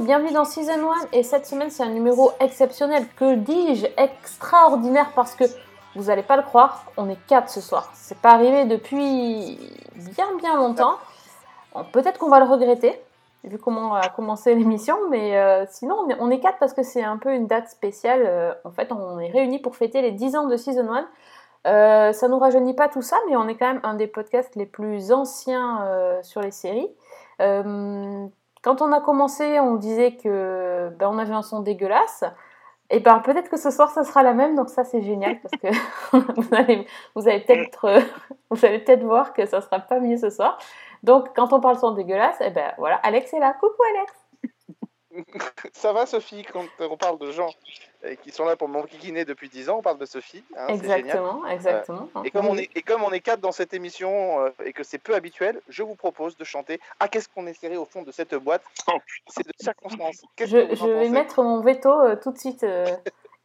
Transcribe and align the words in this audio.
bienvenue 0.00 0.32
dans 0.32 0.46
Season 0.46 0.90
1 0.90 1.08
et 1.12 1.22
cette 1.22 1.46
semaine 1.46 1.70
c'est 1.70 1.82
un 1.82 1.90
numéro 1.90 2.32
exceptionnel, 2.40 3.04
que 3.16 3.34
dis-je, 3.34 3.86
extraordinaire 3.98 5.12
parce 5.14 5.34
que 5.34 5.44
vous 5.94 6.08
allez 6.08 6.22
pas 6.22 6.36
le 6.36 6.42
croire, 6.42 6.86
on 6.96 7.10
est 7.10 7.18
4 7.26 7.50
ce 7.50 7.60
soir. 7.60 7.90
C'est 7.94 8.18
pas 8.18 8.30
arrivé 8.30 8.64
depuis 8.64 9.58
bien 9.94 10.26
bien 10.38 10.56
longtemps. 10.56 10.96
Peut-être 11.92 12.18
qu'on 12.18 12.30
va 12.30 12.40
le 12.40 12.46
regretter, 12.46 12.98
vu 13.44 13.58
comment 13.58 13.94
a 13.94 14.08
commencé 14.08 14.54
l'émission, 14.54 14.96
mais 15.10 15.36
euh, 15.36 15.66
sinon 15.68 15.96
on 16.06 16.08
est, 16.08 16.16
on 16.18 16.30
est 16.30 16.40
4 16.40 16.58
parce 16.58 16.72
que 16.72 16.82
c'est 16.82 17.02
un 17.04 17.18
peu 17.18 17.34
une 17.34 17.46
date 17.46 17.68
spéciale. 17.68 18.22
Euh, 18.24 18.54
en 18.64 18.70
fait, 18.70 18.92
on 18.92 19.18
est 19.18 19.30
réunis 19.30 19.58
pour 19.58 19.76
fêter 19.76 20.00
les 20.00 20.12
10 20.12 20.36
ans 20.36 20.46
de 20.46 20.56
Season 20.56 20.88
1. 20.90 21.08
Euh, 21.66 22.12
ça 22.14 22.28
nous 22.28 22.38
rajeunit 22.38 22.74
pas 22.74 22.88
tout 22.88 23.02
ça, 23.02 23.16
mais 23.28 23.36
on 23.36 23.46
est 23.48 23.56
quand 23.56 23.66
même 23.66 23.80
un 23.82 23.94
des 23.94 24.06
podcasts 24.06 24.56
les 24.56 24.66
plus 24.66 25.12
anciens 25.12 25.86
sur 26.22 26.40
les 26.40 26.52
séries. 26.52 26.88
Quand 28.62 28.82
on 28.82 28.92
a 28.92 29.00
commencé, 29.00 29.58
on 29.60 29.76
disait 29.76 30.16
que 30.16 30.90
ben, 30.98 31.08
on 31.08 31.18
avait 31.18 31.34
un 31.34 31.42
son 31.42 31.60
dégueulasse. 31.60 32.24
Et 32.92 32.98
ben 32.98 33.20
peut-être 33.20 33.48
que 33.48 33.56
ce 33.56 33.70
soir 33.70 33.90
ça 33.90 34.02
sera 34.02 34.24
la 34.24 34.34
même, 34.34 34.56
donc 34.56 34.68
ça 34.68 34.82
c'est 34.82 35.00
génial 35.00 35.40
parce 35.40 35.54
que 35.62 35.68
vous 36.40 36.54
allez, 36.54 36.86
peut-être, 37.14 37.84
euh, 37.84 38.00
vous 38.50 38.64
allez 38.64 38.80
peut-être 38.80 39.04
voir 39.04 39.32
que 39.32 39.46
ça 39.46 39.60
sera 39.60 39.78
pas 39.78 40.00
mieux 40.00 40.16
ce 40.16 40.28
soir. 40.28 40.58
Donc 41.04 41.28
quand 41.36 41.52
on 41.52 41.60
parle 41.60 41.78
son 41.78 41.92
dégueulasse, 41.92 42.40
et 42.40 42.50
ben 42.50 42.74
voilà, 42.78 42.96
Alex 42.96 43.32
est 43.32 43.38
là. 43.38 43.54
Coucou 43.60 43.80
Alex. 43.94 44.12
Ça 45.72 45.92
va, 45.92 46.06
Sophie, 46.06 46.44
quand 46.52 46.64
on 46.80 46.96
parle 46.96 47.18
de 47.18 47.30
gens? 47.30 47.50
Euh, 48.04 48.14
qui 48.16 48.30
sont 48.30 48.44
là 48.44 48.56
pour 48.56 48.68
m'enquiquiner 48.68 49.24
depuis 49.24 49.48
10 49.48 49.68
ans, 49.70 49.78
on 49.78 49.82
parle 49.82 49.98
de 49.98 50.06
Sophie. 50.06 50.44
hein, 50.56 50.66
c'est 50.68 50.76
génial. 50.82 50.98
exactement, 51.00 51.46
exactement. 51.46 52.08
Et 52.24 52.30
comme, 52.30 52.46
on 52.46 52.56
est, 52.56 52.70
et 52.74 52.82
comme 52.82 53.02
on 53.02 53.12
est 53.12 53.20
quatre 53.20 53.40
dans 53.40 53.52
cette 53.52 53.74
émission 53.74 54.40
euh, 54.40 54.50
et 54.64 54.72
que 54.72 54.82
c'est 54.82 54.98
peu 54.98 55.14
habituel, 55.14 55.60
je 55.68 55.82
vous 55.82 55.94
propose 55.94 56.36
de 56.36 56.44
chanter 56.44 56.80
Ah, 56.98 57.08
qu'est-ce 57.08 57.28
qu'on 57.28 57.46
est 57.46 57.54
serré 57.54 57.76
au 57.76 57.84
fond 57.84 58.02
de 58.02 58.10
cette 58.12 58.34
boîte 58.34 58.62
C'est 59.28 59.46
de 59.46 59.52
circonstance. 59.60 60.22
Je, 60.38 60.46
je 60.46 60.86
vais 60.88 61.08
mettre 61.10 61.42
mon 61.42 61.60
veto 61.60 61.90
euh, 61.90 62.16
tout 62.16 62.32
de 62.32 62.38
suite 62.38 62.62
euh, 62.64 62.96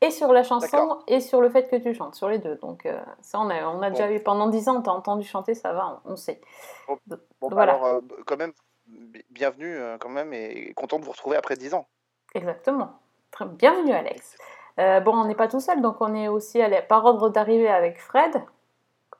et 0.01 0.11
sur 0.11 0.31
la 0.33 0.43
chanson 0.43 0.99
et 1.07 1.19
sur 1.19 1.41
le 1.41 1.49
fait 1.49 1.67
que 1.69 1.75
tu 1.77 1.93
chantes, 1.93 2.15
sur 2.15 2.29
les 2.29 2.39
deux. 2.39 2.55
Donc 2.55 2.85
euh, 2.85 2.99
ça 3.21 3.39
on 3.39 3.49
a, 3.49 3.65
on 3.67 3.81
a 3.81 3.89
Bon. 3.89 3.95
déjà 3.97 4.11
eu 4.11 4.19
pendant 4.21 4.47
10 4.47 4.69
ans, 4.69 4.77
on 4.77 4.81
t'a 4.81 4.91
entendu 4.91 5.25
chanter, 5.27 5.53
ça 5.55 5.73
va, 5.73 6.01
on, 6.05 6.13
on 6.13 6.15
sait. 6.15 6.39
Bon, 6.87 6.97
Bon, 7.07 7.49
bah 7.49 7.55
voilà. 7.55 7.73
alors, 7.73 7.85
euh, 7.85 7.99
quand 8.25 8.37
même, 8.37 8.53
bi- 8.87 9.25
bienvenue 9.29 9.75
euh, 9.75 9.97
quand 9.97 10.09
même 10.09 10.33
et 10.33 10.73
content 10.75 10.99
de 10.99 11.05
vous 11.05 11.11
retrouver 11.11 11.35
après 11.37 11.55
10 11.55 11.73
ans. 11.73 11.87
Exactement. 12.33 12.99
Très- 13.35 13.45
Bienvenue 13.45 13.91
Alex. 13.91 14.37
Euh, 14.79 14.99
bon, 15.01 15.13
on 15.15 15.25
n'est 15.25 15.35
pas 15.35 15.47
tout 15.47 15.59
seul, 15.59 15.81
donc 15.81 15.97
on 16.01 16.13
est 16.15 16.27
aussi 16.29 16.61
allé 16.61 16.81
par 16.81 17.03
ordre 17.05 17.29
d'arrivée 17.29 17.67
avec 17.69 17.99
Fred. 17.99 18.33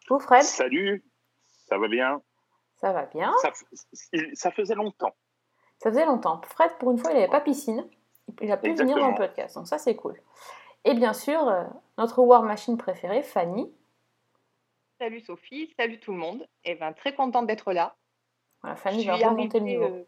Coucou 0.08 0.20
Fred, 0.20 0.44
Salut, 0.44 1.04
ça 1.68 1.78
va 1.78 1.88
bien? 1.88 2.22
Ça 2.78 2.92
va 2.92 3.06
bien. 3.06 3.34
ça, 4.34 4.52
faisait 4.52 4.76
longtemps. 4.76 5.14
Ça 5.80 5.90
faisait 5.90 6.06
longtemps. 6.06 6.42
Fred, 6.48 6.72
pour 6.78 6.92
une 6.92 6.98
fois, 6.98 7.12
il 7.12 7.16
n'avait 7.16 7.30
pas 7.30 7.42
piscine. 7.42 7.86
Il 8.42 8.52
a 8.52 8.58
pu 8.58 8.74
venir 8.74 8.98
dans 8.98 9.10
le 9.10 9.16
podcast, 9.16 9.56
donc 9.56 9.68
ça 9.68 9.78
c'est 9.78 9.96
cool. 9.96 10.20
Et 10.86 10.94
bien 10.94 11.14
sûr, 11.14 11.48
euh, 11.48 11.64
notre 11.98 12.22
War 12.22 12.42
Machine 12.44 12.78
préférée, 12.78 13.22
Fanny. 13.22 13.72
Salut 15.00 15.20
Sophie, 15.20 15.74
salut 15.78 16.00
tout 16.00 16.12
le 16.14 16.18
monde. 16.20 16.48
Et 16.64 16.76
ben 16.76 16.94
très 16.94 17.14
contente 17.14 17.48
d'être 17.48 17.74
là. 17.74 17.96
Voilà, 18.62 18.76
Je 18.78 18.82
Fanny 18.82 19.00
suis 19.02 19.08
va 19.10 19.16
remonter 19.30 19.60
le 19.60 19.66
niveau. 19.66 19.84
euh, 19.86 20.04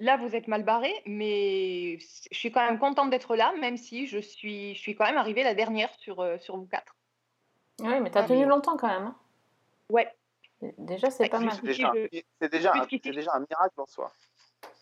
là, 0.00 0.16
vous 0.16 0.34
êtes 0.36 0.48
mal 0.48 0.62
barré, 0.64 0.92
mais 1.06 1.98
je 1.98 2.36
suis 2.38 2.50
quand 2.52 2.64
même 2.64 2.78
contente 2.78 3.10
d'être 3.10 3.36
là, 3.36 3.52
même 3.60 3.76
si 3.76 4.06
je 4.06 4.18
suis, 4.18 4.74
je 4.74 4.80
suis 4.80 4.94
quand 4.94 5.04
même 5.06 5.16
arrivée 5.16 5.42
la 5.42 5.54
dernière 5.54 5.90
sur, 5.98 6.20
euh, 6.20 6.38
sur 6.38 6.56
vous 6.56 6.66
quatre. 6.66 6.94
Oui, 7.80 8.00
mais 8.00 8.10
t'as 8.10 8.22
Ah, 8.22 8.26
tenu 8.28 8.40
mais- 8.40 8.46
longtemps 8.46 8.76
quand 8.76 8.88
même. 8.88 9.04
hein. 9.06 9.16
Ouais, 9.90 10.08
Déjà, 10.78 11.10
c'est 11.10 11.24
Ouais, 11.24 11.28
pas 11.28 11.38
mal. 11.38 11.52
C'est 11.54 11.62
déjà, 11.66 11.92
je- 11.94 12.46
déjà, 12.48 12.72
un- 12.72 12.86
déjà 12.86 13.38
miracle 13.38 13.78
en 13.78 13.84
soi. 13.84 14.10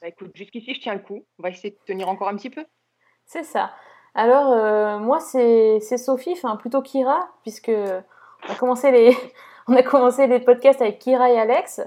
bah, 0.00 0.06
écoute, 0.06 0.30
jusqu'ici, 0.36 0.72
je 0.74 0.80
tiens 0.80 0.94
le 0.94 1.00
coup. 1.00 1.24
On 1.38 1.42
va 1.42 1.50
essayer 1.50 1.70
de 1.70 1.78
tenir 1.84 2.08
encore 2.08 2.28
un 2.28 2.36
petit 2.36 2.48
peu. 2.48 2.64
C'est 3.26 3.42
ça. 3.42 3.72
Alors, 4.14 4.52
euh, 4.52 4.98
moi, 5.00 5.18
c'est 5.18 5.80
c'est 5.80 5.98
Sophie, 5.98 6.34
enfin 6.34 6.54
plutôt 6.54 6.80
Kira, 6.80 7.28
puisque 7.42 7.70
on 7.72 8.52
a 8.52 8.54
commencé 8.54 8.92
les, 8.92 9.10
on 9.66 9.74
a 9.76 9.82
commencé 9.82 10.28
les 10.28 10.38
podcasts 10.38 10.80
avec 10.80 11.00
Kira 11.00 11.28
et 11.32 11.40
Alex, 11.40 11.80
euh, 11.80 11.84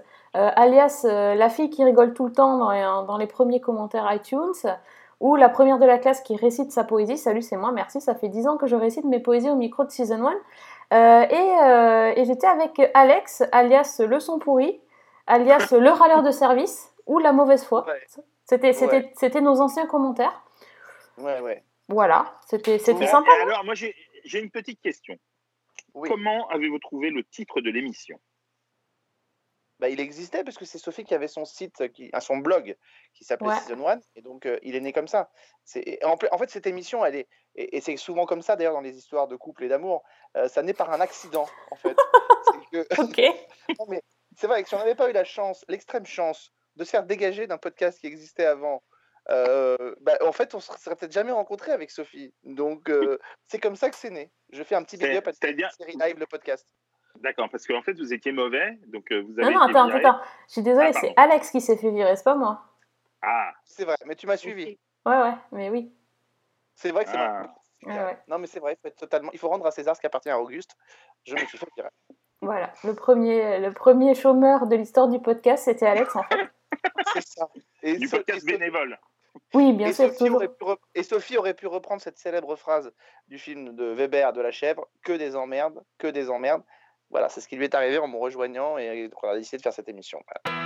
alias 0.56 1.06
euh, 1.06 1.36
la 1.36 1.50
fille 1.50 1.70
qui 1.70 1.84
rigole 1.84 2.14
tout 2.14 2.26
le 2.26 2.32
temps 2.34 2.58
dans 2.58 2.72
les, 2.72 2.82
dans 3.08 3.18
les 3.18 3.28
premiers 3.28 3.60
commentaires 3.62 4.12
iTunes, 4.14 4.54
ou 5.20 5.36
la 5.36 5.50
première 5.50 5.80
de 5.80 5.86
la 5.86 5.98
classe 5.98 6.22
qui 6.22 6.36
récite 6.36 6.72
sa 6.72 6.84
poésie. 6.84 7.18
Salut, 7.18 7.42
c'est 7.42 7.58
moi, 7.58 7.72
merci, 7.72 8.00
ça 8.02 8.14
fait 8.16 8.30
10 8.30 8.48
ans 8.48 8.58
que 8.58 8.68
je 8.68 8.76
récite 8.76 9.06
mes 9.06 9.20
poésies 9.20 9.50
au 9.50 9.56
micro 9.56 9.84
de 9.84 9.90
Season 9.90 10.26
1. 10.28 10.34
Euh, 10.94 11.26
et 11.30 11.64
euh, 11.64 12.14
et 12.16 12.26
j'étais 12.26 12.48
avec 12.48 12.80
Alex, 12.94 13.44
alias 13.52 14.00
le 14.08 14.20
son 14.20 14.40
pourri, 14.40 14.80
alias 15.26 15.74
le 15.78 15.90
râleur 15.90 16.24
de 16.24 16.32
service, 16.32 16.94
ou 17.08 17.20
la 17.20 17.34
mauvaise 17.34 17.64
foi. 17.66 17.86
Ouais. 17.88 18.02
C'était 18.46 18.74
c'était- 18.74 18.96
Ouais. 18.98 19.12
c'était 19.16 19.42
nos 19.42 19.60
anciens 19.60 19.86
commentaires. 19.88 20.42
Ouais, 21.18 21.42
ouais. 21.42 21.64
Voilà, 21.90 22.36
c'était 22.46 22.78
c'était 22.80 23.08
sympa. 23.08 23.32
alors, 23.44 23.66
moi, 23.66 23.74
j'ai 23.74 23.94
j'ai 24.24 24.40
une 24.40 24.52
petite 24.52 24.82
question. 24.82 25.16
Oui. 25.94 26.10
Comment 26.10 26.48
avez-vous 26.50 26.80
trouvé 26.80 27.10
le 27.10 27.24
titre 27.24 27.60
de 27.60 27.70
l'émission? 27.70 28.20
Bah, 29.80 29.90
il 29.90 30.00
existait 30.00 30.44
parce 30.44 30.58
que 30.58 30.66
c'est 30.66 30.80
Sophie 30.80 31.04
qui 31.04 31.14
avait 31.14 31.28
son 31.28 31.46
site, 31.46 31.92
qui, 31.94 32.10
à 32.12 32.20
son 32.20 32.38
blog, 32.38 32.76
qui 33.14 33.24
s'appelait 33.24 33.50
Ouais. 33.50 33.60
Season 33.60 33.88
1, 33.88 34.00
et 34.16 34.22
donc 34.24 34.46
euh, 34.48 34.58
il 34.64 34.76
est 34.76 34.80
né 34.82 34.92
comme 34.92 35.08
ça. 35.08 35.30
C'est, 35.66 36.04
en, 36.04 36.18
fait, 36.18 36.50
cette 36.50 36.66
émission, 36.66 37.06
elle 37.06 37.16
est, 37.16 37.28
et, 37.56 37.78
et 37.78 37.82
c'est 37.82 37.96
souvent 37.98 38.26
comme 38.26 38.42
ça 38.42 38.56
d'ailleurs 38.56 38.74
dans 38.74 38.82
les 38.82 38.98
histoires 38.98 39.28
de 39.28 39.36
couple 39.36 39.66
et 39.66 39.68
d'amour, 39.68 40.04
euh, 40.36 40.48
ça 40.48 40.64
naît 40.64 40.74
par 40.74 40.92
un 40.92 41.00
accident, 41.00 41.48
en 41.70 41.76
fait. 41.76 41.96
c'est, 42.72 42.86
que- 42.86 43.02
Ok. 43.04 43.36
non, 43.80 43.86
mais 43.88 44.02
c'est 44.36 44.48
vrai 44.48 44.64
que 44.64 44.70
si 44.70 44.74
on 44.76 44.80
n'avait 44.80 44.96
pas 44.96 45.10
eu 45.10 45.14
la 45.14 45.24
chance, 45.24 45.64
l'extrême 45.68 46.06
chance, 46.08 46.52
de 46.76 46.84
se 46.84 46.90
faire 46.90 47.04
dégager 47.04 47.46
d'un 47.48 47.58
podcast 47.60 48.00
qui 48.00 48.08
existait 48.08 48.46
avant, 48.46 48.84
euh, 49.30 49.94
bah, 50.02 50.18
en 50.22 50.32
fait, 50.32 50.56
on 50.56 50.60
se 50.60 50.72
serait 50.80 50.96
peut-être 50.96 51.12
jamais 51.12 51.32
rencontré 51.32 51.72
avec 51.72 51.92
Sophie. 51.92 52.34
Donc, 52.44 52.90
euh, 52.90 53.20
c'est 53.48 53.60
comme 53.60 53.76
ça 53.76 53.90
que 53.90 53.96
c'est 53.96 54.10
né. 54.10 54.32
Je 54.52 54.64
fais 54.64 54.76
un 54.76 54.84
petit 54.84 54.98
big 54.98 55.16
up 55.18 55.28
à 55.28 55.34
c'est-à-dire- 55.34 55.72
série 55.74 55.98
live, 56.00 56.18
le 56.18 56.26
podcast. 56.28 56.66
D'accord, 57.22 57.50
parce 57.50 57.66
qu'en 57.68 57.82
fait, 57.82 57.94
vous 57.94 58.14
étiez 58.14 58.32
mauvais, 58.32 58.80
donc 58.88 59.12
euh, 59.12 59.22
vous 59.22 59.34
Non, 59.34 59.46
avez 59.48 59.56
non, 59.56 59.68
été 59.68 59.78
attends, 59.78 59.88
viré. 59.88 60.06
attends. 60.06 60.20
Je 60.48 60.54
suis 60.54 60.62
désolée, 60.62 60.92
Ah, 60.94 61.00
c'est. 61.00 61.14
Alex 61.18 61.52
qui 61.52 61.62
s'est 61.62 61.78
fait 61.78 61.92
virer, 61.92 62.16
c'est 62.16 62.24
pas 62.24 62.36
moi. 62.36 62.62
Ah, 63.22 63.52
C'est 63.66 63.86
vrai, 63.86 63.96
mais 64.06 64.16
tu 64.16 64.28
m'as 64.28 64.38
suivi. 64.38 64.78
Ouais, 65.06 65.18
ouais, 65.18 65.34
mais 65.52 65.70
oui. 65.70 65.92
C'est 66.76 66.92
vrai 66.92 67.06
que 67.06 67.10
c'est 67.12 67.18
Ah. 67.18 67.54
Ouais. 67.84 68.18
Non, 68.28 68.40
mais 68.40 68.48
c'est 68.48 68.60
vrai, 68.60 68.74
il 68.74 68.78
faut, 68.82 68.88
être 68.88 68.98
totalement... 68.98 69.30
il 69.34 69.40
faut 69.40 69.50
rendre 69.50 69.66
à 69.66 69.72
César 69.72 69.96
ce 69.96 70.02
qui 70.02 70.08
appartient 70.08 70.30
à 70.30 70.40
Auguste. 70.40 70.76
Je 71.26 71.34
me 71.36 71.40
suis 71.46 71.58
fait 71.58 71.68
virer. 71.76 71.90
Voilà. 72.42 72.72
Le 72.84 72.94
premier, 72.94 73.60
le 73.60 73.72
premier 73.72 74.14
chômeur 74.16 74.68
de 74.68 74.76
l'histoire 74.76 75.08
du 75.08 75.20
podcast, 75.20 75.66
c'était 75.66 75.86
Alex, 75.86 76.16
en 76.16 76.24
fait. 76.24 76.50
C'est 77.14 77.22
ça. 77.28 77.48
Et, 77.84 77.98
du 77.98 78.08
So- 78.08 78.18
podcast 78.18 78.44
et 78.48 78.52
bénévole. 78.58 78.98
Oui, 79.54 79.72
bien 79.74 79.88
et 79.90 79.94
sûr, 79.94 80.06
Sophie 80.08 80.18
toujours. 80.18 80.36
aurait 80.38 80.48
pu 80.48 80.64
rep- 80.64 80.80
et 80.96 81.04
Sophie 81.04 81.38
aurait 81.38 81.54
pu 81.54 81.68
reprendre 81.68 82.02
cette 82.02 82.18
célèbre 82.18 82.56
phrase 82.56 82.92
du 83.28 83.38
film 83.38 83.76
de 83.76 83.86
Weber, 83.94 84.34
de 84.34 84.42
la 84.42 84.52
chèvre 84.52 84.88
Que 85.04 85.14
des 85.14 85.36
emmerdes, 85.36 85.84
que 86.00 86.08
des 86.08 86.30
emmerdes. 86.32 86.64
Voilà, 87.10 87.30
c'est 87.30 87.40
ce 87.40 87.48
qui 87.48 87.56
lui 87.56 87.64
est 87.64 87.74
arrivé 87.76 87.98
en 88.00 88.08
me 88.08 88.18
rejoignant 88.18 88.78
et 88.78 89.10
on 89.24 89.28
a 89.30 89.36
décidé 89.36 89.58
de 89.58 89.62
faire 89.62 89.74
cette 89.74 89.88
émission. 89.88 90.22
Voilà. 90.44 90.58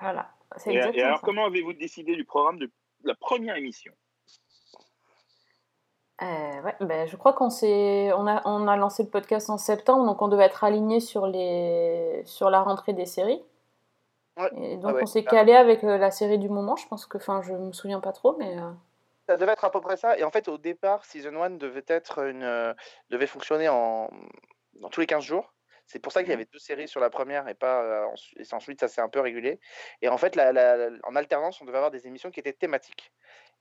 Voilà. 0.00 0.30
C'est 0.56 0.72
Et, 0.72 0.80
alors, 1.02 1.18
ça. 1.18 1.22
comment 1.24 1.44
avez-vous 1.44 1.74
décidé 1.74 2.16
du 2.16 2.24
programme 2.24 2.58
de 2.58 2.70
la 3.04 3.14
première 3.14 3.56
émission? 3.56 3.92
Euh, 6.22 6.62
ouais, 6.62 6.74
ben, 6.80 7.06
je 7.06 7.16
crois 7.16 7.32
qu'on 7.34 7.50
s'est, 7.50 8.10
on 8.14 8.26
a, 8.26 8.42
on 8.46 8.66
a 8.66 8.76
lancé 8.76 9.04
le 9.04 9.10
podcast 9.10 9.48
en 9.48 9.58
septembre, 9.58 10.04
donc 10.04 10.20
on 10.20 10.28
devait 10.28 10.44
être 10.44 10.64
aligné 10.64 11.00
sur 11.00 11.26
les, 11.26 12.22
sur 12.26 12.50
la 12.50 12.62
rentrée 12.62 12.92
des 12.92 13.06
séries. 13.06 13.42
Ouais. 14.36 14.50
Et 14.56 14.76
donc 14.76 14.92
Ah 14.92 14.94
ouais. 14.94 15.02
on 15.02 15.06
s'est 15.06 15.24
calé 15.24 15.52
avec 15.54 15.84
euh, 15.84 15.98
la 15.98 16.10
série 16.10 16.38
du 16.38 16.48
moment. 16.48 16.76
Je 16.76 16.86
pense 16.88 17.06
que, 17.06 17.16
enfin, 17.18 17.42
je 17.42 17.52
me 17.52 17.72
souviens 17.72 18.00
pas 18.00 18.12
trop, 18.12 18.36
mais 18.38 18.56
euh, 18.58 18.70
Ça 19.28 19.36
devait 19.36 19.52
être 19.52 19.64
à 19.64 19.70
peu 19.70 19.80
près 19.80 19.96
ça. 19.96 20.16
Et 20.18 20.24
en 20.24 20.30
fait, 20.30 20.48
au 20.48 20.58
départ, 20.58 21.04
Season 21.04 21.42
1 21.42 21.50
devait, 21.50 21.84
être 21.88 22.20
une, 22.26 22.42
euh, 22.42 22.72
devait 23.10 23.26
fonctionner 23.26 23.68
en, 23.68 24.10
dans 24.74 24.88
tous 24.88 25.00
les 25.00 25.06
15 25.06 25.24
jours. 25.24 25.52
C'est 25.86 25.98
pour 25.98 26.12
ça 26.12 26.22
qu'il 26.22 26.30
y 26.30 26.34
avait 26.34 26.46
deux 26.52 26.58
séries 26.60 26.86
sur 26.86 27.00
la 27.00 27.10
première 27.10 27.48
et 27.48 27.54
pas 27.54 27.82
euh, 27.82 28.06
et 28.36 28.44
ensuite 28.54 28.78
ça 28.78 28.86
s'est 28.86 29.00
un 29.00 29.08
peu 29.08 29.18
régulé. 29.18 29.58
Et 30.02 30.08
en 30.08 30.18
fait, 30.18 30.36
la- 30.36 30.52
la- 30.52 30.76
la- 30.76 30.96
en 31.02 31.16
alternance, 31.16 31.60
on 31.60 31.64
devait 31.64 31.78
avoir 31.78 31.90
des 31.90 32.06
émissions 32.06 32.30
qui 32.30 32.38
étaient 32.38 32.52
thématiques. 32.52 33.12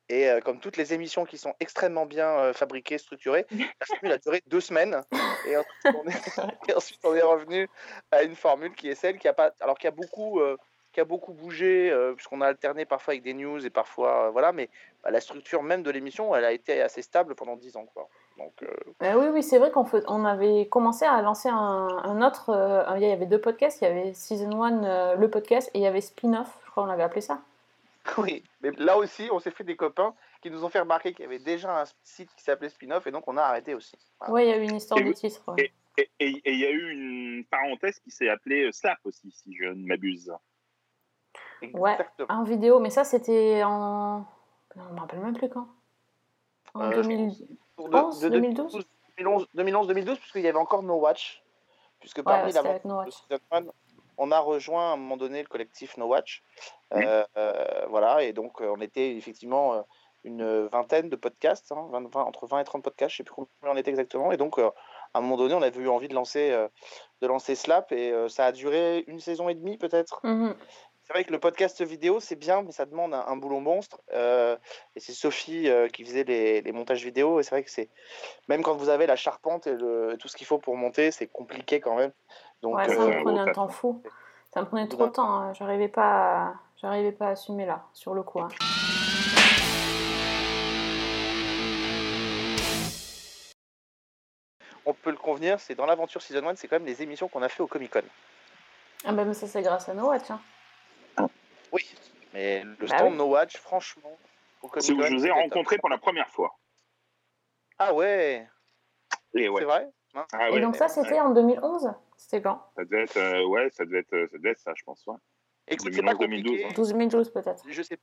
Et 0.09 0.29
euh, 0.29 0.39
comme 0.41 0.59
toutes 0.59 0.77
les 0.77 0.93
émissions 0.93 1.25
qui 1.25 1.37
sont 1.37 1.53
extrêmement 1.59 2.05
bien 2.05 2.27
euh, 2.29 2.53
fabriquées, 2.53 2.97
structurées, 2.97 3.45
la 3.51 3.85
formule 3.85 4.11
a 4.11 4.17
duré 4.17 4.41
deux 4.47 4.61
semaines. 4.61 5.01
Et 5.47 5.55
ensuite, 5.55 5.95
on 5.95 6.07
est, 6.07 6.49
et 6.69 6.73
ensuite, 6.75 6.99
on 7.03 7.15
est 7.15 7.21
revenu 7.21 7.69
à 8.11 8.23
une 8.23 8.35
formule 8.35 8.73
qui 8.73 8.89
est 8.89 8.95
celle 8.95 9.17
qui 9.17 9.27
a 9.27 9.33
pas, 9.33 9.51
alors 9.59 9.77
qui 9.77 9.87
a 9.87 9.91
beaucoup, 9.91 10.39
euh, 10.39 10.57
qui 10.93 10.99
a 10.99 11.05
beaucoup 11.05 11.33
bougé, 11.33 11.95
puisqu'on 12.15 12.41
a 12.41 12.47
alterné 12.47 12.85
parfois 12.85 13.13
avec 13.13 13.23
des 13.23 13.35
news 13.35 13.63
et 13.63 13.69
parfois, 13.69 14.31
voilà. 14.31 14.51
Mais 14.51 14.69
bah, 15.03 15.11
la 15.11 15.21
structure 15.21 15.61
même 15.63 15.83
de 15.83 15.91
l'émission, 15.91 16.35
elle 16.35 16.45
a 16.45 16.51
été 16.51 16.81
assez 16.81 17.03
stable 17.03 17.35
pendant 17.35 17.55
dix 17.55 17.77
ans, 17.77 17.85
quoi. 17.93 18.09
Donc, 18.39 18.63
euh, 18.63 19.15
oui, 19.15 19.27
oui, 19.33 19.43
c'est 19.43 19.59
vrai 19.59 19.69
qu'on 19.69 19.85
on 20.07 20.25
avait 20.25 20.67
commencé 20.67 21.05
à 21.05 21.21
lancer 21.21 21.49
un, 21.49 21.87
un 22.03 22.21
autre. 22.25 22.49
euh, 22.49 22.97
il 22.97 23.07
y 23.07 23.11
avait 23.11 23.25
deux 23.25 23.39
podcasts. 23.39 23.81
Il 23.81 23.85
y 23.85 23.87
avait 23.87 24.13
Season 24.13 24.63
1, 24.63 24.83
euh, 24.83 25.15
le 25.15 25.29
podcast, 25.29 25.69
et 25.73 25.79
il 25.79 25.81
y 25.81 25.87
avait 25.87 26.01
Spin-off, 26.01 26.47
je 26.65 26.71
crois 26.71 26.83
qu'on 26.83 26.89
l'avait 26.89 27.03
appelé 27.03 27.21
ça. 27.21 27.41
oui. 28.17 28.43
Mais 28.61 28.71
là 28.71 28.97
aussi, 28.97 29.29
on 29.31 29.39
s'est 29.39 29.51
fait 29.51 29.63
des 29.63 29.75
copains 29.75 30.13
qui 30.41 30.49
nous 30.51 30.63
ont 30.63 30.69
fait 30.69 30.79
remarquer 30.79 31.13
qu'il 31.13 31.23
y 31.23 31.27
avait 31.27 31.39
déjà 31.39 31.81
un 31.81 31.85
site 32.03 32.33
qui 32.35 32.43
s'appelait 32.43 32.69
Spin-off 32.69 33.05
et 33.07 33.11
donc 33.11 33.27
on 33.27 33.37
a 33.37 33.43
arrêté 33.43 33.73
aussi. 33.75 33.97
Voilà. 34.19 34.33
Oui, 34.33 34.43
il 34.45 34.49
y 34.49 34.53
a 34.53 34.57
eu 34.57 34.63
une 34.63 34.75
histoire 34.75 34.99
Et 34.99 35.03
de 35.03 35.13
titre. 35.13 35.41
ouais. 35.47 35.71
Et 35.97 36.09
il 36.45 36.59
y 36.59 36.65
a 36.65 36.69
eu 36.69 36.91
une 36.91 37.45
parenthèse 37.45 37.99
qui 37.99 38.09
s'est 38.11 38.29
appelée 38.29 38.67
euh, 38.67 38.71
Slap 38.71 38.99
aussi, 39.03 39.29
si 39.31 39.53
je 39.53 39.65
ne 39.65 39.85
m'abuse. 39.85 40.33
Ouais, 41.73 41.97
en 42.29 42.43
vidéo, 42.43 42.79
mais 42.79 42.89
ça 42.89 43.03
c'était 43.03 43.63
en. 43.65 44.25
On 44.77 44.93
me 44.93 44.99
rappelle 44.99 45.19
même 45.19 45.35
plus 45.35 45.49
quand. 45.49 45.67
En 46.73 46.83
Euh, 46.83 47.01
2011, 47.01 47.45
Pour 47.75 47.89
de- 47.89 48.21
de 48.23 48.29
2012 48.29 48.79
2011, 49.17 49.47
2011-2012, 49.55 50.19
puisqu'il 50.19 50.43
y 50.43 50.47
avait 50.47 50.57
encore 50.57 50.83
No 50.83 50.95
Watch. 50.95 51.43
Puisque 51.99 52.19
Ouais, 52.19 52.23
parmi 52.23 52.53
c'était 52.53 52.63
la 52.65 52.79
No 52.85 52.89
de 52.91 52.93
Watch. 53.09 53.13
Season 54.19 54.25
1, 54.25 54.27
on 54.27 54.31
a 54.31 54.39
rejoint 54.39 54.89
à 54.91 54.93
un 54.93 54.97
moment 54.97 55.17
donné 55.17 55.41
le 55.41 55.47
collectif 55.47 55.97
No 55.97 56.07
Watch. 56.07 56.43
Mhm. 56.93 57.03
Euh, 57.03 57.23
euh, 57.37 57.85
voilà, 57.89 58.23
et 58.23 58.33
donc 58.33 58.61
euh, 58.61 58.73
on 58.75 58.81
était 58.81 59.15
effectivement 59.15 59.85
une 60.23 60.67
vingtaine 60.67 61.09
de 61.09 61.15
podcasts, 61.15 61.71
hein, 61.71 61.87
20 61.91 62.09
20 62.13 62.23
entre 62.23 62.47
20 62.47 62.59
et 62.59 62.63
30 62.63 62.83
podcasts, 62.83 63.11
je 63.11 63.17
sais 63.17 63.23
plus 63.23 63.35
combien 63.35 63.73
on 63.73 63.77
était 63.77 63.91
exactement. 63.91 64.31
Et 64.31 64.37
donc, 64.37 64.59
euh, 64.59 64.69
à 65.13 65.19
un 65.19 65.21
moment 65.21 65.37
donné, 65.37 65.53
on 65.53 65.61
avait 65.61 65.79
eu 65.79 65.87
envie 65.87 66.09
de 66.09 66.13
lancer, 66.13 66.51
euh, 66.51 66.67
de 67.21 67.27
lancer 67.27 67.55
Slap, 67.55 67.91
et 67.91 68.11
euh, 68.11 68.27
ça 68.27 68.45
a 68.47 68.51
duré 68.51 69.03
une 69.07 69.19
saison 69.19 69.49
et 69.49 69.55
demie 69.55 69.77
peut-être. 69.77 70.19
Mhm. 70.23 70.55
C'est 71.03 71.13
vrai 71.13 71.23
que 71.23 71.31
le 71.31 71.39
podcast 71.39 71.81
vidéo, 71.83 72.19
c'est 72.19 72.35
bien, 72.35 72.61
mais 72.61 72.71
ça 72.71 72.85
demande 72.85 73.15
un, 73.15 73.25
un 73.27 73.35
boulot 73.37 73.61
monstre. 73.61 74.01
euh, 74.13 74.57
et 74.95 74.99
c'est 74.99 75.13
Sophie 75.13 75.69
euh, 75.69 75.87
qui 75.87 76.03
faisait 76.05 76.23
les, 76.23 76.61
les 76.61 76.71
montages 76.71 77.03
vidéo. 77.03 77.39
Et 77.39 77.43
c'est 77.43 77.49
vrai 77.51 77.63
que 77.63 77.71
c'est. 77.71 77.89
Même 78.47 78.61
quand 78.61 78.75
vous 78.75 78.89
avez 78.89 79.07
la 79.07 79.15
charpente 79.15 79.67
et 79.67 79.73
le, 79.73 80.17
tout 80.19 80.27
ce 80.27 80.37
qu'il 80.37 80.45
faut 80.45 80.59
pour 80.59 80.75
monter, 80.77 81.09
c'est 81.11 81.27
compliqué 81.27 81.79
quand 81.79 81.95
même. 81.95 82.11
Donc, 82.61 82.75
Ouais, 82.75 82.87
ça 82.89 83.01
euh, 83.01 83.17
me 83.17 83.21
prenait 83.23 83.39
un 83.39 83.51
temps 83.51 83.67
fou. 83.69 84.01
Ça 84.53 84.61
me 84.61 84.65
prenait 84.65 84.87
trop 84.87 85.07
de 85.07 85.11
temps. 85.11 85.31
hein. 85.31 85.53
J'arrivais 85.53 85.87
pas, 85.87 86.47
à... 86.47 86.53
j'arrivais 86.77 87.11
pas 87.11 87.27
à 87.27 87.29
assumer 87.31 87.65
là, 87.65 87.85
sur 87.93 88.13
le 88.13 88.23
coup. 88.23 88.39
hein. 88.41 88.47
on 94.85 94.93
peut 94.93 95.11
le 95.11 95.17
convenir, 95.17 95.59
c'est 95.59 95.75
dans 95.75 95.85
l'aventure 95.85 96.21
Season 96.21 96.45
1, 96.47 96.55
c'est 96.55 96.67
quand 96.67 96.77
même 96.77 96.85
les 96.85 97.01
émissions 97.03 97.27
qu'on 97.27 97.41
a 97.41 97.49
fait 97.49 97.61
au 97.61 97.67
Comic 97.67 97.91
Con. 97.91 98.01
Ah 99.05 99.11
bah 99.13 99.23
mais 99.23 99.33
ça 99.33 99.47
c'est 99.47 99.61
grâce 99.61 99.87
à 99.89 99.93
No 99.93 100.07
Watch. 100.07 100.29
hein. 100.31 100.39
Oui, 101.71 101.85
mais 102.33 102.63
le 102.63 102.75
Bah 102.87 102.97
stand 102.97 103.11
oui. 103.11 103.17
No 103.17 103.25
Watch, 103.27 103.57
franchement, 103.57 104.17
au 104.61 104.67
Comic 104.67 104.85
C'est 104.85 104.93
où 104.93 105.01
je 105.03 105.13
vous 105.13 105.25
ai 105.25 105.29
top. 105.29 105.37
rencontré 105.37 105.77
pour 105.77 105.89
la 105.89 105.97
première 105.97 106.29
fois. 106.29 106.55
Ah 107.77 107.93
ouais, 107.93 108.47
Et 109.35 109.47
ouais. 109.47 109.61
c'est 109.61 109.65
vrai? 109.65 109.87
Ah 110.33 110.49
Et 110.49 110.59
donc 110.59 110.75
ça 110.75 110.85
ouais. 110.85 110.89
c'était 110.89 111.19
en 111.19 111.29
2011 111.29 111.93
C'était 112.19 112.41
quand? 112.41 112.61
Ça 112.75 112.83
devait 112.83 113.03
être, 113.03 113.15
euh, 113.17 113.45
ouais, 113.47 113.69
ça 113.71 113.85
devait 113.85 113.99
être, 113.99 114.27
ça 114.29 114.37
devait 114.37 114.49
être 114.51 114.59
ça, 114.59 114.73
je 114.75 114.83
pense. 114.83 115.05
Ouais. 115.07 115.15
Écoute, 115.69 115.93
c'est 115.93 116.01
pas 116.03 116.13
2011, 116.15 116.19
2012, 116.19 116.51
compliqué. 116.51 116.65
hein. 116.65 116.73
12 116.75 116.89
2012 116.89 117.31
peut-être. 117.31 117.63
Je 117.69 117.81
sais. 117.81 117.97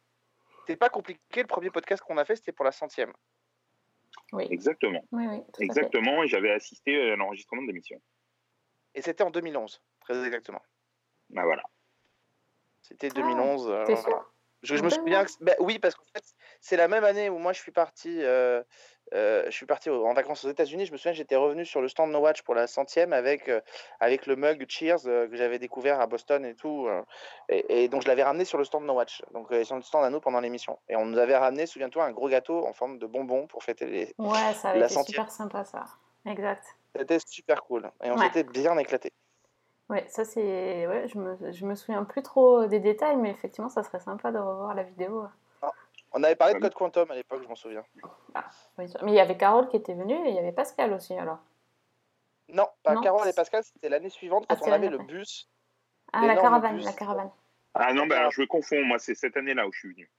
C'est 0.66 0.76
pas 0.76 0.88
compliqué. 0.88 1.42
Le 1.42 1.46
premier 1.46 1.70
podcast 1.70 2.02
qu'on 2.02 2.16
a 2.16 2.24
fait, 2.24 2.36
c'était 2.36 2.52
pour 2.52 2.64
la 2.64 2.72
centième. 2.72 3.12
Oui, 4.32 4.46
Exactement, 4.50 5.04
oui, 5.12 5.26
oui, 5.28 5.42
exactement. 5.60 6.22
Et 6.24 6.28
j'avais 6.28 6.50
assisté 6.50 7.12
à 7.12 7.16
l'enregistrement 7.16 7.62
de 7.62 7.68
l'émission. 7.68 8.00
Et 8.94 9.02
c'était 9.02 9.22
en 9.22 9.30
2011, 9.30 9.80
très 10.00 10.24
exactement. 10.24 10.62
Bah 11.30 11.44
voilà. 11.44 11.62
C'était 12.82 13.10
2011. 13.10 13.68
euh, 13.68 13.84
T'es 13.84 13.94
voilà. 13.94 14.24
Je, 14.62 14.74
me 14.74 14.78
2011? 14.78 14.94
souviens 14.98 15.24
que. 15.24 15.30
bah 15.40 15.52
oui, 15.60 15.78
parce 15.78 15.94
qu'en 15.94 16.04
fait, 16.14 16.24
c'est 16.60 16.76
la 16.76 16.88
même 16.88 17.04
année 17.04 17.28
où 17.30 17.38
moi 17.38 17.52
je 17.52 17.60
suis 17.60 17.72
parti. 17.72 18.18
euh, 18.22 18.62
euh, 19.14 19.44
je 19.46 19.50
suis 19.52 19.66
parti 19.66 19.88
en 19.88 20.12
vacances 20.14 20.44
aux 20.44 20.50
États-Unis. 20.50 20.86
Je 20.86 20.92
me 20.92 20.96
souviens 20.96 21.12
que 21.12 21.18
j'étais 21.18 21.36
revenu 21.36 21.64
sur 21.64 21.80
le 21.80 21.88
stand 21.88 22.10
No 22.10 22.18
Watch 22.18 22.42
pour 22.42 22.54
la 22.56 22.66
centième 22.66 23.12
avec, 23.12 23.48
euh, 23.48 23.60
avec 24.00 24.26
le 24.26 24.34
mug 24.34 24.64
Cheers 24.68 25.02
que 25.04 25.36
j'avais 25.36 25.60
découvert 25.60 26.00
à 26.00 26.06
Boston 26.08 26.44
et 26.44 26.54
tout. 26.56 26.88
et, 27.48 27.84
et 27.84 27.88
donc 27.88 28.02
je 28.02 28.08
l'avais 28.08 28.24
ramené 28.24 28.44
sur 28.44 28.58
le 28.58 28.64
stand 28.64 28.84
No 28.84 28.94
Watch, 28.94 29.22
donc 29.32 29.46
sur 29.62 29.76
le 29.76 29.82
stand 29.82 30.04
à 30.04 30.10
nous 30.10 30.20
pendant 30.20 30.40
l'émission. 30.40 30.78
Et 30.88 30.96
on 30.96 31.04
nous 31.06 31.18
avait 31.18 31.36
ramené, 31.36 31.66
souviens-toi, 31.66 32.04
un 32.04 32.10
gros 32.10 32.28
gâteau 32.28 32.66
en 32.66 32.72
forme 32.72 32.98
de 32.98 33.06
bonbon 33.06 33.46
pour 33.46 33.62
fêter 33.62 33.86
les. 33.86 34.14
Ouais, 34.18 34.52
ça 34.54 34.70
avait 34.70 34.80
La 34.80 34.86
été 34.86 34.94
centième. 34.94 35.22
super 35.22 35.30
sympa 35.30 35.64
ça. 35.64 35.84
Exact. 36.24 36.64
C'était 36.98 37.18
super 37.24 37.62
cool. 37.62 37.90
Et 38.02 38.10
on 38.10 38.16
Ouais. 38.16 38.24
s'était 38.26 38.42
bien 38.42 38.76
éclaté. 38.78 39.12
Ouais, 39.88 40.04
ça 40.08 40.24
c'est. 40.24 40.86
Ouais, 40.86 41.06
je 41.08 41.18
me, 41.18 41.52
je 41.52 41.64
me 41.64 41.74
souviens 41.74 42.04
plus 42.04 42.22
trop 42.22 42.66
des 42.66 42.80
détails, 42.80 43.16
mais 43.16 43.30
effectivement, 43.30 43.68
ça 43.68 43.82
serait 43.82 44.00
sympa 44.00 44.32
de 44.32 44.38
revoir 44.38 44.74
la 44.74 44.82
vidéo. 44.82 45.26
On 46.12 46.22
avait 46.22 46.34
parlé 46.34 46.54
de. 46.54 46.58
Code 46.60 46.74
Quantum 46.74 47.10
à 47.10 47.14
l'époque, 47.14 47.42
je 47.42 47.48
m'en 47.48 47.54
souviens. 47.54 47.84
Oui, 48.78 48.86
Mais 49.02 49.12
il 49.12 49.14
y 49.14 49.20
avait 49.20 49.36
Carole 49.36 49.68
qui 49.68 49.76
était 49.76 49.94
venue 49.94 50.14
et 50.26 50.30
il 50.30 50.34
y 50.34 50.38
avait 50.38 50.52
Pascal 50.52 50.92
aussi 50.92 51.14
alors. 51.14 51.38
Non, 52.48 52.66
pas 52.82 52.94
Non. 52.94 53.00
Carole 53.00 53.28
et 53.28 53.32
Pascal, 53.32 53.62
c'était 53.64 53.88
l'année 53.88 54.08
suivante 54.08 54.46
Ah, 54.48 54.54
quand 54.56 54.64
c'est 54.64 54.70
on 54.70 54.74
avait 54.74 54.88
le 54.88 54.98
bus. 54.98 55.48
Ah, 56.12 56.26
la 56.26 56.36
caravane, 56.36 56.76
bus. 56.76 56.84
la 56.84 56.92
caravane. 56.92 57.30
Ah 57.74 57.92
non, 57.92 58.06
bah 58.06 58.18
alors 58.18 58.30
je 58.30 58.40
me 58.40 58.46
confonds. 58.46 58.82
Moi, 58.84 58.98
c'est 58.98 59.14
cette 59.14 59.36
année-là 59.36 59.66
où 59.66 59.72
je 59.72 59.78
suis 59.78 59.92
venu. 59.92 60.10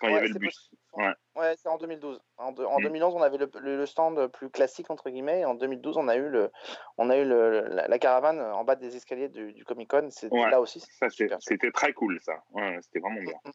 C'est 0.00 0.06
quand 0.06 0.08
il 0.08 0.14
y 0.14 0.16
avait 0.16 0.28
le 0.28 0.32
c'est 0.34 0.38
bus. 0.38 0.54
possible. 0.54 0.78
Ouais. 0.94 1.14
Ouais, 1.36 1.54
c'est 1.56 1.68
en 1.68 1.76
2012. 1.78 2.20
En, 2.36 2.52
de- 2.52 2.64
en 2.64 2.78
Mm. 2.78 2.82
2011, 2.82 3.14
on 3.16 3.22
avait 3.22 3.36
le, 3.38 3.50
le- 3.60 3.76
le 3.76 3.86
stand 3.86 4.26
plus 4.28 4.50
classique 4.50 4.90
entre 4.90 5.10
guillemets. 5.10 5.40
Et 5.40 5.44
en 5.44 5.54
2012, 5.54 5.96
on 5.96 6.08
a 6.08 6.16
eu 6.16 6.28
le, 6.28 6.50
on 6.96 7.10
a 7.10 7.16
eu 7.16 7.24
le, 7.24 7.60
la, 7.68 7.88
la 7.88 7.98
caravane 7.98 8.40
en 8.40 8.64
bas 8.64 8.76
des 8.76 8.96
escaliers 8.96 9.28
du, 9.28 9.52
du 9.52 9.64
Comic 9.64 9.90
Con. 9.90 10.08
C'était 10.10 10.34
Ouais. 10.36 10.50
là 10.50 10.60
aussi. 10.60 10.80
C'était 11.10 11.28
c'est- 11.40 11.72
très 11.72 11.92
cool, 11.92 12.18
ça. 12.22 12.42
Ouais, 12.52 12.78
c'était 12.82 13.00
vraiment 13.00 13.20
bien. 13.20 13.34
Mm. 13.44 13.50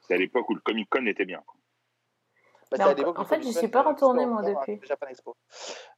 C'est 0.00 0.14
à 0.14 0.16
l'époque 0.18 0.48
où 0.50 0.54
le 0.54 0.60
Comic 0.60 0.88
Con 0.90 1.06
était 1.06 1.24
bien. 1.24 1.42
Bah, 2.70 2.78
en- 2.80 3.24
fait, 3.24 3.42
j'y 3.42 3.52
Con, 3.52 3.58
suis 3.60 3.68
pas 3.68 3.84
c'était 3.94 4.26
moi, 4.26 4.42
depuis. 4.42 4.80
Japan 4.84 5.06
Expo. 5.08 5.36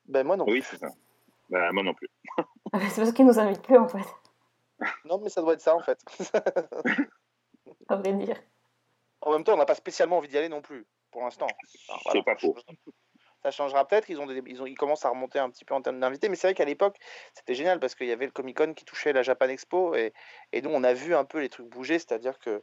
Ben 0.07 0.27
moi 0.27 0.37
non. 0.37 0.45
Oui, 0.49 0.61
c'est 0.63 0.77
ça. 0.77 0.89
Bah, 1.49 1.71
moi 1.73 1.83
non 1.85 1.95
plus. 1.95 2.09
c'est 2.91 2.97
parce 3.01 3.13
qu'ils 3.13 3.27
nous 3.27 3.39
invitent 3.39 3.63
plus 3.63 3.77
en 3.79 3.87
fait, 3.87 4.05
Non, 5.05 5.19
mais 5.23 5.29
ça 5.29 5.41
doit 5.41 5.53
être 5.55 5.61
ça 5.61 5.77
en 5.77 5.81
fait. 5.81 5.99
à 7.89 7.97
vrai 7.97 8.13
dire. 8.15 8.37
En 9.25 9.33
même 9.33 9.45
temps, 9.45 9.55
on 9.55 9.57
n'a 9.57 9.67
pas 9.67 9.75
spécialement 9.75 10.19
envie 10.19 10.29
d'y 10.29 10.39
aller 10.39 10.49
non 10.49 10.63
plus 10.63 10.87
pour 11.11 11.23
l'instant. 11.23 11.47
C'est 12.13 12.25
pas 12.25 12.37
faux. 12.37 12.57
Ça 13.43 13.51
changera 13.51 13.87
peut-être. 13.87 14.09
Ils 14.09 14.19
ont, 14.21 14.27
des- 14.27 14.43
ils 14.47 14.63
ont, 14.63 14.67
ils 14.67 14.77
commencent 14.77 15.05
à 15.05 15.11
remonter 15.11 15.39
un 15.39 15.51
petit 15.51 15.65
peu 15.65 15.75
en 15.75 15.83
termes 15.83 16.01
d'invités, 16.01 16.29
mais 16.29 16.37
c'est 16.37 16.47
vrai 16.47 16.55
qu'à 16.55 16.65
l'époque, 16.65 16.97
c'était 17.35 17.55
génial 17.55 17.79
parce 17.79 17.95
qu'il 17.95 18.07
y 18.07 18.13
avait 18.13 18.25
le 18.27 18.33
Comic 18.33 18.57
Con 18.57 18.73
qui 18.75 18.85
touchait 18.85 19.13
la 19.13 19.23
Japan 19.23 19.49
Expo 19.49 19.95
et, 19.95 20.13
et 20.53 20.63
nous, 20.63 20.71
on 20.71 20.83
a 20.83 20.95
vu 20.95 21.15
un 21.15 21.25
peu 21.25 21.41
les 21.41 21.49
trucs 21.51 21.67
bouger, 21.69 21.99
c'est-à-dire 21.99 22.39
que 22.39 22.63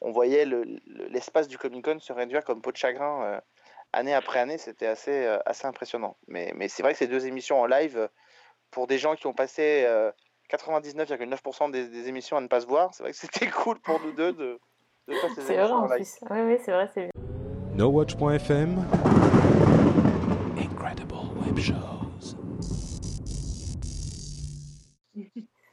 on 0.00 0.10
voyait 0.10 0.44
le- 0.44 0.64
le- 0.64 1.06
l'espace 1.08 1.48
du 1.48 1.58
Comic 1.58 1.84
Con 1.84 1.98
se 2.00 2.12
réduire 2.12 2.44
comme 2.44 2.60
peau 2.60 2.72
de 2.72 2.76
chagrin 2.76 3.24
euh, 3.24 3.40
année 3.92 4.14
après 4.14 4.40
année. 4.40 4.58
C'était 4.58 4.86
assez, 4.86 5.24
euh, 5.26 5.38
assez 5.46 5.66
impressionnant. 5.66 6.16
Mais, 6.26 6.52
mais 6.56 6.68
c'est 6.68 6.82
vrai 6.82 6.92
que 6.92 6.98
ces 6.98 7.06
deux 7.06 7.26
émissions 7.26 7.60
en 7.60 7.66
live, 7.66 7.96
euh, 7.96 8.08
pour 8.72 8.86
des 8.88 8.98
gens 8.98 9.14
qui 9.14 9.26
ont 9.28 9.32
passé 9.32 9.84
euh, 9.86 10.10
99,9% 10.50 11.68
des, 11.70 11.88
des 11.88 12.08
émissions 12.08 12.36
à 12.36 12.40
ne 12.40 12.48
pas 12.48 12.60
se 12.60 12.66
voir, 12.66 12.92
c'est 12.94 13.02
vrai 13.04 13.12
que 13.12 13.18
c'était 13.18 13.48
cool 13.50 13.80
pour 13.80 14.00
nous 14.00 14.12
deux 14.12 14.32
de, 14.32 14.58
C'est 15.08 15.56
vrai 15.56 15.70
en 15.70 15.88
plus. 15.88 16.18
Oui, 16.30 16.38
oui, 16.40 16.56
c'est 16.64 16.72
vrai, 16.72 16.88
c'est 16.92 17.10
NoWatch.fm 17.76 18.84
Incredible 20.58 21.14
Web 21.44 21.58
Shows. 21.58 22.36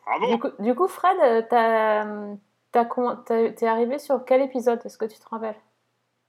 Bravo 0.05 0.27
Du 0.27 0.39
coup, 0.39 0.49
du 0.59 0.75
coup, 0.75 0.87
Fred, 0.87 1.17
euh, 1.51 2.35
t'es 2.71 3.65
arrivé 3.65 3.97
sur 3.99 4.23
quel 4.25 4.41
épisode 4.41 4.79
Est-ce 4.85 4.97
que 4.97 5.05
tu 5.05 5.17
te 5.17 5.27
rappelles? 5.27 5.55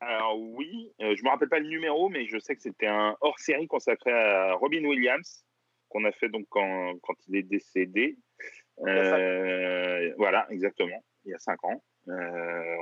Alors 0.00 0.38
oui, 0.38 0.92
euh, 1.00 1.14
je 1.16 1.24
me 1.24 1.28
rappelle 1.30 1.48
pas 1.48 1.58
le 1.58 1.68
numéro, 1.68 2.08
mais 2.08 2.26
je 2.26 2.38
sais 2.38 2.54
que 2.54 2.62
c'était 2.62 2.86
un 2.86 3.16
hors-série 3.20 3.66
consacré 3.66 4.12
à 4.12 4.54
Robin 4.54 4.84
Williams 4.84 5.44
qu'on 5.88 6.04
a 6.04 6.12
fait 6.12 6.28
donc 6.28 6.46
quand, 6.50 6.94
quand 7.02 7.14
il 7.28 7.36
est 7.36 7.42
décédé. 7.42 8.16
Euh, 8.86 10.12
voilà, 10.16 10.46
exactement, 10.50 11.02
il 11.24 11.30
y 11.30 11.34
a 11.34 11.38
cinq 11.38 11.62
ans. 11.64 11.82
Euh, 12.08 12.76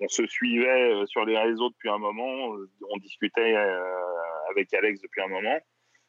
on 0.00 0.08
se 0.08 0.26
suivait 0.26 0.92
euh, 0.92 1.06
sur 1.06 1.24
les 1.24 1.38
réseaux 1.38 1.70
depuis 1.70 1.88
un 1.88 1.98
moment, 1.98 2.54
euh, 2.56 2.68
on 2.90 2.96
discutait 2.98 3.54
euh, 3.54 3.94
avec 4.50 4.72
Alex 4.74 5.00
depuis 5.00 5.22
un 5.22 5.28
moment, 5.28 5.58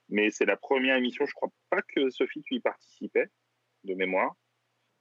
mais 0.10 0.32
c'est 0.32 0.46
la 0.46 0.58
première 0.58 0.96
émission. 0.96 1.26
Je 1.26 1.34
crois 1.34 1.50
pas 1.70 1.82
que 1.82 2.10
Sophie 2.10 2.42
tu 2.42 2.56
y 2.56 2.60
participais 2.60 3.28
de 3.84 3.94
mémoire. 3.94 4.34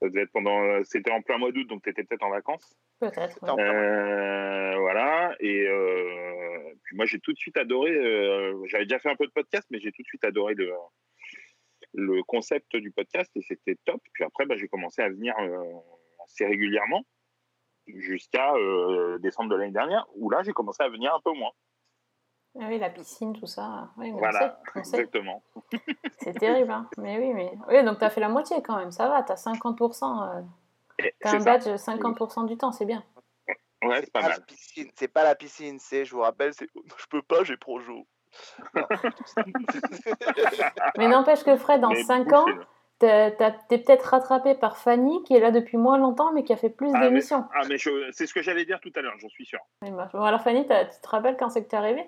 Ça 0.00 0.08
devait 0.08 0.22
être 0.22 0.32
pendant, 0.32 0.84
c'était 0.84 1.10
en 1.12 1.22
plein 1.22 1.38
mois 1.38 1.52
d'août, 1.52 1.66
donc 1.66 1.82
tu 1.82 1.90
étais 1.90 2.04
peut-être 2.04 2.24
en 2.24 2.30
vacances. 2.30 2.76
Peut-être. 3.00 3.38
Oui. 3.42 3.48
Euh, 3.58 4.76
voilà. 4.78 5.34
Et 5.40 5.66
euh, 5.66 6.74
puis 6.82 6.96
moi, 6.96 7.06
j'ai 7.06 7.20
tout 7.20 7.32
de 7.32 7.38
suite 7.38 7.56
adoré. 7.56 7.92
euh, 7.92 8.62
J'avais 8.66 8.84
déjà 8.84 8.98
fait 8.98 9.08
un 9.08 9.16
peu 9.16 9.26
de 9.26 9.32
podcast, 9.32 9.66
mais 9.70 9.78
j'ai 9.80 9.92
tout 9.92 10.02
de 10.02 10.06
suite 10.06 10.24
adoré 10.24 10.54
le, 10.54 10.70
le 11.94 12.22
concept 12.24 12.76
du 12.76 12.90
podcast 12.90 13.30
et 13.36 13.42
c'était 13.42 13.76
top. 13.84 14.02
Puis 14.12 14.24
après, 14.24 14.44
bah, 14.46 14.56
j'ai 14.56 14.68
commencé 14.68 15.00
à 15.00 15.08
venir 15.08 15.34
euh, 15.38 15.62
assez 16.24 16.44
régulièrement 16.44 17.04
jusqu'à 17.86 18.54
euh, 18.54 19.18
décembre 19.18 19.50
de 19.50 19.56
l'année 19.56 19.72
dernière, 19.72 20.06
où 20.16 20.30
là, 20.30 20.42
j'ai 20.42 20.52
commencé 20.52 20.82
à 20.82 20.88
venir 20.88 21.14
un 21.14 21.20
peu 21.20 21.32
moins. 21.32 21.50
Ah 22.60 22.66
oui, 22.68 22.78
la 22.78 22.88
piscine, 22.90 23.32
tout 23.32 23.46
ça. 23.46 23.88
Oui, 23.96 24.12
mais 24.12 24.18
Voilà, 24.18 24.60
on 24.68 24.72
sait, 24.72 24.80
on 24.80 24.84
sait. 24.84 24.96
exactement. 24.98 25.42
C'est 26.18 26.38
terrible, 26.38 26.70
hein. 26.70 26.88
Mais 26.98 27.18
oui, 27.18 27.32
mais. 27.34 27.52
Oui, 27.68 27.82
donc 27.84 27.98
t'as 27.98 28.10
fait 28.10 28.20
la 28.20 28.28
moitié 28.28 28.62
quand 28.62 28.76
même, 28.76 28.92
ça 28.92 29.08
va, 29.08 29.22
t'as 29.24 29.34
50%. 29.34 30.38
euh, 30.38 30.42
T'as 31.20 31.30
C'est 31.30 31.36
un 31.36 31.40
ça. 31.40 31.44
badge 31.44 31.66
50% 31.66 32.46
du 32.46 32.56
temps, 32.56 32.70
c'est 32.70 32.84
bien. 32.84 33.02
Ouais, 33.82 34.00
C'est 34.00 34.12
pas 34.12 34.22
pas 34.22 34.28
la 34.28 34.40
piscine, 34.40 34.88
c'est 34.94 35.08
pas 35.08 35.24
la 35.24 35.34
piscine, 35.34 35.78
c'est, 35.80 36.04
je 36.04 36.14
vous 36.14 36.20
rappelle, 36.22 36.54
c'est 36.54 36.68
je 36.96 37.06
peux 37.10 37.22
pas, 37.22 37.42
j'ai 37.44 37.56
projo. 37.56 38.06
Non. 38.74 38.82
Mais 40.98 41.08
n'empêche 41.08 41.44
que 41.44 41.56
Fred, 41.56 41.80
dans 41.80 41.90
Mais 41.90 42.02
5 42.04 42.24
bouffé, 42.24 42.36
ans, 42.36 42.46
t'es 42.98 43.30
peut-être 43.78 44.02
rattrapé 44.02 44.54
par 44.54 44.76
Fanny, 44.78 45.22
qui 45.24 45.34
est 45.34 45.40
là 45.40 45.50
depuis 45.50 45.76
moins 45.76 45.98
longtemps, 45.98 46.32
mais 46.32 46.44
qui 46.44 46.52
a 46.52 46.56
fait 46.56 46.70
plus 46.70 46.90
Ah, 46.94 47.00
d'émissions. 47.00 47.44
Ah, 47.54 47.62
mais 47.68 47.76
c'est 48.12 48.26
ce 48.26 48.34
que 48.34 48.42
j'allais 48.42 48.64
dire 48.64 48.80
tout 48.80 48.92
à 48.94 49.00
l'heure, 49.02 49.14
j'en 49.18 49.28
suis 49.28 49.44
sûr. 49.46 49.58
Oui, 49.82 49.90
bah, 49.90 50.08
Bon, 50.12 50.22
alors 50.22 50.40
Fanny, 50.42 50.62
tu 50.62 50.68
te 51.00 51.08
rappelles 51.08 51.36
quand 51.36 51.50
c'est 51.50 51.64
que 51.64 51.68
t'es 51.70 51.76
arrivée 51.76 52.06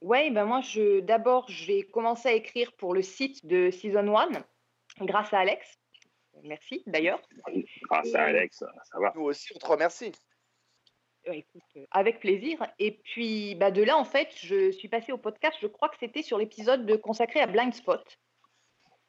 Ouais, 0.00 0.30
ben 0.30 0.44
moi, 0.44 0.60
je 0.60 1.00
d'abord, 1.00 1.46
j'ai 1.48 1.82
commencé 1.84 2.28
à 2.28 2.32
écrire 2.32 2.72
pour 2.74 2.92
le 2.94 3.00
site 3.00 3.46
de 3.46 3.70
Season 3.70 4.14
1 4.16 4.28
grâce 5.00 5.32
à 5.32 5.38
Alex. 5.38 5.78
Merci 6.42 6.82
d'ailleurs. 6.86 7.22
Grâce 7.88 8.14
à 8.14 8.24
Alex, 8.24 8.58
ça 8.58 8.98
va. 9.00 9.12
Nous 9.14 9.22
aussi, 9.22 9.52
on 9.54 9.58
te 9.58 9.66
remercie. 9.66 10.12
Euh, 11.28 11.32
écoute, 11.32 11.62
euh, 11.78 11.86
avec 11.90 12.20
plaisir. 12.20 12.58
Et 12.78 12.90
puis, 13.02 13.54
bah, 13.54 13.70
de 13.70 13.82
là, 13.82 13.96
en 13.96 14.04
fait, 14.04 14.28
je 14.36 14.70
suis 14.72 14.88
passée 14.88 15.10
au 15.12 15.16
podcast. 15.16 15.56
Je 15.62 15.68
crois 15.68 15.88
que 15.88 15.96
c'était 15.98 16.20
sur 16.22 16.36
l'épisode 16.36 16.84
de- 16.84 16.96
consacré 16.96 17.40
à 17.40 17.46
Blind 17.46 17.72
Spot. 17.72 18.04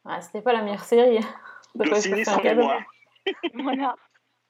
Ah, 0.05 0.21
C'était 0.21 0.41
pas 0.41 0.53
la 0.53 0.61
meilleure 0.61 0.83
série. 0.83 1.19
De 1.75 1.83
faire 1.85 1.97
sinistre 1.97 2.41
mémoire. 2.43 2.81
voilà. 3.53 3.95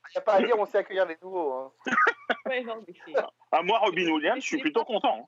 Il 0.09 0.17
n'y 0.17 0.17
a 0.17 0.21
pas 0.21 0.33
à 0.35 0.41
dire, 0.43 0.55
on 0.59 0.65
sait 0.65 0.77
accueillir 0.79 1.05
les 1.05 1.17
nouveaux. 1.21 1.53
hein. 1.53 1.71
Ouais, 2.47 2.62
non, 2.63 2.75
mais 2.88 2.93
c'est- 3.05 3.13
Ah, 3.51 3.62
moi, 3.63 3.79
Robin 3.79 4.07
Williams, 4.12 4.41
je 4.41 4.47
suis 4.47 4.57
plutôt 4.59 4.83
content. 4.85 5.21
hein. 5.21 5.25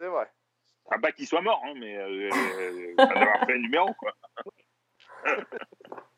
C'est 0.00 0.06
vrai. 0.06 0.26
Enfin, 0.84 0.98
pas 1.00 1.12
qu'il 1.12 1.26
soit 1.26 1.40
mort, 1.40 1.62
hein, 1.64 1.72
mais 1.76 1.96
euh, 1.96 2.28
euh, 2.58 2.94
d'avoir 2.96 3.46
fait 3.46 3.54
un 3.54 3.58
numéro, 3.58 3.92
quoi. 3.94 4.12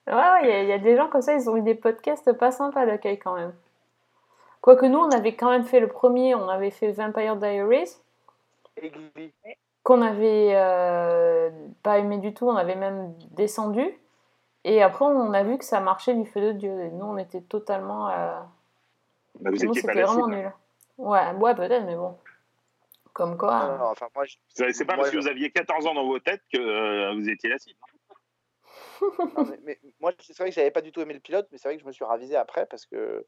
Ouais, 0.06 0.12
ouais, 0.14 0.40
il 0.42 0.48
y, 0.48 0.52
a- 0.52 0.62
il 0.62 0.68
y 0.68 0.72
a 0.72 0.78
des 0.78 0.96
gens 0.96 1.08
comme 1.08 1.20
ça, 1.22 1.34
ils 1.34 1.48
ont 1.50 1.56
eu 1.56 1.62
des 1.62 1.74
podcasts 1.74 2.32
pas 2.32 2.50
sympas 2.50 2.86
d'accueil 2.86 3.18
quand 3.18 3.34
même. 3.34 3.54
Quoique 4.60 4.86
nous, 4.86 4.98
on 4.98 5.10
avait 5.10 5.34
quand 5.34 5.50
même 5.50 5.64
fait 5.64 5.80
le 5.80 5.88
premier, 5.88 6.34
on 6.34 6.48
avait 6.48 6.70
fait 6.70 6.92
Vampire 6.92 7.36
Diaries, 7.36 7.96
Et 8.78 8.90
Glee. 8.90 9.32
Qu'on 9.84 10.02
avait 10.02 10.52
euh, 10.56 11.50
pas 11.84 11.98
aimé 11.98 12.18
du 12.18 12.34
tout, 12.34 12.48
on 12.48 12.56
avait 12.56 12.74
même 12.74 13.14
descendu. 13.32 13.96
Et 14.64 14.82
après, 14.82 15.04
on 15.04 15.32
a 15.32 15.42
vu 15.44 15.58
que 15.58 15.64
ça 15.64 15.78
marchait 15.78 16.14
du 16.14 16.24
feu 16.24 16.40
de 16.40 16.52
Dieu. 16.52 16.80
Et 16.80 16.90
nous, 16.90 17.04
on 17.04 17.18
était 17.18 17.42
totalement. 17.42 18.08
euh, 18.10 18.40
Bah, 19.40 19.50
vous 19.50 19.64
nous, 19.66 19.74
c'était 19.74 19.92
vraiment 19.92 20.24
cible. 20.24 20.36
nul. 20.36 20.52
Ouais, 20.98 21.32
ouais 21.34 21.54
peut-être, 21.54 21.84
mais 21.84 21.96
bon. 21.96 22.16
Comme 23.12 23.36
quoi. 23.36 23.58
Non, 23.60 23.72
non, 23.72 23.78
non, 23.78 23.90
enfin, 23.90 24.08
moi, 24.14 24.24
je- 24.24 24.36
C'est 24.48 24.72
c'est 24.72 24.84
pas 24.86 24.94
Moi, 24.94 25.02
parce 25.04 25.14
que 25.14 25.18
vous 25.20 25.28
aviez 25.28 25.50
14 25.50 25.86
ans 25.86 25.94
dans 25.94 26.06
vos 26.06 26.18
têtes 26.18 26.42
que 26.52 26.58
euh, 26.58 27.14
vous 27.14 27.28
étiez 27.28 27.50
la 27.50 27.58
cible. 27.58 27.78
non, 29.36 29.44
mais, 29.50 29.58
mais 29.64 29.78
moi, 30.00 30.12
c'est 30.18 30.36
vrai 30.38 30.48
que 30.48 30.54
j'avais 30.54 30.70
pas 30.70 30.80
du 30.80 30.92
tout 30.92 31.00
aimé 31.00 31.12
le 31.14 31.20
pilote, 31.20 31.46
mais 31.52 31.58
c'est 31.58 31.68
vrai 31.68 31.76
que 31.76 31.82
je 31.82 31.86
me 31.86 31.92
suis 31.92 32.04
ravisé 32.04 32.34
après 32.36 32.64
parce 32.66 32.86
que. 32.86 33.26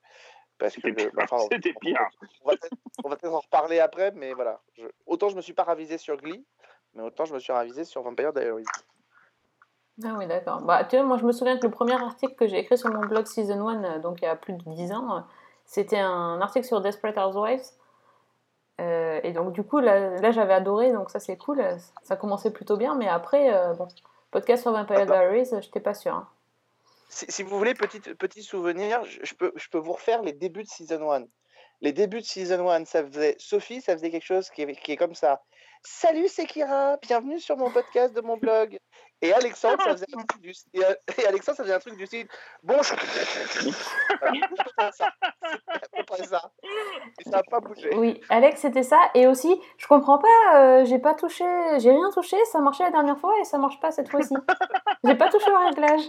Parce 0.58 0.74
que 0.76 0.88
enfin, 1.22 1.36
on- 1.38 1.48
C'était 1.50 1.74
pire. 1.80 1.98
On 2.44 2.48
va 2.50 2.56
peut-être 2.56 2.72
on 3.04 3.08
va 3.08 3.16
peut-être 3.16 3.34
en 3.34 3.40
reparler 3.40 3.78
après, 3.80 4.10
mais 4.12 4.32
voilà. 4.32 4.60
Je- 4.78 4.86
autant 5.06 5.28
je 5.28 5.36
me 5.36 5.40
suis 5.42 5.52
pas 5.52 5.64
ravisé 5.64 5.98
sur 5.98 6.16
Glee, 6.16 6.44
mais 6.94 7.02
autant 7.02 7.24
je 7.26 7.34
me 7.34 7.38
suis 7.38 7.52
ravisé 7.52 7.84
sur 7.84 8.02
Vampire 8.02 8.32
Diaries. 8.32 8.64
Ah 10.04 10.14
oui, 10.18 10.26
d'accord. 10.26 10.60
Bah, 10.62 10.84
tu 10.84 10.96
vois, 10.96 11.06
moi, 11.06 11.16
je 11.16 11.24
me 11.24 11.32
souviens 11.32 11.56
que 11.58 11.64
le 11.66 11.70
premier 11.72 11.94
article 11.94 12.34
que 12.34 12.46
j'ai 12.46 12.58
écrit 12.58 12.76
sur 12.76 12.90
mon 12.90 13.06
blog 13.06 13.26
Season 13.26 13.66
1, 13.66 13.84
euh, 13.84 13.98
donc 13.98 14.20
il 14.20 14.24
y 14.24 14.28
a 14.28 14.36
plus 14.36 14.52
de 14.52 14.62
10 14.70 14.92
ans, 14.92 15.16
euh, 15.16 15.20
c'était 15.64 15.98
un 15.98 16.38
article 16.42 16.66
sur 16.66 16.82
Desperate 16.82 17.16
Housewives. 17.16 17.62
Euh, 18.78 19.20
et 19.22 19.32
donc, 19.32 19.52
du 19.52 19.62
coup, 19.64 19.78
là, 19.80 20.20
là, 20.20 20.30
j'avais 20.32 20.52
adoré, 20.52 20.92
donc 20.92 21.08
ça, 21.08 21.18
c'est 21.18 21.38
cool. 21.38 21.64
Ça 22.02 22.16
commençait 22.16 22.50
plutôt 22.50 22.76
bien, 22.76 22.94
mais 22.94 23.08
après, 23.08 23.54
euh, 23.54 23.72
bon, 23.72 23.88
podcast 24.30 24.62
sur 24.64 24.72
Vampire 24.72 24.98
Attends. 24.98 25.12
Diaries, 25.14 25.48
euh, 25.54 25.60
j'étais 25.62 25.80
pas 25.80 25.94
sûre. 25.94 26.14
hein. 26.14 26.28
Si, 27.08 27.42
vous 27.42 27.56
voulez, 27.56 27.74
petit, 27.74 28.00
petit 28.00 28.42
souvenir, 28.42 29.04
je, 29.04 29.20
je 29.22 29.34
peux, 29.34 29.52
je 29.54 29.68
peux 29.68 29.78
vous 29.78 29.92
refaire 29.92 30.22
les 30.22 30.32
débuts 30.32 30.64
de 30.64 30.68
Season 30.68 31.12
1. 31.12 31.24
Les 31.80 31.92
débuts 31.92 32.20
de 32.20 32.26
Season 32.26 32.68
1, 32.68 32.84
ça 32.84 33.04
faisait. 33.04 33.36
Sophie, 33.38 33.80
ça 33.80 33.92
faisait 33.92 34.10
quelque 34.10 34.24
chose 34.24 34.50
qui 34.50 34.62
est, 34.62 34.74
qui 34.76 34.92
est 34.92 34.96
comme 34.96 35.14
ça. 35.14 35.40
Salut, 35.82 36.26
c'est 36.26 36.46
Kira, 36.46 36.96
bienvenue 36.96 37.38
sur 37.38 37.56
mon 37.56 37.70
podcast 37.70 38.12
de 38.12 38.20
mon 38.20 38.36
blog. 38.36 38.76
Et 39.22 39.32
Alexandre, 39.32 39.80
ça 39.82 39.92
faisait 39.92 40.06
un 40.12 40.24
truc 40.24 40.42
du, 40.42 40.52
et, 40.74 40.80
et 41.18 41.26
Alexandre, 41.26 41.58
ça 41.58 41.62
faisait 41.62 41.74
un 41.74 41.78
truc 41.78 41.96
du 41.96 42.06
style. 42.06 42.26
Bonjour. 42.62 42.98
Voilà. 44.20 44.90
C'est 44.92 45.04
à 45.04 45.12
peu 45.96 46.04
près 46.04 46.24
ça. 46.24 46.50
Et 47.20 47.24
ça 47.24 47.30
n'a 47.30 47.42
pas 47.44 47.60
bougé. 47.60 47.94
Oui, 47.94 48.20
Alex, 48.30 48.62
c'était 48.62 48.82
ça. 48.82 49.00
Et 49.14 49.26
aussi, 49.26 49.54
je 49.78 49.86
comprends 49.86 50.18
pas, 50.18 50.56
euh, 50.56 50.84
j'ai 50.84 50.98
pas 50.98 51.14
touché, 51.14 51.44
j'ai 51.78 51.92
rien 51.92 52.10
touché, 52.12 52.36
ça 52.46 52.60
marchait 52.60 52.84
la 52.84 52.90
dernière 52.90 53.18
fois 53.18 53.32
et 53.40 53.44
ça 53.44 53.58
marche 53.58 53.78
pas 53.78 53.92
cette 53.92 54.10
fois-ci. 54.10 54.34
j'ai 55.04 55.14
pas 55.14 55.28
touché 55.28 55.50
au 55.50 55.66
réglage. 55.66 56.02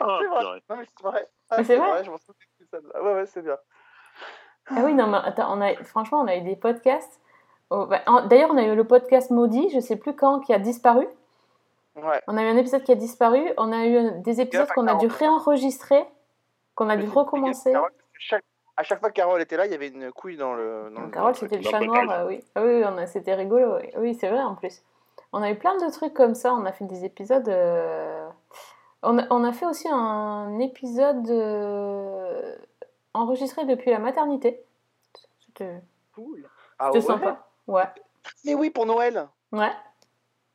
Oh, 0.00 0.16
C'est 0.20 0.26
vrai. 0.26 0.38
purée. 0.40 0.62
Non, 0.70 0.76
mais 0.76 0.84
c'est 0.86 1.02
vrai. 1.02 1.28
Ah, 1.50 1.54
Mais 1.58 1.64
c'est 1.64 1.76
vrai 1.76 2.04
je 2.04 2.10
m'en 2.10 2.18
souviens. 2.18 2.90
Ouais, 3.02 3.14
ouais, 3.14 3.26
c'est 3.26 3.42
bien. 3.42 3.56
Ah 4.70 4.80
oui, 4.84 4.94
non, 4.94 5.06
mais 5.08 5.18
attends, 5.22 5.52
on 5.56 5.60
a, 5.60 5.74
franchement, 5.84 6.20
on 6.20 6.26
a 6.26 6.36
eu 6.36 6.42
des 6.42 6.56
podcasts. 6.56 7.20
Oh, 7.70 7.86
bah, 7.86 8.00
D'ailleurs, 8.26 8.50
on 8.52 8.56
a 8.58 8.62
eu 8.62 8.74
le 8.74 8.84
podcast 8.84 9.30
maudit, 9.30 9.70
je 9.70 9.80
sais 9.80 9.96
plus 9.96 10.14
quand, 10.14 10.40
qui 10.40 10.52
a 10.54 10.58
disparu. 10.58 11.06
Ouais. 11.96 12.22
On 12.26 12.36
a 12.36 12.42
eu 12.42 12.46
un 12.46 12.56
épisode 12.56 12.82
qui 12.84 12.92
a 12.92 12.94
disparu. 12.94 13.42
On 13.58 13.72
a 13.72 13.84
eu 13.86 14.10
des 14.22 14.40
épisodes 14.40 14.68
qu'on 14.74 14.86
a 14.86 14.94
dû 14.94 15.06
réenregistrer, 15.08 16.04
qu'on 16.74 16.88
a 16.88 16.96
dû 16.96 17.08
recommencer. 17.08 17.74
Chaque- 18.18 18.44
à 18.76 18.82
chaque 18.84 19.00
fois 19.00 19.10
que 19.10 19.14
Carole 19.14 19.40
était 19.42 19.56
là, 19.58 19.66
il 19.66 19.72
y 19.72 19.74
avait 19.74 19.88
une 19.88 20.10
couille 20.12 20.36
dans 20.38 20.54
le. 20.54 20.90
Dans 20.94 21.02
Donc, 21.02 21.12
Carole, 21.12 21.34
c'était 21.34 21.56
le 21.58 21.62
chat 21.62 21.80
noir, 21.80 22.10
euh, 22.10 22.26
oui. 22.28 22.42
Ah 22.54 22.62
oui, 22.64 22.82
on 22.86 22.96
a- 22.96 23.06
c'était 23.06 23.34
rigolo. 23.34 23.76
Oui, 23.76 23.90
Oui, 23.98 24.14
c'est 24.14 24.28
vrai 24.30 24.40
en 24.40 24.54
plus. 24.54 24.82
On 25.34 25.42
a 25.42 25.50
eu 25.50 25.56
plein 25.56 25.76
de 25.76 25.90
trucs 25.92 26.14
comme 26.14 26.34
ça. 26.34 26.54
On 26.54 26.64
a 26.64 26.72
fait 26.72 26.84
des 26.86 27.04
épisodes. 27.04 27.48
euh, 27.48 28.21
On, 29.02 29.18
a, 29.18 29.26
on 29.30 29.42
a 29.44 29.52
fait 29.52 29.66
aussi 29.66 29.88
un 29.90 30.58
épisode 30.60 31.28
euh, 31.30 32.56
enregistré 33.14 33.64
depuis 33.64 33.90
la 33.90 33.98
maternité. 33.98 34.62
C'était 35.46 35.82
Cool. 36.14 36.48
Ah 36.78 36.90
c'était 36.92 36.98
ouais 36.98 37.04
sympa. 37.12 37.46
Ouais. 37.66 37.84
Mais 38.44 38.54
oui, 38.54 38.70
pour 38.70 38.86
Noël. 38.86 39.28
Ouais. 39.50 39.72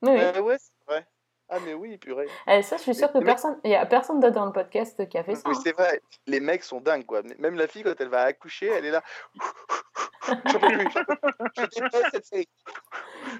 Oui, 0.01 0.11
oui. 0.11 0.19
Euh, 0.21 0.41
ouais, 0.41 0.57
c'est 0.59 0.71
vrai. 0.87 1.05
Ah, 1.49 1.57
mais 1.65 1.73
oui, 1.73 1.97
purée. 1.97 2.27
Eh, 2.47 2.61
ça, 2.61 2.75
je 2.77 2.81
suis 2.83 2.93
sûre 2.95 3.11
que 3.11 3.19
personne, 3.19 3.57
il 3.63 3.71
y 3.71 3.75
a 3.75 3.85
personne 3.85 4.19
d'autre 4.19 4.35
dans 4.35 4.45
le 4.45 4.51
podcast 4.51 5.07
qui 5.07 5.17
a 5.17 5.23
fait 5.23 5.35
ça. 5.35 5.47
Oui, 5.49 5.55
c'est 5.63 5.71
vrai. 5.71 6.01
Les 6.25 6.39
mecs 6.41 6.63
sont 6.63 6.81
dingues, 6.81 7.05
quoi. 7.05 7.21
Même 7.39 7.55
la 7.55 7.67
fille, 7.67 7.83
quand 7.83 7.93
elle 7.99 8.09
va 8.09 8.23
accoucher, 8.23 8.67
elle 8.67 8.85
est 8.85 8.91
là. 8.91 9.01
J'en 10.45 10.59
peux 10.59 10.67
plus. 10.67 10.89
Je 10.91 11.81
déteste 11.81 12.07
cette 12.11 12.25
série. 12.25 12.49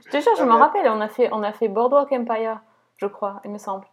Je 0.05 0.09
te 0.09 0.19
jure, 0.21 0.35
je 0.37 0.41
Ah, 0.41 0.45
m'en 0.45 0.55
mais- 0.55 0.61
rappelle. 0.63 0.87
On 0.87 1.01
a 1.01 1.09
fait, 1.09 1.29
on 1.33 1.43
a 1.43 1.51
fait 1.51 1.67
Boardwalk 1.67 2.11
Empire, 2.13 2.61
je 2.97 3.07
crois, 3.07 3.41
il 3.43 3.51
me 3.51 3.57
semble. 3.57 3.85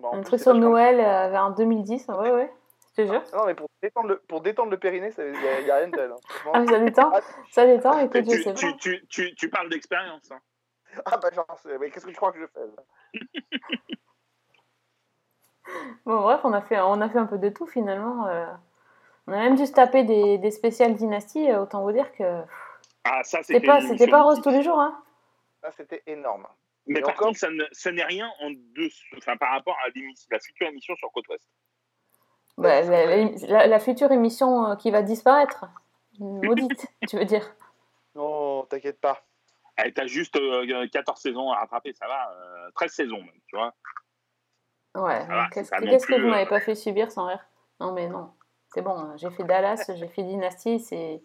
Bah, 0.00 0.08
en 0.08 0.14
un 0.14 0.16
plus, 0.20 0.24
truc 0.26 0.38
c'est 0.38 0.44
sur 0.44 0.52
vachement- 0.52 0.68
Noël 0.70 1.00
euh, 1.00 1.28
vers 1.28 1.50
2010. 1.52 2.06
Ouais, 2.08 2.30
ouais. 2.30 2.52
Je 2.96 3.02
te 3.02 3.06
jure. 3.08 3.22
Non, 3.34 3.46
mais 3.46 3.54
pour 3.54 3.68
détendre 3.82 4.08
le, 4.08 4.18
pour 4.28 4.40
détendre 4.40 4.70
le 4.70 4.78
périnée, 4.78 5.10
il 5.18 5.24
n'y 5.32 5.48
a, 5.48 5.60
y 5.60 5.70
a 5.70 5.76
rien 5.76 5.88
de 5.88 5.96
tel. 5.96 6.10
hein. 6.10 6.16
Ah, 6.52 6.66
ça 6.66 6.78
détend. 6.78 7.10
Ah, 7.14 7.20
Ça 7.50 7.66
détend. 7.66 7.98
Et 8.00 8.04
Écoute, 8.04 8.24
je 8.26 8.30
tu, 8.36 8.42
sais 8.42 8.54
tu, 8.54 8.66
pas. 8.66 8.72
tu, 8.78 9.06
tu, 9.08 9.34
tu 9.34 9.48
parles 9.50 9.68
d'expérience. 9.68 10.30
hein. 10.32 10.38
Ah, 11.04 11.16
bah, 11.18 11.28
genre, 11.34 11.46
c'est- 11.62 11.78
mais 11.78 11.90
qu'est-ce 11.90 12.06
que 12.06 12.10
tu 12.10 12.16
crois 12.16 12.32
que 12.32 12.40
je 12.40 12.46
fais 12.46 12.60
là? 12.60 12.82
Bon, 16.06 16.22
bref, 16.22 16.40
on 16.44 16.52
a 16.54 16.62
fait, 16.62 16.80
on 16.80 17.00
a 17.00 17.08
fait 17.10 17.18
un 17.18 17.26
peu 17.26 17.38
de 17.38 17.50
tout 17.50 17.66
finalement. 17.66 18.26
euh. 18.26 18.46
On 19.26 19.32
a 19.32 19.36
même 19.36 19.56
dû 19.56 19.66
se 19.66 19.72
taper 19.72 20.04
des, 20.04 20.38
des 20.38 20.50
spéciales 20.50 20.94
dynasties. 20.94 21.50
euh, 21.50 21.60
Autant 21.62 21.82
vous 21.82 21.92
dire 21.92 22.10
que 22.12 22.40
Ah, 23.04 23.22
ça, 23.22 23.42
c'était 23.42 23.60
pas, 23.66 23.74
une 23.80 23.82
c'était 23.82 24.04
émission 24.04 24.10
pas 24.10 24.22
rose 24.22 24.40
tous 24.40 24.48
les 24.48 24.62
jours. 24.62 24.80
Hein. 24.80 24.98
Ah, 25.62 25.70
C'était 25.76 26.02
énorme. 26.06 26.46
Mais 26.88 27.00
Et 27.00 27.02
par 27.02 27.10
encore- 27.12 27.26
contre, 27.28 27.38
ça 27.72 27.92
n'est 27.92 28.04
rien 28.04 28.30
en 28.40 28.50
dessous, 28.50 29.04
enfin, 29.16 29.36
par 29.36 29.50
rapport 29.52 29.76
à 29.84 29.88
la 30.30 30.38
future 30.40 30.66
émission 30.68 30.96
sur 30.96 31.10
Côte 31.12 31.28
Ouest. 31.28 31.46
Bah, 32.56 32.80
la, 32.82 33.06
la- 33.06 33.30
la- 33.46 33.66
la 33.66 33.78
future 33.80 34.10
émission 34.10 34.66
euh, 34.70 34.76
qui 34.76 34.90
va 34.90 35.02
disparaître. 35.02 35.66
Maudite, 36.18 36.86
tu 37.08 37.16
veux 37.18 37.24
dire. 37.24 37.54
Non, 38.14 38.64
t'inquiète 38.64 39.00
pas. 39.00 39.24
Eh, 39.84 39.92
T'as 39.92 40.06
juste 40.06 40.34
euh, 40.36 40.88
14 40.90 41.20
saisons 41.20 41.52
à 41.52 41.60
rattraper, 41.60 41.92
ça 41.92 42.08
va. 42.08 42.32
euh, 42.32 42.70
13 42.74 42.90
saisons 42.92 43.18
même, 43.18 43.40
tu 43.46 43.56
vois. 43.56 43.72
Ouais, 44.96 45.24
qu'est-ce 45.52 45.70
pas 45.70 45.78
que, 45.78 46.20
vous 46.20 46.26
euh, 46.26 46.30
m'avez 46.30 46.46
pas 46.46 46.58
fait 46.60 46.74
subir 46.74 47.12
sans 47.12 47.26
rire? 47.26 47.44
Non, 47.78 47.92
mais 47.92 48.08
non. 48.08 48.32
C'est 48.74 48.82
bon, 48.82 48.98
hein, 48.98 49.14
j'ai 49.16 49.30
fait 49.30 49.44
Dallas, 49.44 49.88
j'ai 49.94 50.08
fait 50.08 50.24
Dynasty, 50.24 50.80
c'est. 50.80 51.22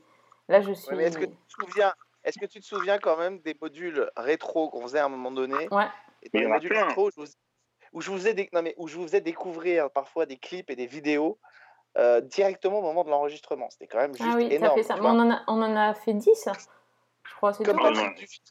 Là, 0.49 0.61
je 0.61 0.71
suis. 0.73 0.89
Ouais, 0.91 0.97
mais 0.97 1.03
est-ce 1.05 1.17
que 1.17 1.25
tu 1.25 1.31
te 1.31 1.65
souviens 1.65 1.93
est-ce 2.23 2.39
que 2.39 2.45
tu 2.45 2.59
te 2.59 2.65
souviens 2.65 2.97
quand 2.99 3.17
même 3.17 3.39
des 3.41 3.55
modules 3.61 4.09
rétro 4.15 4.69
qu'on 4.69 4.81
faisait 4.83 4.99
à 4.99 5.05
un 5.05 5.09
moment 5.09 5.31
donné 5.31 5.67
Ouais. 5.71 5.87
Et 6.23 6.29
dans 6.29 6.39
les 6.39 6.47
modules 6.47 6.73
rétro, 6.77 7.07
où 7.07 7.11
je, 7.11 7.21
vous, 7.21 7.27
où 7.93 8.01
je 8.01 8.09
vous 8.11 8.17
faisais 8.17 8.33
dé- 8.33 8.49
non, 8.53 8.61
mais 8.61 8.73
où 8.77 8.87
je 8.87 8.95
vous 8.97 9.03
faisais 9.03 9.21
découvrir 9.21 9.89
parfois 9.91 10.25
des 10.25 10.37
clips 10.37 10.69
et 10.69 10.75
des 10.75 10.85
vidéos 10.87 11.39
euh, 11.97 12.21
directement 12.21 12.79
au 12.79 12.81
moment 12.81 13.03
de 13.03 13.09
l'enregistrement. 13.09 13.69
C'était 13.69 13.87
quand 13.87 13.99
même 13.99 14.15
juste 14.15 14.27
Ah 14.31 14.35
oui, 14.37 14.47
énorme. 14.51 14.77
fait 14.77 14.83
ça. 14.83 14.95
Mais 14.95 15.01
vois. 15.01 15.11
on, 15.11 15.19
en 15.19 15.31
a, 15.31 15.43
on 15.47 15.61
en 15.61 15.75
a 15.75 15.93
fait 15.93 16.13
10, 16.13 16.49
je 17.23 17.35
crois, 17.35 17.53
c'est 17.53 17.63
Comme 17.63 17.77
tout. 17.77 17.83
Patrick 17.83 18.15
Dufy. 18.17 18.41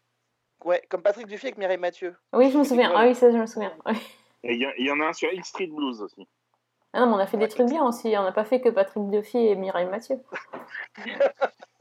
Ouais, 0.65 0.81
comme 0.89 1.03
Patrick 1.03 1.27
Dufy 1.27 1.47
avec 1.47 1.59
Mireille 1.59 1.77
Mathieu. 1.79 2.17
Oui, 2.33 2.51
je 2.53 2.59
me 2.59 2.63
souviens. 2.65 2.93
Ah 2.95 3.05
oui, 3.07 3.15
ça, 3.17 3.33
je 3.33 3.37
me 3.39 3.47
souviens. 3.47 3.77
Et 4.45 4.55
il 4.55 4.75
y, 4.79 4.85
y 4.85 4.91
en 4.93 5.01
a 5.01 5.07
un 5.07 5.13
sur 5.13 5.33
X 5.33 5.49
Street 5.49 5.67
Blues 5.67 6.01
aussi. 6.03 6.29
Ah 6.93 7.01
non, 7.01 7.07
mais 7.07 7.15
on 7.15 7.19
a 7.19 7.27
fait 7.27 7.37
Ouais, 7.37 7.45
des 7.45 7.49
trucs 7.49 7.69
bien 7.69 7.85
aussi. 7.85 8.15
On 8.17 8.23
n'a 8.23 8.33
pas 8.33 8.45
fait 8.45 8.61
que 8.61 8.69
Patrick 8.69 9.09
Duffy 9.11 9.39
et 9.39 9.57
Mireille 9.57 9.87
Mathieu. 9.87 10.21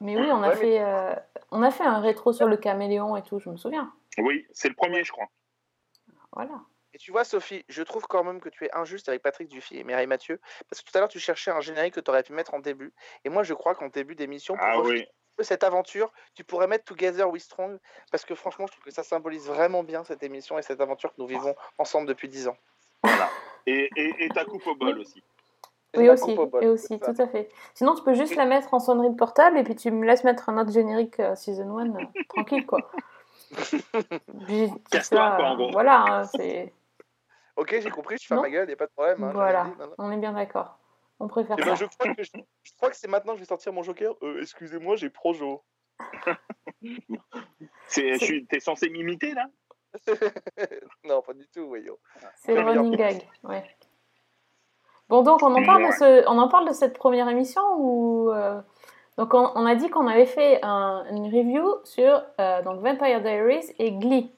mais 0.00 0.16
oui, 0.16 0.26
on 0.30 0.42
a, 0.42 0.48
Ouais, 0.48 0.54
mais- 0.54 0.60
fait, 0.60 0.80
euh, 0.80 1.14
on 1.50 1.62
a 1.62 1.70
fait 1.70 1.84
un 1.84 2.00
rétro 2.00 2.32
sur 2.32 2.46
le 2.48 2.56
caméléon 2.56 3.16
et 3.16 3.22
tout, 3.22 3.38
je 3.38 3.48
me 3.50 3.56
souviens. 3.56 3.92
Oui, 4.18 4.46
c'est 4.52 4.68
le 4.68 4.74
premier, 4.74 5.04
je 5.04 5.12
crois. 5.12 5.26
Voilà. 6.32 6.60
Et 6.94 6.98
tu 6.98 7.10
vois, 7.12 7.24
Sophie, 7.24 7.64
je 7.68 7.82
trouve 7.82 8.06
quand 8.06 8.24
même 8.24 8.40
que 8.40 8.48
tu 8.48 8.64
es 8.64 8.74
injuste 8.74 9.08
avec 9.08 9.22
Patrick 9.22 9.48
Dufy 9.48 9.76
et 9.78 9.84
Mireille 9.84 10.06
Mathieu. 10.06 10.40
Parce 10.70 10.80
que 10.82 10.90
tout 10.90 10.96
à 10.96 11.00
l'heure, 11.00 11.08
tu 11.10 11.18
cherchais 11.18 11.50
un 11.50 11.60
générique 11.60 11.94
que 11.94 12.00
tu 12.00 12.10
aurais 12.10 12.22
pu 12.22 12.32
mettre 12.32 12.54
en 12.54 12.58
début. 12.58 12.94
Et 13.24 13.28
moi, 13.28 13.42
je 13.42 13.52
crois 13.52 13.74
qu'en 13.74 13.88
début 13.88 14.14
d'émission, 14.14 14.54
pour, 14.56 14.64
Ah 14.66 14.80
oui. 14.80 15.06
cette 15.40 15.62
aventure. 15.64 16.10
Tu 16.34 16.42
pourrais 16.44 16.66
mettre 16.66 16.84
Together 16.84 17.28
We 17.30 17.42
Strong 17.42 17.78
parce 18.10 18.24
que 18.24 18.34
franchement, 18.34 18.66
je 18.66 18.72
trouve 18.72 18.84
que 18.84 18.90
ça 18.90 19.02
symbolise 19.02 19.46
vraiment 19.46 19.82
bien 19.82 20.04
cette 20.04 20.22
émission 20.22 20.58
et 20.58 20.62
cette 20.62 20.80
aventure 20.80 21.10
que 21.10 21.20
nous 21.20 21.26
vivons 21.26 21.54
ensemble 21.76 22.06
depuis 22.08 22.28
10 22.28 22.48
ans. 22.48 22.56
Et, 23.66 23.90
et, 23.96 24.24
et 24.24 24.28
ta 24.30 24.44
coupe 24.46 24.66
au 24.66 24.74
bol 24.74 24.98
aussi. 24.98 25.22
Oui, 25.96 26.08
aussi, 26.10 26.24
coupe 26.34 26.38
au 26.38 26.46
bol, 26.46 26.64
et 26.64 26.68
aussi, 26.68 26.86
c'est 26.88 26.98
tout 27.14 27.22
à 27.22 27.26
fait. 27.26 27.48
Sinon, 27.74 27.94
tu 27.94 28.02
peux 28.02 28.14
juste 28.14 28.36
la 28.36 28.44
mettre 28.46 28.72
en 28.74 28.78
sonnerie 28.78 29.10
de 29.10 29.16
portable 29.16 29.58
et 29.58 29.64
puis 29.64 29.74
tu 29.74 29.90
me 29.90 30.04
laisses 30.06 30.24
mettre 30.24 30.48
un 30.48 30.58
autre 30.58 30.70
générique 30.72 31.18
euh, 31.20 31.34
Season 31.34 31.76
1 31.78 31.94
euh, 31.96 32.04
tranquille, 32.28 32.66
quoi. 32.66 32.90
Casse-toi, 34.90 35.34
quoi, 35.36 35.44
en 35.46 35.56
gros. 35.56 35.70
Voilà, 35.72 36.00
hein, 36.02 36.24
c'est... 36.24 36.72
Ok, 37.56 37.74
j'ai 37.80 37.88
compris, 37.90 38.16
je 38.20 38.26
ferme 38.26 38.42
ma 38.42 38.50
gueule, 38.50 38.68
y 38.68 38.72
a 38.74 38.76
pas 38.76 38.84
de 38.86 38.90
problème. 38.92 39.24
hein, 39.24 39.30
Voilà, 39.32 39.64
l'ai 39.64 39.70
dit, 39.70 39.76
non, 39.78 39.86
non. 39.86 39.94
on 39.96 40.10
est 40.12 40.18
bien 40.18 40.32
d'accord. 40.34 40.78
On 41.20 41.26
préfère 41.26 41.56
Eh 41.58 41.62
ben, 41.62 41.74
ça. 41.74 41.86
je 41.86 41.86
crois 41.86 42.14
que, 42.14 42.22
je, 42.22 42.30
je 42.62 42.72
crois 42.76 42.90
que 42.90 42.96
c'est 42.96 43.08
maintenant 43.08 43.32
que 43.32 43.38
je 43.38 43.44
vais 43.44 43.48
sortir 43.48 43.72
mon 43.72 43.82
joker. 43.82 44.12
Euh, 44.22 44.42
Excusez-moi, 44.42 44.96
j'ai 44.96 45.08
Projo. 45.08 45.62
C'est, 47.88 48.12
je 48.18 48.24
suis- 48.24 48.46
t'es 48.46 48.60
censé 48.60 48.90
m'imiter 48.90 49.32
là? 49.32 49.46
Non, 51.04 51.22
pas 51.22 51.32
du 51.32 51.48
tout, 51.48 51.66
voyons. 51.66 51.96
C'est 52.34 52.54
le 52.54 52.60
running 52.60 52.94
gag, 52.94 53.26
ouais. 53.44 53.64
Bon, 55.08 55.22
donc 55.22 55.42
on 55.42 55.54
en 55.54 55.64
parle 55.64 55.86
de, 55.86 55.92
ce, 55.92 56.28
on 56.28 56.38
en 56.38 56.48
parle 56.48 56.68
de 56.68 56.72
cette 56.74 56.98
première 56.98 57.28
émission 57.28 57.62
ou... 57.78 58.30
euh, 58.30 58.60
Donc 59.16 59.34
on, 59.34 59.52
on 59.54 59.64
a 59.66 59.74
dit 59.76 59.88
qu'on 59.88 60.06
avait 60.08 60.26
fait 60.26 60.58
un- 60.64 61.04
une 61.10 61.26
review 61.26 61.76
sur 61.84 62.22
euh, 62.40 62.62
donc 62.62 62.80
Vampire 62.80 63.20
Diaries 63.20 63.72
et 63.78 63.92
Glee. 63.92 64.32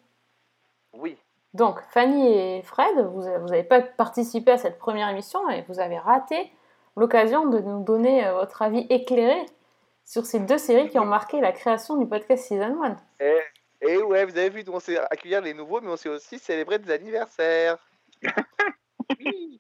Oui. 0.94 1.16
Donc, 1.54 1.80
Fanny 1.90 2.28
et 2.28 2.62
Fred, 2.62 2.98
vous 3.12 3.22
n'avez 3.22 3.62
pas 3.64 3.80
participé 3.80 4.50
à 4.52 4.58
cette 4.58 4.78
première 4.78 5.08
émission 5.08 5.48
et 5.48 5.64
vous 5.68 5.80
avez 5.80 5.98
raté 5.98 6.52
l'occasion 6.96 7.46
de 7.46 7.58
nous 7.60 7.82
donner 7.82 8.26
euh, 8.26 8.34
votre 8.34 8.60
avis 8.60 8.87
éclairé 8.90 9.46
sur 10.04 10.26
ces 10.26 10.40
deux 10.40 10.58
séries 10.58 10.88
qui 10.90 10.98
ont 10.98 11.06
marqué 11.06 11.40
la 11.40 11.52
création 11.52 11.96
du 11.96 12.06
podcast 12.06 12.44
Season 12.44 12.76
1. 12.82 12.96
Et, 13.20 13.38
et 13.80 13.96
ouais, 14.02 14.26
vous 14.26 14.37
avez 14.37 14.50
vu, 14.50 14.62
on 14.70 14.78
s'est 14.80 14.98
accueillir 14.98 15.40
les 15.40 15.54
nouveaux, 15.54 15.80
mais 15.80 15.90
on 15.90 15.96
s'est 15.96 16.08
aussi 16.10 16.38
célébré 16.38 16.78
des 16.78 16.90
anniversaires. 16.92 17.78
Oui. 19.18 19.58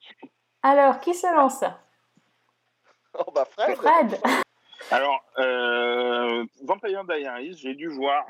Alors, 0.62 1.00
qui 1.00 1.14
se 1.14 1.26
lance 1.34 1.64
Oh 3.14 3.30
bah 3.32 3.44
Fred. 3.44 3.76
Fred 3.76 4.20
Alors, 4.90 5.24
euh, 5.38 6.44
Vampire 6.62 7.04
Diaries, 7.04 7.54
j'ai 7.58 7.74
dû 7.74 7.88
voir 7.88 8.24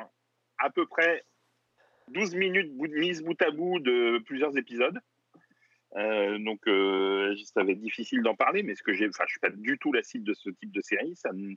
à 0.58 0.70
peu 0.70 0.86
près 0.86 1.24
12 2.08 2.34
minutes 2.34 2.72
mises 2.74 3.22
bout 3.22 3.40
à 3.42 3.50
bout 3.50 3.78
de 3.80 4.18
plusieurs 4.26 4.56
épisodes. 4.56 4.98
Euh, 5.96 6.38
donc, 6.38 6.60
euh, 6.66 7.34
ça 7.54 7.62
va 7.64 7.70
être 7.72 7.80
difficile 7.80 8.22
d'en 8.22 8.34
parler, 8.34 8.62
mais 8.62 8.74
ce 8.74 8.82
que 8.82 8.92
j'ai, 8.92 9.08
enfin, 9.08 9.24
je 9.26 9.32
suis 9.32 9.40
pas 9.40 9.50
du 9.50 9.78
tout 9.78 9.92
la 9.92 10.02
cible 10.02 10.24
de 10.24 10.34
ce 10.34 10.50
type 10.50 10.70
de 10.72 10.80
série. 10.82 11.14
Ça 11.16 11.32
me- 11.32 11.54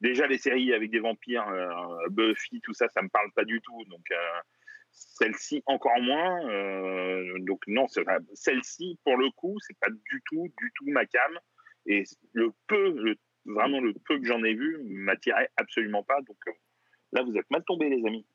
déjà, 0.00 0.26
les 0.26 0.38
séries 0.38 0.72
avec 0.72 0.90
des 0.90 1.00
vampires, 1.00 1.48
euh, 1.48 1.68
Buffy, 2.10 2.60
tout 2.60 2.74
ça, 2.74 2.88
ça 2.88 3.02
me 3.02 3.08
parle 3.08 3.30
pas 3.32 3.44
du 3.44 3.60
tout. 3.60 3.84
Donc, 3.86 4.04
euh, 4.10 4.40
celle-ci 4.94 5.62
encore 5.66 6.00
moins. 6.00 6.48
Euh, 6.48 7.38
donc, 7.40 7.62
non, 7.66 7.86
celle-ci, 8.34 8.98
pour 9.04 9.16
le 9.16 9.30
coup, 9.30 9.56
c'est 9.60 9.78
pas 9.78 9.90
du 9.90 10.22
tout, 10.30 10.48
du 10.58 10.72
tout 10.76 10.86
ma 10.88 11.04
cam. 11.06 11.38
Et 11.86 12.04
le 12.32 12.52
peu, 12.66 12.92
le 13.02 13.16
vraiment 13.46 13.78
le 13.80 13.92
peu 13.92 14.18
que 14.18 14.24
j'en 14.24 14.42
ai 14.42 14.54
vu 14.54 14.78
m'attirait 14.84 15.50
absolument 15.58 16.02
pas. 16.02 16.18
Donc 16.22 16.38
euh, 16.48 16.52
là, 17.12 17.22
vous 17.22 17.36
êtes 17.36 17.50
mal 17.50 17.62
tombés, 17.64 17.90
les 17.90 18.06
amis. 18.06 18.26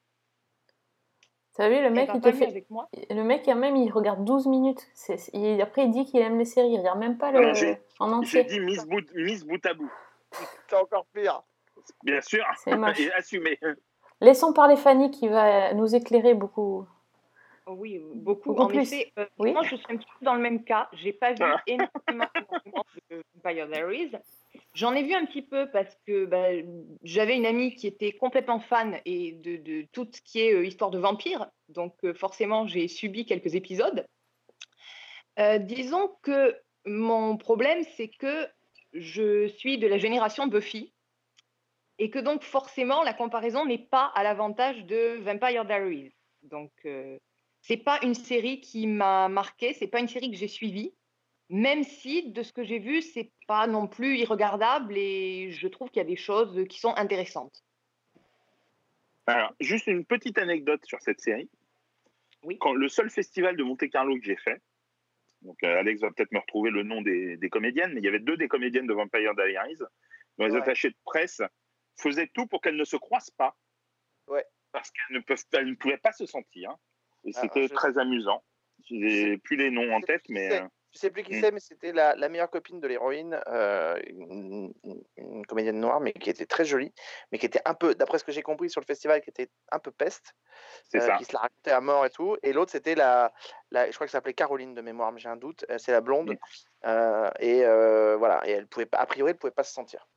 T'as 1.56 1.68
vu, 1.68 1.76
le 1.76 1.88
Eh 1.88 1.90
mec, 1.90 2.08
ben, 2.08 2.14
il 2.16 2.22
te 2.22 2.32
fait... 2.32 2.46
avec 2.48 2.70
moi. 2.70 2.88
Le 3.10 3.24
mec, 3.24 3.42
quand 3.44 3.56
même, 3.56 3.76
il 3.76 3.92
regarde 3.92 4.24
12 4.24 4.46
minutes. 4.48 4.86
Il- 5.34 5.60
Après, 5.62 5.84
il 5.86 5.92
dit 5.92 6.06
qu'il 6.06 6.22
aime 6.22 6.38
les 6.38 6.46
séries. 6.46 6.70
Il 6.72 6.78
regarde 6.78 7.00
même 7.00 7.18
pas 7.18 7.32
le... 7.32 7.40
Alors, 7.40 7.56
j'ai- 7.56 7.78
en 8.00 8.22
J'ai 8.24 8.42
entier. 8.42 8.44
dit 8.46 8.60
mise 8.62 8.86
bout, 8.86 9.04
mise 9.16 9.46
bout 9.46 9.66
à 9.66 9.74
bout. 9.74 9.92
C'est 10.70 10.76
encore 10.76 11.06
pire. 11.14 11.42
Bien 12.04 12.22
sûr, 12.22 12.46
C'est 12.64 12.72
assumé. 13.16 13.60
Laissons 14.22 14.54
parler 14.54 14.76
Fanny 14.76 15.12
qui 15.12 15.28
va 15.28 15.74
nous 15.74 15.96
éclairer 15.96 16.34
beaucoup. 16.34 16.86
Oui, 17.68 18.02
beaucoup. 18.16 18.50
Beaucoup 18.50 18.62
en 18.64 18.68
plus. 18.68 18.80
effet, 18.82 19.12
euh, 19.20 19.26
Oui. 19.38 19.54
moi 19.54 19.62
je 19.64 19.76
suis 19.76 19.86
un 19.90 19.98
petit 19.98 20.08
peu 20.20 20.26
dans 20.26 20.34
le 20.34 20.42
même 20.42 20.64
cas. 20.64 20.90
J'ai 20.94 21.14
pas 21.14 21.32
vu 21.34 21.38
Ah. 21.42 21.62
énormément, 21.68 22.26
énormément 22.36 22.86
de 23.12 23.22
Vampire 23.44 23.68
Diaries. 23.68 24.12
J'en 24.74 24.94
ai 24.96 25.04
vu 25.04 25.14
un 25.14 25.26
petit 25.26 25.44
peu 25.44 25.70
parce 25.72 25.96
que 26.08 26.26
bah, 26.26 26.48
j'avais 27.04 27.36
une 27.38 27.46
amie 27.46 27.76
qui 27.76 27.86
était 27.86 28.12
complètement 28.14 28.60
fan 28.60 29.00
et 29.06 29.34
de, 29.34 29.58
de 29.58 29.86
tout 29.92 30.08
ce 30.12 30.20
qui 30.22 30.40
est 30.42 30.54
euh, 30.54 30.66
histoire 30.66 30.90
de 30.90 30.98
vampires. 30.98 31.48
Donc 31.70 31.94
euh, 32.04 32.14
forcément, 32.16 32.66
j'ai 32.66 32.88
subi 32.88 33.26
quelques 33.26 33.54
épisodes. 33.54 34.06
Euh, 35.38 35.60
disons 35.60 36.10
que 36.24 36.58
mon 36.86 37.38
problème, 37.38 37.84
c'est 37.96 38.08
que 38.10 38.48
je 38.94 39.48
suis 39.48 39.78
de 39.78 39.86
la 39.88 40.00
génération 40.00 40.48
Buffy 40.48 40.92
et 42.00 42.10
que 42.10 42.20
donc 42.20 42.44
forcément, 42.44 43.04
la 43.04 43.14
comparaison 43.14 43.66
n'est 43.66 43.78
pas 43.78 44.06
à 44.16 44.24
l'avantage 44.24 44.86
de 44.86 45.20
Vampire 45.22 45.66
Diaries. 45.66 46.14
Donc, 46.44 46.72
euh, 46.86 47.20
c'est 47.62 47.78
pas 47.78 48.00
une 48.04 48.16
série 48.16 48.62
qui 48.62 48.88
m'a 48.88 49.28
marqué, 49.28 49.74
c'est 49.74 49.88
pas 49.88 50.00
une 50.00 50.08
série 50.08 50.32
que 50.32 50.38
j'ai 50.38 50.48
suivie, 50.48 50.94
même 51.50 51.84
si 51.84 52.32
de 52.32 52.42
ce 52.42 52.54
que 52.54 52.64
j'ai 52.64 52.80
vu, 52.80 53.02
c'est 53.02 53.32
pas 53.48 53.68
non 53.68 53.88
plus 53.88 54.18
irregardable 54.18 54.98
et 54.98 55.52
je 55.52 55.68
trouve 55.68 55.90
qu'il 55.90 55.98
y 56.00 56.06
a 56.06 56.08
des 56.08 56.16
choses 56.16 56.66
qui 56.70 56.80
sont 56.80 56.94
intéressantes. 56.96 57.64
Alors, 59.28 59.54
juste 59.60 59.88
une 59.88 60.06
petite 60.06 60.38
anecdote 60.38 60.84
sur 60.86 61.02
cette 61.02 61.20
série. 61.20 61.50
Oui. 62.44 62.58
Quand 62.60 62.74
le 62.74 62.88
seul 62.88 63.10
festival 63.10 63.58
de 63.58 63.64
Monte 63.64 63.90
Carlo 63.90 64.18
que 64.18 64.24
j'ai 64.24 64.38
fait, 64.38 64.62
donc 65.42 65.58
euh, 65.64 65.80
Alex 65.80 66.02
va 66.02 66.12
peut-être 66.12 66.32
me 66.32 66.40
retrouver 66.40 66.70
le 66.70 66.84
nom 66.84 67.02
des, 67.02 67.36
des 67.36 67.50
comédiennes, 67.50 67.94
mais 67.94 68.00
il 68.00 68.06
y 68.06 68.08
avait 68.08 68.20
deux 68.20 68.38
des 68.38 68.48
comédiennes 68.48 68.88
de 68.88 68.94
Vampire 68.94 69.36
Diaries 69.36 69.76
dont 70.38 70.46
les 70.46 70.54
Ouais. 70.54 70.60
attachés 70.60 70.90
de 70.90 70.96
presse 71.04 71.42
faisaient 72.00 72.30
tout 72.34 72.48
pour 72.48 72.62
qu'elles 72.62 72.78
ne 72.78 72.86
se 72.86 72.98
croisent 72.98 73.32
pas. 73.32 73.56
Ouais. 74.28 74.46
Parce 74.72 74.92
qu'elles 74.92 75.18
ne, 75.18 75.22
peuvent, 75.22 75.44
elles 75.54 75.70
ne 75.70 75.76
pouvaient 75.76 75.98
pas 75.98 76.12
se 76.14 76.26
sentir. 76.26 76.76
Et 77.26 77.32
Ah, 77.36 77.42
c'était 77.42 77.68
je- 77.68 77.74
très 77.74 77.98
amusant. 77.98 78.44
J'ai 78.86 79.38
plus 79.38 79.58
les 79.58 79.72
noms 79.72 79.94
en 79.94 80.00
Je 80.00 80.06
tête, 80.06 80.24
mais. 80.30 80.50
c'est. 80.50 80.62
euh, 80.62 80.68
Je 80.92 80.98
sais 81.00 81.12
plus 81.12 81.22
qui 81.24 81.40
c'est, 81.40 81.52
mais 81.52 81.60
c'était 81.60 81.92
la, 81.92 82.16
la 82.16 82.30
meilleure 82.30 82.50
copine 82.50 82.80
de 82.80 82.88
l'héroïne, 82.88 83.40
euh, 83.48 84.00
une, 84.08 84.74
une- 84.84 85.04
une 85.18 85.46
comédienne 85.46 85.80
noire, 85.80 86.00
mais 86.00 86.14
qui 86.14 86.32
était 86.32 86.48
très 86.48 86.66
jolie, 86.66 86.92
mais 87.32 87.38
qui 87.38 87.46
était 87.46 87.62
un 87.66 87.76
peu, 87.76 87.94
d'après 87.94 88.18
ce 88.18 88.24
que 88.24 88.32
j'ai 88.32 88.42
compris 88.42 88.72
sur 88.72 88.82
le 88.82 88.86
festival, 88.88 89.22
qui 89.22 89.30
était 89.30 89.50
un 89.72 89.78
peu 89.78 89.92
peste, 89.92 90.34
c'est 90.90 90.98
euh, 91.00 91.06
ça. 91.06 91.18
qui 91.18 91.26
se 91.26 91.34
la 91.34 91.42
racontait 91.42 91.70
à 91.72 91.80
mort 91.82 92.06
et 92.08 92.10
tout. 92.10 92.38
Et 92.42 92.54
l'autre, 92.54 92.72
c'était 92.72 92.96
la, 92.96 93.32
la, 93.70 93.86
je 93.92 93.94
crois 93.96 94.08
que 94.08 94.12
ça 94.12 94.18
s'appelait 94.18 94.34
Caroline 94.34 94.74
de 94.74 94.82
mémoire, 94.82 95.12
mais 95.12 95.20
j'ai 95.20 95.30
un 95.30 95.38
doute. 95.38 95.64
euh, 95.70 95.78
c'est 95.78 95.92
la 95.92 96.02
blonde. 96.02 96.36
Euh, 96.86 97.30
et 97.40 97.60
voilà, 98.18 98.42
et 98.48 98.52
elle 98.54 98.68
pouvait 98.68 98.88
a 98.94 99.06
priori, 99.06 99.32
elle 99.32 99.38
pouvait 99.38 99.52
pas 99.52 99.64
se 99.64 99.74
sentir. 99.74 100.08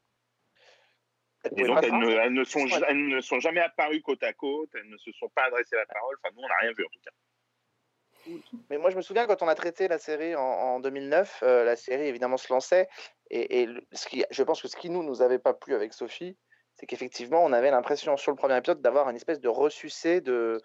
Et 1.56 1.64
donc, 1.64 1.78
elles 1.82 1.92
ne, 1.98 2.04
sentir. 2.04 2.20
elles 2.22 2.32
ne 2.32 2.44
sont, 2.44 2.60
Ouais. 2.60 2.80
elles 2.88 3.08
ne 3.08 3.20
sont 3.20 3.40
jamais 3.40 3.60
apparues 3.60 4.00
côte 4.02 4.22
à 4.22 4.32
côte, 4.32 4.70
elles 4.74 4.88
ne 4.88 4.96
se 4.96 5.10
sont 5.12 5.28
pas 5.30 5.44
adressées 5.44 5.76
la 5.76 5.86
parole. 5.86 6.16
Enfin, 6.22 6.32
nous, 6.36 6.42
on 6.42 6.48
n'a 6.48 6.56
rien 6.60 6.72
vu 6.72 6.84
en 6.84 6.88
tout 6.88 7.00
cas. 7.04 7.10
Mais 8.70 8.78
moi, 8.78 8.90
je 8.90 8.96
me 8.96 9.02
souviens 9.02 9.26
quand 9.26 9.42
on 9.42 9.48
a 9.48 9.54
traité 9.56 9.88
la 9.88 9.98
série 9.98 10.36
en, 10.36 10.40
en 10.40 10.80
2009, 10.80 11.40
euh, 11.42 11.64
la 11.64 11.74
série 11.74 12.06
évidemment 12.06 12.36
se 12.36 12.52
lançait. 12.52 12.88
Et, 13.30 13.62
et 13.62 13.66
le- 13.66 13.84
ce 13.92 14.06
qui, 14.06 14.24
je 14.30 14.42
pense 14.44 14.62
que 14.62 14.68
ce 14.68 14.76
qui 14.76 14.90
nous 14.90 15.02
nous 15.02 15.22
avait 15.22 15.40
pas 15.40 15.54
plu 15.54 15.74
avec 15.74 15.92
Sophie, 15.92 16.36
c'est 16.74 16.86
qu'effectivement, 16.86 17.44
on 17.44 17.52
avait 17.52 17.70
l'impression 17.72 18.16
sur 18.16 18.30
le 18.30 18.36
premier 18.36 18.56
épisode 18.56 18.80
d'avoir 18.80 19.10
une 19.10 19.16
espèce 19.16 19.40
de 19.40 19.48
ressucé 19.48 20.20
de, 20.20 20.60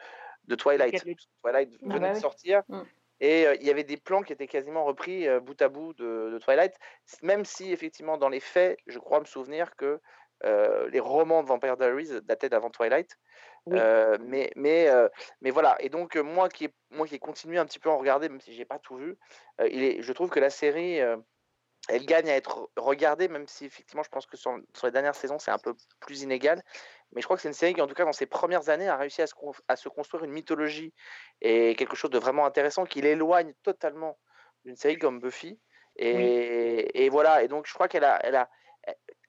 de 0.45 0.55
Twilight. 0.55 1.03
Twilight 1.41 1.73
Ah 1.81 1.85
venait 1.87 1.99
bah 2.09 2.13
de 2.13 2.19
sortir. 2.19 2.61
Mm. 2.67 2.81
Et 3.19 3.47
euh, 3.47 3.55
il 3.59 3.65
y 3.65 3.71
avait 3.71 3.83
des 3.83 3.97
plans 3.97 4.21
qui 4.21 4.31
étaient 4.33 4.45
quasiment 4.47 4.85
repris 4.85 5.27
euh, 5.27 5.39
bout 5.39 5.59
à 5.59 5.69
bout 5.69 5.93
de, 5.95 6.29
de 6.31 6.37
Twilight. 6.37 6.75
Même 7.23 7.43
si, 7.43 7.71
effectivement, 7.71 8.19
dans 8.19 8.29
les 8.29 8.39
faits, 8.39 8.77
je 8.85 8.99
crois 8.99 9.19
me 9.19 9.25
souvenir 9.25 9.75
que 9.75 9.99
euh, 10.43 10.89
les 10.89 11.00
romans 11.00 11.43
de 11.43 11.47
Vampire 11.47 11.78
Diaries 11.78 12.21
dataient 12.23 12.50
d'avant 12.50 12.69
Twilight. 12.69 13.17
Oui. 13.65 13.78
Euh, 13.80 14.17
mais, 14.21 14.52
mais, 14.56 14.88
euh, 14.88 15.10
mais 15.41 15.52
voilà. 15.52 15.76
Et 15.80 15.89
donc, 15.89 16.15
moi 16.15 16.47
qui 16.47 16.65
ai, 16.65 16.73
moi 16.91 17.06
qui 17.06 17.15
ai 17.15 17.19
continué 17.19 17.58
un 17.58 17.65
petit 17.65 17.80
peu 17.80 17.89
à 17.89 17.93
en 17.93 17.97
regarder, 17.97 18.30
même 18.30 18.41
si 18.41 18.54
j'ai 18.54 18.65
pas 18.65 18.80
tout 18.80 18.95
vu, 18.95 19.17
il 19.60 19.84
est, 19.84 20.02
je 20.02 20.13
trouve 20.13 20.30
que 20.30 20.39
la 20.39 20.50
série, 20.50 21.00
elle 21.89 22.06
gagne 22.06 22.30
à 22.30 22.36
être 22.36 22.69
regardée, 22.78 23.28
même 23.28 23.47
si 23.47 23.65
effectivement, 23.65 24.04
je 24.04 24.10
pense 24.10 24.26
que 24.26 24.38
sur, 24.38 24.58
sur 24.73 24.88
les 24.88 24.91
dernières 24.91 25.15
saisons, 25.15 25.39
c'est 25.39 25.52
un 25.52 25.58
peu 25.58 25.73
plus 26.00 26.21
inégal. 26.21 26.62
Mais 27.13 27.21
je 27.21 27.28
crois 27.28 27.38
que 27.38 27.41
c'est 27.41 27.47
une 27.47 27.54
série 27.54 27.73
qui, 27.73 27.82
en 27.82 27.88
tout 27.88 27.95
cas, 27.95 28.06
dans 28.06 28.13
ses 28.13 28.26
premières 28.26 28.69
années, 28.69 28.88
a 28.88 28.97
réussi 28.97 29.21
à 29.21 29.28
se, 29.28 29.34
con- 29.34 29.54
à 29.67 29.76
se 29.76 29.89
construire 29.89 30.23
une 30.23 30.32
mythologie 30.32 30.93
et 31.41 31.76
quelque 31.76 31.95
chose 31.95 32.12
de 32.12 32.19
vraiment 32.19 32.45
intéressant 32.45 32.86
qui 32.86 33.02
l'éloigne 33.02 33.54
totalement 33.63 34.17
d'une 34.65 34.76
série 34.76 34.97
comme 34.97 35.19
Buffy. 35.19 35.60
Et, 35.95 37.06
et 37.06 37.10
voilà. 37.10 37.43
Et 37.43 37.47
donc, 37.47 37.65
je 37.67 37.73
crois 37.73 37.88
qu'elle 37.88 38.04
a, 38.04 38.19
elle 38.26 38.36
a, 38.36 38.50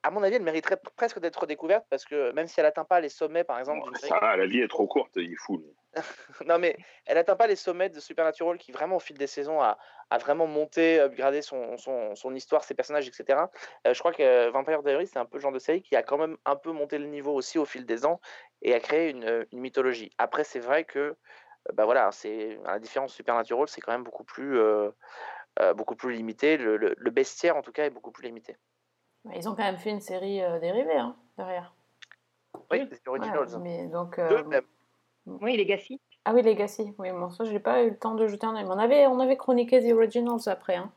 à 0.02 0.10
mon 0.10 0.22
avis, 0.22 0.36
elle 0.36 0.42
mériterait 0.42 0.80
presque 0.96 1.18
d'être 1.18 1.46
découverte 1.46 1.86
parce 1.90 2.04
que 2.04 2.32
même 2.32 2.46
si 2.46 2.60
elle 2.60 2.66
atteint 2.66 2.84
pas 2.84 3.00
les 3.00 3.08
sommets, 3.08 3.44
par 3.44 3.58
exemple, 3.58 3.88
Ça, 3.96 4.36
la 4.36 4.46
vie 4.46 4.60
est 4.60 4.68
trop 4.68 4.86
courte, 4.86 5.12
il 5.16 5.32
est 5.32 5.36
fou. 5.36 5.62
non, 6.46 6.58
mais 6.58 6.76
elle 7.06 7.16
n'atteint 7.16 7.36
pas 7.36 7.46
les 7.46 7.56
sommets 7.56 7.88
de 7.88 7.98
Supernatural 7.98 8.58
qui, 8.58 8.72
vraiment, 8.72 8.96
au 8.96 9.00
fil 9.00 9.16
des 9.16 9.26
saisons, 9.26 9.60
a, 9.60 9.78
a 10.10 10.18
vraiment 10.18 10.46
monté, 10.46 11.00
upgradé 11.00 11.42
son, 11.42 11.76
son, 11.78 12.14
son 12.14 12.34
histoire, 12.34 12.62
ses 12.64 12.74
personnages, 12.74 13.08
etc. 13.08 13.50
Euh, 13.86 13.94
je 13.94 13.98
crois 13.98 14.12
que 14.12 14.48
Vampire 14.50 14.82
Diaries, 14.82 15.06
c'est 15.06 15.18
un 15.18 15.24
peu 15.24 15.38
le 15.38 15.42
genre 15.42 15.52
de 15.52 15.58
série 15.58 15.82
qui 15.82 15.96
a 15.96 16.02
quand 16.02 16.18
même 16.18 16.36
un 16.44 16.56
peu 16.56 16.72
monté 16.72 16.98
le 16.98 17.06
niveau 17.06 17.32
aussi 17.34 17.58
au 17.58 17.64
fil 17.64 17.86
des 17.86 18.04
ans 18.06 18.20
et 18.62 18.74
a 18.74 18.80
créé 18.80 19.10
une, 19.10 19.46
une 19.50 19.60
mythologie. 19.60 20.10
Après, 20.18 20.44
c'est 20.44 20.60
vrai 20.60 20.84
que, 20.84 20.98
euh, 20.98 21.16
bah 21.72 21.84
voilà, 21.86 22.12
c'est 22.12 22.58
à 22.66 22.72
la 22.72 22.78
différence 22.78 23.14
Supernatural, 23.14 23.68
c'est 23.68 23.80
quand 23.80 23.92
même 23.92 24.04
beaucoup 24.04 24.24
plus, 24.24 24.58
euh, 24.58 24.90
euh, 25.60 25.74
beaucoup 25.74 25.96
plus 25.96 26.12
limité. 26.12 26.56
Le, 26.56 26.76
le- 26.76 26.94
le 26.96 27.10
bestiaire, 27.10 27.56
en 27.56 27.62
tout 27.62 27.72
cas, 27.72 27.84
est 27.86 27.90
beaucoup 27.90 28.12
plus 28.12 28.24
limité. 28.26 28.56
Ils 29.34 29.48
ont 29.48 29.54
quand 29.54 29.62
même 29.64 29.76
fait 29.76 29.90
une 29.90 30.00
série 30.00 30.42
euh, 30.42 30.58
dérivée 30.58 30.96
hein, 30.96 31.16
derrière. 31.36 31.74
Oui, 32.70 32.80
Oui. 32.80 32.88
The 32.88 32.92
Ouais, 32.92 33.18
Originals. 33.18 33.58
mais 33.60 33.86
donc, 33.86 34.16
Deux 34.16 34.22
euh, 34.38 34.44
même. 34.44 34.64
Oui, 35.26 35.56
Legacy. 35.56 36.00
Ah 36.24 36.32
oui, 36.34 36.42
Legacy. 36.42 36.94
Oui, 36.98 37.10
bon, 37.10 37.30
ça, 37.30 37.44
j'ai 37.44 37.60
pas 37.60 37.82
eu 37.82 37.90
le 37.90 37.98
temps 37.98 38.14
de 38.14 38.26
jeter 38.26 38.46
un 38.46 38.56
œil. 38.56 38.64
On 38.66 38.78
avait, 38.78 39.06
on 39.06 39.20
avait 39.20 39.36
chroniqué 39.36 39.80
The 39.80 39.92
Originals 39.92 40.40
après. 40.46 40.76
Hein. 40.76 40.90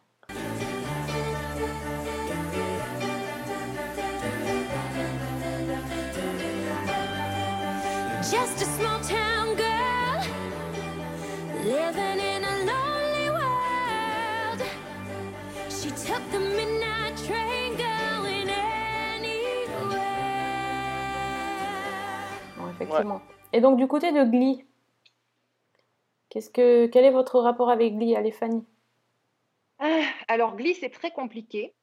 Et 23.54 23.62
donc, 23.62 23.78
du 23.78 23.88
côté 23.88 24.12
de 24.12 24.24
Glee, 24.24 24.66
qu'est-ce 26.30 26.50
que, 26.50 26.88
quel 26.88 27.06
est 27.06 27.12
votre 27.12 27.40
rapport 27.40 27.70
avec 27.70 27.98
Glee, 27.98 28.16
allez, 28.16 28.32
Fanny? 28.32 28.66
Ah, 29.80 30.04
alors, 30.28 30.56
Glee, 30.56 30.76
c'est 30.76 30.90
très 30.90 31.12
compliqué. 31.12 31.74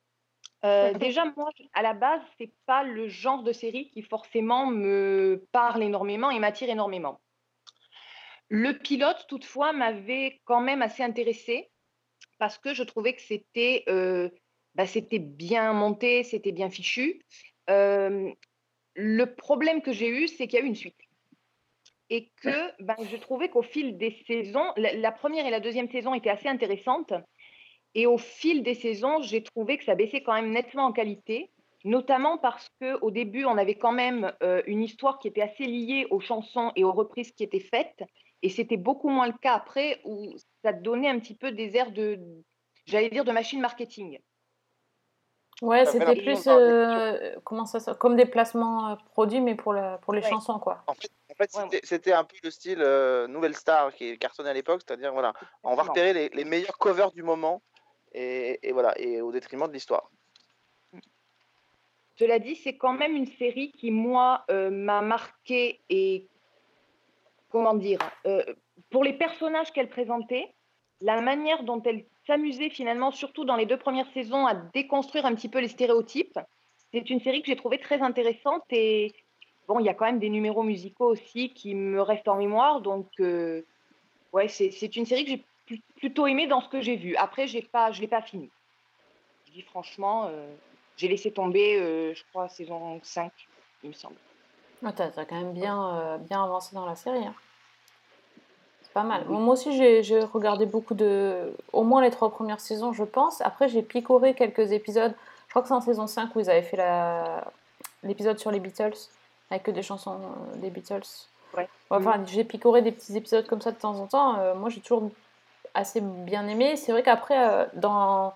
Euh, 0.64 0.92
déjà, 0.94 1.24
moi, 1.36 1.50
à 1.74 1.82
la 1.82 1.94
base, 1.94 2.20
c'est 2.38 2.52
pas 2.66 2.82
le 2.82 3.08
genre 3.08 3.42
de 3.42 3.52
série 3.52 3.90
qui 3.90 4.02
forcément 4.02 4.66
me 4.66 5.44
parle 5.52 5.82
énormément 5.82 6.30
et 6.30 6.38
m'attire 6.38 6.70
énormément. 6.70 7.20
Le 8.48 8.72
pilote, 8.72 9.26
toutefois, 9.28 9.72
m'avait 9.72 10.40
quand 10.44 10.60
même 10.60 10.82
assez 10.82 11.02
intéressée 11.02 11.70
parce 12.38 12.58
que 12.58 12.72
je 12.72 12.82
trouvais 12.82 13.14
que 13.14 13.20
c'était 13.20 13.84
euh, 13.88 14.30
bah, 14.74 14.86
c'était 14.86 15.18
bien 15.18 15.72
monté, 15.72 16.22
c'était 16.22 16.52
bien 16.52 16.70
fichu. 16.70 17.20
Euh, 17.68 18.30
le 18.98 19.32
problème 19.32 19.80
que 19.80 19.92
j'ai 19.92 20.08
eu, 20.08 20.26
c'est 20.26 20.48
qu'il 20.48 20.58
y 20.58 20.62
a 20.62 20.64
eu 20.64 20.68
une 20.68 20.74
suite. 20.74 20.98
Et 22.10 22.30
que 22.42 22.82
ben, 22.82 22.96
je 23.10 23.16
trouvais 23.16 23.48
qu'au 23.48 23.62
fil 23.62 23.96
des 23.96 24.16
saisons, 24.26 24.72
la, 24.76 24.92
la 24.94 25.12
première 25.12 25.46
et 25.46 25.50
la 25.50 25.60
deuxième 25.60 25.88
saison 25.88 26.14
étaient 26.14 26.30
assez 26.30 26.48
intéressantes. 26.48 27.12
Et 27.94 28.06
au 28.06 28.18
fil 28.18 28.64
des 28.64 28.74
saisons, 28.74 29.22
j'ai 29.22 29.42
trouvé 29.44 29.78
que 29.78 29.84
ça 29.84 29.94
baissait 29.94 30.22
quand 30.22 30.34
même 30.34 30.50
nettement 30.50 30.86
en 30.86 30.92
qualité, 30.92 31.50
notamment 31.84 32.38
parce 32.38 32.68
qu'au 32.80 33.10
début, 33.12 33.44
on 33.44 33.56
avait 33.56 33.76
quand 33.76 33.92
même 33.92 34.32
euh, 34.42 34.62
une 34.66 34.82
histoire 34.82 35.20
qui 35.20 35.28
était 35.28 35.42
assez 35.42 35.64
liée 35.64 36.08
aux 36.10 36.20
chansons 36.20 36.72
et 36.74 36.82
aux 36.82 36.92
reprises 36.92 37.30
qui 37.30 37.44
étaient 37.44 37.60
faites. 37.60 38.02
Et 38.42 38.48
c'était 38.48 38.76
beaucoup 38.76 39.10
moins 39.10 39.28
le 39.28 39.38
cas 39.40 39.54
après, 39.54 40.00
où 40.04 40.34
ça 40.64 40.72
donnait 40.72 41.08
un 41.08 41.20
petit 41.20 41.36
peu 41.36 41.52
des 41.52 41.76
airs 41.76 41.92
de, 41.92 42.18
j'allais 42.86 43.10
dire, 43.10 43.24
de 43.24 43.32
machine 43.32 43.60
marketing. 43.60 44.18
Ouais, 45.60 45.84
c'était 45.86 46.14
plus 46.14 46.46
euh, 46.46 47.34
comment 47.42 47.66
ça, 47.66 47.80
ça- 47.80 47.94
comme 47.94 48.14
des 48.14 48.26
placements 48.26 48.90
euh, 48.90 48.94
produits, 49.12 49.40
mais 49.40 49.56
pour, 49.56 49.72
la, 49.72 49.98
pour 49.98 50.12
les 50.12 50.22
Ouais. 50.22 50.28
chansons, 50.30 50.60
quoi. 50.60 50.84
En 50.86 50.94
fait, 50.94 51.10
en 51.30 51.34
fait 51.34 51.50
Ouais, 51.56 51.80
c'était- 51.82 52.12
un 52.12 52.22
peu 52.24 52.36
le 52.44 52.50
style 52.50 52.78
euh, 52.80 53.26
Nouvelle 53.26 53.56
Star 53.56 53.92
qui 53.92 54.16
cartonnait 54.18 54.50
à 54.50 54.54
l'époque, 54.54 54.82
c'est-à-dire 54.86 55.12
voilà, 55.12 55.32
on 55.64 55.74
va 55.74 55.82
repérer 55.82 56.12
les, 56.12 56.28
les 56.28 56.44
meilleurs 56.44 56.78
covers 56.78 57.10
du 57.10 57.24
moment 57.24 57.60
et, 58.12 58.60
et 58.68 58.72
voilà, 58.72 58.96
et 59.00 59.20
au 59.20 59.32
détriment 59.32 59.66
de 59.66 59.72
l'histoire. 59.72 60.10
Cela 62.16 62.38
dit, 62.38 62.56
c'est 62.56 62.76
quand 62.76 62.92
même 62.94 63.14
une 63.14 63.26
série 63.26 63.70
qui, 63.72 63.90
moi, 63.90 64.44
euh, 64.50 64.70
m'a 64.70 65.02
marqué 65.02 65.80
et, 65.88 66.26
comment 67.48 67.74
dire, 67.74 67.98
euh, 68.26 68.42
pour 68.90 69.04
les 69.04 69.12
personnages 69.12 69.72
qu'elle 69.72 69.88
présentait, 69.88 70.52
la 71.00 71.20
manière 71.20 71.62
dont 71.64 71.82
elle 71.82 72.06
s'amusait 72.26 72.70
finalement, 72.70 73.10
surtout 73.10 73.44
dans 73.44 73.56
les 73.56 73.66
deux 73.66 73.78
premières 73.78 74.10
saisons, 74.12 74.46
à 74.46 74.54
déconstruire 74.54 75.26
un 75.26 75.34
petit 75.34 75.48
peu 75.48 75.60
les 75.60 75.68
stéréotypes, 75.68 76.38
c'est 76.92 77.10
une 77.10 77.20
série 77.20 77.42
que 77.42 77.48
j'ai 77.48 77.56
trouvée 77.56 77.78
très 77.78 78.00
intéressante 78.00 78.62
et 78.70 79.12
bon, 79.66 79.78
il 79.78 79.86
y 79.86 79.88
a 79.88 79.94
quand 79.94 80.06
même 80.06 80.18
des 80.18 80.30
numéros 80.30 80.62
musicaux 80.62 81.06
aussi 81.06 81.52
qui 81.54 81.74
me 81.74 82.00
restent 82.00 82.28
en 82.28 82.36
mémoire, 82.36 82.80
donc 82.80 83.08
euh, 83.20 83.62
ouais, 84.32 84.48
c'est 84.48 84.96
une 84.96 85.06
série 85.06 85.24
que 85.24 85.30
j'ai 85.30 85.46
pl- 85.66 85.82
plutôt 85.96 86.26
aimée 86.26 86.46
dans 86.46 86.60
ce 86.60 86.68
que 86.68 86.80
j'ai 86.80 86.96
vu. 86.96 87.14
Après, 87.16 87.46
pas, 87.72 87.92
je 87.92 88.00
l'ai 88.00 88.08
pas 88.08 88.22
fini. 88.22 88.50
Je 89.46 89.52
dis 89.52 89.62
franchement, 89.62 90.26
euh, 90.28 90.54
j'ai 90.96 91.08
laissé 91.08 91.32
tomber, 91.32 91.78
euh, 91.80 92.14
je 92.14 92.22
crois, 92.30 92.48
saison 92.48 93.00
5, 93.02 93.32
il 93.82 93.90
me 93.90 93.94
semble. 93.94 94.16
Ah, 94.84 94.92
t'as, 94.92 95.10
quand 95.24 95.40
même 95.40 95.54
bien, 95.54 96.18
bien 96.18 96.44
avancé 96.44 96.74
dans 96.74 96.86
la 96.86 96.94
série. 96.94 97.26
hein. 97.26 97.34
C'est 98.88 98.94
pas 98.94 99.02
mal. 99.02 99.26
Moi 99.28 99.52
aussi, 99.52 99.76
j'ai, 100.02 100.20
regardé 100.20 100.64
beaucoup 100.64 100.94
de. 100.94 101.52
Au 101.74 101.82
moins 101.82 102.00
les 102.00 102.10
trois 102.10 102.30
premières 102.30 102.60
saisons, 102.60 102.94
je 102.94 103.04
pense. 103.04 103.42
Après, 103.42 103.68
j'ai 103.68 103.82
picoré 103.82 104.32
quelques 104.34 104.72
épisodes. 104.72 105.14
Je 105.46 105.50
crois 105.50 105.60
que 105.60 105.68
c'est 105.68 105.74
en 105.74 105.82
saison 105.82 106.06
5 106.06 106.34
où 106.34 106.40
ils 106.40 106.48
avaient 106.48 106.62
fait 106.62 106.78
la... 106.78 107.44
l'épisode 108.02 108.38
sur 108.38 108.50
les 108.50 108.60
Beatles, 108.60 108.96
avec 109.50 109.64
que 109.64 109.70
des 109.70 109.82
chansons 109.82 110.14
euh, 110.14 110.56
des 110.56 110.70
Beatles. 110.70 111.02
Ouais. 111.56 111.68
Enfin, 111.90 112.22
j'ai 112.26 112.44
picoré 112.44 112.80
des 112.80 112.92
petits 112.92 113.16
épisodes 113.16 113.46
comme 113.46 113.60
ça 113.60 113.72
de 113.72 113.76
temps 113.76 113.98
en 113.98 114.06
temps. 114.06 114.38
Euh, 114.38 114.54
moi, 114.54 114.70
j'ai 114.70 114.80
toujours 114.80 115.10
assez 115.74 116.00
bien 116.00 116.46
aimé. 116.48 116.76
C'est 116.76 116.92
vrai 116.92 117.02
qu'après, 117.02 117.38
euh, 117.38 117.66
dans. 117.74 118.32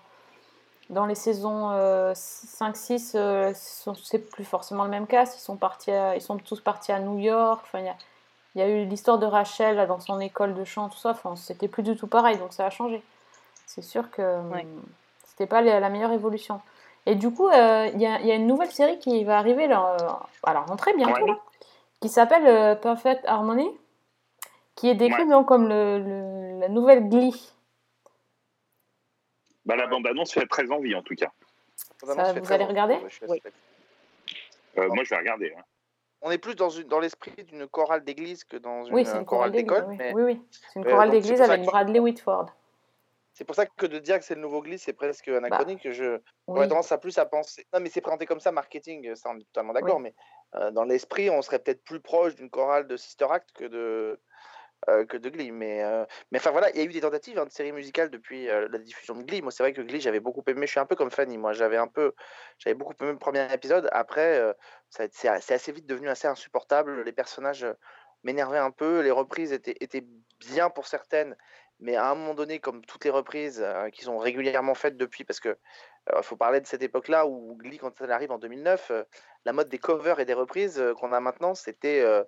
Dans 0.89 1.05
les 1.05 1.15
saisons 1.15 1.71
5-6, 2.13 3.53
c'est 3.55 4.29
plus 4.29 4.43
forcément 4.43 4.83
le 4.83 4.89
même 4.89 5.07
cast. 5.07 5.39
Ils 5.39 5.41
sont, 5.41 5.55
partis 5.55 5.91
à- 5.91 6.15
ils 6.15 6.21
sont 6.21 6.37
tous 6.37 6.59
partis 6.59 6.91
à 6.91 6.99
New 6.99 7.17
York. 7.17 7.61
Enfin, 7.63 7.79
il 7.79 7.85
y 7.85 7.89
a, 7.89 7.95
il 8.55 8.59
y 8.59 8.61
a 8.63 8.67
eu 8.69 8.85
l'histoire 8.85 9.17
de 9.19 9.25
Rachel 9.25 9.75
là, 9.75 9.85
dans 9.85 9.99
son 9.99 10.19
école 10.19 10.53
de 10.53 10.63
chant, 10.63 10.89
tout 10.89 10.97
ça. 10.97 11.11
Enfin, 11.11 11.35
c'était 11.35 11.67
plus 11.67 11.83
du 11.83 11.95
tout 11.95 12.07
pareil, 12.07 12.37
donc 12.37 12.53
ça 12.53 12.65
a 12.65 12.69
changé. 12.69 13.01
C'est 13.65 13.81
sûr 13.81 14.11
que 14.11 14.21
Ouais. 14.21 14.61
hum, 14.61 14.83
c'était 15.25 15.47
pas 15.47 15.61
la, 15.61 15.89
meilleure 15.89 16.11
évolution. 16.11 16.61
Et 17.05 17.15
du 17.15 17.31
coup, 17.31 17.47
euh, 17.49 17.89
il 17.93 18.01
y, 18.01 18.05
a, 18.05 18.19
il 18.21 18.27
y 18.27 18.31
a 18.31 18.35
une 18.35 18.47
nouvelle 18.47 18.71
série 18.71 18.99
qui 18.99 19.23
va 19.23 19.37
arriver 19.37 19.67
là, 19.67 19.97
euh, 20.01 20.09
à 20.43 20.53
la 20.53 20.61
rentrée 20.61 20.93
bientôt, 20.95 21.21
Ouais. 21.23 21.27
là, 21.31 21.39
qui 22.01 22.09
s'appelle 22.09 22.45
euh, 22.47 22.75
Perfect 22.75 23.25
Harmony, 23.25 23.69
qui 24.75 24.89
est 24.89 24.95
décrite 24.95 25.25
Ouais. 25.25 25.31
donc 25.31 25.47
comme 25.47 25.67
le, 25.67 25.99
le- 25.99 26.59
la 26.59 26.69
nouvelle 26.69 27.09
Glee. 27.09 27.51
Bah, 29.65 29.75
la 29.75 29.87
bande-annonce 29.87 30.31
fait 30.33 30.45
très 30.45 30.69
envie, 30.71 30.93
en 30.95 31.01
tout 31.01 31.15
cas. 31.15 31.31
Ça, 32.03 32.33
vous 32.33 32.51
allez 32.51 32.63
envie. 32.63 32.71
regarder 32.71 32.95
Ouais, 32.95 33.09
Oui. 33.29 33.41
Euh, 34.77 34.87
moi, 34.89 35.03
je 35.03 35.09
vais 35.09 35.17
regarder. 35.17 35.53
hein. 35.57 35.61
On 36.25 36.31
est 36.31 36.37
plus 36.37 36.55
dans, 36.55 36.69
une, 36.69 36.87
dans 36.87 36.99
l'esprit 36.99 37.43
d'une 37.43 37.67
chorale 37.67 38.03
d'église 38.03 38.45
que 38.45 38.55
dans 38.57 38.85
une, 38.85 38.93
Oui, 38.95 39.05
euh, 39.07 39.19
une 39.19 39.25
chorale 39.25 39.51
d'école. 39.51 39.85
Oui, 39.89 39.97
mais 39.99 40.13
oui, 40.13 40.23
oui. 40.23 40.41
C'est 40.51 40.79
une 40.79 40.87
euh, 40.87 40.89
chorale 40.89 41.11
d'église 41.11 41.41
avec 41.41 41.61
que- 41.61 41.65
Bradley 41.65 41.99
Whitford. 41.99 42.45
C'est 43.33 43.43
pour 43.45 43.55
ça 43.55 43.65
que 43.65 43.85
de 43.87 43.97
dire 43.99 44.19
que 44.19 44.25
c'est 44.25 44.35
le 44.35 44.41
nouveau 44.41 44.61
Glee, 44.61 44.77
c'est 44.77 44.93
presque 44.93 45.27
anachronique. 45.27 45.91
Je, 45.91 46.17
Bah, 46.17 46.21
Oui. 46.47 46.55
J'aurais 46.55 46.67
tendance 46.69 46.91
à 46.91 46.97
plus 46.97 47.17
à 47.17 47.25
penser. 47.25 47.65
Non, 47.73 47.79
mais 47.79 47.89
c'est 47.89 47.99
présenté 47.99 48.25
comme 48.25 48.39
ça, 48.39 48.51
marketing, 48.51 49.15
ça 49.15 49.31
on 49.31 49.37
est 49.37 49.43
totalement 49.43 49.73
d'accord, 49.73 49.99
mais 49.99 50.13
euh, 50.55 50.71
dans 50.71 50.83
l'esprit, 50.83 51.29
on 51.29 51.41
serait 51.41 51.59
peut-être 51.59 51.83
plus 51.83 51.99
proche 51.99 52.35
d'une 52.35 52.49
chorale 52.49 52.87
de 52.87 52.95
Sister 52.95 53.25
Act 53.29 53.51
que 53.53 53.65
de, 53.65 54.19
euh, 54.89 55.05
que 55.05 55.17
de 55.17 55.29
Glee. 55.29 55.51
Mais, 55.51 55.83
euh, 55.83 56.05
mais 56.31 56.39
enfin 56.39 56.51
voilà, 56.51 56.69
il 56.71 56.77
y 56.77 56.81
a 56.81 56.83
eu 56.83 56.89
des 56.89 57.01
tentatives 57.01 57.37
hein, 57.39 57.45
de 57.45 57.51
séries 57.51 57.71
musicales 57.71 58.09
depuis 58.09 58.49
euh, 58.49 58.67
la 58.71 58.77
diffusion 58.77 59.15
de 59.15 59.23
Glee. 59.23 59.41
Moi, 59.41 59.51
c'est 59.51 59.63
vrai 59.63 59.73
que 59.73 59.81
Glee, 59.81 60.01
j'avais 60.01 60.19
beaucoup 60.19 60.43
aimé. 60.47 60.65
Je 60.65 60.71
suis 60.71 60.79
un 60.79 60.85
peu 60.85 60.95
comme 60.95 61.11
Fanny. 61.11 61.37
Moi, 61.37 61.53
j'avais 61.53 61.77
un 61.77 61.87
peu, 61.87 62.13
j'avais 62.59 62.73
beaucoup 62.75 62.93
aimé 63.01 63.11
le 63.11 63.17
premier 63.17 63.51
épisode. 63.53 63.89
Après, 63.91 64.39
euh, 64.39 64.53
c'est 64.89 65.27
assez 65.27 65.71
vite 65.71 65.85
devenu 65.85 66.09
assez 66.09 66.27
insupportable. 66.27 67.03
Les 67.03 67.11
personnages 67.11 67.63
euh, 67.63 67.73
m'énervaient 68.23 68.59
un 68.59 68.71
peu. 68.71 69.01
Les 69.01 69.11
reprises 69.11 69.53
étaient, 69.53 69.75
étaient 69.79 70.05
bien 70.39 70.69
pour 70.69 70.87
certaines. 70.87 71.35
Mais 71.79 71.95
à 71.95 72.09
un 72.09 72.15
moment 72.15 72.33
donné, 72.33 72.59
comme 72.59 72.85
toutes 72.85 73.03
les 73.03 73.11
reprises 73.11 73.61
euh, 73.61 73.89
qui 73.89 74.03
sont 74.03 74.17
régulièrement 74.17 74.75
faites 74.75 74.95
depuis, 74.97 75.23
parce 75.25 75.39
que 75.39 75.57
il 76.17 76.23
faut 76.23 76.35
parler 76.35 76.59
de 76.59 76.67
cette 76.67 76.83
époque-là 76.83 77.25
où 77.25 77.55
Glee, 77.57 77.77
quand 77.77 78.01
elle 78.01 78.11
arrive 78.11 78.31
en 78.31 78.37
2009, 78.37 78.91
euh, 78.91 79.03
la 79.45 79.53
mode 79.53 79.69
des 79.69 79.77
covers 79.77 80.19
et 80.19 80.25
des 80.25 80.33
reprises 80.33 80.79
euh, 80.79 80.93
qu'on 80.93 81.13
a 81.13 81.19
maintenant, 81.19 81.55
c'était, 81.55 82.01
euh, 82.01 82.23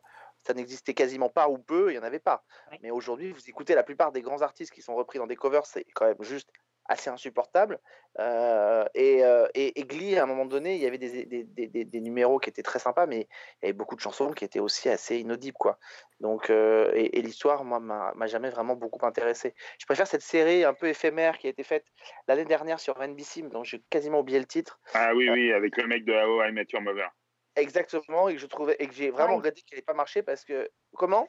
ça 0.46 0.54
n'existait 0.54 0.94
quasiment 0.94 1.30
pas 1.30 1.50
ou 1.50 1.58
peu, 1.58 1.90
il 1.90 1.94
n'y 1.94 2.00
en 2.00 2.04
avait 2.04 2.20
pas. 2.20 2.44
Mais 2.82 2.92
aujourd'hui, 2.92 3.32
vous 3.32 3.50
écoutez 3.50 3.74
la 3.76 3.84
plupart 3.84 4.12
des 4.12 4.22
grands 4.22 4.42
artistes 4.42 4.72
qui 4.74 4.82
sont 4.82 4.96
repris 4.96 5.18
dans 5.20 5.28
des 5.28 5.36
covers, 5.36 5.66
c'est 5.66 5.86
quand 5.96 6.06
même 6.06 6.22
juste 6.22 6.50
assez 6.88 7.10
insupportable. 7.10 7.80
Euh, 8.20 8.86
et, 8.94 9.26
euh, 9.26 9.48
et, 9.56 9.80
et 9.80 9.84
Glee, 9.86 10.18
à 10.18 10.24
un 10.24 10.26
moment 10.28 10.46
donné, 10.46 10.76
il 10.76 10.82
y 10.82 10.86
avait 10.86 11.00
des, 11.00 11.26
des, 11.26 11.44
des- 11.44 11.68
des- 11.68 11.84
des 11.86 12.00
numéros 12.00 12.38
qui 12.38 12.48
étaient 12.52 12.62
très 12.62 12.78
sympas, 12.78 13.08
mais 13.08 13.22
il 13.22 13.64
y 13.64 13.66
avait 13.66 13.74
beaucoup 13.74 13.96
de 13.96 14.02
chansons 14.02 14.32
qui 14.34 14.46
étaient 14.46 14.60
aussi 14.60 14.88
assez 14.88 15.18
inaudibles. 15.18 15.58
Quoi. 15.58 15.80
Donc, 16.20 16.52
euh, 16.52 16.92
et, 16.94 17.18
et 17.18 17.22
l'histoire, 17.24 17.64
moi, 17.64 17.80
m'a 17.80 18.14
m'a 18.14 18.28
jamais 18.28 18.52
vraiment 18.52 18.76
beaucoup 18.76 19.04
intéressé. 19.04 19.56
Je 19.80 19.86
préfère 19.88 20.06
cette 20.06 20.22
série 20.22 20.64
un 20.64 20.76
peu 20.76 20.88
éphémère 20.88 21.40
qui 21.40 21.48
a 21.48 21.50
été 21.50 21.64
faite 21.64 21.86
l'année 22.28 22.46
dernière 22.46 22.80
sur 22.80 23.02
NBC, 23.02 23.42
dont 23.50 23.64
j'ai 23.64 23.82
quasiment 23.90 24.20
oublié 24.20 24.38
le 24.38 24.46
titre. 24.46 24.80
Ah 24.94 25.16
oui, 25.16 25.28
oui, 25.28 25.52
avec 25.54 25.78
le 25.78 25.88
mec 25.88 26.06
de 26.06 26.14
How 26.14 26.44
I 26.44 26.52
Met 26.52 26.68
Your 26.72 26.84
Mother. 26.84 27.10
Exactement, 27.56 28.28
et 28.30 28.36
que 28.36 28.42
je 28.42 28.48
trouvais 28.48 28.76
et 28.80 28.88
que 28.88 28.94
j'ai 28.94 29.10
vraiment 29.10 29.38
regretté 29.38 29.62
qu'elle 29.62 29.80
n'ait 29.80 29.84
pas 29.84 29.94
marché 29.94 30.24
parce 30.24 30.44
que 30.44 30.70
comment? 30.96 31.28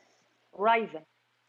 Rise. 0.52 0.98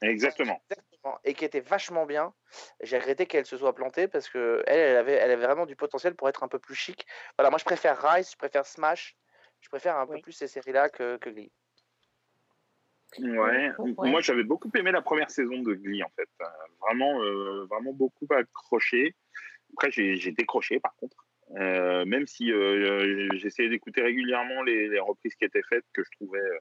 Exactement. 0.02 0.62
Exactement, 0.70 1.20
et 1.24 1.34
qui 1.34 1.46
était 1.46 1.60
vachement 1.60 2.06
bien. 2.06 2.34
J'ai 2.82 3.00
regretté 3.00 3.26
qu'elle 3.26 3.46
se 3.46 3.58
soit 3.58 3.74
plantée 3.74 4.08
parce 4.08 4.30
que 4.30 4.64
elle, 4.68 4.80
elle 4.80 4.98
avait, 4.98 5.14
elle 5.14 5.32
avait 5.32 5.46
vraiment 5.46 5.66
du 5.66 5.76
potentiel 5.76 6.16
pour 6.16 6.30
être 6.30 6.44
un 6.44 6.48
peu 6.48 6.60
plus 6.60 6.76
chic. 6.76 7.08
Voilà, 7.38 7.50
moi 7.50 7.58
je 7.58 7.66
préfère 7.66 8.00
Rise, 8.02 8.32
je 8.32 8.38
préfère 8.38 8.66
Smash, 8.66 9.18
je 9.62 9.70
préfère 9.70 9.98
un 9.98 10.06
peu 10.06 10.20
plus 10.22 10.34
ces 10.34 10.48
séries-là 10.48 10.90
que, 10.90 11.18
que 11.18 11.30
Glee. 11.30 11.52
Ouais. 13.20 13.72
Ouais. 13.78 14.10
Moi, 14.10 14.22
j'avais 14.22 14.44
beaucoup 14.44 14.70
aimé 14.76 14.92
la 14.92 15.02
première 15.02 15.32
saison 15.32 15.60
de 15.62 15.74
Glee, 15.74 16.04
en 16.04 16.10
fait. 16.10 16.30
Vraiment, 16.82 17.22
euh, 17.22 17.66
vraiment 17.66 17.94
beaucoup 17.94 18.28
accroché. 18.30 19.16
Après, 19.74 19.92
j'ai 19.92 20.32
décroché, 20.32 20.80
par 20.80 20.96
contre. 20.98 21.27
Euh, 21.56 22.04
même 22.06 22.28
si 22.28 22.52
euh, 22.52 23.30
j'essayais 23.36 23.70
d'écouter 23.70 24.02
régulièrement 24.02 24.64
les, 24.64 24.90
les 24.90 25.00
reprises 25.00 25.36
qui 25.36 25.46
étaient 25.46 25.64
faites, 25.70 25.86
que 25.94 26.04
je 26.04 26.10
trouvais 26.18 26.40
euh, 26.40 26.58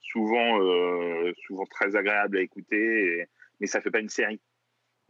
souvent, 0.00 0.60
euh, 0.62 1.32
souvent 1.46 1.66
très 1.66 1.94
agréables 1.96 2.38
à 2.38 2.40
écouter, 2.40 3.26
mais 3.60 3.66
ça 3.66 3.80
fait 3.80 3.90
pas 3.90 4.00
une 4.00 4.08
série. 4.08 4.40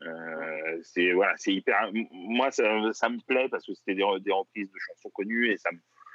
Euh, 0.02 0.78
c'est 0.82 1.12
voilà, 1.12 1.34
c'est 1.36 1.52
hyper. 1.52 1.90
Moi, 1.92 2.50
ça, 2.50 2.64
ça 2.92 3.08
me 3.08 3.18
plaît 3.26 3.48
parce 3.50 3.66
que 3.66 3.74
c'était 3.74 3.94
des, 3.94 4.04
des 4.20 4.32
reprises 4.32 4.70
de 4.70 4.78
chansons 4.78 5.10
connues 5.10 5.50
et 5.50 5.56
ça, 5.58 5.70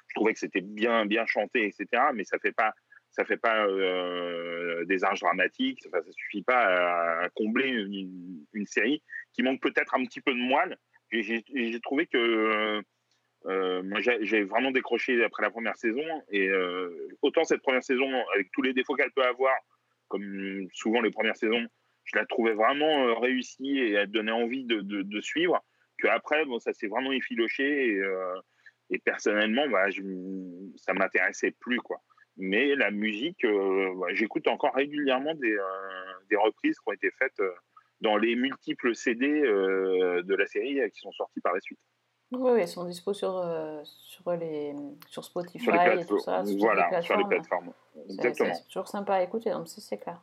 je 0.08 0.15
trouvais 0.15 0.34
que 0.34 0.39
c'était 0.39 0.62
bien, 0.62 1.06
bien 1.06 1.25
chanté, 1.25 1.65
etc. 1.65 2.04
Mais 2.13 2.23
ça 2.23 2.39
fait 2.39 2.51
pas, 2.51 2.73
ça 3.12 3.25
fait 3.25 3.38
pas 3.38 3.65
euh, 3.67 4.86
des 4.86 5.04
arches 5.04 5.21
dramatiques. 5.21 5.84
Enfin, 5.88 6.04
ça 6.04 6.12
suffit 6.12 6.43
pas 6.43 7.23
à, 7.23 7.30
combler 7.30 7.69
une, 7.69 8.65
série 8.65 9.04
qui 9.34 9.43
manque 9.43 9.62
peut-être 9.62 9.95
un 9.95 10.04
petit 10.06 10.21
peu 10.21 10.34
de 10.34 10.39
moelle. 10.39 10.78
J'ai 11.12 11.80
trouvé 11.82 12.08
que 12.08 12.82
euh, 13.47 13.84
moi, 13.84 13.99
j'ai 14.01 14.43
vraiment 14.43 14.71
décroché 14.71 15.23
après 15.23 15.43
la 15.43 15.51
première 15.51 15.77
saison. 15.77 16.03
Et 16.29 16.47
euh, 16.47 16.89
autant 17.21 17.43
cette 17.43 17.62
première 17.62 17.84
saison, 17.84 18.10
avec 18.34 18.51
tous 18.51 18.62
les 18.62 18.73
défauts 18.73 18.95
qu'elle 18.95 19.12
peut 19.12 19.25
avoir, 19.25 19.53
comme 20.08 20.67
souvent 20.73 21.01
les 21.01 21.12
premières 21.12 21.38
saisons, 21.38 21.67
je 22.03 22.17
la 22.17 22.25
trouvais 22.25 22.53
vraiment 22.53 23.08
euh, 23.08 23.13
réussie 23.13 23.79
et 23.79 23.93
elle 23.93 24.12
donnait 24.12 24.31
envie 24.31 24.65
de, 24.65 25.21
suivre. 25.21 25.63
Que 25.97 26.08
après, 26.08 26.45
bon, 26.45 26.60
ça 26.60 26.73
s'est 26.73 26.88
vraiment 26.88 27.12
effiloché 27.12 27.99
et, 28.89 28.99
personnellement, 28.99 29.67
bah, 29.67 29.89
je, 29.89 30.01
ça 30.75 30.93
m'intéressait 30.93 31.51
plus 31.51 31.77
quoi. 31.77 32.01
Mais 32.38 32.75
la 32.75 32.91
musique, 32.91 33.45
j'écoute 34.12 34.47
encore 34.47 34.75
régulièrement 34.75 35.34
des, 35.36 35.58
des 36.29 36.36
reprises 36.36 36.77
qui 36.77 36.89
ont 36.89 36.93
été 36.93 37.10
faites 37.17 37.41
dans 38.01 38.17
les 38.17 38.36
multiples 38.36 38.93
CD 38.93 39.25
de 39.41 40.36
la 40.36 40.45
série 40.45 40.81
qui 40.91 40.99
sont 40.99 41.13
sortis 41.13 41.39
par 41.39 41.53
la 41.53 41.62
suite. 41.62 41.79
Oui, 42.38 42.52
oui, 42.54 42.62
ils 42.62 42.67
sont 42.67 42.84
dispo 42.86 43.13
sur, 43.13 43.38
euh, 43.38 43.82
sur, 43.84 44.32
les, 44.32 44.76
sur 45.10 45.24
Spotify 45.24 45.63
Sur 45.63 45.74
les 45.74 46.02
et 46.02 46.06
tout 46.06 46.19
ça. 46.19 46.43
Voilà, 46.60 47.02
sur 47.02 47.17
les 47.17 47.26
plateformes. 47.26 47.71
C'est- 47.93 48.13
Exactement. 48.13 48.54
C'est 48.54 48.67
toujours 48.67 48.88
sympa 48.88 49.15
à 49.15 49.21
écouter, 49.24 49.52
donc 49.52 49.67
ça, 49.67 49.82
c'est 49.82 49.98
clair. 49.98 50.19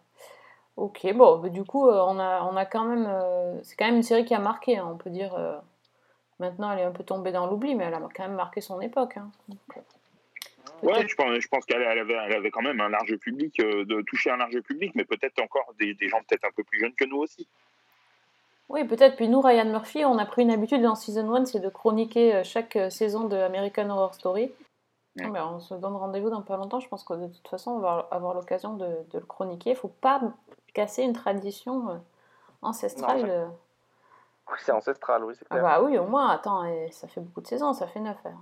Ok, 0.76 1.06
bon, 1.14 1.38
bah, 1.38 1.48
du 1.48 1.64
coup, 1.64 1.88
euh, 1.88 2.02
on 2.06 2.18
a, 2.18 2.42
on 2.44 2.56
a 2.56 2.64
quand 2.64 2.84
même. 2.84 3.06
euh, 3.08 3.62
c'est 3.62 3.76
quand 3.76 3.86
même 3.86 3.96
une 3.96 4.02
série 4.02 4.24
qui 4.24 4.34
a 4.34 4.38
marqué, 4.38 4.78
hein, 4.78 4.88
on 4.90 4.96
peut 4.96 5.10
dire. 5.10 5.34
euh, 5.34 5.58
maintenant, 6.38 6.72
elle 6.72 6.78
est 6.80 6.84
un 6.84 6.92
peu 6.92 7.04
tombée 7.04 7.32
dans 7.32 7.46
l'oubli, 7.46 7.74
mais 7.74 7.84
elle 7.84 7.94
a 7.94 8.00
quand 8.00 8.22
même 8.26 8.34
marqué 8.34 8.60
son 8.60 8.80
époque. 8.80 9.16
hein. 9.16 9.30
Donc, 9.48 9.58
Ouais, 10.82 11.06
je 11.06 11.14
pense, 11.14 11.38
je 11.38 11.46
pense 11.48 11.64
qu'elle 11.64 11.82
elle 11.82 11.98
avait, 12.00 12.14
elle 12.14 12.32
avait 12.34 12.50
quand 12.50 12.62
même 12.62 12.80
un 12.80 12.88
large 12.88 13.14
public, 13.18 13.56
de 13.58 14.00
toucher 14.02 14.30
un 14.30 14.36
large 14.36 14.58
public, 14.62 14.92
mais 14.96 15.04
peut-être 15.04 15.40
encore 15.40 15.72
des, 15.78 15.94
des 15.94 16.08
gens 16.08 16.18
peut-être 16.28 16.44
un 16.44 16.50
peu 16.56 16.64
plus 16.64 16.80
jeunes 16.80 16.94
que 16.94 17.04
nous 17.04 17.18
aussi. 17.18 17.46
Oui, 18.68 18.84
peut-être. 18.84 19.16
Puis 19.16 19.28
nous, 19.28 19.40
Ryan 19.40 19.66
Murphy, 19.66 20.04
on 20.04 20.16
a 20.18 20.24
pris 20.26 20.42
une 20.42 20.50
habitude 20.50 20.82
dans 20.82 20.94
Season 20.94 21.34
1, 21.34 21.44
c'est 21.46 21.60
de 21.60 21.68
chroniquer 21.68 22.36
euh, 22.36 22.44
chaque 22.44 22.76
euh, 22.76 22.90
saison 22.90 23.24
de 23.24 23.36
American 23.36 23.90
Horror 23.90 24.14
Story. 24.14 24.50
Ouais. 25.18 25.28
Ben, 25.30 25.46
on 25.54 25.60
se 25.60 25.74
donne 25.74 25.94
rendez-vous 25.94 26.30
dans 26.30 26.40
pas 26.40 26.56
longtemps. 26.56 26.80
Je 26.80 26.88
pense 26.88 27.04
que 27.04 27.12
de 27.12 27.26
toute 27.26 27.48
façon, 27.48 27.72
on 27.72 27.78
va 27.80 28.08
avoir 28.10 28.32
l'occasion 28.34 28.74
de, 28.74 28.86
de 29.10 29.18
le 29.18 29.26
chroniquer. 29.26 29.70
Il 29.70 29.76
faut 29.76 29.88
pas 29.88 30.20
casser 30.72 31.02
une 31.02 31.12
tradition 31.12 31.90
euh, 31.90 31.96
ancestrale. 32.62 33.26
Non. 33.26 33.58
Oui, 34.50 34.56
C'est 34.60 34.72
ancestral, 34.72 35.22
oui, 35.24 35.34
c'est 35.38 35.44
Ah 35.50 35.56
clair. 35.58 35.62
bah 35.62 35.82
oui, 35.82 35.98
au 35.98 36.06
moins, 36.06 36.28
attends, 36.30 36.64
et 36.64 36.90
ça 36.90 37.06
fait 37.08 37.20
beaucoup 37.20 37.40
de 37.42 37.46
saisons, 37.46 37.72
ça 37.74 37.86
fait 37.86 38.00
neuf. 38.00 38.16
hein. 38.24 38.32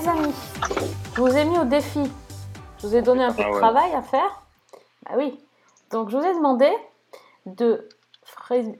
Les 0.00 0.08
amis, 0.08 0.34
je 1.14 1.20
vous 1.20 1.36
ai 1.36 1.44
mis 1.44 1.58
au 1.58 1.64
défi. 1.64 2.00
Je 2.78 2.86
vous 2.86 2.96
ai 2.96 3.02
donné 3.02 3.24
un 3.24 3.32
peu 3.32 3.42
Ah 3.44 3.48
de 3.48 3.52
ouais. 3.52 3.58
travail 3.60 3.92
à 3.92 4.02
faire. 4.02 4.42
Bah 5.04 5.12
oui. 5.16 5.38
Donc, 5.90 6.08
je 6.10 6.16
vous 6.16 6.24
ai 6.24 6.34
demandé 6.34 6.70
de, 7.46 7.88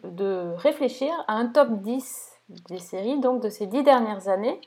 de 0.04 0.52
réfléchir 0.56 1.12
à 1.28 1.34
un 1.34 1.46
top 1.48 1.68
10 1.82 2.38
des 2.68 2.78
séries 2.78 3.20
donc 3.20 3.42
de 3.42 3.48
ces 3.48 3.66
10 3.66 3.82
dernières 3.82 4.28
années. 4.28 4.60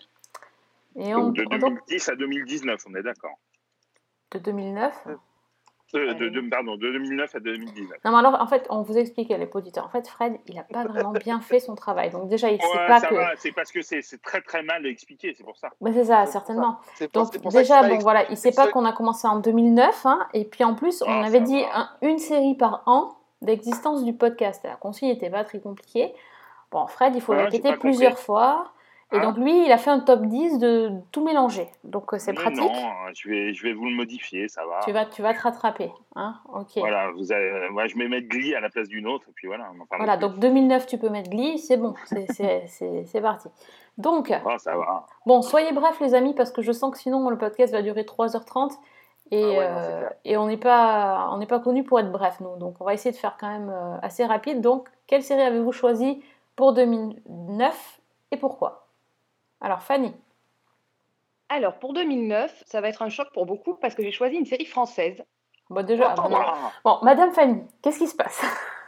Et 0.96 1.16
on, 1.16 1.28
Donc, 1.30 1.36
de 1.38 1.44
donc, 1.46 1.60
2010 1.88 2.10
à 2.10 2.16
2019, 2.16 2.82
on 2.89 2.96
est 2.96 3.04
d'accord. 3.04 3.38
de 4.32 4.39
2009. 4.39 5.08
De, 5.93 6.29
de- 6.29 6.49
pardon, 6.49 6.75
de 6.75 6.91
2009 6.91 7.36
à 7.36 7.39
2019. 7.39 7.97
Non, 8.03 8.12
mais 8.12 8.17
alors, 8.17 8.41
en 8.41 8.47
fait, 8.47 8.65
on 8.69 8.82
vous 8.82 8.97
expliquait, 8.97 9.38
les 9.38 9.47
auditeurs. 9.53 9.86
En 9.86 9.89
fait, 9.89 10.08
Fred, 10.08 10.34
il 10.47 10.56
n'a 10.56 10.63
pas 10.63 10.86
vraiment 10.86 11.12
bien 11.12 11.39
fait 11.39 11.60
son 11.60 11.75
travail. 11.75 12.10
Donc, 12.10 12.29
déjà, 12.29 12.49
il 12.49 12.56
ne 12.56 12.62
sait 12.62 12.88
pas 12.88 12.99
ça 12.99 13.08
que. 13.08 13.15
c'est 13.38 13.51
parce 13.51 13.71
que 13.71 13.82
c'est 13.82 14.01
très 14.23 14.41
très 14.41 14.63
mal 14.63 14.86
expliqué, 14.88 15.34
c'est 15.38 15.43
pour 15.43 15.58
ça. 15.58 15.69
Mais 15.82 15.93
c'est 15.93 16.06
ça, 16.06 16.25
C'est 16.25 16.32
pour 16.32 16.32
certainement. 16.32 16.77
Pour- 17.13 17.29
Donc 17.29 17.51
ça 17.51 17.60
déjà, 17.60 17.84
bon 17.88 17.97
voilà, 17.99 18.29
il 18.32 18.38
sait 18.38 18.49
une 18.49 18.56
pas 18.56 18.67
qu'on 18.67 18.86
a 18.86 18.91
commencé 18.93 19.27
en 19.27 19.39
2009, 19.39 20.06
hein, 20.06 20.27
et 20.34 20.45
puis 20.45 20.63
en 20.63 20.73
plus, 20.75 21.01
on 21.03 21.10
Ah, 21.10 21.25
avait 21.25 21.39
ça 21.39 21.43
dit 21.45 21.63
un- 21.73 21.89
une 22.01 22.17
série 22.17 22.56
par 22.56 22.82
an 22.88 23.15
d'existence 23.43 24.03
du 24.03 24.13
podcast. 24.13 24.62
La 24.63 24.75
consigne 24.75 25.10
n'était 25.10 25.29
pas 25.29 25.43
très 25.43 25.60
compliquée. 25.60 26.13
Bon, 26.71 26.88
Fred, 26.88 27.13
il 27.15 27.21
faut 27.21 27.34
Ouais, 27.34 27.43
répéter 27.43 27.73
plusieurs 27.77 28.12
compris. 28.13 28.25
fois. 28.25 28.71
Et 29.13 29.17
Hein 29.17 29.21
donc 29.21 29.38
lui, 29.38 29.65
il 29.65 29.71
a 29.71 29.78
fait 29.78 29.91
un 29.91 29.99
top 29.99 30.21
10 30.26 30.58
de 30.58 30.91
tout 31.12 31.23
mélanger. 31.23 31.69
Donc 31.84 32.13
euh, 32.13 32.17
c'est 32.17 32.34
pratique. 32.34 32.60
Non, 32.60 32.71
je 33.15 33.30
vais, 33.30 33.54
je 33.54 33.63
vais 33.63 33.73
vous 33.73 33.86
le 33.86 33.95
modifier, 33.95 34.47
ça 34.47 34.65
va. 34.65 34.80
Tu 34.84 34.91
vas, 34.91 35.06
tu 35.06 35.21
vas 35.21 35.34
te 35.34 35.41
rattraper. 35.41 35.91
Hein 36.15 36.36
ok. 36.54 36.71
Voilà, 36.78 37.04
Voilà, 37.06 37.12
vous 37.12 37.32
avez, 37.32 37.69
moi, 37.69 37.86
je 37.88 37.95
vais 37.95 38.08
mettre 38.08 38.28
Glee 38.28 38.56
à 38.56 38.60
la 38.60 38.69
place 38.69 38.88
d'une 38.88 39.08
autre, 39.08 39.28
et 39.30 39.32
puis 39.36 39.47
voilà. 39.47 39.65
on 39.78 39.82
en 39.82 39.86
parle 39.86 40.02
plus. 40.17 40.17
donc 40.28 40.39
2009, 40.39 40.88
tu 40.88 40.97
peux 40.97 41.10
mettre 41.10 41.30
Glee, 41.30 41.60
c'est 41.60 41.78
bon, 41.78 41.93
c'est- 42.06 43.21
parti. 43.21 43.49
Donc, 43.97 44.32
Ah, 44.32 44.58
ça 44.58 44.76
va. 44.76 45.06
Bon, 45.28 45.41
soyez 45.43 45.71
brefs 45.71 45.99
les 45.99 46.15
amis 46.15 46.34
parce 46.34 46.52
que 46.52 46.62
je 46.63 46.71
sens 46.71 46.91
que 46.91 46.97
sinon 46.97 47.30
le 47.30 47.38
podcast 47.38 47.71
va 47.71 47.84
durer 47.84 48.02
3h30 48.04 48.71
et, 49.32 49.43
Ah 49.43 49.47
ouais, 49.47 49.58
euh, 49.62 50.10
et 50.26 50.38
on 50.38 50.47
n'est 50.47 50.58
pas 50.58 51.30
on 51.32 51.45
pas 51.45 51.60
connu 51.60 51.84
pour 51.84 51.99
être 51.99 52.12
bref 52.12 52.39
nous. 52.39 52.56
Donc 52.58 52.76
on 52.80 52.86
va 52.86 52.93
essayer 52.93 53.12
de 53.12 53.17
faire 53.17 53.38
quand 53.39 53.47
même 53.49 53.69
euh, 53.69 53.97
assez 54.02 54.26
rapide. 54.26 54.62
Donc 54.62 54.89
quelle 55.08 55.21
série 55.23 55.43
avez-vous 55.43 55.71
choisi 55.71 56.23
pour 56.56 56.73
2009 56.73 57.99
et 58.32 58.38
pourquoi? 58.38 58.83
Alors 59.63 59.82
Fanny, 59.82 60.13
Alors, 61.49 61.80
pour 61.80 61.93
2009, 61.93 62.63
ça 62.67 62.82
va 62.82 62.89
être 62.89 63.02
un 63.02 63.10
choc 63.10 63.32
pour 63.34 63.45
beaucoup 63.45 63.76
parce 63.76 63.95
que 63.95 64.04
j'ai 64.04 64.12
choisi 64.12 64.36
une 64.36 64.45
série 64.45 64.65
française. 64.65 65.23
bon 65.69 65.86
déjà 65.86 66.13
Oh, 66.17 66.30
bon, 66.30 66.39
bon, 66.84 66.99
Madame 67.02 67.32
Fanny, 67.32 67.62
qu'est-ce 67.82 67.97
qui 67.99 68.08
se 68.08 68.15
passe 68.15 68.41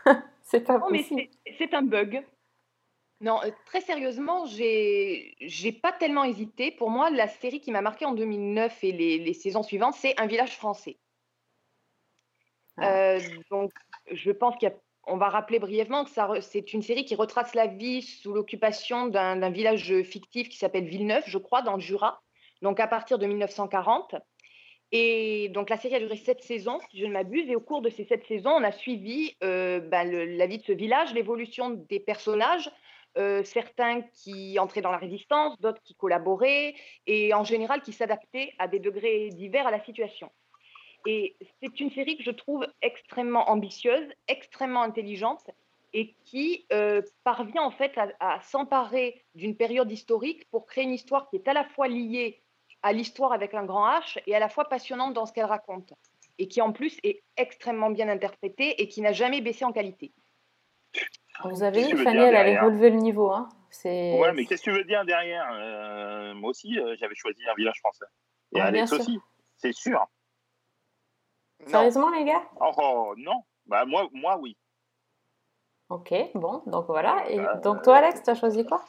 C'est 0.43 0.61
pas 0.61 0.77
Non, 0.77 0.89
mais 0.91 0.99
possible. 0.99 1.23
c'est 1.47 1.55
c'est 1.57 1.73
un 1.73 1.81
bug. 1.81 2.23
Non, 3.21 3.39
euh, 3.43 3.51
très 3.65 3.79
sérieusement, 3.81 4.45
j'ai 4.45 5.71
pas 5.81 5.93
tellement 5.93 6.25
hésité. 6.25 6.71
Pour 6.71 6.89
moi, 6.89 7.09
la 7.09 7.29
série 7.29 7.61
qui 7.61 7.71
m'a 7.71 7.81
marqué 7.81 8.05
en 8.05 8.13
2009 8.13 8.83
et 8.83 8.91
les, 8.91 9.17
les 9.19 9.33
saisons 9.33 9.63
suivantes, 9.63 9.95
c'est 9.95 10.19
Un 10.19 10.27
village 10.27 10.57
français. 10.57 10.97
Ah. 12.77 13.13
Euh, 13.13 13.19
donc, 13.49 13.71
je 14.11 14.31
pense 14.31 14.55
qu'on 15.05 15.17
va 15.17 15.29
rappeler 15.29 15.59
brièvement 15.59 16.03
que 16.05 16.41
c'est 16.41 16.73
une 16.73 16.81
série 16.81 17.05
qui 17.05 17.15
retrace 17.15 17.53
la 17.55 17.67
vie 17.67 18.01
sous 18.01 18.33
l'occupation 18.33 19.07
d'un 19.07 19.49
village 19.49 20.01
fictif 20.03 20.49
qui 20.49 20.57
s'appelle 20.57 20.85
Villeneuve, 20.85 21.23
je 21.27 21.37
crois, 21.37 21.61
dans 21.61 21.75
le 21.75 21.79
Jura, 21.81 22.21
donc 22.61 22.79
à 22.79 22.87
partir 22.87 23.17
de 23.19 23.25
1940. 23.25 24.15
Et 24.91 25.49
donc 25.49 25.69
la 25.69 25.77
série 25.77 25.95
a 25.95 25.99
duré 25.99 26.15
sept 26.15 26.41
saisons, 26.43 26.79
si 26.89 26.99
je 26.99 27.05
ne 27.05 27.11
m'abuse, 27.11 27.49
et 27.49 27.55
au 27.55 27.59
cours 27.61 27.81
de 27.81 27.89
ces 27.89 28.05
sept 28.05 28.25
saisons, 28.25 28.51
on 28.51 28.63
a 28.63 28.71
suivi 28.71 29.35
euh, 29.43 29.79
le- 29.79 30.25
la 30.37 30.47
vie 30.47 30.59
de 30.59 30.63
ce 30.63 30.71
village, 30.71 31.13
l'évolution 31.13 31.71
des 31.71 31.99
personnages, 31.99 32.71
euh, 33.17 33.43
certains 33.43 34.01
qui 34.03 34.57
entraient 34.59 34.81
dans 34.81 34.91
la 34.91 34.97
résistance, 34.97 35.59
d'autres 35.59 35.81
qui 35.83 35.95
collaboraient, 35.95 36.75
et 37.07 37.33
en 37.33 37.43
général 37.43 37.81
qui 37.81 37.93
s'adaptaient 37.93 38.53
à 38.59 38.67
des 38.67 38.79
degrés 38.79 39.29
divers 39.29 39.67
à 39.67 39.71
la 39.71 39.83
situation. 39.83 40.29
Et 41.05 41.35
c'est 41.61 41.79
une 41.79 41.91
série 41.91 42.17
que 42.17 42.23
je 42.23 42.31
trouve 42.31 42.65
extrêmement 42.81 43.49
ambitieuse, 43.49 44.07
extrêmement 44.27 44.81
intelligente, 44.81 45.49
et 45.93 46.13
qui 46.25 46.65
euh, 46.73 47.01
parvient 47.23 47.61
en 47.61 47.71
fait 47.71 47.97
à, 47.97 48.09
à 48.19 48.41
s'emparer 48.41 49.23
d'une 49.33 49.55
période 49.55 49.91
historique 49.91 50.49
pour 50.49 50.65
créer 50.65 50.83
une 50.83 50.93
histoire 50.93 51.29
qui 51.29 51.37
est 51.37 51.47
à 51.47 51.53
la 51.53 51.63
fois 51.63 51.87
liée 51.87 52.41
à 52.83 52.91
l'histoire 52.93 53.31
avec 53.31 53.53
un 53.53 53.65
grand 53.65 53.87
H 53.87 54.19
et 54.27 54.35
à 54.35 54.39
la 54.39 54.49
fois 54.49 54.65
passionnante 54.65 55.13
dans 55.13 55.25
ce 55.25 55.33
qu'elle 55.33 55.45
raconte. 55.45 55.93
Et 56.37 56.47
qui 56.47 56.61
en 56.61 56.71
plus 56.73 56.97
est 57.03 57.23
extrêmement 57.37 57.89
bien 57.89 58.09
interprétée 58.09 58.81
et 58.81 58.87
qui 58.87 59.01
n'a 59.01 59.13
jamais 59.13 59.41
baissé 59.41 59.63
en 59.63 59.71
qualité. 59.71 60.11
Vous 61.43 61.63
avez 61.63 61.83
vu 61.83 61.97
Fanny, 61.97 62.17
elle 62.17 62.35
allait 62.35 62.51
derrière 62.51 62.65
relever 62.65 62.89
le 62.89 62.97
niveau. 62.97 63.31
Hein. 63.31 63.49
C'est 63.69 64.19
Ouais, 64.19 64.33
mais 64.33 64.45
qu'est-ce 64.45 64.63
que 64.63 64.71
tu 64.71 64.77
veux 64.77 64.83
dire 64.83 65.03
derrière? 65.05 65.49
Euh, 65.53 66.33
Moi 66.33 66.49
aussi, 66.49 66.77
euh, 66.79 66.95
j'avais 66.99 67.15
choisi 67.15 67.41
un 67.47 67.55
village 67.55 67.79
français. 67.79 68.05
Et 68.53 68.59
Ah, 68.59 68.65
Alex 68.65 68.93
aussi, 68.93 69.19
c'est 69.57 69.73
sûr. 69.73 70.05
Non, 71.65 71.71
Sérieusement 71.71 72.09
les 72.11 72.25
gars? 72.25 72.43
Oh, 72.59 72.71
oh, 72.77 73.13
non, 73.17 73.43
bah 73.65 73.85
moi, 73.85 74.07
moi 74.13 74.37
oui. 74.37 74.55
Ok, 75.89 76.13
bon, 76.33 76.63
donc 76.65 76.85
voilà. 76.87 77.29
Et 77.29 77.39
Euh, 77.39 77.55
donc 77.61 77.83
toi 77.83 77.97
Alex, 77.97 78.23
tu 78.23 78.29
as 78.29 78.35
choisi 78.35 78.65
quoi? 78.65 78.83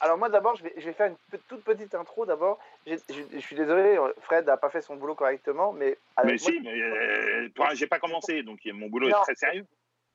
Alors 0.00 0.16
moi 0.18 0.28
d'abord, 0.28 0.54
je 0.56 0.62
vais, 0.62 0.72
je 0.76 0.84
vais 0.86 0.92
faire 0.92 1.06
une 1.08 1.38
toute 1.48 1.64
petite 1.64 1.94
intro 1.94 2.24
d'abord. 2.26 2.58
Je 2.86 2.96
je 3.08 3.38
suis 3.38 3.56
désolé, 3.56 3.96
euh, 3.96 4.12
Fred 4.20 4.46
n'a 4.46 4.56
pas 4.56 4.70
fait 4.70 4.80
son 4.82 4.96
boulot 4.96 5.14
correctement, 5.14 5.72
mais, 5.72 5.98
alors, 6.16 6.30
Mais 6.32 6.38
moi- 6.40 6.50
si, 6.50 6.60
mais 6.60 6.80
euh, 6.80 7.48
j'ai 7.74 7.86
pas 7.86 7.98
commencé, 7.98 8.42
donc 8.42 8.60
mon 8.66 8.88
boulot 8.88 9.08
Non. 9.08 9.16
est 9.18 9.22
très 9.22 9.34
sérieux. 9.34 9.66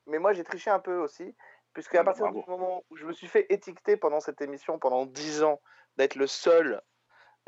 mais 0.06 0.18
moi 0.18 0.32
j'ai 0.32 0.44
triché 0.44 0.70
un 0.70 0.78
peu 0.78 0.96
aussi, 0.96 1.34
puisque 1.72 1.94
à 1.96 2.00
Ah, 2.00 2.04
partir 2.04 2.24
bravo. 2.24 2.42
du 2.44 2.50
moment 2.50 2.84
où 2.90 2.96
je 2.96 3.04
me 3.06 3.12
suis 3.12 3.26
fait 3.28 3.46
étiqueter 3.50 3.96
pendant 3.96 4.20
cette 4.20 4.40
émission, 4.40 4.78
pendant 4.78 5.06
10 5.06 5.42
ans, 5.42 5.60
d'être 5.96 6.14
le 6.14 6.26
seul 6.28 6.80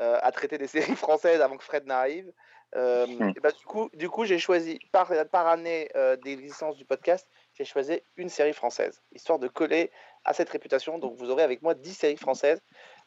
euh, 0.01 0.19
à 0.21 0.31
traiter 0.31 0.57
des 0.57 0.67
séries 0.95 0.95
françaises 0.95 1.41
avant 1.41 1.57
que 1.57 1.63
Fred 1.63 1.85
n'arrive, 1.87 2.31
euh, 2.75 3.05
Hmm. 3.07 3.29
et 3.35 3.39
bah, 3.39 3.51
du 3.51 3.65
coup, 3.65 3.89
du 3.93 4.09
coup 4.09 4.25
j'ai 4.25 4.39
choisi, 4.39 4.79
par, 4.91 5.11
par 5.31 5.47
année 5.47 5.89
euh, 5.95 6.15
d'existence 6.17 6.75
du 6.75 6.85
podcast, 6.85 7.27
j'ai 7.53 7.65
choisi 7.65 8.01
une 8.17 8.29
série 8.29 8.53
française, 8.53 9.01
histoire 9.13 9.39
de 9.39 9.47
coller 9.47 9.89
à 10.25 10.33
cette 10.33 10.49
réputation. 10.49 10.99
Donc 10.99 11.15
vous 11.15 11.29
aurez 11.29 11.43
avec 11.43 11.61
moi 11.61 11.73
10 11.73 11.93
séries 11.93 12.17
françaises. 12.17 12.61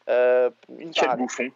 euh, 0.09 0.49
une 0.77 0.91
Quel 0.91 1.15
bouffon. 1.15 1.49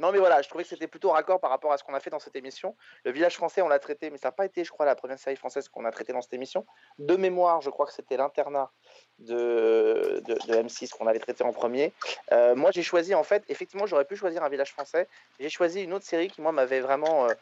Non, 0.00 0.12
mais 0.12 0.18
voilà, 0.18 0.40
je 0.40 0.48
trouvais 0.48 0.64
que 0.64 0.70
c'était 0.70 0.86
plutôt 0.86 1.10
raccord 1.10 1.40
par 1.40 1.50
rapport 1.50 1.72
à 1.72 1.76
ce 1.78 1.84
qu'on 1.84 1.92
a 1.92 2.00
fait 2.00 2.08
dans 2.08 2.18
cette 2.18 2.34
émission. 2.34 2.74
Le 3.04 3.10
village 3.10 3.36
français, 3.36 3.60
on 3.60 3.68
l'a 3.68 3.78
traité, 3.78 4.08
mais 4.08 4.16
ça 4.16 4.28
n'a 4.28 4.32
pas 4.32 4.46
été, 4.46 4.64
je 4.64 4.70
crois, 4.70 4.86
la 4.86 4.94
première 4.94 5.18
série 5.18 5.36
française 5.36 5.68
qu'on 5.68 5.84
a 5.84 5.90
traitée 5.90 6.14
dans 6.14 6.22
cette 6.22 6.32
émission. 6.32 6.64
De 6.98 7.16
mémoire, 7.16 7.60
je 7.60 7.68
crois 7.68 7.84
que 7.84 7.92
c'était 7.92 8.16
l'internat 8.16 8.70
de, 9.18 10.22
de, 10.26 10.34
de 10.34 10.54
M6 10.54 10.90
qu'on 10.96 11.06
avait 11.06 11.18
traité 11.18 11.44
en 11.44 11.52
premier. 11.52 11.92
Euh, 12.32 12.54
moi, 12.54 12.70
j'ai 12.72 12.82
choisi, 12.82 13.14
en 13.14 13.24
fait, 13.24 13.44
effectivement, 13.48 13.84
j'aurais 13.84 14.06
pu 14.06 14.16
choisir 14.16 14.42
un 14.42 14.48
village 14.48 14.72
français. 14.72 15.06
J'ai 15.38 15.50
choisi 15.50 15.82
une 15.82 15.92
autre 15.92 16.06
série 16.06 16.28
qui, 16.28 16.40
moi, 16.40 16.52
m'avait 16.52 16.80
vraiment 16.80 17.26
euh, 17.26 17.34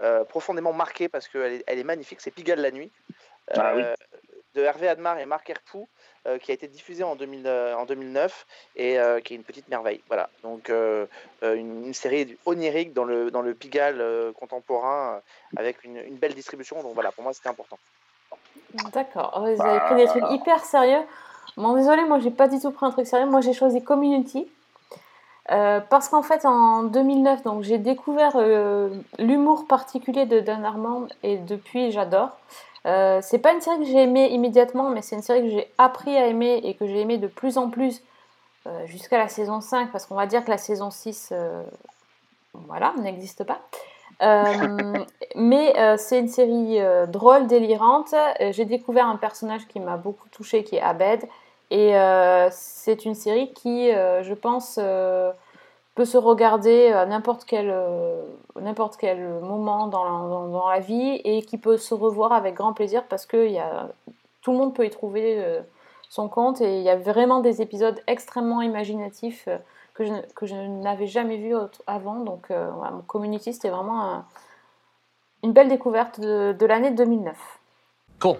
euh, 0.00 0.24
profondément 0.24 0.72
marqué 0.72 1.10
parce 1.10 1.28
qu'elle 1.28 1.52
est, 1.52 1.64
elle 1.66 1.78
est 1.78 1.84
magnifique. 1.84 2.22
C'est 2.22 2.30
Pigalle 2.30 2.60
la 2.60 2.70
nuit. 2.70 2.90
Ah 3.50 3.74
oui. 3.76 3.82
De 4.54 4.62
Hervé 4.62 4.88
Admar 4.88 5.18
et 5.18 5.26
Marc 5.26 5.50
Herpoux, 5.50 5.86
euh, 6.26 6.38
qui 6.38 6.50
a 6.50 6.54
été 6.54 6.66
diffusée 6.66 7.04
en, 7.04 7.16
2000, 7.16 7.46
euh, 7.46 7.76
en 7.76 7.84
2009 7.84 8.46
et 8.76 8.98
euh, 8.98 9.20
qui 9.20 9.34
est 9.34 9.36
une 9.36 9.44
petite 9.44 9.68
merveille. 9.68 10.00
Voilà, 10.08 10.28
donc 10.42 10.70
une, 10.70 11.06
une 11.86 11.94
série 11.94 12.36
onirique 12.44 12.92
dans 12.92 13.04
le, 13.04 13.30
dans 13.30 13.42
le 13.42 13.54
Pigalle 13.54 14.00
euh, 14.00 14.32
contemporain 14.32 15.20
avec 15.56 15.84
une, 15.84 15.96
une 15.96 16.16
belle 16.16 16.34
distribution. 16.34 16.82
Donc 16.82 16.94
voilà, 16.94 17.12
pour 17.12 17.22
moi, 17.22 17.32
c'était 17.32 17.48
important. 17.48 17.78
D'accord. 18.92 19.40
Vous 19.40 19.62
avez 19.62 19.80
pris 19.80 19.94
des 19.96 20.06
trucs 20.06 20.30
hyper 20.30 20.64
sérieux. 20.64 21.02
Bon, 21.56 21.74
désolé, 21.74 22.04
moi 22.04 22.18
j'ai 22.18 22.30
pas 22.30 22.48
du 22.48 22.58
tout 22.60 22.70
pris 22.70 22.86
un 22.86 22.90
truc 22.90 23.06
sérieux. 23.06 23.26
Moi 23.26 23.40
j'ai 23.40 23.52
choisi 23.52 23.82
Community. 23.82 24.48
Euh, 25.52 25.80
parce 25.80 26.08
qu'en 26.08 26.22
fait, 26.22 26.44
en 26.44 26.82
2009, 26.84 27.44
donc 27.44 27.62
j'ai 27.62 27.78
découvert 27.78 28.32
euh, 28.34 28.88
l'humour 29.18 29.66
particulier 29.66 30.26
de 30.26 30.40
Dan 30.40 30.64
Harmon 30.64 31.06
et 31.22 31.36
depuis 31.36 31.92
j'adore. 31.92 32.30
Euh, 32.86 33.18
c'est 33.22 33.38
pas 33.38 33.52
une 33.52 33.60
série 33.60 33.78
que 33.78 33.84
j'ai 33.84 34.02
aimée 34.02 34.30
immédiatement, 34.30 34.90
mais 34.90 35.02
c'est 35.02 35.16
une 35.16 35.22
série 35.22 35.42
que 35.42 35.48
j'ai 35.48 35.72
appris 35.76 36.16
à 36.16 36.26
aimer 36.26 36.60
et 36.62 36.74
que 36.74 36.86
j'ai 36.86 37.00
aimé 37.00 37.18
de 37.18 37.26
plus 37.26 37.58
en 37.58 37.68
plus 37.68 38.02
euh, 38.66 38.86
jusqu'à 38.86 39.18
la 39.18 39.28
saison 39.28 39.60
5, 39.60 39.90
parce 39.90 40.06
qu'on 40.06 40.14
va 40.14 40.26
dire 40.26 40.44
que 40.44 40.50
la 40.50 40.58
saison 40.58 40.90
6, 40.90 41.30
euh, 41.32 41.62
voilà, 42.54 42.94
n'existe 42.98 43.44
pas. 43.44 43.60
Mais 45.34 45.74
c'est 45.98 46.18
une 46.18 46.28
série 46.28 46.78
drôle, 47.08 47.46
délirante. 47.48 48.14
J'ai 48.40 48.64
découvert 48.64 49.06
un 49.06 49.16
personnage 49.16 49.68
qui 49.68 49.78
m'a 49.78 49.98
beaucoup 49.98 50.26
touché, 50.30 50.64
qui 50.64 50.76
est 50.76 50.80
Abed. 50.80 51.22
Et 51.70 51.92
c'est 52.50 53.04
une 53.04 53.14
série 53.14 53.52
qui, 53.52 53.90
je 53.90 54.32
pense, 54.32 54.80
peut 55.96 56.04
se 56.04 56.16
regarder 56.18 56.92
à 56.92 57.06
n'importe 57.06 57.44
quel, 57.44 57.68
euh, 57.70 58.22
n'importe 58.60 58.96
quel 58.96 59.18
moment 59.40 59.88
dans 59.88 60.04
la, 60.04 60.10
dans, 60.10 60.46
dans 60.48 60.68
la 60.68 60.78
vie 60.78 61.20
et 61.24 61.42
qui 61.42 61.58
peut 61.58 61.76
se 61.78 61.94
revoir 61.94 62.32
avec 62.32 62.54
grand 62.54 62.72
plaisir 62.74 63.02
parce 63.08 63.26
que 63.26 63.48
y 63.48 63.58
a, 63.58 63.88
tout 64.42 64.52
le 64.52 64.58
monde 64.58 64.74
peut 64.74 64.84
y 64.86 64.90
trouver 64.90 65.42
euh, 65.42 65.60
son 66.08 66.28
compte 66.28 66.60
et 66.60 66.76
il 66.78 66.82
y 66.84 66.90
a 66.90 66.96
vraiment 66.96 67.40
des 67.40 67.62
épisodes 67.62 67.98
extrêmement 68.06 68.62
imaginatifs 68.62 69.48
euh, 69.48 69.56
que 69.94 70.04
je, 70.04 70.12
que 70.34 70.44
je 70.46 70.54
n'avais 70.54 71.06
jamais 71.06 71.38
vus 71.38 71.54
autre- 71.54 71.82
avant. 71.86 72.16
Donc, 72.20 72.50
euh, 72.50 72.70
voilà, 72.76 72.90
mon 72.92 73.00
Community, 73.02 73.54
c'était 73.54 73.70
vraiment 73.70 74.02
un- 74.02 74.24
une 75.42 75.52
belle 75.52 75.68
découverte 75.68 76.20
de, 76.20 76.52
de 76.52 76.66
l'année 76.66 76.90
2009. 76.90 77.36
Cool. 78.20 78.36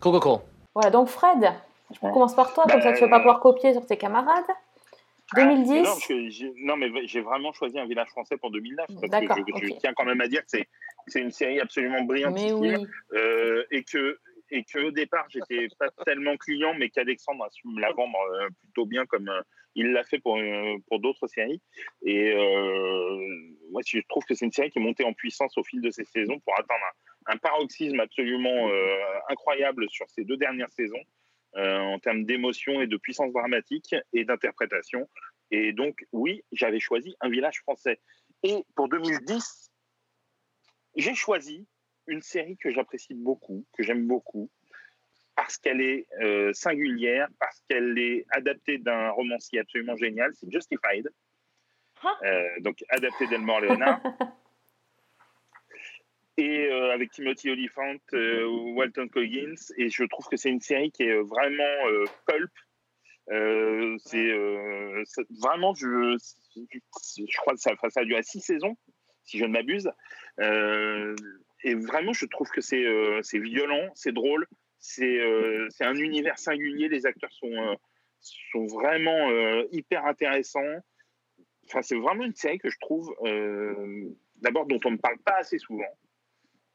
Cool, 0.00 0.12
cool, 0.12 0.20
cool. 0.20 0.38
Voilà, 0.74 0.90
donc 0.90 1.08
Fred, 1.08 1.52
je 1.90 1.98
commence 2.00 2.34
par 2.34 2.54
toi, 2.54 2.64
comme 2.70 2.80
ça 2.80 2.92
tu 2.92 3.00
vas 3.00 3.08
pas 3.08 3.18
pouvoir 3.18 3.40
copier 3.40 3.72
sur 3.72 3.84
tes 3.84 3.96
camarades. 3.96 4.44
Mais 5.36 5.44
2010, 5.44 5.72
Non, 5.72 5.82
parce 5.84 6.06
que 6.06 6.28
j'ai- 6.28 6.52
non, 6.56 6.76
mais 6.76 7.06
j'ai 7.06 7.20
vraiment 7.20 7.52
choisi 7.52 7.78
un 7.78 7.86
village 7.86 8.08
français 8.08 8.36
pour 8.36 8.50
2009. 8.50 8.86
Parce 8.86 9.00
que 9.26 9.66
je, 9.66 9.78
tiens 9.78 9.92
quand 9.94 10.04
même 10.04 10.20
à 10.20 10.28
dire 10.28 10.42
que 10.42 10.58
c'est, 11.06 11.20
une 11.20 11.30
série 11.30 11.60
absolument 11.60 12.02
brillante. 12.02 12.38
oui. 12.54 12.74
Euh, 13.12 13.64
et 13.70 13.84
que 13.84 14.18
et 14.54 14.64
que 14.64 14.78
au 14.80 14.90
départ 14.90 15.26
j'étais 15.30 15.66
pas 15.78 15.88
tellement 16.04 16.36
client 16.36 16.74
mais 16.78 16.90
qu'Alexandre 16.90 17.44
a 17.44 17.50
su 17.50 17.66
me 17.68 17.80
la 17.80 17.90
vendre 17.92 18.18
euh, 18.34 18.48
plutôt 18.62 18.84
bien 18.84 19.06
comme 19.06 19.28
euh, 19.28 19.40
il 19.74 19.92
l'a 19.92 20.04
fait 20.04 20.18
pour 20.18 20.38
pour 20.88 21.00
d'autres 21.00 21.26
séries 21.26 21.62
et 22.04 22.34
moi 23.70 23.80
je 23.86 23.98
trouve 24.10 24.24
que 24.24 24.34
c'est 24.34 24.44
une 24.44 24.52
série 24.52 24.70
qui 24.70 24.78
est 24.78 24.82
montée 24.82 25.04
en 25.04 25.14
puissance 25.14 25.56
au 25.56 25.64
fil 25.64 25.80
de 25.80 25.90
ces 25.90 26.04
saisons 26.04 26.38
pour 26.40 26.52
atteindre 26.58 26.84
un, 27.26 27.34
un 27.34 27.36
paroxysme 27.38 27.98
absolument 28.00 28.68
incroyable 29.30 29.88
sur 29.88 30.04
ces 30.10 30.24
deux 30.24 30.36
dernières 30.36 30.70
saisons 30.72 31.00
en 31.54 31.98
termes 31.98 32.24
d'émotion 32.24 32.80
et 32.80 32.86
de 32.86 32.96
puissance 32.96 33.32
dramatique 33.32 33.94
et 34.12 34.24
d'interprétation 34.24 35.08
et 35.50 35.72
donc 35.72 36.06
oui 36.12 36.42
j'avais 36.52 36.80
choisi 36.80 37.14
un 37.20 37.28
village 37.28 37.60
français 37.60 38.00
et 38.42 38.64
pour 38.74 38.88
2010 38.88 39.70
j'ai 40.96 41.14
choisi 41.14 41.66
une 42.06 42.22
série 42.22 42.56
que 42.56 42.70
j'apprécie 42.70 43.14
beaucoup, 43.14 43.64
que 43.72 43.82
j'aime 43.82 44.06
beaucoup, 44.06 44.50
parce 45.34 45.56
qu'elle 45.56 45.80
est 45.80 46.06
euh, 46.20 46.52
singulière, 46.52 47.28
parce 47.38 47.62
qu'elle 47.68 47.98
est 47.98 48.26
adaptée 48.30 48.78
d'un 48.78 49.10
romancier 49.10 49.60
absolument 49.60 49.96
génial, 49.96 50.32
c'est 50.34 50.50
Justified, 50.50 51.08
Ah. 52.02 52.18
Euh, 52.24 52.60
donc 52.60 52.84
adapté 52.88 53.26
d'Elmore 53.28 53.60
Leonard. 53.60 54.00
Euh, 56.42 56.92
avec 56.92 57.10
Timothy 57.10 57.50
Olyphant, 57.50 57.96
euh, 58.14 58.46
Walton 58.74 59.08
Coggins, 59.08 59.54
et 59.76 59.88
je 59.88 60.04
trouve 60.04 60.26
que 60.26 60.36
c'est 60.36 60.50
une 60.50 60.60
série 60.60 60.90
qui 60.90 61.04
est 61.04 61.20
vraiment 61.20 61.86
euh, 61.88 62.04
pulp. 62.26 62.50
Euh, 63.30 63.96
euh, 64.14 65.02
c'est- 65.04 65.26
vraiment, 65.40 65.74
je, 65.74 66.16
je 66.56 67.36
crois 67.38 67.54
que 67.54 67.60
ça, 67.60 67.72
a 68.00 68.04
duré 68.04 68.22
six 68.22 68.40
saisons, 68.40 68.76
si 69.24 69.38
je 69.38 69.44
ne 69.44 69.52
m'abuse. 69.52 69.90
Et 71.64 71.74
vraiment, 71.74 72.12
je 72.12 72.26
trouve 72.26 72.50
que 72.50 72.60
c'est 72.60 72.84
c'est 73.22 73.38
violent, 73.38 73.90
c'est 73.94 74.12
drôle, 74.12 74.46
c'est 74.80 75.20
c'est 75.70 75.84
un 75.84 75.94
univers 75.94 76.38
singulier. 76.38 76.88
Les 76.88 77.06
acteurs 77.06 77.32
sont, 77.32 77.78
sont 78.20 78.66
vraiment 78.66 79.30
hyper 79.70 80.04
intéressants. 80.06 80.76
Enfin, 81.66 81.82
c'est 81.82 81.96
vraiment 81.96 82.24
une 82.24 82.34
série 82.34 82.58
que 82.58 82.68
je 82.68 82.78
trouve, 82.80 83.14
d'abord, 84.36 84.66
dont 84.66 84.80
on 84.84 84.90
ne 84.90 84.96
parle 84.96 85.18
pas 85.18 85.36
assez 85.38 85.58
souvent. 85.58 85.86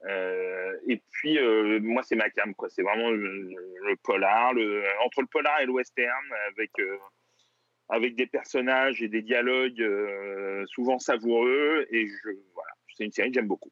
Euh, 0.05 0.77
et 0.87 1.01
puis, 1.11 1.37
euh, 1.37 1.79
moi, 1.81 2.03
c'est 2.03 2.15
ma 2.15 2.29
cam, 2.29 2.53
quoi. 2.53 2.69
C'est 2.69 2.83
vraiment 2.83 3.09
le, 3.09 3.95
polar, 4.03 4.51
entre 5.03 5.21
le 5.21 5.27
polar 5.27 5.59
et 5.61 5.65
le 5.65 5.71
western, 5.71 6.25
avec, 6.49 6.71
euh, 6.79 6.97
avec 7.89 8.15
des 8.15 8.27
personnages 8.27 9.01
et 9.01 9.07
des 9.07 9.21
dialogues 9.21 9.83
souvent 10.67 10.99
savoureux. 10.99 11.87
Et 11.91 12.07
je, 12.07 12.29
voilà, 12.53 12.71
c'est 12.95 13.05
une 13.05 13.11
série 13.11 13.29
que 13.29 13.35
j'aime 13.35 13.47
beaucoup. 13.47 13.71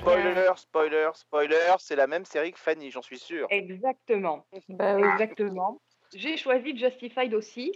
Spoiler, 0.00 0.50
spoiler, 0.56 1.10
spoiler, 1.14 1.74
c'est 1.78 1.96
la 1.96 2.06
même 2.06 2.24
série 2.24 2.52
que 2.52 2.58
Fanny, 2.58 2.90
j'en 2.90 3.02
suis 3.02 3.18
sûr. 3.18 3.46
Exactement. 3.50 4.46
Bah. 4.68 4.98
Exactement. 5.12 5.80
J'ai 6.14 6.36
choisi 6.36 6.76
Justified 6.76 7.34
aussi. 7.34 7.72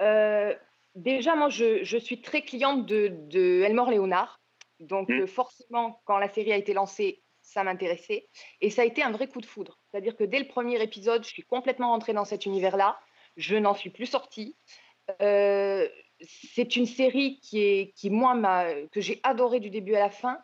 Euh, 0.00 0.54
déjà, 0.94 1.36
moi, 1.36 1.48
je, 1.48 1.84
je 1.84 1.98
suis 1.98 2.20
très 2.22 2.42
cliente 2.42 2.86
de, 2.86 3.08
de 3.08 3.62
Elmore 3.62 3.90
Leonard. 3.90 4.40
Donc, 4.80 5.08
Mm. 5.08 5.20
euh, 5.22 5.26
forcément, 5.26 6.00
quand 6.04 6.18
la 6.18 6.28
série 6.28 6.52
a 6.52 6.56
été 6.56 6.72
lancée, 6.72 7.22
ça 7.42 7.64
m'intéressait. 7.64 8.28
Et 8.60 8.70
ça 8.70 8.82
a 8.82 8.84
été 8.84 9.02
un 9.02 9.10
vrai 9.10 9.26
coup 9.28 9.40
de 9.40 9.46
foudre. 9.46 9.78
C'est-à-dire 9.90 10.16
que 10.16 10.24
dès 10.24 10.38
le 10.38 10.46
premier 10.48 10.82
épisode, 10.82 11.24
je 11.24 11.28
suis 11.30 11.42
complètement 11.42 11.88
rentrée 11.90 12.12
dans 12.12 12.24
cet 12.24 12.46
univers-là. 12.46 12.98
Je 13.36 13.56
n'en 13.56 13.74
suis 13.74 13.90
plus 13.90 14.06
sortie. 14.06 14.56
Euh, 15.22 15.88
c'est 16.20 16.76
une 16.76 16.86
série 16.86 17.40
qui, 17.40 17.60
est, 17.62 17.92
qui 17.96 18.10
moi, 18.10 18.34
que 18.92 19.00
j'ai 19.00 19.20
adorée 19.22 19.60
du 19.60 19.70
début 19.70 19.94
à 19.94 20.00
la 20.00 20.10
fin 20.10 20.38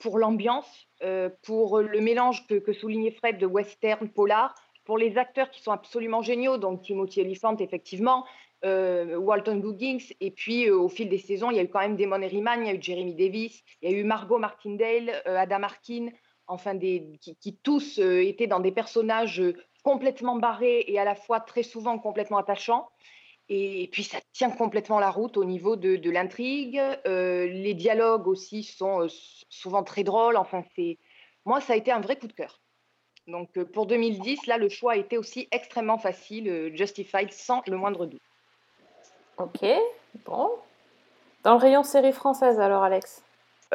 pour 0.00 0.18
l'ambiance, 0.18 0.86
euh, 1.02 1.28
pour 1.42 1.80
le 1.80 2.00
mélange 2.00 2.46
que, 2.46 2.72
soulignait 2.72 3.10
Fred 3.10 3.38
de 3.38 3.46
western, 3.46 4.08
polar, 4.08 4.54
pour 4.84 4.98
les 4.98 5.18
acteurs 5.18 5.50
qui 5.50 5.62
sont 5.62 5.72
absolument 5.72 6.22
géniaux, 6.22 6.58
donc 6.58 6.82
Timothy 6.82 7.20
Olyphant, 7.20 7.56
effectivement, 7.56 8.24
euh, 8.64 9.16
Walton 9.16 9.56
Goggins, 9.58 9.98
et 10.20 10.30
puis 10.30 10.68
euh, 10.68 10.76
au 10.76 10.88
fil 10.88 11.08
des 11.08 11.18
saisons, 11.18 11.50
il 11.50 11.56
y 11.56 11.60
a 11.60 11.62
eu 11.62 11.68
quand 11.68 11.80
même 11.80 11.96
Damon 11.96 12.22
Herriman, 12.22 12.60
il 12.62 12.66
y 12.66 12.70
a 12.70 12.74
eu 12.74 12.82
Jeremy 12.82 13.14
Davis, 13.14 13.62
il 13.82 13.90
y 13.90 13.94
a 13.94 13.96
eu 13.98 14.04
Margot 14.04 14.38
Martindale, 14.38 15.22
euh, 15.26 15.36
Adam 15.36 15.62
Arkin, 15.62 16.08
enfin, 16.46 16.74
des, 16.74 17.18
qui, 17.20 17.56
tous 17.62 17.98
euh, 17.98 18.22
étaient 18.22 18.46
dans 18.46 18.60
des 18.60 18.72
personnages 18.72 19.40
euh, 19.40 19.54
complètement 19.82 20.36
barrés 20.36 20.84
et 20.86 20.98
à 20.98 21.04
la 21.04 21.14
fois 21.14 21.40
très 21.40 21.62
souvent 21.62 21.98
complètement 21.98 22.38
attachants. 22.38 22.88
Et 23.48 23.88
puis 23.92 24.04
ça 24.04 24.18
tient 24.32 24.50
complètement 24.50 24.98
la 24.98 25.10
route 25.10 25.36
au 25.36 25.44
niveau 25.44 25.76
de, 25.76 26.10
l'intrigue. 26.10 26.80
Euh, 27.06 27.46
les 27.46 27.74
dialogues 27.74 28.26
aussi 28.26 28.62
sont 28.62 29.02
euh, 29.02 29.08
souvent 29.48 29.82
très 29.82 30.02
drôles. 30.02 30.36
Enfin, 30.36 30.62
c'est 30.74 30.98
moi, 31.44 31.60
ça 31.60 31.74
a 31.74 31.76
été 31.76 31.92
un 31.92 32.00
vrai 32.00 32.16
coup 32.16 32.26
de 32.26 32.32
cœur. 32.32 32.60
Donc 33.26 33.56
euh, 33.58 33.64
pour 33.64 33.86
2010, 33.86 34.46
là, 34.46 34.56
le 34.56 34.68
choix 34.68 34.92
a 34.92 34.96
été 34.96 35.18
aussi 35.18 35.48
extrêmement 35.50 35.98
facile, 35.98 36.72
Justified, 36.74 37.32
sans 37.32 37.62
le 37.66 37.76
moindre 37.76 38.06
doute. 38.06 38.22
Ok, 39.36 39.64
bon. 40.24 40.50
Dans 41.42 41.54
le 41.54 41.58
rayon 41.58 41.82
série 41.82 42.12
française, 42.12 42.58
alors, 42.60 42.84
Alex? 42.84 43.23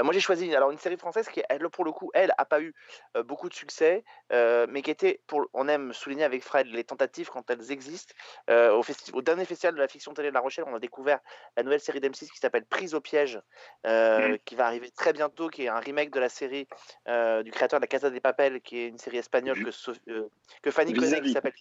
Moi, 0.04 0.14
j'ai 0.14 0.20
choisi 0.20 0.54
alors 0.56 0.72
une 0.72 0.78
série 0.78 0.98
française 0.98 1.28
qui, 1.28 1.42
elle, 1.50 1.68
pour 1.70 1.86
le 1.86 1.92
coup, 1.92 2.12
elle, 2.14 2.34
a 2.38 2.46
pas 2.46 2.62
eu 2.62 2.74
euh, 3.18 3.24
beaucoup 3.24 3.50
de 3.50 3.54
succès, 3.54 4.04
euh, 4.32 4.68
mais 4.70 4.82
qui 4.82 4.92
était, 4.92 5.22
pour, 5.28 5.48
on 5.54 5.68
aime 5.68 5.94
souligner 5.94 6.24
avec 6.24 6.44
Fred 6.44 6.68
les 6.68 6.84
tentatives 6.84 7.30
quand 7.30 7.50
elles 7.50 7.72
existent. 7.72 8.14
Euh, 8.50 8.82
au, 9.14 9.22
dernier 9.22 9.46
festival 9.46 9.76
de 9.76 9.80
la 9.80 9.88
fiction 9.88 10.14
télé 10.14 10.30
de 10.30 10.34
La 10.34 10.40
Rochelle, 10.40 10.66
on 10.68 10.76
a 10.76 10.80
découvert 10.80 11.20
la 11.58 11.64
nouvelle 11.64 11.80
série 11.80 12.00
d'M6 12.00 12.30
qui 12.32 12.40
s'appelle 12.40 12.66
Prise 12.66 12.94
au 12.94 13.02
piège, 13.02 13.40
euh, 13.86 14.38
qui 14.46 14.56
va 14.56 14.66
arriver 14.66 14.92
très 14.92 15.14
bientôt, 15.14 15.50
qui 15.50 15.64
est 15.64 15.70
un 15.70 15.80
remake 15.80 16.12
de 16.12 16.20
la 16.20 16.30
série 16.30 16.68
du 17.08 17.52
créateur 17.52 17.80
de 17.80 17.84
La 17.84 17.88
Casa 17.88 18.10
des 18.10 18.20
Papel, 18.20 18.62
qui 18.62 18.80
est 18.80 18.88
une 18.88 18.98
série 18.98 19.18
espagnole 19.18 19.64
que, 19.64 19.72
Sof- 19.72 20.00
euh, 20.08 20.30
que 20.62 20.72
Fanny 20.72 20.94
connaît, 20.94 21.22
qui 21.22 21.32
s'appelle. 21.32 21.54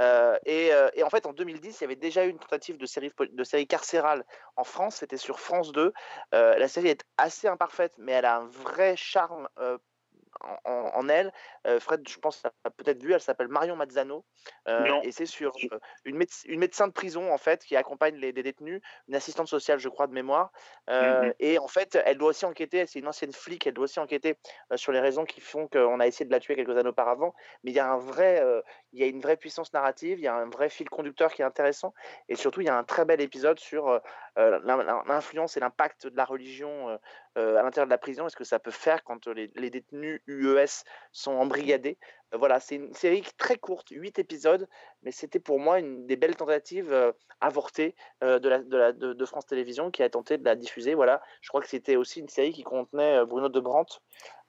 Euh, 0.00 0.36
et, 0.46 0.70
et 0.94 1.02
en 1.02 1.10
fait, 1.10 1.26
en 1.26 1.32
2010, 1.32 1.80
il 1.80 1.82
y 1.82 1.84
avait 1.84 1.96
déjà 1.96 2.24
eu 2.24 2.30
une 2.30 2.38
tentative 2.38 2.76
de 2.76 2.86
série, 2.86 3.12
de 3.32 3.44
série 3.44 3.66
carcérale 3.66 4.24
en 4.56 4.64
France, 4.64 4.96
c'était 4.96 5.16
sur 5.16 5.40
France 5.40 5.72
2. 5.72 5.92
Euh, 6.34 6.56
la 6.56 6.68
série 6.68 6.88
est 6.88 7.04
assez 7.16 7.33
imparfaite, 7.42 7.94
mais 7.98 8.12
elle 8.12 8.24
a 8.24 8.36
un 8.36 8.46
vrai 8.46 8.96
charme 8.96 9.48
euh, 9.58 9.78
en, 10.64 11.08
elle. 11.08 11.32
Euh, 11.66 11.80
Fred, 11.80 12.06
je 12.08 12.18
pense, 12.18 12.42
l'a 12.42 12.70
peut-être 12.70 13.02
vu, 13.02 13.12
elle 13.12 13.20
s'appelle 13.20 13.48
Marion 13.48 13.76
Mazzano. 13.76 14.24
euh, 14.68 15.00
et 15.02 15.12
c'est 15.12 15.26
sur 15.26 15.52
euh, 15.72 15.78
une, 16.04 16.16
méde- 16.16 16.44
une 16.46 16.58
médecin 16.58 16.86
de 16.86 16.92
prison, 16.92 17.32
en 17.32 17.38
fait, 17.38 17.64
qui 17.64 17.76
accompagne 17.76 18.16
les, 18.16 18.32
les 18.32 18.42
détenus, 18.42 18.80
une 19.08 19.14
assistante 19.14 19.48
sociale, 19.48 19.78
je 19.78 19.88
crois, 19.88 20.06
de 20.06 20.12
mémoire. 20.12 20.52
Mhm. 20.88 21.32
Et 21.38 21.58
en 21.58 21.68
fait, 21.68 21.98
elle 22.04 22.18
doit 22.18 22.30
aussi 22.30 22.44
enquêter, 22.44 22.86
c'est 22.86 22.98
une 22.98 23.08
ancienne 23.08 23.32
flic, 23.32 23.66
elle 23.66 23.74
doit 23.74 23.84
aussi 23.84 24.00
enquêter 24.00 24.36
sur 24.74 24.92
les 24.92 25.00
raisons 25.00 25.24
qui 25.24 25.40
font 25.40 25.68
qu'on 25.68 26.00
a 26.00 26.06
essayé 26.06 26.26
de 26.26 26.32
la 26.32 26.40
tuer 26.40 26.56
quelques 26.56 26.76
années 26.76 26.90
auparavant. 26.90 27.34
Mais 27.62 27.70
il 27.70 27.74
y 27.74 27.80
a 27.80 27.90
un 27.90 27.98
vrai, 27.98 28.44
il 28.92 29.00
y 29.00 29.02
a 29.02 29.06
une 29.06 29.20
vraie 29.20 29.36
puissance 29.36 29.72
narrative, 29.72 30.18
il 30.18 30.24
y 30.24 30.28
a 30.28 30.34
un 30.34 30.50
vrai 30.50 30.68
fil 30.68 30.90
conducteur 30.90 31.32
qui 31.32 31.42
est 31.42 31.44
intéressant. 31.44 31.94
Et 32.28 32.34
surtout, 32.34 32.60
il 32.60 32.66
y 32.66 32.70
a 32.70 32.76
un 32.76 32.84
très 32.84 33.04
bel 33.04 33.20
épisode 33.20 33.58
sur 33.58 34.00
l'in- 34.36 34.60
l'in- 34.60 35.04
l'influence 35.06 35.56
et 35.56 35.60
l'impact 35.60 36.06
de 36.08 36.16
la 36.16 36.24
religion 36.24 36.98
à 37.36 37.62
l'intérieur 37.62 37.86
de 37.86 37.90
la 37.90 37.98
prison, 37.98 38.26
est-ce 38.26 38.36
que 38.36 38.44
ça 38.44 38.58
peut 38.58 38.70
faire 38.70 39.02
quand 39.04 39.26
euh, 39.28 39.34
les, 39.34 39.50
les 39.56 39.70
détenus 39.70 40.20
UES 40.26 40.84
sont 41.12 41.32
embrigadés? 41.32 41.98
Euh, 42.32 42.38
voilà, 42.38 42.60
c'est 42.60 42.76
une 42.76 42.94
série 42.94 43.22
très 43.38 43.56
courte, 43.56 43.88
8 43.90 44.18
épisodes, 44.18 44.68
mais 45.02 45.10
c'était 45.10 45.40
pour 45.40 45.58
moi 45.58 45.78
une 45.80 46.06
des 46.06 46.16
belles 46.16 46.36
tentatives 46.36 46.92
euh, 46.92 47.12
avortées 47.40 47.94
euh, 48.22 48.38
de, 48.38 48.48
la, 48.48 48.58
de, 48.60 48.76
la- 48.76 48.92
de- 48.92 49.12
de 49.12 49.24
France 49.24 49.46
Télévisions 49.46 49.90
qui 49.90 50.02
a 50.02 50.08
tenté 50.10 50.38
de 50.38 50.44
la 50.44 50.54
diffuser. 50.54 50.94
Voilà, 50.94 51.22
je 51.42 51.48
crois 51.48 51.60
que 51.60 51.68
c'était 51.68 51.96
aussi 51.96 52.20
une 52.20 52.28
série 52.28 52.52
qui 52.52 52.62
contenait 52.62 53.18
euh, 53.18 53.26
Bruno 53.26 53.48
de 53.48 53.60
Brandt, 53.60 53.98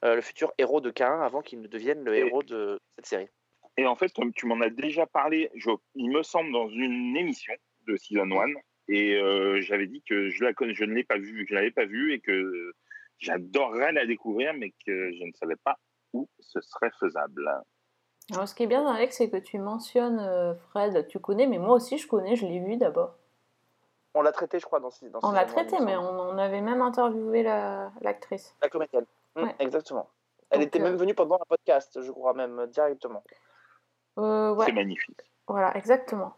euh, 0.03 0.15
le 0.15 0.21
futur 0.21 0.53
héros 0.57 0.81
de 0.81 0.91
Cain, 0.91 1.21
avant 1.21 1.41
qu'il 1.41 1.61
ne 1.61 1.67
devienne 1.67 2.03
le 2.03 2.15
Et- 2.15 2.19
héros 2.19 2.43
de 2.43 2.79
cette 2.97 3.05
série. 3.07 3.29
Et 3.77 3.85
en 3.85 3.95
fait, 3.95 4.13
comme 4.13 4.31
tu 4.31 4.45
m'en 4.45 4.61
as 4.61 4.69
déjà 4.69 5.05
parlé, 5.05 5.49
je- 5.55 5.69
il 5.95 6.09
me 6.09 6.23
semble, 6.23 6.51
dans 6.53 6.69
une 6.69 7.17
émission 7.17 7.53
de 7.87 7.97
Season 7.97 8.29
1, 8.31 8.53
et 8.87 9.15
euh, 9.15 9.59
j'avais 9.61 9.87
dit 9.87 10.01
que 10.03 10.29
je, 10.29 10.43
la 10.43 10.53
connais, 10.53 10.73
je 10.73 10.83
ne 10.83 10.93
l'ai 10.93 11.03
pas 11.03 11.17
vue, 11.17 11.45
je 11.49 11.53
l'avais 11.55 11.71
pas 11.71 11.85
vue 11.85 12.13
et 12.13 12.19
que 12.19 12.73
j'adorerais 13.19 13.91
la 13.93 14.05
découvrir, 14.05 14.53
mais 14.53 14.71
que 14.85 15.11
je 15.13 15.23
ne 15.23 15.31
savais 15.33 15.55
pas 15.57 15.77
où 16.13 16.27
ce 16.39 16.61
serait 16.61 16.91
faisable. 16.99 17.49
Alors, 18.31 18.47
ce 18.47 18.55
qui 18.55 18.63
est 18.63 18.67
bien, 18.67 18.85
Alex, 18.87 19.17
c'est 19.17 19.29
que 19.29 19.37
tu 19.37 19.59
mentionnes 19.59 20.19
euh, 20.19 20.55
Fred, 20.69 21.07
tu 21.07 21.19
connais, 21.19 21.45
mais 21.47 21.57
moi 21.59 21.75
aussi 21.75 21.97
je 21.97 22.07
connais, 22.07 22.35
je 22.35 22.45
l'ai 22.45 22.59
vu 22.59 22.77
d'abord. 22.77 23.15
On 24.17 24.21
l'a 24.21 24.31
traité, 24.31 24.59
je 24.59 24.65
crois, 24.65 24.79
dans, 24.79 24.89
dans 25.11 25.19
On 25.23 25.31
l'a 25.31 25.43
traité, 25.45 25.77
mais 25.81 25.95
on, 25.97 26.19
on 26.31 26.37
avait 26.37 26.61
même 26.61 26.81
interviewé 26.81 27.43
la- 27.43 27.91
l'actrice. 28.01 28.55
La 28.61 28.69
comédienne. 28.69 29.05
Mm, 29.35 29.43
Ouais. 29.43 29.55
Exactement. 29.59 30.09
Elle 30.51 30.59
Donc, 30.59 30.67
était 30.67 30.79
euh, 30.79 30.83
même 30.83 30.95
venue 30.95 31.13
pendant 31.13 31.35
un 31.35 31.45
podcast, 31.49 32.01
je 32.01 32.11
crois, 32.11 32.33
même 32.33 32.59
euh, 32.59 32.67
directement. 32.67 33.23
Euh, 34.17 34.53
ouais, 34.53 34.65
C'est 34.67 34.71
magnifique. 34.71 35.19
voilà, 35.47 35.75
exactement. 35.75 36.33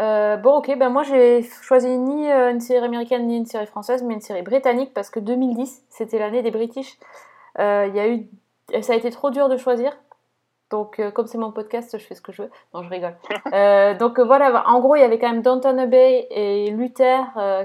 Euh, 0.00 0.36
bon, 0.36 0.56
ok, 0.56 0.76
ben 0.76 0.88
moi 0.88 1.04
j'ai 1.04 1.42
choisi 1.62 1.88
ni 1.98 2.30
euh, 2.30 2.50
une 2.50 2.60
série 2.60 2.84
américaine 2.84 3.26
ni 3.26 3.36
une 3.36 3.46
série 3.46 3.66
française, 3.66 4.02
mais 4.02 4.14
une 4.14 4.20
série 4.20 4.42
britannique 4.42 4.92
parce 4.92 5.08
que 5.10 5.20
2010, 5.20 5.84
c'était 5.88 6.18
l'année 6.18 6.42
des 6.42 6.50
British. 6.50 6.98
Euh, 7.60 7.88
y 7.94 8.00
a 8.00 8.08
eu, 8.08 8.26
ça 8.82 8.94
a 8.94 8.96
été 8.96 9.10
trop 9.10 9.30
dur 9.30 9.48
de 9.48 9.56
choisir. 9.56 9.92
Donc, 10.70 10.98
euh, 10.98 11.12
comme 11.12 11.26
c'est 11.28 11.38
mon 11.38 11.52
podcast, 11.52 11.96
je 11.96 12.04
fais 12.04 12.16
ce 12.16 12.20
que 12.22 12.32
je 12.32 12.42
veux. 12.42 12.50
Non, 12.72 12.82
je 12.82 12.88
rigole. 12.88 13.14
Donc 13.98 14.18
voilà, 14.18 14.64
en 14.68 14.80
gros, 14.80 14.96
il 14.96 15.00
y 15.00 15.04
avait 15.04 15.18
quand 15.20 15.30
même 15.30 15.42
Downton 15.42 15.78
Abbey 15.78 16.26
et 16.30 16.70
Luther 16.70 17.22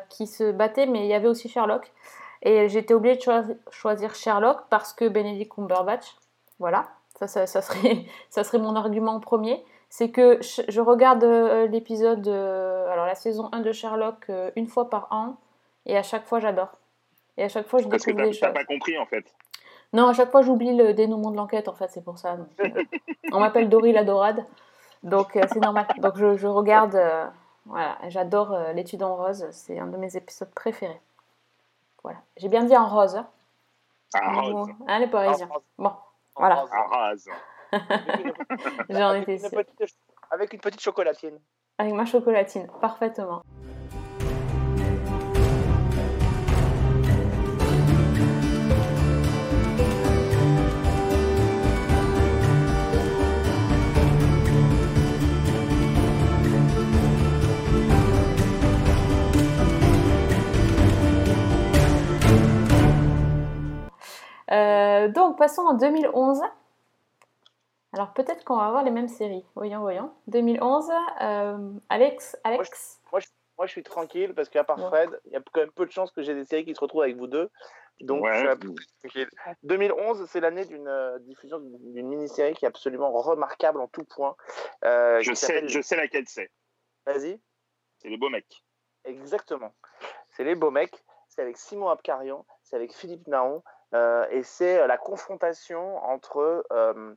qui 0.10 0.28
se 0.28 0.52
battaient, 0.52 0.86
mais 0.86 1.00
il 1.00 1.08
y 1.08 1.14
avait 1.16 1.28
aussi 1.28 1.50
Sherlock. 1.50 1.92
Et 2.44 2.70
j'étais 2.70 2.94
obligée 2.94 3.16
de 3.18 3.22
choi- 3.22 3.44
choisir 3.72 4.14
Sherlock 4.14 4.60
parce 4.70 4.94
que 4.94 5.08
Benedict 5.10 5.52
Cumberbatch. 5.54 6.16
Voilà, 6.60 6.86
ça, 7.18 7.28
ça, 7.28 7.48
ça 7.48 7.62
serait, 7.62 8.06
ça 8.30 8.44
serait 8.44 8.60
mon 8.60 8.76
argument 8.76 9.14
en 9.14 9.20
premier. 9.20 9.64
C'est 9.90 10.12
que 10.12 10.40
je, 10.42 10.82
regarde 10.82 11.24
euh, 11.24 11.66
l'épisode, 11.68 12.28
euh, 12.28 12.88
alors 12.92 13.06
la 13.08 13.16
saison 13.16 13.50
1 13.52 13.62
de 13.62 13.72
Sherlock 13.72 14.30
euh, 14.30 14.52
une 14.56 14.68
fois 14.68 14.90
par 14.90 15.08
an, 15.12 15.36
et 15.86 15.98
à 15.98 16.04
chaque 16.04 16.26
fois 16.28 16.40
j'adore. 16.40 16.70
Et 17.38 17.44
à 17.44 17.50
chaque 17.50 17.68
fois 17.68 17.80
je 17.80 17.88
Parce 17.88 18.06
que 18.06 18.12
découvre 18.12 18.30
des 18.30 18.38
t'as 18.38 18.48
t'as 18.52 18.54
choses. 18.54 18.68
pas 18.68 18.74
compris, 18.74 18.98
en 19.00 19.06
fait. 19.08 19.26
Non, 19.94 20.08
à 20.08 20.14
chaque 20.14 20.30
fois 20.30 20.44
j'oublie 20.44 20.76
le 20.76 20.94
dénouement 20.94 21.32
de 21.32 21.38
l'enquête, 21.38 21.68
en 21.68 21.74
fait, 21.74 21.88
c'est 21.90 22.04
pour 22.04 22.20
ça. 22.20 22.36
donc, 22.38 22.48
euh, 22.60 22.84
on 23.32 23.40
m'appelle 23.40 23.68
Dory 23.70 23.92
la 23.92 24.04
Dorade, 24.04 24.46
donc 25.02 25.36
euh, 25.36 25.42
c'est 25.52 25.60
normal. 25.60 25.88
Donc 25.98 26.18
je, 26.18 26.38
je 26.38 26.46
regarde, 26.48 26.94
euh, 26.96 27.26
voilà, 27.66 27.98
j'adore 28.10 28.56
l'étude 28.76 29.02
en 29.02 29.16
rose, 29.16 29.48
c'est 29.52 29.80
un 29.80 29.88
de 29.88 29.98
mes 29.98 30.16
épisodes 30.16 30.52
préférés. 30.54 31.02
Voilà, 32.04 32.20
j'ai 32.38 32.48
bien 32.48 32.64
dit 32.64 32.78
en 32.78 32.88
rose. 32.88 33.16
Hein, 33.16 33.28
Ah, 34.14 34.42
Rose. 34.42 34.70
Hein, 34.88 35.00
les 35.00 35.08
Parisiens. 35.08 35.50
En. 35.52 35.84
Bon, 35.84 35.92
Voilà. 36.36 36.66
En 36.72 37.10
Rose. 37.10 37.28
j'en 38.90 39.10
avec, 39.10 39.24
étais 39.24 39.34
une 39.34 39.40
sûre. 39.40 39.50
petite, 39.52 39.96
avec 40.32 40.54
une 40.54 40.60
petite 40.60 40.82
chocolatine. 40.82 41.40
Avec 41.78 41.94
ma 41.94 42.06
chocolatine, 42.06 42.68
parfaitement. 42.82 43.42
Euh, 64.52 65.08
donc, 65.10 65.38
passons 65.38 65.62
en 65.62 65.74
2011. 65.76 66.42
Alors, 67.94 68.14
peut-être 68.14 68.44
qu'on 68.46 68.56
va 68.58 68.66
avoir 68.68 68.84
les 68.84 68.92
mêmes 68.92 69.08
séries. 69.08 69.46
Voyons, 69.56 69.82
voyons. 69.82 70.14
2011, 70.28 70.90
euh, 71.22 71.72
Alex, 71.90 72.38
Alex. 72.44 73.02
Moi, 73.12 73.66
je 73.66 73.72
suis 73.74 73.84
tranquille 73.84 74.34
parce 74.34 74.48
qu'à 74.48 74.64
part 74.64 74.78
Ouais. 74.78 74.88
Fred, 74.88 75.20
il 75.26 75.34
y 75.34 75.36
a 75.36 75.42
quand 75.52 75.60
même 75.60 75.72
peu 75.72 75.86
de 75.86 75.92
chances 75.92 76.12
que 76.12 76.22
j'ai 76.22 76.34
des 76.34 76.46
séries 76.46 76.64
qui 76.64 76.74
se 76.74 76.80
retrouvent 76.80 77.02
avec 77.02 77.18
vous 77.18 77.28
deux. 77.28 77.50
Donc, 78.00 78.24
Ouais. 78.24 78.34
je 78.34 78.40
suis 78.40 78.48
un 78.48 78.56
peu 78.56 78.74
tranquille. 79.02 79.30
2011, 79.64 80.26
c'est 80.30 80.40
l'année 80.40 80.64
d'une 80.64 80.88
euh, 80.88 81.20
diffusion 81.20 81.60
d'une 81.60 82.08
mini-série 82.08 82.54
qui 82.54 82.64
est 82.64 82.70
absolument 82.70 83.12
remarquable 83.12 83.82
en 83.82 83.88
tout 83.90 84.06
point. 84.06 84.38
euh, 84.86 85.20
Je 85.22 85.34
sais, 85.34 85.68
je 85.68 85.82
sais 85.82 85.98
laquelle 85.98 86.26
c'est. 86.28 86.50
Vas-y. 87.06 87.42
C'est 87.98 88.08
les 88.08 88.18
beaux 88.18 88.30
mecs. 88.30 88.64
Exactement. 89.04 89.74
C'est 90.30 90.46
les 90.46 90.56
beaux 90.56 90.72
mecs. 90.72 91.04
C'est 91.28 91.42
avec 91.42 91.58
Simon 91.58 91.90
Abkarian, 91.90 92.46
c'est 92.64 92.76
avec 92.78 92.94
Philippe 92.94 93.28
Naon, 93.28 93.62
euh, 93.94 94.26
et 94.32 94.42
c'est 94.44 94.80
euh, 94.80 94.88
la 94.88 94.98
confrontation 94.98 95.98
entre, 96.04 96.66
euh, 96.72 97.14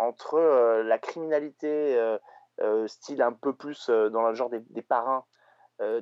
entre 0.00 0.34
euh, 0.34 0.82
la 0.82 0.98
criminalité 0.98 1.96
euh, 1.98 2.18
euh, 2.60 2.86
style 2.88 3.22
un 3.22 3.32
peu 3.32 3.54
plus 3.54 3.88
dans 3.88 4.22
le 4.26 4.34
genre 4.34 4.50
des, 4.50 4.82
parrains, 4.82 5.24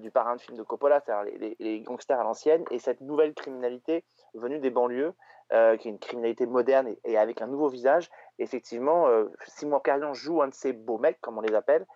du 0.00 0.10
parrain 0.10 0.34
de 0.34 0.40
film 0.40 0.56
de 0.56 0.62
Coppola, 0.62 1.00
c'est-à-dire 1.00 1.32
les, 1.60 1.80
gangsters 1.80 2.18
à 2.18 2.24
l'ancienne, 2.24 2.64
et 2.70 2.78
cette 2.78 3.00
nouvelle 3.00 3.34
criminalité 3.34 4.04
venue 4.34 4.58
des 4.58 4.70
banlieues, 4.70 5.12
qui 5.50 5.56
est 5.56 5.90
une 5.92 6.00
criminalité 6.00 6.46
moderne 6.46 6.96
et, 7.04 7.16
avec 7.16 7.42
un 7.42 7.46
nouveau 7.46 7.68
visage. 7.68 8.10
Effectivement, 8.40 9.06
Simon 9.46 9.76
Abkarian 9.76 10.14
joue 10.14 10.42
un 10.42 10.48
de 10.48 10.54
ces 10.54 10.72
beaux 10.72 10.98
mecs, 10.98 11.20
comme 11.20 11.38
on 11.38 11.42
les 11.42 11.54
appelle, 11.54 11.86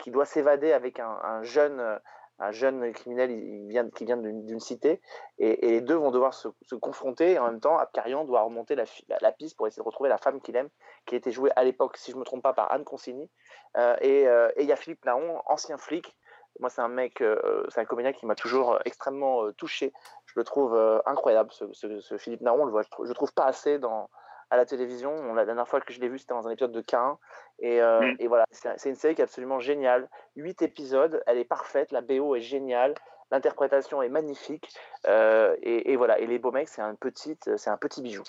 qui 0.00 0.10
doit 0.10 0.24
s'évader 0.24 0.72
avec 0.72 0.98
un 0.98 1.42
jeune... 1.42 2.00
un 2.42 2.50
jeune 2.50 2.92
criminel 2.92 3.30
il- 3.30 3.68
vient, 3.68 3.88
qui 3.90 4.04
vient 4.04 4.16
d'une 4.16 4.60
cité, 4.60 5.00
et, 5.38 5.56
les 5.70 5.80
deux 5.80 5.94
vont 5.94 6.10
devoir 6.10 6.34
se, 6.34 6.48
confronter, 6.74 7.38
en 7.38 7.46
même 7.46 7.60
temps, 7.60 7.78
Abkarian 7.78 8.24
doit 8.24 8.42
remonter 8.42 8.74
la, 8.74 9.32
piste 9.32 9.56
pour 9.56 9.66
essayer 9.66 9.80
de 9.80 9.86
retrouver 9.86 10.08
la 10.08 10.18
femme 10.18 10.40
qu'il 10.40 10.56
aime, 10.56 10.68
qui 11.06 11.14
été 11.16 11.30
jouée 11.30 11.50
à 11.56 11.64
l'époque, 11.64 11.96
si 11.96 12.10
je 12.10 12.16
ne 12.16 12.20
me 12.20 12.24
trompe 12.24 12.42
pas, 12.42 12.52
par 12.52 12.70
Anne 12.72 12.84
Consigny. 12.84 13.30
Euh, 13.76 13.96
et 14.00 14.26
euh, 14.28 14.50
et 14.56 14.62
il 14.62 14.68
y 14.68 14.72
a 14.72 14.76
Philippe 14.76 15.04
Naon, 15.04 15.40
ancien 15.46 15.78
flic. 15.78 16.16
Moi, 16.60 16.68
c'est 16.68 16.82
un 16.82 16.88
mec, 16.88 17.22
euh, 17.22 17.64
c'est 17.70 17.80
un 17.80 17.86
comédien 17.86 18.12
qui 18.12 18.26
m'a 18.26 18.34
toujours 18.34 18.78
extrêmement 18.84 19.50
touché. 19.52 19.94
Je 20.26 20.34
le 20.36 20.44
trouve 20.44 20.76
incroyable, 21.06 21.50
ce, 21.52 22.16
Philippe 22.18 22.42
Naon. 22.42 22.66
Le 22.66 22.82
je, 22.82 23.06
je 23.06 23.12
trouve 23.14 23.32
pas 23.32 23.44
assez 23.44 23.78
dans, 23.78 24.10
à 24.52 24.56
la 24.58 24.66
télévision. 24.66 25.14
On, 25.14 25.32
la 25.34 25.46
dernière 25.46 25.66
fois 25.66 25.80
que 25.80 25.92
je 25.92 26.00
l'ai 26.00 26.08
vu, 26.08 26.18
c'était 26.18 26.34
dans 26.34 26.46
un 26.46 26.50
épisode 26.50 26.72
de 26.72 26.82
K1. 26.82 27.16
Et, 27.60 27.80
euh, 27.80 28.00
Mm. 28.02 28.16
et 28.18 28.28
voilà, 28.28 28.44
c'est 28.50 28.88
une 28.90 28.96
série 28.96 29.14
qui 29.14 29.22
est 29.22 29.24
absolument 29.24 29.60
géniale. 29.60 30.08
Huit 30.36 30.60
épisodes, 30.60 31.22
elle 31.26 31.38
est 31.38 31.44
parfaite, 31.44 31.90
la 31.90 32.02
BO 32.02 32.36
est 32.36 32.42
géniale, 32.42 32.94
l'interprétation 33.30 34.02
est 34.02 34.10
magnifique. 34.10 34.68
euh, 35.06 35.56
et, 35.62 35.92
et 35.92 35.96
voilà, 35.96 36.18
et 36.18 36.26
les 36.26 36.38
beaux 36.38 36.52
mecs, 36.52 36.68
c'est 36.68 36.82
un 36.82 36.94
petit, 36.94 37.36
c'est 37.56 37.70
un 37.70 37.78
petit 37.78 38.02
bijou. 38.02 38.22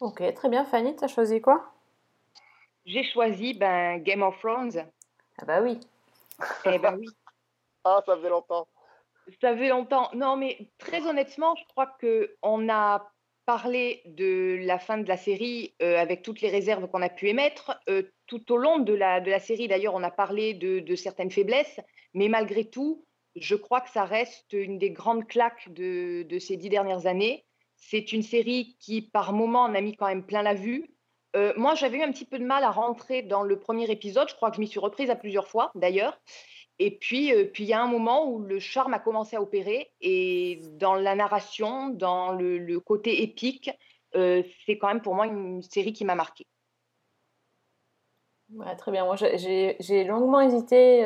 Ok, 0.00 0.22
très 0.34 0.48
bien. 0.48 0.64
Fanny, 0.64 0.96
t'as 0.96 1.06
choisi 1.08 1.40
quoi? 1.40 1.72
J'ai 2.86 3.04
choisi 3.04 3.54
ben, 3.54 3.98
Game 3.98 4.22
of 4.22 4.38
Thrones. 4.40 4.86
Ah 5.38 5.44
bah 5.44 5.60
oui. 5.60 5.80
Eh 6.64 6.78
ben 6.78 6.96
oui. 6.98 7.08
Ah, 7.84 8.02
ça 8.04 8.16
faisait 8.16 8.30
longtemps. 8.30 8.66
Ça 9.40 9.56
fait 9.56 9.68
longtemps. 9.68 10.08
Non, 10.12 10.36
mais 10.36 10.58
très 10.78 11.06
honnêtement, 11.06 11.54
je 11.54 11.64
crois 11.68 11.86
que 12.00 12.34
on 12.42 12.68
a 12.68 13.08
parlé 13.46 14.02
de 14.04 14.58
la 14.62 14.78
fin 14.78 14.98
de 14.98 15.08
la 15.08 15.16
série 15.16 15.74
euh, 15.80 15.98
avec 15.98 16.22
toutes 16.22 16.40
les 16.40 16.50
réserves 16.50 16.88
qu'on 16.88 17.00
a 17.00 17.08
pu 17.08 17.28
émettre. 17.28 17.80
Euh, 17.88 18.02
tout 18.26 18.52
au 18.52 18.56
long 18.56 18.80
de 18.80 18.92
la, 18.92 19.38
série, 19.38 19.68
d'ailleurs, 19.68 19.94
on 19.94 20.02
a 20.02 20.10
parlé 20.10 20.52
de, 20.52 20.80
de 20.80 20.96
certaines 20.96 21.30
faiblesses, 21.30 21.80
mais 22.12 22.28
malgré 22.28 22.64
tout, 22.64 23.06
je 23.36 23.54
crois 23.54 23.80
que 23.80 23.90
ça 23.90 24.04
reste 24.04 24.52
une 24.52 24.78
des 24.78 24.90
grandes 24.90 25.26
claques 25.26 25.72
de, 25.72 26.24
de 26.24 26.38
ces 26.38 26.56
dix 26.56 26.68
dernières 26.68 27.06
années. 27.06 27.44
C'est 27.76 28.12
une 28.12 28.22
série 28.22 28.76
qui, 28.80 29.02
par 29.02 29.32
moments, 29.32 29.62
en 29.62 29.74
a 29.74 29.80
mis 29.80 29.94
quand 29.94 30.06
même 30.06 30.26
plein 30.26 30.42
la 30.42 30.54
vue. 30.54 30.90
Euh, 31.36 31.52
moi, 31.56 31.74
j'avais 31.74 31.98
eu 31.98 32.02
un 32.02 32.10
petit 32.10 32.24
peu 32.24 32.38
de 32.38 32.44
mal 32.44 32.64
à 32.64 32.70
rentrer 32.70 33.22
dans 33.22 33.42
le 33.42 33.58
premier 33.58 33.90
épisode. 33.90 34.28
Je 34.28 34.34
crois 34.34 34.50
que 34.50 34.56
je 34.56 34.60
m'y 34.60 34.66
suis 34.66 34.80
reprise 34.80 35.10
à 35.10 35.16
plusieurs 35.16 35.48
fois, 35.48 35.70
d'ailleurs. 35.74 36.18
Et 36.78 36.90
puis, 36.90 37.32
euh, 37.32 37.44
puis 37.44 37.64
il 37.64 37.68
y 37.68 37.72
a 37.72 37.82
un 37.82 37.86
moment 37.86 38.26
où 38.26 38.40
le 38.40 38.58
charme 38.58 38.94
a 38.94 38.98
commencé 38.98 39.36
à 39.36 39.42
opérer 39.42 39.92
et 40.00 40.60
dans 40.72 40.94
la 40.94 41.14
narration, 41.14 41.88
dans 41.88 42.32
le, 42.32 42.80
côté 42.80 43.22
épique, 43.22 43.70
euh, 44.14 44.42
c'est 44.64 44.78
quand 44.78 44.88
même 44.88 45.02
pour 45.02 45.14
moi 45.14 45.26
une 45.26 45.62
série 45.62 45.92
qui 45.92 46.04
m'a 46.04 46.14
marquée. 46.14 46.46
Très 48.78 48.92
bien. 48.92 49.04
Moi, 49.04 49.16
j'ai- 49.16 50.04
longuement 50.04 50.40
hésité 50.40 51.04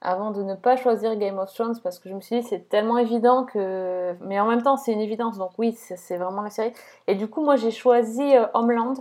avant 0.00 0.30
de 0.30 0.42
ne 0.42 0.54
pas 0.54 0.76
choisir 0.76 1.16
Game 1.16 1.38
of 1.38 1.52
Thrones 1.52 1.78
parce 1.82 1.98
que 1.98 2.08
je 2.08 2.14
me 2.14 2.20
suis 2.20 2.40
dit 2.40 2.46
c'est 2.46 2.68
tellement 2.68 2.98
évident 2.98 3.44
que. 3.44 4.14
Mais 4.20 4.38
en 4.38 4.46
même 4.46 4.62
temps, 4.62 4.76
c'est 4.76 4.92
une 4.92 5.00
évidence. 5.00 5.38
Donc 5.38 5.52
oui, 5.58 5.72
c'est 5.72 6.16
vraiment 6.16 6.42
la 6.42 6.50
série. 6.50 6.72
Et 7.06 7.14
du 7.14 7.28
coup, 7.28 7.42
moi, 7.42 7.56
j'ai 7.56 7.70
choisi 7.70 8.36
euh, 8.36 8.46
Homeland. 8.54 8.94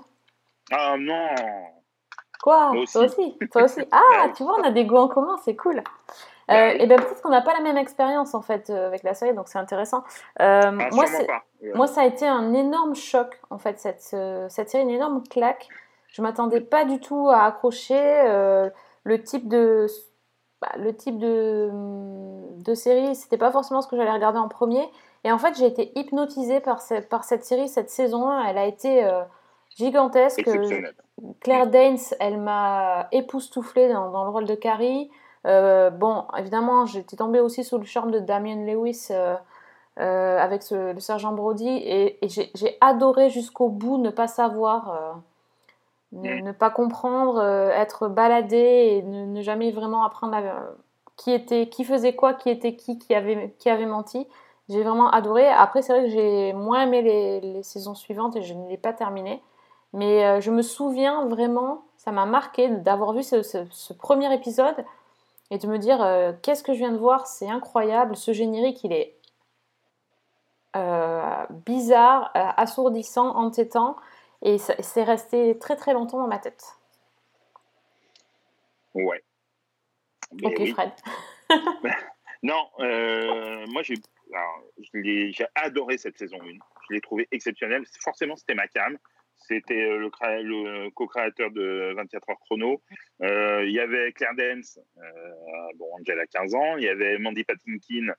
Ah 0.71 0.95
non 0.99 1.27
Quoi? 2.41 2.73
Moi 2.73 2.85
Toi 2.91 3.05
aussi. 3.05 3.37
Toi 3.51 3.63
aussi? 3.63 3.81
Ah, 3.91 4.29
tu 4.35 4.43
vois, 4.43 4.55
on 4.59 4.63
a 4.63 4.71
des 4.71 4.85
goûts 4.85 4.97
en 4.97 5.07
commun, 5.07 5.35
c'est 5.43 5.55
cool. 5.55 5.83
Bah 6.47 6.55
Euh, 6.55 6.75
et 6.79 6.87
bien 6.87 6.95
peut-être 6.97 7.21
qu'on 7.21 7.29
n'a 7.29 7.41
pas 7.41 7.53
la 7.53 7.59
même 7.59 7.77
expérience 7.77 8.33
en 8.33 8.41
fait 8.41 8.69
euh, 8.69 8.87
avec 8.87 9.03
la 9.03 9.13
série, 9.13 9.33
donc 9.33 9.49
c'est 9.49 9.59
intéressant. 9.59 10.03
Euh, 10.39 10.61
Ah, 10.63 10.71
moi. 10.71 11.03
Ouais. 11.03 11.71
moi, 11.73 11.87
ça 11.87 12.01
a 12.01 12.05
été 12.05 12.25
un 12.25 12.53
énorme 12.53 12.95
choc, 12.95 13.39
en 13.49 13.57
fait, 13.57 13.79
cette, 13.79 14.01
cette 14.01 14.69
série, 14.69 14.83
une 14.83 14.89
énorme 14.89 15.23
claque. 15.27 15.67
Je 16.07 16.21
m'attendais 16.21 16.61
pas 16.61 16.85
du 16.85 16.99
tout 16.99 17.29
à 17.29 17.43
accrocher 17.43 18.71
le 19.03 19.23
type 19.23 19.47
de, 19.47 19.87
bah, 20.61 20.69
le 20.77 20.95
type 20.95 21.17
de, 21.19 21.69
de 22.63 22.73
série. 22.73 23.15
C'était 23.15 23.37
pas 23.37 23.51
forcément 23.51 23.81
ce 23.81 23.87
que 23.87 23.95
j'allais 23.95 24.11
regarder 24.11 24.39
en 24.39 24.47
premier. 24.47 24.89
Et 25.23 25.31
en 25.31 25.37
fait, 25.37 25.55
j'ai 25.57 25.65
été 25.65 25.91
hypnotisée 25.99 26.59
par, 26.59 26.81
ce- 26.81 27.01
par 27.01 27.23
cette 27.23 27.43
série, 27.45 27.67
cette 27.69 27.89
saison 27.89 28.27
1. 28.29 28.45
Elle 28.45 28.57
a 28.57 28.65
été 28.65 29.03
euh, 29.03 29.21
gigantesque. 29.75 30.43
Claire 31.41 31.67
Danes, 31.67 31.97
elle 32.19 32.39
m'a 32.39 33.07
époustouflée 33.11 33.91
dans, 33.91 34.11
dans 34.11 34.23
le 34.23 34.29
rôle 34.29 34.45
de 34.45 34.55
Carrie. 34.55 35.09
Euh, 35.45 35.89
bon, 35.89 36.25
évidemment, 36.37 36.85
j'étais 36.85 37.15
tombée 37.17 37.39
aussi 37.39 37.63
sous 37.63 37.77
le 37.77 37.85
charme 37.85 38.11
de 38.11 38.19
Damien 38.19 38.65
Lewis 38.65 39.07
euh, 39.11 39.35
avec 39.97 40.61
ce- 40.61 40.93
le 40.93 40.99
sergent 40.99 41.31
Brody 41.33 41.67
et, 41.69 42.23
et 42.23 42.29
j'ai 42.29 42.77
adoré 42.81 43.29
jusqu'au 43.29 43.69
bout 43.69 43.97
ne 43.97 44.09
pas 44.11 44.27
savoir, 44.27 45.17
ne, 46.11 46.41
ne 46.41 46.51
pas 46.51 46.69
comprendre, 46.69 47.37
euh, 47.37 47.69
être 47.69 48.07
baladé 48.07 48.57
et 48.57 49.01
ne, 49.03 49.25
ne 49.25 49.41
jamais 49.41 49.71
vraiment 49.71 50.03
apprendre 50.05 50.33
la- 50.33 50.69
qui 51.17 51.31
était, 51.31 51.67
qui 51.69 51.83
faisait 51.83 52.15
quoi, 52.15 52.33
qui 52.33 52.49
était 52.49 52.75
qui, 52.75 52.99
qui 52.99 53.13
avait, 53.15 53.55
qui 53.59 53.69
avait 53.69 53.85
menti. 53.87 54.27
J'ai 54.69 54.83
vraiment 54.83 55.09
adoré. 55.09 55.47
Après, 55.47 55.81
c'est 55.81 55.93
vrai 55.93 56.03
que 56.03 56.09
j'ai 56.11 56.53
moins 56.53 56.83
aimé 56.83 57.01
les, 57.01 57.39
les 57.41 57.63
saisons 57.63 57.95
suivantes 57.95 58.35
et 58.35 58.41
je 58.43 58.53
ne 58.53 58.67
l'ai 58.69 58.77
pas 58.77 58.93
terminé. 58.93 59.41
Mais 59.93 60.25
euh, 60.25 60.41
je 60.41 60.51
me 60.51 60.61
souviens 60.61 61.25
vraiment, 61.25 61.85
ça 61.97 62.11
m'a 62.11 62.25
marqué 62.25 62.67
d'avoir 62.69 63.13
vu 63.13 63.23
ce, 63.23 63.41
ce- 63.41 63.65
ce 63.71 63.93
premier 63.93 64.31
épisode 64.33 64.75
et 65.49 65.57
de 65.57 65.67
me 65.67 65.77
dire 65.77 66.01
euh, 66.03 66.33
qu'est-ce 66.43 66.61
que 66.63 66.73
je 66.73 66.79
viens 66.79 66.91
de 66.91 66.97
voir, 66.97 67.25
c'est 67.25 67.49
incroyable, 67.49 68.15
ce 68.15 68.31
générique 68.33 68.83
il 68.83 68.91
est 68.93 69.15
bizarre, 71.65 72.29
assourdissant, 72.35 73.35
entêtant 73.35 73.95
et 74.43 74.57
c'est 74.57 75.03
resté 75.03 75.57
très 75.59 75.75
très 75.75 75.93
longtemps 75.93 76.19
dans 76.19 76.27
ma 76.27 76.39
tête. 76.39 76.63
Ouais. 78.93 79.23
Mais 80.33 80.47
ok 80.47 80.55
oui. 80.59 80.71
Fred. 80.71 80.91
Non, 82.43 82.69
euh, 82.79 83.65
moi 83.69 83.81
j'ai 83.81 83.95
adoré 85.55 85.97
cette 85.97 86.19
saison 86.19 86.37
1. 86.39 86.45
Je 86.87 86.93
l'ai 86.93 87.01
trouvée 87.01 87.27
exceptionnelle. 87.31 87.83
Forcément, 88.03 88.35
c'était 88.35 88.53
ma 88.53 88.67
cam. 88.67 88.95
C'était 89.39 89.81
euh, 89.81 89.97
le, 89.97 90.09
créa- 90.11 90.41
le 90.43 90.89
co-créateur 90.91 91.49
de 91.49 91.93
24 91.95 92.29
heures 92.29 92.39
chrono. 92.41 92.81
Euh, 93.23 93.65
Il 93.65 93.71
y 93.71 93.79
avait 93.79 94.11
Claire 94.11 94.35
Dance, 94.35 94.79
euh, 94.97 95.33
bon, 95.77 95.87
Angela 95.99 96.21
a 96.23 96.27
15 96.27 96.53
ans. 96.53 96.77
Il 96.77 96.83
y 96.83 96.89
avait 96.89 97.17
Mandy 97.17 97.43
Patinkin, 97.43 98.13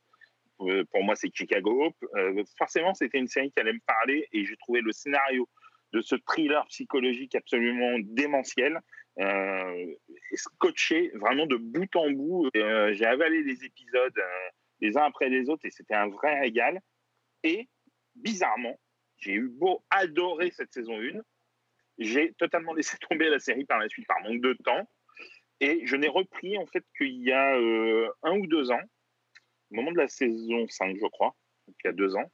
pour 0.59 1.05
moi 1.05 1.15
c'est 1.15 1.31
Chicago. 1.33 1.93
Euh, 2.17 2.43
forcément, 2.57 2.95
c'était 2.95 3.19
une 3.19 3.29
série 3.29 3.53
qui 3.53 3.61
allait 3.61 3.73
me 3.73 3.87
parler 3.87 4.27
et 4.33 4.45
j'ai 4.45 4.57
trouvé 4.57 4.81
le 4.81 4.91
scénario 4.91 5.49
de 5.93 6.01
ce 6.01 6.17
thriller 6.17 6.65
psychologique 6.67 7.35
absolument 7.35 7.99
démentiel, 8.01 8.81
euh, 9.21 9.95
scotché 10.35 11.11
vraiment 11.15 11.47
de 11.47 11.57
bout 11.57 11.95
en 11.97 12.11
bout. 12.11 12.49
Euh, 12.57 12.93
j'ai 12.95 13.07
avalé 13.07 13.43
les 13.43 13.65
épisodes 13.65 14.19
euh, 14.19 14.49
les 14.81 14.97
uns 14.97 15.05
après 15.05 15.29
les 15.29 15.49
autres 15.49 15.65
et 15.65 15.71
c'était 15.71 15.95
un 15.95 16.09
vrai 16.09 16.39
régal. 16.39 16.81
Et 17.43 17.69
bizarrement, 18.15 18.79
j'ai 19.19 19.33
eu 19.33 19.49
beau 19.49 19.85
adorer 19.91 20.51
cette 20.51 20.73
saison 20.73 20.99
1, 21.01 21.21
j'ai 21.99 22.33
totalement 22.35 22.73
laissé 22.75 22.97
tomber 23.09 23.29
la 23.29 23.39
série 23.39 23.65
par 23.65 23.79
la 23.79 23.89
suite 23.89 24.07
par 24.07 24.21
manque 24.21 24.41
de 24.41 24.55
temps. 24.65 24.89
Et 25.61 25.85
je 25.87 25.97
n'ai 25.97 26.09
repris 26.09 26.57
en 26.57 26.67
fait 26.67 26.85
qu'il 26.97 27.23
y 27.23 27.33
a 27.33 27.57
euh, 27.57 28.09
un 28.23 28.39
ou 28.39 28.47
deux 28.47 28.71
ans, 28.71 28.83
au 29.71 29.75
moment 29.75 29.91
de 29.91 29.99
la 29.99 30.09
saison 30.09 30.67
5, 30.69 30.97
je 31.01 31.07
crois, 31.09 31.35
donc 31.67 31.77
il 31.83 31.89
y 31.89 31.91
a 31.91 31.93
deux 31.93 32.15
ans. 32.15 32.31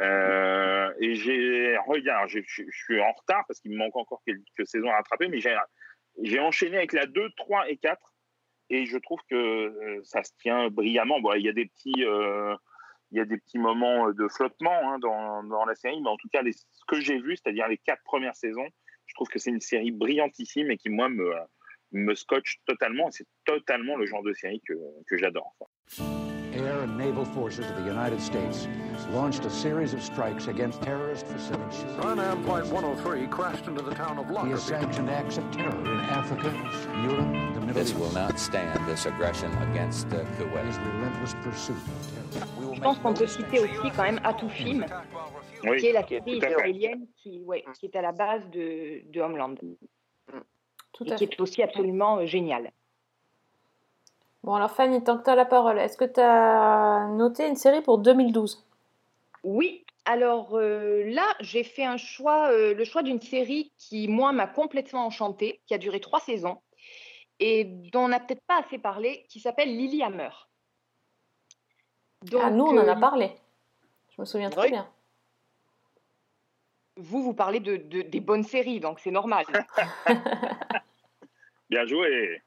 Euh, 0.00 0.92
et 1.00 1.14
j'ai 1.16 1.76
regarde, 1.86 2.28
je, 2.28 2.40
suis 2.46 3.00
en 3.00 3.12
retard 3.12 3.44
parce 3.48 3.60
qu'il 3.60 3.72
me 3.72 3.78
manque 3.78 3.96
encore 3.96 4.22
quelques 4.24 4.66
saisons 4.66 4.90
à 4.90 4.96
rattraper, 4.96 5.28
mais 5.28 5.40
j'ai 6.22 6.40
enchaîné 6.40 6.76
avec 6.76 6.92
la 6.92 7.06
2, 7.06 7.30
3 7.36 7.70
et 7.70 7.76
4 7.76 8.14
et 8.70 8.86
je 8.86 8.98
trouve 8.98 9.18
que 9.28 9.34
euh, 9.34 10.00
ça 10.04 10.22
se 10.22 10.32
tient 10.40 10.68
brillamment. 10.68 11.20
Bon, 11.20 11.32
il 11.34 11.42
y 11.42 11.48
a 11.48 11.52
des 11.52 11.66
petits, 11.66 12.04
euh, 12.04 12.54
il 13.10 13.18
y 13.18 13.20
a 13.20 13.24
des 13.24 13.38
petits 13.38 13.58
moments 13.58 14.12
de 14.12 14.28
flottement 14.28 14.92
hein, 14.92 14.98
dans, 14.98 15.64
la 15.64 15.74
série, 15.74 16.00
mais 16.00 16.10
en 16.10 16.16
tout 16.16 16.28
cas, 16.28 16.42
ce 16.44 16.84
que 16.86 17.00
j'ai 17.00 17.18
vu, 17.18 17.36
c'est-à-dire 17.36 17.66
les 17.66 17.78
quatre 17.78 18.02
premières 18.04 18.36
saisons, 18.36 18.68
je 19.06 19.14
trouve 19.14 19.28
que 19.28 19.38
c'est 19.38 19.50
une 19.50 19.60
série 19.60 19.90
brillantissime 19.90 20.70
et 20.70 20.76
qui 20.76 20.90
moi 20.90 21.08
me 21.08 21.32
me 21.92 22.14
scotche 22.14 22.60
totalement. 22.66 23.10
C'est 23.10 23.26
totalement 23.46 23.96
le 23.96 24.04
genre 24.04 24.22
de 24.22 24.34
série 24.34 24.60
que 24.66 25.16
j'adore. 25.16 25.56
Air 26.58 26.80
and 26.80 26.98
naval 26.98 27.24
forces 27.24 27.66
of 27.70 27.76
the 27.76 27.84
United 27.84 28.20
States 28.20 28.66
launched 29.12 29.44
a 29.44 29.50
series 29.50 29.94
of 29.94 30.02
strikes 30.02 30.48
against 30.48 30.82
terrorist 30.82 31.24
facilities. 31.26 31.84
Runam 32.00 32.44
Flight 32.44 32.66
103 32.66 33.26
crashed 33.28 33.66
into 33.68 33.80
the 33.82 33.94
town 33.94 34.18
of 34.18 34.26
He 34.28 34.50
has 34.50 34.68
Lockerbie. 34.68 34.82
sanctioned 34.82 35.08
acts 35.10 35.38
of 35.38 35.48
terror 35.52 35.80
in 35.84 36.00
Africa, 36.10 36.50
Europe, 37.04 37.54
the 37.54 37.60
Middle 37.60 37.74
This 37.74 37.90
East. 37.90 38.00
will 38.00 38.12
not 38.12 38.38
stand 38.40 38.84
this 38.88 39.06
aggression 39.06 39.52
against 39.70 40.08
uh, 40.08 40.24
Kuwait. 40.36 40.66
His 40.66 40.78
relentless 40.78 41.34
pursuit 41.42 41.76
of 41.76 42.32
terror. 42.34 42.74
Je 42.74 42.80
pense 42.80 42.98
qu'on 42.98 43.14
peut 43.14 43.26
citer 43.26 43.60
aussi 43.60 43.90
quand 43.94 44.02
même 44.02 44.20
Atout 44.24 44.48
Film, 44.50 44.84
Oui, 45.64 45.78
qui 45.78 45.86
est 45.86 45.92
la 45.92 46.06
série 46.06 46.36
israélienne 46.38 47.06
qui, 47.22 47.40
ouais, 47.44 47.64
qui 47.78 47.86
est 47.86 47.96
à 47.96 48.02
la 48.02 48.12
base 48.12 48.42
de, 48.50 49.02
de 49.12 49.20
Homeland 49.20 49.54
Tout 50.92 51.04
et 51.04 51.12
à 51.12 51.16
qui 51.16 51.26
fait. 51.26 51.34
est 51.34 51.40
aussi 51.40 51.62
absolument 51.62 52.18
euh, 52.18 52.26
géniale. 52.26 52.70
Bon 54.48 54.54
alors 54.54 54.70
Fanny, 54.70 55.04
tant 55.04 55.18
que 55.18 55.24
tu 55.24 55.28
as 55.28 55.34
la 55.34 55.44
parole, 55.44 55.78
est-ce 55.78 55.98
que 55.98 56.06
tu 56.06 56.20
as 56.20 57.06
noté 57.10 57.46
une 57.46 57.54
série 57.54 57.82
pour 57.82 57.98
2012 57.98 58.66
Oui, 59.44 59.84
alors 60.06 60.56
euh, 60.56 61.04
là, 61.04 61.26
j'ai 61.40 61.62
fait 61.62 61.84
un 61.84 61.98
choix, 61.98 62.50
euh, 62.50 62.72
le 62.72 62.84
choix 62.84 63.02
d'une 63.02 63.20
série 63.20 63.70
qui, 63.76 64.08
moi, 64.08 64.32
m'a 64.32 64.46
complètement 64.46 65.04
enchantée, 65.04 65.60
qui 65.66 65.74
a 65.74 65.78
duré 65.78 66.00
trois 66.00 66.20
saisons 66.20 66.62
et 67.40 67.64
dont 67.92 68.04
on 68.04 68.08
n'a 68.08 68.20
peut-être 68.20 68.40
pas 68.46 68.58
assez 68.60 68.78
parlé, 68.78 69.26
qui 69.28 69.38
s'appelle 69.38 69.68
Lily 69.68 70.02
Hammer. 70.02 70.30
Donc, 72.22 72.40
Ah 72.42 72.50
nous 72.50 72.64
on 72.64 72.78
en 72.78 72.88
a 72.88 72.96
euh, 72.96 73.00
parlé. 73.00 73.30
Je 74.16 74.22
me 74.22 74.24
souviens 74.24 74.48
très 74.48 74.62
Oui. 74.62 74.70
bien. 74.70 74.88
Vous, 76.96 77.22
vous 77.22 77.34
parlez 77.34 77.60
de, 77.60 77.76
de- 77.76 78.00
des 78.00 78.20
bonnes 78.20 78.44
séries, 78.44 78.80
donc 78.80 78.98
c'est 78.98 79.10
normal. 79.10 79.44
Bien 81.68 81.84
joué. 81.84 82.40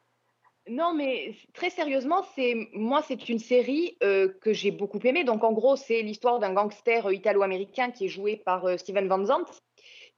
Non, 0.68 0.94
mais 0.94 1.34
très 1.54 1.72
sérieusement, 1.72 2.24
c'est 2.36 2.56
moi, 2.74 3.02
c'est 3.02 3.30
une 3.30 3.40
série 3.40 3.98
euh, 4.04 4.30
que 4.42 4.54
j'ai 4.54 4.70
beaucoup 4.70 5.00
aimée. 5.04 5.24
Donc, 5.24 5.44
en 5.44 5.54
gros, 5.54 5.76
c'est 5.76 6.02
l'histoire 6.04 6.40
d'un 6.40 6.54
gangster 6.54 7.08
euh, 7.08 7.14
italo-américain 7.14 7.90
qui 7.90 8.06
est 8.06 8.10
joué 8.10 8.38
par 8.38 8.66
euh, 8.66 8.78
Steven 8.78 9.08
Van 9.08 9.26
Zandt. 9.26 9.52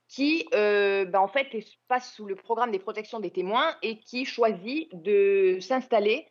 qui, 0.09 0.45
bah, 0.51 1.21
en 1.21 1.27
fait, 1.27 1.47
passe 1.87 2.13
sous 2.13 2.25
le 2.25 2.35
programme 2.35 2.71
des 2.71 2.79
protections 2.79 3.19
des 3.19 3.31
témoins 3.31 3.75
et 3.81 3.99
qui 3.99 4.25
choisit 4.25 4.89
de 4.93 5.57
s'installer 5.59 6.27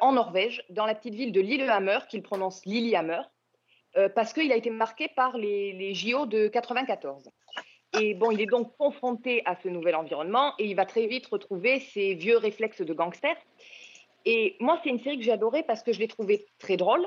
en 0.00 0.12
Norvège, 0.12 0.62
dans 0.70 0.86
la 0.86 0.94
petite 0.94 1.14
ville 1.14 1.32
de 1.32 1.40
Lillehammer, 1.40 1.98
qu'il 2.08 2.22
prononce 2.22 2.64
Lillehammer, 2.64 3.22
parce 4.14 4.32
qu'il 4.32 4.52
a 4.52 4.56
été 4.56 4.70
marqué 4.70 5.08
par 5.08 5.36
les, 5.36 5.72
les 5.72 5.94
JO 5.94 6.26
de 6.26 6.48
94. 6.48 7.24
Et 8.00 8.14
bon, 8.14 8.30
il 8.30 8.40
est 8.40 8.46
donc 8.46 8.74
confronté 8.78 9.42
à 9.44 9.56
ce 9.62 9.68
nouvel 9.68 9.94
environnement 9.94 10.54
et 10.58 10.66
il 10.66 10.74
va 10.74 10.86
très 10.86 11.06
vite 11.06 11.26
retrouver 11.26 11.80
ses 11.80 12.14
vieux 12.14 12.38
réflexes 12.38 12.80
de 12.80 12.94
gangster. 12.94 13.36
Et 14.24 14.56
moi, 14.60 14.80
c'est 14.82 14.90
une 14.90 15.00
série 15.00 15.18
que 15.18 15.24
j'ai 15.24 15.32
adorée 15.32 15.62
parce 15.62 15.82
que 15.82 15.92
je 15.92 15.98
l'ai 15.98 16.08
trouvée 16.08 16.46
très 16.58 16.76
drôle, 16.76 17.06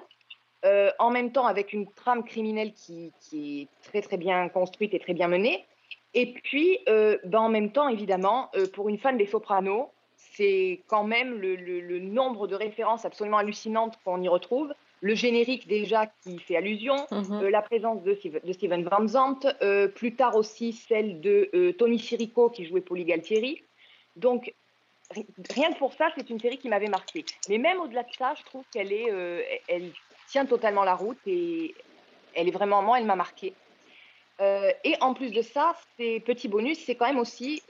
euh, 0.65 0.91
en 0.99 1.09
même 1.09 1.31
temps 1.31 1.47
avec 1.47 1.73
une 1.73 1.89
trame 1.93 2.23
criminelle 2.23 2.73
qui, 2.73 3.11
est 3.33 3.67
très 3.89 4.01
très 4.01 4.17
bien 4.17 4.47
construite 4.49 4.93
et 4.93 4.99
très 4.99 5.13
bien 5.13 5.27
menée. 5.27 5.65
Et 6.13 6.33
puis, 6.33 6.79
euh, 6.87 7.17
ben, 7.23 7.39
en 7.39 7.49
même 7.49 7.71
temps, 7.71 7.87
évidemment, 7.87 8.49
euh, 8.55 8.67
pour 8.67 8.87
une 8.89 8.97
fan 8.97 9.17
des 9.17 9.25
Sopranos, 9.25 9.89
c'est 10.17 10.83
quand 10.87 11.03
même 11.03 11.39
le 11.39 11.99
nombre 11.99 12.47
de 12.47 12.55
références 12.55 13.05
absolument 13.05 13.37
hallucinantes 13.37 13.97
qu'on 14.03 14.21
y 14.21 14.27
retrouve. 14.27 14.73
Le 15.01 15.13
générique 15.13 15.67
déjà 15.67 16.07
qui 16.07 16.39
fait 16.39 16.55
allusion, 16.55 16.95
Mhm. 17.11 17.43
euh, 17.43 17.49
la 17.49 17.61
présence 17.61 18.01
de, 18.03 18.15
Steve- 18.15 18.43
de 18.43 18.53
Steven 18.53 18.83
Van 18.83 19.07
Zandt, 19.07 19.47
euh, 19.61 19.87
plus 19.87 20.15
tard 20.15 20.35
aussi 20.35 20.73
celle 20.73 21.21
de 21.21 21.49
euh, 21.53 21.73
Tony 21.73 21.99
Sirico 21.99 22.49
qui 22.49 22.65
jouait 22.65 22.81
Polly 22.81 23.05
Galtieri. 23.05 23.61
Donc, 24.15 24.53
ri- 25.11 25.27
rien 25.53 25.71
que 25.73 25.77
pour 25.77 25.93
ça, 25.93 26.09
c'est 26.15 26.29
une 26.29 26.39
série 26.39 26.57
qui 26.57 26.69
m'avait 26.69 26.87
marqué. 26.87 27.25
Mais 27.49 27.57
même 27.57 27.79
au-delà 27.81 28.03
de 28.03 28.13
ça, 28.17 28.33
je 28.37 28.43
trouve 28.43 28.63
qu'elle 28.73 28.91
est, 28.91 29.11
elle 29.67 29.91
tient 30.29 30.45
totalement 30.45 30.83
la 30.83 30.95
route 30.95 31.19
et 31.27 31.75
elle 32.33 32.47
est 32.47 32.51
vraiment, 32.51 32.81
moi, 32.81 32.99
elle 32.99 33.05
m'a 33.05 33.15
marqué. 33.15 33.53
Euh, 34.41 34.71
et 34.83 34.95
en 35.01 35.13
plus 35.13 35.31
de 35.31 35.41
ça, 35.41 35.75
c'est 35.97 36.19
petit 36.25 36.47
bonus, 36.47 36.83
c'est 36.83 36.95
quand 36.95 37.07
même 37.07 37.19
aussi, 37.19 37.61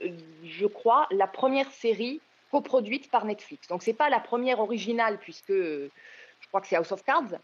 je 0.42 0.66
crois, 0.66 1.06
la 1.10 1.26
première 1.26 1.70
série 1.70 2.20
coproduite 2.50 3.10
par 3.10 3.24
Netflix. 3.24 3.68
Donc 3.68 3.82
c'est 3.82 3.92
pas 3.92 4.08
la 4.08 4.20
première 4.20 4.60
originale 4.60 5.18
puisque 5.18 5.52
je 6.46 6.48
crois 6.50 6.60
que 6.60 6.68
c'est 6.68 6.76
House 6.76 6.92
of 6.92 7.02
Cards, 7.02 7.38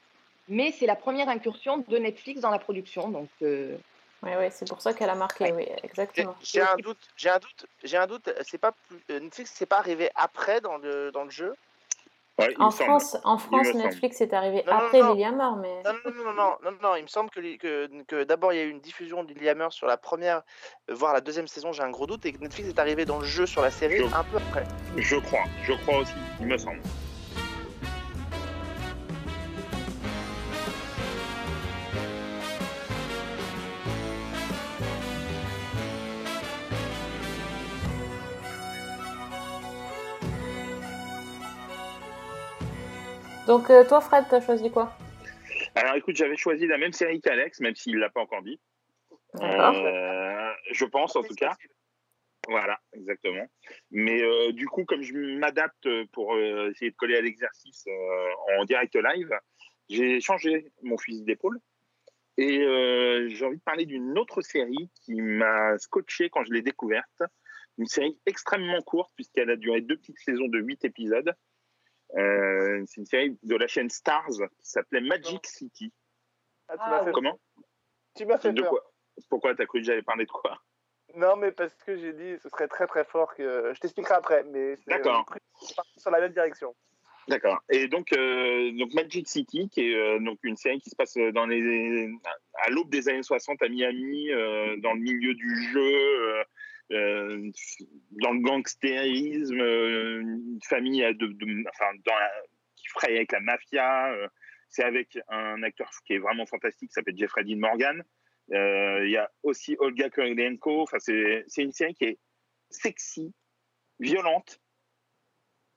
mais 0.48 0.72
c'est 0.72 0.86
la 0.86 0.96
première 0.96 1.28
incursion 1.28 1.78
de 1.78 1.98
Netflix 1.98 2.40
dans 2.40 2.50
la 2.50 2.58
production. 2.58 3.10
Donc 3.10 3.28
euh, 3.42 3.76
Oui, 4.22 4.30
oui, 4.38 4.46
c'est 4.50 4.68
pour 4.68 4.80
ça 4.80 4.94
qu'elle 4.94 5.10
a 5.10 5.14
marqué, 5.14 5.52
oui, 5.52 5.66
exactement. 5.82 6.36
J'ai 6.42 6.60
un 6.60 6.76
doute, 6.76 7.08
j'ai 7.16 7.30
un 7.30 7.38
doute, 7.38 7.66
j'ai 7.82 7.96
un 7.96 8.06
doute. 8.06 8.32
C'est 8.42 8.58
pas 8.58 8.72
plus, 8.88 9.02
euh, 9.10 9.20
Netflix, 9.20 9.52
c'est 9.54 9.66
pas 9.66 9.78
arrivé 9.78 10.10
après 10.14 10.60
dans 10.60 10.78
le 10.78 11.10
dans 11.10 11.24
le 11.24 11.30
jeu? 11.30 11.54
En 12.58 12.70
France, 12.70 13.16
en 13.24 13.38
France 13.38 13.74
Netflix 13.74 14.20
est 14.20 14.32
arrivé 14.32 14.64
Non, 14.66 14.72
non, 14.72 14.78
après 14.78 15.00
non. 15.00 15.56
Mais... 15.56 15.82
Non, 15.84 15.92
non, 15.92 16.12
non, 16.12 16.24
non, 16.24 16.32
non, 16.34 16.56
non, 16.62 16.78
non, 16.82 16.96
il 16.96 17.02
me 17.02 17.08
semble 17.08 17.30
que, 17.30 17.56
que, 17.56 18.02
que 18.04 18.24
d'abord 18.24 18.52
il 18.52 18.56
y 18.56 18.60
a 18.60 18.64
eu 18.64 18.70
une 18.70 18.80
diffusion 18.80 19.22
de 19.24 19.48
Hammer 19.48 19.68
sur 19.70 19.86
la 19.86 19.96
première, 19.96 20.42
euh, 20.90 20.94
voire 20.94 21.12
la 21.12 21.20
deuxième 21.20 21.46
saison, 21.46 21.72
j'ai 21.72 21.82
un 21.82 21.90
gros 21.90 22.06
doute, 22.06 22.24
et 22.24 22.32
que 22.32 22.38
Netflix 22.38 22.68
est 22.68 22.78
arrivé 22.78 23.04
dans 23.04 23.18
le 23.18 23.26
jeu 23.26 23.46
sur 23.46 23.62
la 23.62 23.70
série 23.70 23.98
Je- 23.98 24.04
un 24.04 24.24
peu 24.24 24.36
après. 24.36 24.64
Je 24.96 25.16
crois, 25.16 25.44
je 25.64 25.72
crois 25.72 25.98
aussi, 25.98 26.14
il 26.40 26.46
me 26.46 26.56
semble. 26.56 26.80
Donc 43.52 43.68
euh, 43.68 43.84
toi, 43.86 44.00
Fred, 44.00 44.24
t'as 44.30 44.40
choisi 44.40 44.70
quoi? 44.70 44.96
Alors 45.74 45.94
écoute, 45.96 46.16
j'avais 46.16 46.36
choisi 46.36 46.66
la 46.66 46.78
même 46.78 46.94
série 46.94 47.20
qu'Alex, 47.20 47.60
même 47.60 47.74
s'il 47.74 47.96
ne 47.96 48.00
l'a 48.00 48.08
pas 48.08 48.22
encore 48.22 48.40
dit. 48.40 48.58
Euh, 49.42 50.50
je 50.70 50.86
pense 50.86 51.16
en 51.16 51.22
tout 51.22 51.34
cas. 51.34 51.54
Voilà, 52.48 52.78
exactement. 52.94 53.44
Mais 53.90 54.22
euh, 54.22 54.52
du 54.52 54.66
coup, 54.68 54.86
comme 54.86 55.02
je 55.02 55.12
m'adapte 55.36 55.86
pour 56.12 56.34
euh, 56.34 56.70
essayer 56.70 56.92
de 56.92 56.96
coller 56.96 57.18
à 57.18 57.20
l'exercice 57.20 57.84
euh, 57.88 58.58
en 58.58 58.64
direct 58.64 58.96
live, 58.96 59.38
j'ai 59.90 60.18
changé 60.22 60.72
mon 60.82 60.96
fusil 60.96 61.22
d'épaule. 61.24 61.58
Et 62.38 62.56
j'ai 62.56 63.44
envie 63.44 63.58
de 63.58 63.62
parler 63.62 63.84
d'une 63.84 64.18
autre 64.18 64.40
série 64.40 64.88
qui 65.04 65.20
m'a 65.20 65.76
scotché 65.76 66.30
quand 66.30 66.42
je 66.44 66.54
l'ai 66.54 66.62
découverte. 66.62 67.22
Une 67.76 67.84
série 67.84 68.18
extrêmement 68.24 68.80
courte, 68.80 69.12
puisqu'elle 69.14 69.50
a 69.50 69.56
duré 69.56 69.82
deux 69.82 69.98
petites 69.98 70.20
saisons 70.20 70.48
de 70.48 70.58
huit 70.58 70.82
épisodes. 70.86 71.34
Euh, 72.16 72.82
c'est 72.86 73.00
une 73.00 73.06
série 73.06 73.38
de 73.42 73.56
la 73.56 73.66
chaîne 73.66 73.90
Stars 73.90 74.28
qui 74.28 74.70
s'appelait 74.70 75.00
Magic 75.00 75.46
City. 75.46 75.92
Ah, 76.68 76.74
tu 76.76 76.90
m'as 76.90 77.04
fait, 77.04 77.12
Comment? 77.12 77.40
Tu 78.14 78.26
m'as 78.26 78.38
fait 78.38 78.52
De 78.52 78.60
peur. 78.60 78.70
quoi? 78.70 78.92
Pourquoi 79.28 79.54
t'as 79.54 79.66
cru 79.66 79.80
que 79.80 79.86
j'allais 79.86 80.02
parler 80.02 80.24
de 80.24 80.30
quoi? 80.30 80.58
Non, 81.14 81.36
mais 81.36 81.52
parce 81.52 81.74
que 81.74 81.96
j'ai 81.96 82.12
dit 82.12 82.38
ce 82.42 82.48
serait 82.48 82.68
très 82.68 82.86
très 82.86 83.04
fort 83.04 83.34
que. 83.34 83.72
Je 83.74 83.80
t'expliquerai 83.80 84.14
après, 84.14 84.44
mais 84.44 84.76
c'est 84.76 85.02
parti 85.76 86.00
sur 86.00 86.10
la 86.10 86.20
même 86.20 86.32
direction. 86.32 86.74
D'accord. 87.28 87.62
Et 87.70 87.86
donc, 87.86 88.12
euh, 88.12 88.72
donc 88.72 88.92
Magic 88.94 89.28
City, 89.28 89.68
qui 89.68 89.92
est 89.92 89.94
euh, 89.94 90.18
donc 90.18 90.38
une 90.42 90.56
série 90.56 90.80
qui 90.80 90.90
se 90.90 90.96
passe 90.96 91.16
dans 91.34 91.46
les, 91.46 92.10
à 92.54 92.70
l'aube 92.70 92.90
des 92.90 93.08
années 93.08 93.22
60 93.22 93.62
à 93.62 93.68
Miami, 93.68 94.30
euh, 94.30 94.76
dans 94.78 94.92
le 94.92 95.00
milieu 95.00 95.34
du 95.34 95.62
jeu, 95.72 96.42
euh, 96.90 97.50
dans 98.22 98.32
le 98.32 98.40
gangstérisme, 98.40 99.60
euh, 99.60 100.20
une 100.20 100.60
famille 100.68 101.04
qui 102.76 102.88
fraye 102.88 103.16
avec 103.16 103.32
la 103.32 103.40
mafia. 103.40 104.12
euh, 104.12 104.28
c'est 104.68 104.84
avec 104.84 105.18
un 105.28 105.62
acteur 105.62 105.90
qui 106.06 106.14
est 106.14 106.18
vraiment 106.18 106.46
fantastique, 106.46 106.88
qui 106.88 106.94
s'appelle 106.94 107.16
Jeffrey 107.16 107.44
Dean 107.44 107.58
Morgan. 107.58 108.02
Il 108.48 109.10
y 109.10 109.16
a 109.18 109.30
aussi 109.42 109.76
Olga 109.78 110.08
Kurylenko. 110.08 110.82
Enfin, 110.82 110.98
c'est 110.98 111.44
une 111.58 111.72
série 111.72 111.94
qui 111.94 112.04
est 112.04 112.18
sexy, 112.70 113.34
violente, 114.00 114.60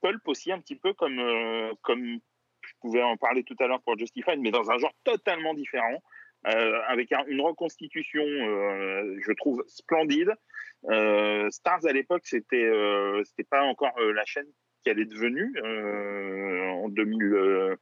pulp 0.00 0.26
aussi 0.26 0.50
un 0.50 0.60
petit 0.60 0.76
peu 0.76 0.94
comme 0.94 1.18
je 2.62 2.72
pouvais 2.80 3.02
en 3.02 3.16
parler 3.18 3.44
tout 3.44 3.56
à 3.60 3.66
l'heure 3.66 3.82
pour 3.82 3.98
Justified, 3.98 4.40
mais 4.40 4.50
dans 4.50 4.70
un 4.70 4.78
genre 4.78 4.94
totalement 5.04 5.52
différent, 5.52 6.02
avec 6.44 7.12
un- 7.12 7.24
une 7.26 7.42
reconstitution, 7.42 8.24
je 8.24 9.32
trouve 9.32 9.62
splendide. 9.68 10.32
Euh, 10.84 11.50
Stars 11.50 11.86
à 11.86 11.92
l'époque, 11.92 12.22
c'était 12.24 12.64
euh, 12.64 13.22
c'était 13.24 13.44
pas 13.44 13.62
encore 13.62 13.98
euh, 13.98 14.12
la 14.12 14.24
chaîne 14.24 14.46
qu'elle 14.84 15.00
est 15.00 15.06
devenue 15.06 15.52
en 16.84 16.88
2000. 16.88 17.22
euh, 17.22 17.76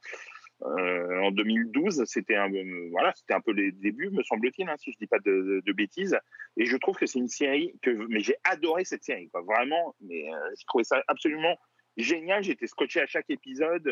euh, 0.61 1.19
en 1.19 1.31
2012, 1.31 2.05
c'était 2.05 2.37
un, 2.37 2.49
voilà, 2.89 3.13
c'était 3.13 3.33
un 3.33 3.41
peu 3.41 3.51
les 3.51 3.73
débuts, 3.73 4.09
me 4.09 4.23
semble-t-il, 4.23 4.69
hein, 4.69 4.75
si 4.77 4.93
je 4.93 4.97
dis 4.97 5.05
pas 5.05 5.19
de, 5.19 5.61
bêtises. 5.73 6.17
Et 6.55 6.65
je 6.65 6.77
trouve 6.77 6.95
que 6.95 7.05
c'est 7.05 7.19
une 7.19 7.27
série 7.27 7.73
que, 7.81 7.89
mais 8.07 8.21
j'ai 8.21 8.37
adoré 8.45 8.85
cette 8.85 9.03
série, 9.03 9.29
vraiment. 9.33 9.95
Mais 9.99 10.23
j'ai 10.57 10.65
trouvé 10.65 10.85
ça 10.85 11.03
absolument 11.07 11.57
génial. 11.97 12.41
J'étais 12.41 12.67
scotché 12.67 13.01
à 13.01 13.05
chaque 13.05 13.29
épisode, 13.29 13.85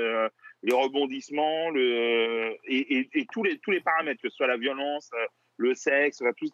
les 0.63 0.73
rebondissements, 0.73 1.69
le 1.69 2.55
et, 2.65 3.27
tous 3.33 3.43
les 3.43 3.59
tous 3.59 3.71
les 3.71 3.81
paramètres, 3.81 4.21
que 4.21 4.29
ce 4.29 4.35
soit 4.37 4.47
la 4.47 4.57
violence, 4.57 5.11
le 5.57 5.75
sexe, 5.75 6.21
enfin, 6.21 6.31
tout 6.37 6.47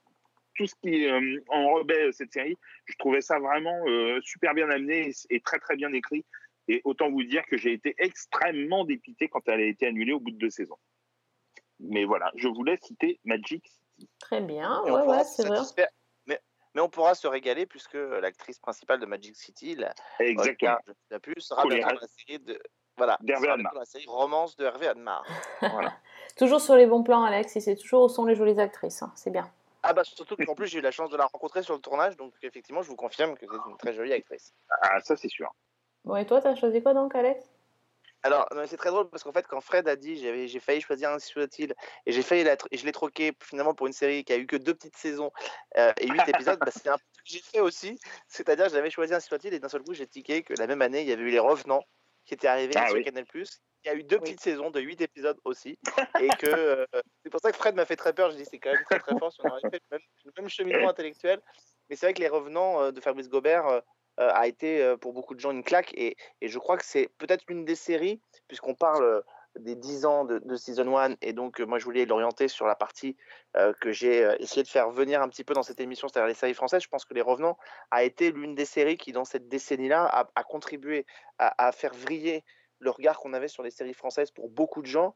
tout 0.60 0.68
ce 0.68 0.76
qui 0.84 1.08
euh, 1.08 1.40
enrobait 1.48 2.12
cette 2.12 2.34
série. 2.34 2.58
Je 2.84 2.96
trouvais 3.00 3.22
ça 3.22 3.40
vraiment 3.40 3.82
euh, 3.88 4.20
super 4.22 4.54
bien 4.54 4.70
amené 4.70 5.08
et, 5.08 5.36
et 5.36 5.40
très 5.40 5.58
très 5.58 5.78
bien 5.78 5.92
écrit. 5.94 6.26
Et 6.68 6.82
autant 6.84 7.10
vous 7.10 7.24
dire 7.24 7.46
que 7.50 7.58
j'ai 7.58 7.72
été 7.72 7.96
extrêmement 7.98 8.84
dépité 8.84 9.30
quand 9.30 9.48
elle 9.48 9.62
a 9.62 9.66
été 9.66 9.88
annulée 9.88 10.12
au 10.12 10.20
bout 10.20 10.32
de 10.32 10.38
deux 10.38 10.50
saisons. 10.50 10.78
Mais 11.80 12.04
voilà, 12.04 12.30
je 12.36 12.50
voulais 12.50 12.76
citer 12.76 13.22
Magic 13.24 13.66
City. 13.66 14.10
Très 14.20 14.42
bien, 14.42 14.84
ouais, 14.84 14.92
ouais, 14.92 15.24
se 15.24 15.44
c'est 15.44 15.48
vrai. 15.48 15.62
Mais, 16.28 16.40
mais 16.76 16.82
on 16.82 16.90
pourra 16.90 17.16
se 17.16 17.26
régaler 17.26 17.66
puisque 17.66 17.94
l'actrice 17.94 18.60
principale 18.60 19.00
de 19.00 19.06
Magic 19.06 19.38
City, 19.38 19.76
la 19.76 19.94
Exactement. 20.20 20.74
Olga, 20.74 20.94
sais 21.10 21.20
plus, 21.20 21.40
sera 21.40 21.66
bientôt 21.66 21.88
dans 21.88 22.02
la 22.02 22.08
série 22.08 22.40
de 22.40 22.62
voilà, 22.98 23.18
la 23.24 23.86
série 23.86 24.06
Romance 24.08 24.58
de 24.58 24.66
Hervé 24.66 24.88
Admar. 24.88 25.26
voilà. 25.62 25.94
Toujours 26.38 26.60
sur 26.60 26.76
les 26.76 26.86
bons 26.86 27.02
plans, 27.02 27.24
Alex, 27.24 27.56
et 27.56 27.62
c'est 27.62 27.78
toujours 27.78 28.04
où 28.04 28.10
sont 28.10 28.26
les 28.26 28.36
jolies 28.36 28.60
actrices, 28.60 29.02
hein, 29.02 29.12
c'est 29.16 29.30
bien. 29.30 29.50
Ah 29.90 29.94
bah 29.94 30.04
surtout 30.04 30.36
qu'en 30.36 30.54
plus 30.54 30.68
j'ai 30.68 30.78
eu 30.78 30.82
la 30.82 30.92
chance 30.92 31.10
de 31.10 31.18
la 31.18 31.26
rencontrer 31.26 31.64
sur 31.64 31.74
le 31.74 31.80
tournage, 31.80 32.16
donc 32.16 32.32
effectivement 32.44 32.84
je 32.84 32.90
vous 32.90 32.96
confirme 32.96 33.36
que 33.36 33.48
c'est 33.50 33.70
une 33.72 33.78
très 33.78 33.92
jolie 33.92 34.14
actrice. 34.14 34.54
Ah, 34.84 35.00
ça 35.02 35.16
c'est 35.16 35.30
sûr. 35.30 35.52
Bon, 36.06 36.16
et 36.16 36.28
toi, 36.28 36.40
t'as 36.40 36.54
choisi 36.54 36.84
quoi 36.84 36.94
donc, 36.94 37.16
Alex? 37.16 37.44
Alors, 38.22 38.48
c'est 38.68 38.78
très 38.78 38.92
drôle 38.92 39.10
parce 39.10 39.24
qu'en 39.24 39.32
fait, 39.32 39.48
quand 39.48 39.62
Fred 39.62 39.88
a 39.88 39.96
dit 39.96 40.18
j'avais, 40.18 40.48
j'ai 40.48 40.60
failli 40.60 40.80
choisir 40.80 41.10
un 41.10 41.18
soit-il 41.18 41.74
et 42.06 42.12
j'ai 42.12 42.22
failli 42.22 42.44
la 42.44 42.56
et 42.70 42.78
je 42.78 42.86
l'ai 42.86 42.92
troqué 42.92 43.34
finalement 43.42 43.74
pour 43.74 43.88
une 43.88 43.94
série 43.94 44.24
qui 44.24 44.32
a 44.32 44.38
eu 44.38 44.46
que 44.46 44.58
deux 44.58 44.76
petites 44.76 44.98
saisons 44.98 45.32
euh, 45.80 45.92
et 46.00 46.08
huit 46.08 46.22
épisodes, 46.28 46.60
bah, 46.60 46.70
c'est 46.72 46.90
un 46.90 46.98
peu 46.98 47.04
ce 47.14 47.22
que 47.22 47.24
j'ai 47.26 47.42
fait 47.42 47.60
aussi. 47.62 47.98
C'est-à-dire, 48.28 48.70
j'avais 48.70 48.92
choisi 48.92 49.16
un 49.16 49.20
soit-il 49.20 49.56
et 49.56 49.60
d'un 49.60 49.70
seul 49.70 49.82
coup, 49.82 49.96
j'ai 49.96 50.06
tiqué 50.06 50.44
que 50.44 50.54
la 50.54 50.68
même 50.68 50.84
année, 50.84 51.02
il 51.02 51.08
y 51.08 51.12
avait 51.12 51.24
eu 51.24 51.32
Les 51.32 51.40
Revenants 51.40 51.84
qui 52.30 52.36
étaient 52.36 52.48
arrivés 52.48 52.74
Ah 52.76 52.88
sur 52.88 52.96
oui. 52.96 53.04
Canal 53.04 53.26
Il 53.34 53.46
y 53.86 53.90
a 53.90 53.96
eu 53.96 54.04
deux 54.04 54.20
petites 54.20 54.40
saisons 54.40 54.70
de 54.70 54.80
huit 54.80 55.02
épisodes 55.02 55.40
aussi. 55.46 55.80
Et 56.22 56.28
que 56.38 56.48
euh, 56.48 56.86
c'est 57.24 57.32
pour 57.32 57.42
ça 57.42 57.52
que 57.52 57.58
Fred 57.58 57.74
m'a 57.74 57.86
fait 57.86 57.96
très 57.96 58.14
peur. 58.14 58.30
Je 58.30 58.38
dis 58.38 58.46
c'est 58.46 58.60
quand 58.60 58.72
même 58.72 58.84
très 58.88 59.00
très 59.00 59.18
fort 59.18 59.34
si 59.34 59.40
on 59.44 59.50
aurait 59.50 59.62
fait 59.62 59.82
le 59.90 59.98
même, 59.98 60.08
le 60.26 60.32
même 60.38 60.48
cheminement 60.48 60.90
intellectuel. 60.90 61.42
Mais 61.90 61.96
c'est 61.96 62.06
vrai 62.06 62.14
que 62.14 62.22
Les 62.22 62.28
Revenants 62.28 62.84
euh, 62.84 62.92
de 62.92 63.02
Fabrice 63.02 63.30
Gobert 63.30 63.66
euh, 63.66 63.80
euh, 64.20 64.30
a 64.32 64.46
été 64.46 64.84
euh, 64.84 64.96
pour 64.96 65.14
beaucoup 65.14 65.34
de 65.34 65.40
gens 65.40 65.50
une 65.50 65.64
claque. 65.64 65.92
Et, 65.96 66.16
et 66.42 66.50
je 66.50 66.60
crois 66.60 66.78
que 66.78 66.86
c'est 66.86 67.10
peut-être 67.18 67.44
une 67.48 67.66
des 67.66 67.76
séries, 67.76 68.22
puisqu'on 68.48 68.76
parle 68.76 69.24
des 69.58 69.76
10 69.76 70.06
ans 70.06 70.26
de, 70.26 70.56
Season 70.56 70.98
1. 70.98 71.16
Et 71.22 71.34
donc, 71.34 71.60
euh, 71.60 71.66
moi, 71.66 71.80
je 71.80 71.86
voulais 71.86 72.06
l'orienter 72.06 72.48
sur 72.48 72.66
la 72.66 72.76
partie 72.76 73.16
euh, 73.58 73.74
que 73.82 73.92
j'ai 73.92 74.24
euh, 74.24 74.36
essayé 74.40 74.64
de 74.64 74.68
faire 74.68 74.90
venir 74.92 75.22
un 75.22 75.30
petit 75.30 75.44
peu 75.44 75.54
dans 75.54 75.64
cette 75.64 75.80
émission, 75.80 76.08
c'est-à-dire 76.08 76.28
les 76.28 76.34
séries 76.34 76.54
françaises. 76.54 76.84
Je 76.84 76.88
pense 76.88 77.06
que 77.06 77.14
Les 77.14 77.22
Revenants 77.22 77.58
a 77.92 78.04
été 78.04 78.32
l'une 78.32 78.56
des 78.56 78.66
séries 78.66 78.98
qui, 78.98 79.12
dans 79.12 79.26
cette 79.26 79.48
décennie-là, 79.48 80.06
a, 80.06 80.30
a 80.36 80.44
contribué 80.44 81.06
à 81.38 81.72
faire 81.72 81.94
vriller 81.94 82.44
le 82.80 82.90
regard 82.90 83.20
qu'on 83.20 83.34
avait 83.34 83.48
sur 83.48 83.64
les 83.64 83.72
séries 83.72 83.94
françaises 83.94 84.32
pour 84.32 84.50
beaucoup 84.50 84.82
de 84.82 84.88
gens, 84.88 85.14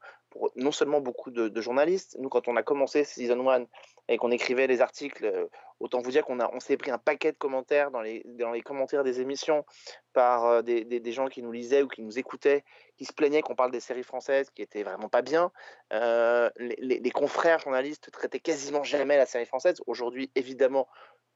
non 0.55 0.71
seulement 0.71 1.01
beaucoup 1.01 1.31
de, 1.31 1.61
journalistes. 1.61 2.17
Nous, 2.19 2.29
quand 2.29 2.47
on 2.47 2.55
a 2.55 2.63
commencé 2.63 3.03
Season 3.03 3.49
1 3.49 3.65
et 4.09 4.17
qu'on 4.17 4.31
écrivait 4.31 4.67
les 4.67 4.81
articles, 4.81 5.25
euh, 5.25 5.47
autant 5.79 5.99
vous 5.99 6.11
dire 6.11 6.25
qu'on 6.25 6.39
on 6.39 6.59
s'est 6.59 6.77
pris 6.77 6.91
un 6.91 6.97
paquet 6.97 7.31
de 7.31 7.37
commentaires 7.37 7.91
dans 7.91 8.01
les, 8.01 8.23
dans 8.25 8.51
les 8.51 8.61
commentaires 8.61 9.03
des 9.03 9.21
émissions 9.21 9.65
par 10.13 10.45
euh, 10.45 10.61
des, 10.61 10.83
des, 10.83 11.11
gens 11.11 11.27
qui 11.27 11.41
nous 11.41 11.51
lisaient 11.51 11.81
ou 11.81 11.87
qui 11.87 12.01
nous 12.01 12.19
écoutaient, 12.19 12.63
qui 12.97 13.05
se 13.05 13.13
plaignaient 13.13 13.41
qu'on 13.41 13.55
parle 13.55 13.71
des 13.71 13.79
séries 13.79 14.03
françaises 14.03 14.49
qui 14.49 14.61
étaient 14.61 14.83
vraiment 14.83 15.09
pas 15.09 15.21
bien. 15.21 15.51
Euh, 15.93 16.49
les- 16.57 16.99
les 16.99 17.11
confrères 17.11 17.59
journalistes 17.59 18.11
traitaient 18.11 18.39
quasiment 18.39 18.83
jamais 18.83 19.17
la 19.17 19.25
série 19.25 19.45
française. 19.45 19.81
Aujourd'hui, 19.87 20.31
évidemment, 20.35 20.87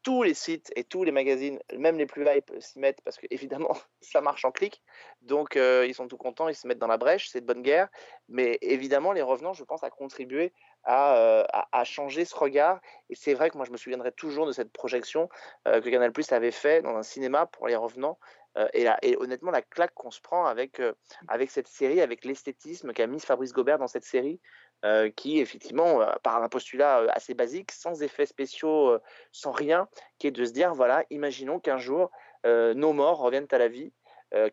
tous 0.07 0.23
les 0.23 0.33
sites 0.33 0.71
et 0.77 0.85
tous 0.85 1.03
les 1.03 1.11
magazines, 1.11 1.59
même 1.75 1.97
les 1.97 2.05
plus 2.05 2.25
hype, 2.25 2.49
s'y 2.61 2.79
mettent 2.79 3.01
parce 3.01 3.17
que 3.17 3.27
évidemment 3.29 3.75
ça 3.99 4.21
marche 4.21 4.45
en 4.45 4.51
clic. 4.51 4.81
Donc 5.21 5.57
euh, 5.57 5.85
ils 5.85 5.93
sont 5.93 6.07
tout 6.07 6.15
contents, 6.15 6.47
ils 6.47 6.55
se 6.55 6.65
mettent 6.65 6.79
dans 6.79 6.87
la 6.87 6.95
brèche, 6.95 7.27
c'est 7.27 7.41
de 7.41 7.45
bonne 7.45 7.61
guerre. 7.61 7.89
Mais 8.29 8.57
évidemment, 8.61 9.11
les 9.11 9.21
revenants, 9.21 9.51
je 9.51 9.65
pense, 9.65 9.83
a 9.83 9.89
contribué 9.89 10.53
à, 10.85 11.17
euh, 11.17 11.43
à, 11.51 11.67
à 11.73 11.83
changer 11.83 12.23
ce 12.23 12.37
regard. 12.37 12.79
Et 13.09 13.15
c'est 13.15 13.33
vrai 13.33 13.49
que 13.49 13.57
moi, 13.57 13.65
je 13.65 13.71
me 13.71 13.75
souviendrai 13.75 14.13
toujours 14.13 14.47
de 14.47 14.53
cette 14.53 14.71
projection 14.71 15.27
euh, 15.67 15.81
que 15.81 15.89
Canal 15.89 16.13
Plus 16.13 16.31
avait 16.31 16.51
fait 16.51 16.81
dans 16.81 16.95
un 16.95 17.03
cinéma 17.03 17.45
pour 17.45 17.67
les 17.67 17.75
revenants. 17.75 18.17
Euh, 18.57 18.67
et, 19.01 19.15
honnêtement, 19.17 19.51
la 19.51 19.61
claque 19.61 19.93
qu'on 19.93 20.11
se 20.11 20.21
prend 20.21 20.47
euh, 20.47 20.93
avec 21.27 21.51
cette 21.51 21.67
série, 21.67 22.01
avec 22.01 22.25
l'esthétisme 22.25 22.91
qu'a 22.91 23.07
mis 23.07 23.19
Fabrice 23.19 23.53
Gobert 23.53 23.77
dans 23.77 23.87
cette 23.87 24.05
série, 24.05 24.39
euh, 24.85 25.09
qui 25.09 25.39
effectivement, 25.39 26.01
euh, 26.01 26.13
par 26.23 26.41
un 26.43 26.49
postulat 26.49 26.99
euh, 26.99 27.07
assez 27.09 27.33
basique, 27.33 27.71
sans 27.71 28.03
effets 28.03 28.27
spéciaux, 28.27 28.89
euh, 28.89 29.01
sans 29.31 29.51
rien, 29.51 29.87
qui 30.19 30.27
est 30.27 30.31
de 30.31 30.45
se 30.45 30.51
dire, 30.51 30.73
voilà, 30.73 31.03
imaginons 31.09 31.59
qu'un 31.59 31.77
jour, 31.77 32.11
nos 32.45 32.93
morts 32.93 33.17
reviennent 33.17 33.47
à 33.51 33.57
la 33.57 33.67
vie. 33.67 33.91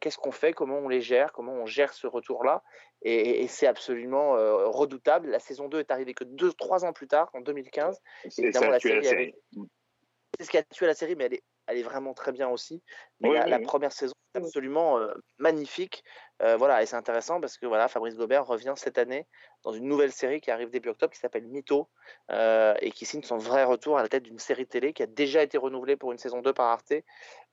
Qu'est-ce 0.00 0.18
qu'on 0.18 0.32
fait 0.32 0.52
Comment 0.52 0.78
on 0.78 0.88
les 0.88 1.00
gère 1.00 1.32
Comment 1.32 1.52
on 1.52 1.66
gère 1.66 1.92
ce 1.92 2.08
retour-là? 2.08 2.64
Et, 3.02 3.44
et 3.44 3.48
c'est 3.48 3.68
absolument 3.68 4.32
redoutable. 4.70 5.28
La 5.28 5.38
saison 5.38 5.68
2 5.68 5.78
est 5.78 5.92
arrivée 5.92 6.12
que 6.12 6.24
2-3 6.24 6.84
ans 6.84 6.92
plus 6.92 7.06
tard, 7.06 7.30
en 7.34 7.40
2015. 7.40 8.00
C'est 8.28 8.52
ce 10.44 10.50
qui 10.50 10.58
a 10.58 10.62
tué 10.64 10.86
la 10.86 10.94
série, 10.94 11.14
mais 11.14 11.26
elle 11.26 11.34
est, 11.34 11.44
elle 11.68 11.78
est 11.78 11.82
vraiment 11.82 12.14
très 12.14 12.32
bien 12.32 12.48
aussi. 12.48 12.82
Mais 13.20 13.28
Oui, 13.28 13.36
la, 13.36 13.44
oui, 13.44 13.50
la 13.50 13.58
oui. 13.58 13.64
première 13.64 13.92
saison 13.92 14.14
absolument 14.34 14.98
magnifique. 15.38 16.04
Voilà, 16.40 16.82
et 16.82 16.86
c'est 16.86 16.96
intéressant 16.96 17.40
parce 17.40 17.56
que 17.56 17.66
voilà, 17.66 17.88
Fabrice 17.88 18.16
Gobert 18.16 18.46
revient 18.46 18.74
cette 18.76 18.98
année 18.98 19.26
dans 19.62 19.72
une 19.72 19.86
nouvelle 19.86 20.12
série 20.12 20.40
qui 20.40 20.50
arrive 20.50 20.68
début 20.68 20.90
octobre 20.90 21.12
qui 21.12 21.18
s'appelle 21.18 21.46
Mytho 21.46 21.88
et 22.30 22.90
qui 22.90 23.06
signe 23.06 23.22
son 23.22 23.38
vrai 23.38 23.64
retour 23.64 23.98
à 23.98 24.02
la 24.02 24.08
tête 24.08 24.24
d'une 24.24 24.38
série 24.38 24.66
télé 24.66 24.92
qui 24.92 25.02
a 25.02 25.06
déjà 25.06 25.42
été 25.42 25.56
renouvelée 25.56 25.96
pour 25.96 26.12
une 26.12 26.18
saison 26.18 26.42
2 26.42 26.52
par 26.52 26.66
Arte. 26.66 26.92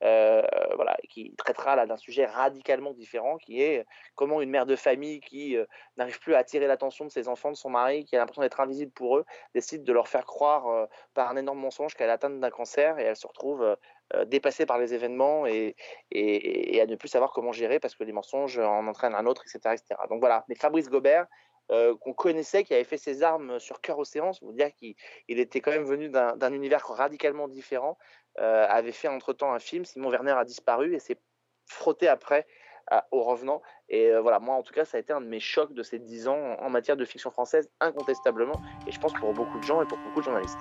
Euh, 0.04 0.42
voilà, 0.76 0.98
qui 1.10 1.36
traitera 1.36 1.76
là 1.76 1.86
d'un 1.86 1.96
sujet 1.96 2.26
radicalement 2.26 2.92
différent 2.92 3.38
qui 3.38 3.62
est 3.62 3.86
comment 4.16 4.42
une 4.42 4.50
mère 4.50 4.66
de 4.66 4.76
famille 4.76 5.20
qui 5.20 5.56
n'arrive 5.96 6.20
plus 6.20 6.34
à 6.34 6.40
attirer 6.40 6.66
l'attention 6.66 7.06
de 7.06 7.12
ses 7.12 7.28
enfants, 7.28 7.52
de 7.52 7.56
son 7.56 7.70
mari, 7.70 8.04
qui 8.04 8.16
a 8.16 8.20
l'impression 8.20 8.42
d'être 8.42 8.60
invisible 8.60 8.92
pour 8.92 9.18
eux, 9.18 9.26
décide 9.54 9.84
de 9.84 9.94
leur 9.94 10.08
faire 10.08 10.26
croire 10.26 10.88
par 11.14 11.30
un 11.30 11.38
énorme 11.38 11.60
mensonge 11.60 11.94
qu'elle 11.94 12.10
est 12.10 12.14
atteinte 12.14 12.40
d'un 12.40 12.50
cancer 12.50 12.98
et 12.98 13.04
elle 13.04 13.16
se 13.16 13.28
retrouve 13.28 13.78
euh, 14.16 14.26
dépassée 14.26 14.66
par 14.66 14.78
les 14.78 14.94
événements 14.94 15.46
et 15.46 15.76
à 16.80 16.86
ne 16.86 16.96
plus 16.96 17.10
savoir 17.10 17.32
comment 17.32 17.52
gérer 17.52 17.80
parce 17.80 17.96
que 17.96 18.04
les 18.04 18.14
mensonges 18.14 18.60
en 18.60 18.88
entraînent 18.88 19.16
un 19.16 19.26
autre, 19.26 19.44
etc. 19.44 19.74
etc. 19.74 20.00
Donc 20.10 20.20
voilà, 20.20 20.46
mais 20.48 20.56
Fabrice 20.56 20.90
Gobert, 20.90 21.26
euh, 21.72 21.96
qu'on 21.98 22.14
connaissait, 22.14 22.64
qui 22.64 22.74
avait 22.74 22.84
fait 22.84 22.98
ses 22.98 23.24
armes 23.24 23.60
sur 23.60 23.82
Cœur 23.82 24.00
Océan, 24.00 24.32
veut 24.42 24.54
dire 24.54 24.74
qu'il 24.74 24.96
il 25.28 25.40
était 25.40 25.60
quand 25.62 25.72
même 25.72 25.86
venu 25.86 26.10
d'un 26.10 26.54
univers 26.54 26.86
radicalement 26.88 27.48
différent, 27.48 27.98
euh, 28.40 28.66
avait 28.70 28.92
fait 28.92 29.08
entre-temps 29.08 29.52
un 29.52 29.60
film, 29.60 29.84
Simon 29.86 30.10
Werner 30.10 30.32
a 30.32 30.46
disparu 30.46 30.94
et 30.94 31.00
s'est 31.00 31.18
frotté 31.68 32.08
après 32.08 32.46
à- 32.88 33.08
au 33.12 33.24
revenant. 33.24 33.62
Et 33.90 34.08
euh, 34.10 34.22
voilà, 34.22 34.40
moi 34.40 34.56
en 34.56 34.64
tout 34.64 34.74
cas, 34.74 34.86
ça 34.86 34.98
a 34.98 35.00
été 35.00 35.14
un 35.14 35.22
de 35.22 35.28
mes 35.28 35.40
chocs 35.40 35.74
de 35.74 35.84
ces 35.84 36.00
10 36.00 36.28
ans 36.28 36.56
en 36.60 36.70
matière 36.70 36.98
de 36.98 37.06
fiction 37.06 37.32
française, 37.32 37.70
incontestablement, 37.80 38.60
et 38.88 38.92
je 38.92 39.00
pense 39.00 39.14
pour 39.14 39.34
beaucoup 39.34 39.58
de 39.60 39.64
gens 39.64 39.82
et 39.82 39.86
pour 39.86 39.98
beaucoup 40.00 40.20
de 40.20 40.26
journalistes. 40.26 40.60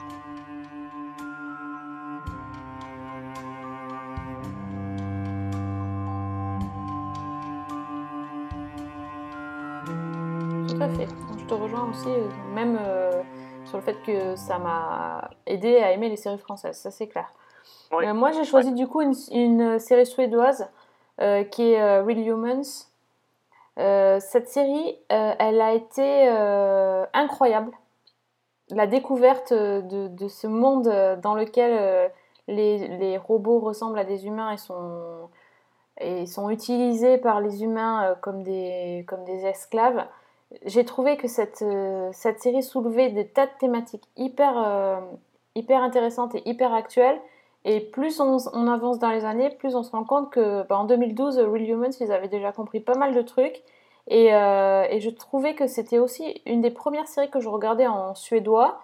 Aussi, 11.90 12.08
euh, 12.08 12.28
même 12.54 12.78
euh, 12.80 13.22
sur 13.64 13.78
le 13.78 13.82
fait 13.82 14.00
que 14.06 14.36
ça 14.36 14.58
m'a 14.58 15.30
aidé 15.46 15.78
à 15.78 15.92
aimer 15.92 16.08
les 16.08 16.16
séries 16.16 16.38
françaises, 16.38 16.78
ça 16.78 16.90
c'est 16.90 17.08
clair. 17.08 17.28
Oui. 17.92 18.06
Euh, 18.06 18.14
moi 18.14 18.30
j'ai 18.30 18.44
choisi 18.44 18.72
du 18.72 18.86
coup 18.86 19.00
une, 19.02 19.14
une 19.32 19.78
série 19.78 20.06
suédoise 20.06 20.70
euh, 21.20 21.44
qui 21.44 21.72
est 21.72 22.00
Real 22.00 22.18
Humans. 22.18 22.86
Cette 23.76 24.48
série, 24.48 24.98
elle 25.08 25.58
a 25.58 25.72
été 25.72 26.28
incroyable. 27.14 27.72
La 28.68 28.86
découverte 28.86 29.54
de, 29.54 30.08
de 30.08 30.28
ce 30.28 30.46
monde 30.46 30.92
dans 31.22 31.34
lequel 31.34 32.10
les, 32.46 32.88
les 32.98 33.16
robots 33.16 33.58
ressemblent 33.58 33.98
à 33.98 34.04
des 34.04 34.26
humains 34.26 34.50
et 34.50 34.58
sont, 34.58 35.30
et 35.98 36.26
sont 36.26 36.50
utilisés 36.50 37.16
par 37.16 37.40
les 37.40 37.62
humains 37.64 38.16
comme, 38.20 38.42
des, 38.42 39.06
comme 39.08 39.24
des 39.24 39.46
esclaves. 39.46 40.04
J'ai 40.66 40.84
trouvé 40.84 41.16
que 41.16 41.28
cette, 41.28 41.62
euh, 41.62 42.10
cette 42.12 42.40
série 42.40 42.62
soulevait 42.62 43.10
des 43.10 43.26
tas 43.26 43.46
de 43.46 43.52
thématiques 43.58 44.04
hyper, 44.16 44.54
euh, 44.56 45.00
hyper 45.54 45.82
intéressantes 45.82 46.34
et 46.34 46.42
hyper 46.48 46.74
actuelles. 46.74 47.20
Et 47.64 47.80
plus 47.80 48.20
on, 48.20 48.38
on 48.52 48.66
avance 48.66 48.98
dans 48.98 49.10
les 49.10 49.24
années, 49.24 49.50
plus 49.50 49.74
on 49.76 49.82
se 49.82 49.90
rend 49.90 50.04
compte 50.04 50.30
que 50.30 50.66
bah, 50.66 50.78
en 50.78 50.84
2012, 50.84 51.38
Real 51.38 51.68
Humans, 51.68 51.90
ils 52.00 52.10
avaient 52.10 52.28
déjà 52.28 52.52
compris 52.52 52.80
pas 52.80 52.94
mal 52.96 53.14
de 53.14 53.22
trucs. 53.22 53.62
Et, 54.08 54.34
euh, 54.34 54.86
et 54.90 55.00
je 55.00 55.10
trouvais 55.10 55.54
que 55.54 55.66
c'était 55.66 55.98
aussi 55.98 56.40
une 56.46 56.62
des 56.62 56.70
premières 56.70 57.06
séries 57.06 57.30
que 57.30 57.40
je 57.40 57.48
regardais 57.48 57.86
en 57.86 58.14
suédois, 58.14 58.80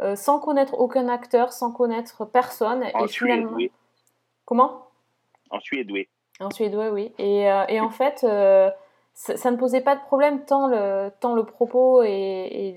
euh, 0.00 0.16
sans 0.16 0.40
connaître 0.40 0.74
aucun 0.74 1.08
acteur, 1.08 1.52
sans 1.52 1.70
connaître 1.70 2.24
personne. 2.24 2.82
En 2.94 3.04
et 3.04 3.08
finalement. 3.08 3.56
suédois. 3.56 3.74
Comment? 4.44 4.86
En 5.50 5.60
suédois. 5.60 6.06
En 6.40 6.50
suédois, 6.50 6.90
oui. 6.90 7.12
Et, 7.18 7.50
euh, 7.50 7.64
et 7.68 7.80
en 7.80 7.90
fait, 7.90 8.24
euh, 8.24 8.70
ça, 9.14 9.50
ne 9.50 9.56
posait 9.56 9.80
pas 9.80 9.94
de 9.94 10.00
problème 10.02 10.44
tant 10.44 10.66
le, 10.66 11.10
tant 11.20 11.34
le 11.34 11.44
propos 11.44 12.02
et, 12.02 12.74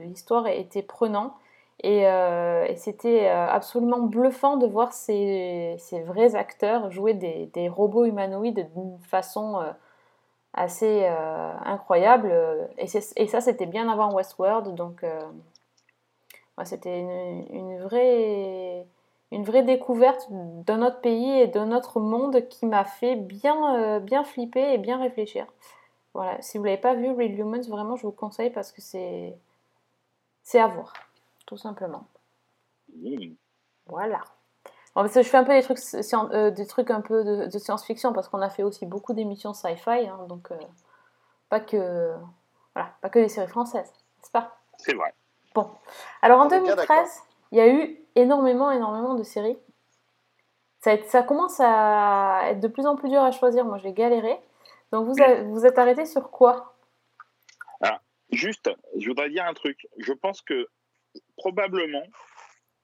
l'histoire 0.00 0.46
était 0.46 0.82
prenant. 0.82 1.34
Et, 1.82 2.06
euh, 2.06 2.64
et 2.64 2.76
c'était 2.76 3.28
euh, 3.28 3.46
absolument 3.48 4.00
bluffant 4.00 4.56
de 4.56 4.66
voir 4.66 4.92
ces, 4.94 5.76
ces 5.78 6.02
vrais 6.02 6.34
acteurs 6.34 6.90
jouer 6.90 7.12
des, 7.12 7.46
des 7.52 7.68
robots 7.68 8.06
humanoïdes 8.06 8.70
d'une 8.74 8.98
façon 9.00 9.60
euh, 9.60 9.70
assez 10.54 11.06
incroyable. 11.06 12.32
Et, 12.78 12.86
ça, 12.86 13.40
c'était 13.42 13.66
bien 13.66 13.90
avant 13.90 14.14
Westworld. 14.14 14.74
Donc, 14.74 15.04
c'était 16.64 17.00
une 17.50 17.78
vraie 17.82 18.86
une 19.32 19.44
vraie 19.44 19.62
découverte 19.62 20.28
d'un 20.30 20.82
autre 20.82 21.00
pays 21.00 21.40
et 21.40 21.46
d'un 21.46 21.72
autre 21.72 22.00
monde 22.00 22.48
qui 22.48 22.66
m'a 22.66 22.84
fait 22.84 23.16
bien, 23.16 23.76
euh, 23.76 24.00
bien 24.00 24.24
flipper 24.24 24.72
et 24.72 24.78
bien 24.78 24.98
réfléchir. 24.98 25.46
Voilà, 26.14 26.40
si 26.40 26.58
vous 26.58 26.64
l'avez 26.64 26.78
pas 26.78 26.94
vu, 26.94 27.10
Real 27.10 27.38
Humans, 27.38 27.68
vraiment, 27.68 27.96
je 27.96 28.06
vous 28.06 28.12
conseille 28.12 28.50
parce 28.50 28.72
que 28.72 28.80
c'est 28.80 29.36
c'est 30.42 30.60
à 30.60 30.68
voir, 30.68 30.92
tout 31.44 31.56
simplement. 31.56 32.06
Mmh. 32.94 33.34
Voilà. 33.86 34.20
Bon, 34.94 35.02
parce 35.02 35.12
que 35.12 35.22
je 35.22 35.28
fais 35.28 35.36
un 35.36 35.44
peu 35.44 35.52
des 35.52 35.62
trucs, 35.62 35.78
euh, 36.32 36.50
des 36.50 36.66
trucs 36.66 36.90
un 36.90 37.00
peu 37.00 37.24
de, 37.24 37.46
de 37.46 37.58
science-fiction 37.58 38.12
parce 38.12 38.28
qu'on 38.28 38.40
a 38.40 38.48
fait 38.48 38.62
aussi 38.62 38.86
beaucoup 38.86 39.12
d'émissions 39.12 39.52
sci-fi, 39.52 40.06
hein, 40.06 40.24
donc 40.28 40.52
euh, 40.52 40.56
pas 41.48 41.60
que 41.60 42.14
voilà, 42.74 42.90
pas 43.00 43.10
que 43.10 43.18
des 43.18 43.28
séries 43.28 43.48
françaises, 43.48 43.92
n'est-ce 44.18 44.30
pas? 44.30 44.56
C'est 44.78 44.94
vrai. 44.94 45.12
Bon. 45.54 45.68
Alors 46.22 46.40
en 46.40 46.46
On 46.46 46.50
est 46.50 46.60
bien 46.60 46.76
2013, 46.76 47.22
il 47.52 47.58
y 47.58 47.60
a 47.60 47.68
eu 47.68 47.98
énormément, 48.14 48.70
énormément 48.70 49.14
de 49.14 49.22
séries. 49.22 49.58
Ça, 50.80 51.22
commence 51.24 51.58
à 51.58 52.42
être 52.50 52.60
de 52.60 52.68
plus 52.68 52.86
en 52.86 52.94
plus 52.94 53.08
dur 53.08 53.20
à 53.20 53.32
choisir. 53.32 53.64
Moi, 53.64 53.78
j'ai 53.78 53.92
galéré. 53.92 54.38
Donc, 54.92 55.06
vous, 55.06 55.14
vous 55.50 55.66
êtes 55.66 55.78
arrêté 55.78 56.06
sur 56.06 56.30
quoi? 56.30 56.76
Alors, 57.80 57.98
juste, 58.30 58.70
je 58.96 59.08
voudrais 59.08 59.28
dire 59.30 59.44
un 59.46 59.54
truc. 59.54 59.86
Je 59.98 60.12
pense 60.12 60.42
que 60.42 60.68
probablement, 61.36 62.04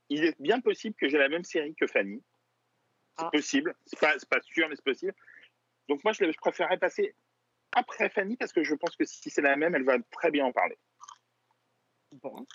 il 0.09 0.25
est 0.25 0.41
bien 0.41 0.61
possible 0.61 0.97
que 0.97 1.09
j'ai 1.09 1.19
la 1.19 1.29
même 1.29 1.45
série 1.45 1.75
que 1.77 1.87
Fanny. 1.87 2.23
C'est 3.19 3.25
Ah. 3.27 3.31
possible. 3.31 3.75
C'est 3.87 4.01
pas, 4.01 4.19
c'est 4.19 4.29
pas 4.29 4.41
sûr, 4.41 4.69
mais 4.69 4.75
c'est 4.75 4.85
possible. 4.85 5.15
Donc 5.89 6.03
moi, 6.03 6.13
je, 6.13 6.25
je 6.25 6.39
préférerais 6.39 6.79
passer 6.79 7.15
après 7.73 8.09
Fanny 8.09 8.37
parce 8.37 8.53
que 8.53 8.65
je 8.65 8.75
pense 8.75 8.97
que 8.97 9.05
si 9.05 9.31
c'est 9.31 9.43
la 9.43 9.55
même, 9.57 9.75
elle 9.77 9.85
va 9.85 9.99
très 10.11 10.31
bien 10.31 10.45
en 10.47 10.53
parler. 10.53 10.77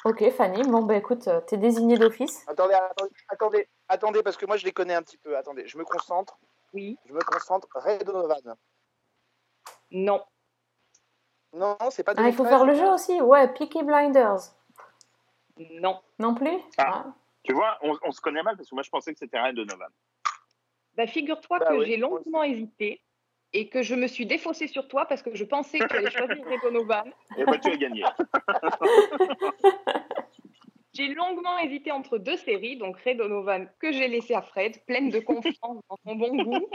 Ok, 0.05 0.29
Fanny. 0.31 0.61
Bon, 0.63 0.83
bah 0.83 0.95
écoute, 0.95 1.27
euh, 1.27 1.41
t'es 1.41 1.57
désignée 1.57 1.97
d'office. 1.97 2.43
Attendez, 2.47 2.73
attendez, 2.75 3.11
attendez, 3.29 3.67
attendez, 3.89 4.23
parce 4.23 4.37
que 4.37 4.45
moi 4.45 4.57
je 4.57 4.65
les 4.65 4.71
connais 4.71 4.93
un 4.93 5.01
petit 5.01 5.17
peu. 5.17 5.35
Attendez, 5.37 5.67
je 5.67 5.77
me 5.77 5.83
concentre. 5.83 6.37
Oui. 6.73 6.97
Je 7.05 7.13
me 7.13 7.19
concentre. 7.21 7.67
Ray 7.75 7.99
Donovan. 7.99 8.55
Non. 9.91 10.23
Non, 11.53 11.77
c'est 11.89 12.03
pas 12.03 12.13
Ah, 12.17 12.27
il 12.27 12.33
faut 12.35 12.43
2013. 12.43 12.49
faire 12.49 12.65
le 12.65 12.73
jeu 12.75 12.87
aussi. 12.93 13.21
Ouais, 13.21 13.51
Peaky 13.53 13.83
Blinders. 13.83 14.39
Non. 15.71 15.99
Non 16.19 16.35
plus 16.35 16.57
Ah. 16.77 17.05
Tu 17.43 17.53
vois, 17.53 17.77
on, 17.81 17.97
on 18.03 18.11
se 18.11 18.21
connaît 18.21 18.43
mal 18.43 18.57
parce 18.57 18.69
que 18.69 18.75
moi 18.75 18.83
je 18.83 18.89
pensais 18.89 19.13
que 19.13 19.19
c'était 19.19 19.39
Red 19.39 19.55
Donovan. 19.55 19.89
Bah, 20.95 21.07
figure-toi 21.07 21.59
Bah 21.59 21.67
que 21.67 21.73
oui, 21.73 21.85
j'ai 21.87 21.97
longuement 21.97 22.43
hésité 22.43 23.01
et 23.53 23.69
que 23.69 23.81
je 23.81 23.95
me 23.95 24.07
suis 24.07 24.25
défaussée 24.25 24.67
sur 24.67 24.87
toi 24.87 25.05
parce 25.05 25.21
que 25.21 25.33
je 25.35 25.45
pensais 25.45 25.79
que 25.79 25.87
tu 25.87 25.95
allais 25.95 26.11
choisir 26.11 26.45
Ray 26.45 26.59
Donovan. 26.61 27.11
Et 27.37 27.45
bah 27.45 27.57
tu 27.57 27.69
as 27.69 27.77
gagné. 27.77 28.03
J'ai 30.93 31.09
longuement 31.09 31.59
hésité 31.59 31.91
entre 31.91 32.17
deux 32.17 32.37
séries, 32.37 32.77
donc 32.77 32.97
Ray 33.01 33.15
Donovan 33.15 33.69
que 33.79 33.91
j'ai 33.91 34.07
laissé 34.07 34.33
à 34.33 34.41
Fred, 34.41 34.83
pleine 34.85 35.09
de 35.11 35.19
confiance 35.19 35.79
dans 35.89 35.97
son 36.03 36.15
bon 36.15 36.35
goût. 36.43 36.67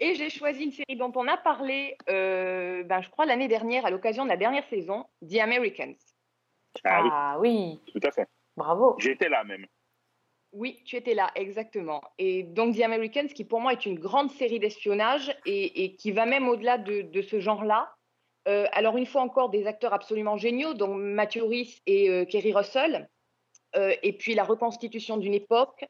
Et 0.00 0.14
j'ai 0.14 0.30
choisi 0.30 0.64
une 0.64 0.72
série 0.72 0.96
dont 0.96 1.12
on 1.14 1.28
a 1.28 1.36
parlé, 1.36 1.96
euh, 2.08 2.82
ben, 2.84 3.02
je 3.02 3.10
crois, 3.10 3.26
l'année 3.26 3.46
dernière, 3.46 3.84
à 3.84 3.90
l'occasion 3.90 4.24
de 4.24 4.30
la 4.30 4.38
dernière 4.38 4.64
saison, 4.64 5.04
The 5.20 5.36
Americans. 5.40 5.94
Ah 6.84 7.02
oui, 7.02 7.10
Ah 7.12 7.36
oui, 7.38 7.80
tout 7.92 8.00
à 8.02 8.10
fait. 8.10 8.26
bravo. 8.56 8.96
J'étais 8.98 9.28
là 9.28 9.44
même. 9.44 9.66
Oui, 10.52 10.82
tu 10.84 10.96
étais 10.96 11.14
là, 11.14 11.30
exactement. 11.34 12.02
Et 12.18 12.42
donc 12.42 12.76
The 12.76 12.82
Americans, 12.82 13.28
qui 13.28 13.44
pour 13.44 13.60
moi 13.60 13.72
est 13.72 13.86
une 13.86 13.98
grande 13.98 14.30
série 14.32 14.58
d'espionnage 14.58 15.34
et, 15.46 15.96
qui 15.96 16.12
va 16.12 16.26
même 16.26 16.46
au-delà 16.46 16.76
de, 16.76 17.22
ce 17.22 17.40
genre-là. 17.40 17.94
Euh, 18.48 18.66
alors 18.72 18.98
une 18.98 19.06
fois 19.06 19.22
encore, 19.22 19.48
des 19.48 19.66
acteurs 19.66 19.94
absolument 19.94 20.36
géniaux, 20.36 20.74
dont 20.74 20.94
Matthew 20.94 21.42
Rhys 21.42 21.80
et 21.86 22.10
euh, 22.10 22.24
Kerry 22.26 22.52
Russell. 22.52 23.08
Euh, 23.76 23.94
et 24.02 24.12
puis 24.12 24.34
la 24.34 24.44
reconstitution 24.44 25.16
d'une 25.16 25.34
époque 25.34 25.84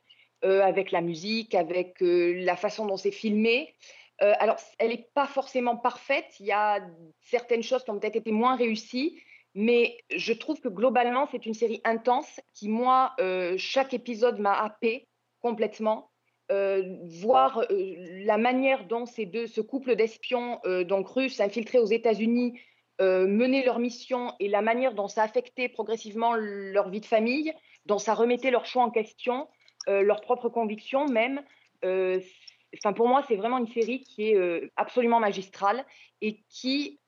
avec 0.44 0.90
la 0.90 1.02
musique, 1.02 1.54
avec 1.54 1.98
la 2.00 2.56
façon 2.56 2.84
dont 2.86 2.96
c'est 2.96 3.12
filmé. 3.12 3.76
Alors, 4.18 4.56
elle 4.80 4.88
n'est 4.88 5.08
pas 5.14 5.28
forcément 5.28 5.76
parfaite. 5.76 6.26
Il 6.40 6.46
y 6.46 6.50
a 6.50 6.80
certaines 7.20 7.62
choses 7.62 7.84
qui 7.84 7.92
ont 7.92 7.98
peut-être 8.00 8.16
été 8.16 8.32
moins 8.32 8.56
réussies. 8.56 9.22
Mais 9.54 9.98
je 10.14 10.32
trouve 10.32 10.60
que 10.60 10.68
globalement, 10.68 11.28
c'est 11.30 11.44
une 11.44 11.54
série 11.54 11.80
intense 11.84 12.40
qui, 12.54 12.68
moi, 12.68 13.12
euh, 13.20 13.54
chaque 13.58 13.92
épisode 13.92 14.38
m'a 14.38 14.54
happé 14.54 15.08
complètement. 15.40 16.10
Euh, 16.50 16.96
voir 17.04 17.64
euh, 17.70 17.94
la 18.24 18.36
manière 18.36 18.86
dont 18.86 19.06
ces 19.06 19.26
deux, 19.26 19.46
ce 19.46 19.60
couple 19.60 19.94
d'espions, 19.94 20.60
donc 20.86 21.08
russes 21.08 21.40
infiltrés 21.40 21.78
aux 21.78 21.86
États-Unis, 21.86 22.58
menaient 23.00 23.64
leur 23.64 23.80
mission 23.80 24.32
et 24.38 24.46
la 24.46 24.62
manière 24.62 24.94
dont 24.94 25.08
ça 25.08 25.24
affectait 25.24 25.68
progressivement 25.68 26.34
leur 26.36 26.88
vie 26.88 27.00
de 27.00 27.06
famille, 27.06 27.52
dont 27.84 27.98
ça 27.98 28.14
remettait 28.14 28.52
leurs 28.52 28.64
choix 28.64 28.84
en 28.84 28.90
question, 28.90 29.48
leurs 29.88 30.20
propres 30.20 30.48
convictions 30.48 31.06
même. 31.08 31.42
Enfin, 31.82 32.92
pour 32.92 33.08
moi, 33.08 33.24
c'est 33.26 33.34
vraiment 33.34 33.58
une 33.58 33.66
série 33.66 34.04
qui 34.04 34.28
est 34.28 34.70
absolument 34.76 35.18
magistrale 35.18 35.84
et 36.20 36.44
qui 36.48 37.00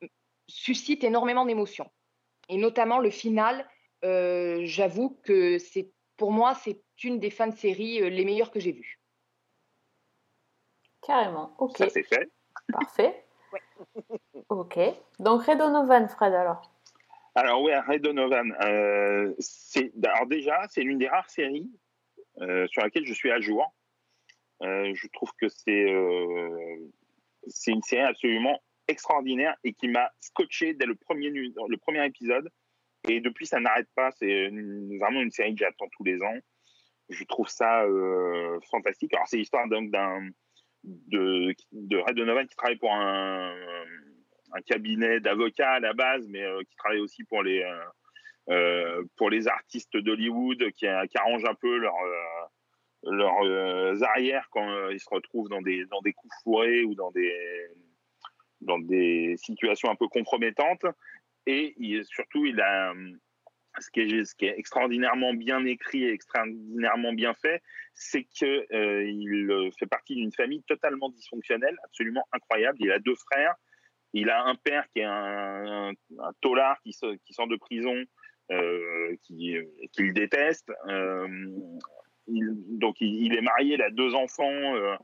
suscite 0.48 1.04
énormément 1.04 1.46
d'émotions 1.46 1.88
et 2.48 2.56
notamment 2.56 2.98
le 2.98 3.10
final. 3.10 3.68
euh, 4.04 4.60
J'avoue 4.64 5.18
que 5.24 5.58
c'est 5.58 5.90
pour 6.16 6.30
moi 6.32 6.54
c'est 6.54 6.80
une 7.02 7.18
des 7.18 7.30
fins 7.30 7.48
de 7.48 7.56
série 7.56 8.00
euh, 8.02 8.08
les 8.08 8.24
meilleures 8.24 8.50
que 8.50 8.60
j'ai 8.60 8.72
vues. 8.72 9.00
Carrément. 11.02 11.54
Ok, 11.58 11.78
Ça 11.78 11.88
c'est 11.90 12.02
fait. 12.02 12.30
parfait. 12.72 13.24
Ok. 14.48 14.78
Donc 15.18 15.42
Ray 15.44 15.56
Donovan, 15.56 16.08
Fred, 16.08 16.34
alors. 16.34 16.62
Alors 17.34 17.62
ouais, 17.62 17.78
Ray 17.80 17.98
Donovan, 18.00 18.52
euh, 18.62 19.34
c'est 19.38 19.92
alors 20.04 20.26
déjà 20.26 20.60
c'est 20.68 20.82
l'une 20.82 20.98
des 20.98 21.08
rares 21.08 21.30
séries 21.30 21.70
euh, 22.40 22.66
sur 22.68 22.82
laquelle 22.82 23.06
je 23.06 23.12
suis 23.14 23.30
à 23.30 23.40
jour. 23.40 23.64
Euh, 24.62 24.92
je 24.94 25.08
trouve 25.08 25.30
que 25.40 25.48
c'est 25.48 25.90
euh, 25.92 26.78
c'est 27.48 27.72
une 27.72 27.82
série 27.82 28.02
absolument 28.02 28.60
extraordinaire 28.88 29.56
et 29.64 29.72
qui 29.72 29.88
m'a 29.88 30.10
scotché 30.20 30.74
dès 30.74 30.86
le 30.86 30.94
premier 30.94 31.30
le 31.30 31.76
premier 31.76 32.04
épisode 32.06 32.50
et 33.08 33.20
depuis 33.20 33.46
ça 33.46 33.60
n'arrête 33.60 33.88
pas. 33.94 34.10
C'est 34.12 34.48
vraiment 34.98 35.20
une 35.20 35.30
série 35.30 35.54
que 35.54 35.60
j'attends 35.60 35.88
tous 35.92 36.04
les 36.04 36.22
ans. 36.22 36.38
Je 37.10 37.24
trouve 37.24 37.48
ça 37.48 37.84
euh, 37.84 38.58
fantastique. 38.70 39.12
Alors 39.14 39.28
c'est 39.28 39.36
l'histoire 39.36 39.68
donc 39.68 39.90
d'un 39.90 40.28
de, 40.84 41.54
de 41.72 41.96
Ray 41.98 42.14
Donovan 42.14 42.46
qui 42.46 42.56
travaille 42.56 42.76
pour 42.76 42.92
un, 42.92 43.54
cabinet 44.66 45.18
d'avocats 45.18 45.72
à 45.72 45.80
la 45.80 45.94
base, 45.94 46.28
mais 46.28 46.42
euh, 46.42 46.62
qui 46.62 46.76
travaille 46.76 47.00
aussi 47.00 47.24
pour 47.24 47.42
les, 47.42 47.64
euh, 48.50 49.02
pour 49.16 49.28
les 49.28 49.48
artistes 49.48 49.96
d'Hollywood, 49.96 50.70
qui, 50.70 50.86
qui 51.10 51.18
arrangent 51.18 51.44
un 51.44 51.56
peu 51.56 51.76
leurs 51.76 51.96
euh, 51.96 53.10
leurs 53.10 54.02
arrières 54.04 54.48
quand 54.50 54.88
ils 54.90 55.00
se 55.00 55.10
retrouvent 55.10 55.48
dans 55.48 55.60
des, 55.60 55.84
dans 55.86 56.00
des 56.00 56.12
coups 56.14 56.32
fourrés 56.42 56.84
ou 56.84 56.94
dans 56.94 57.10
des, 57.10 57.68
dans 58.64 58.78
des 58.78 59.36
situations 59.36 59.90
un 59.90 59.96
peu 59.96 60.08
compromettantes. 60.08 60.84
Et 61.46 61.74
surtout, 62.04 62.46
il 62.46 62.60
a, 62.60 62.92
euh, 62.92 63.12
ce, 63.78 63.90
qui 63.90 64.00
est, 64.46 64.58
extraordinairement 64.58 65.34
bien 65.34 65.64
écrit 65.64 66.04
et 66.04 66.12
extraordinairement 66.12 67.12
bien 67.12 67.34
fait, 67.34 67.62
c'est 67.94 68.24
qu'il 68.24 68.66
il 68.70 69.70
fait 69.78 69.86
partie 69.86 70.14
d'une 70.14 70.32
famille 70.32 70.62
totalement 70.64 71.10
dysfonctionnelle, 71.10 71.76
absolument 71.84 72.26
incroyable. 72.32 72.78
Il 72.80 72.90
a 72.92 72.98
deux 72.98 73.14
frères. 73.14 73.54
Il 74.14 74.30
a 74.30 74.42
un 74.44 74.54
père 74.54 74.86
qui 74.92 75.00
est 75.00 75.04
un, 75.04 75.90
un, 75.90 76.32
taulard 76.40 76.80
qui, 76.82 76.92
so- 76.92 77.16
qui 77.26 77.34
sort 77.34 77.48
de 77.48 77.56
prison, 77.56 78.04
euh, 78.52 79.16
qui, 79.22 79.58
déteste. 80.12 80.70
Euh, 80.88 81.26
donc 82.26 83.00
il 83.00 83.34
est 83.34 83.40
marié, 83.40 83.74
il 83.74 83.82
a 83.82 83.90
deux 83.90 84.14
enfants. 84.14 84.96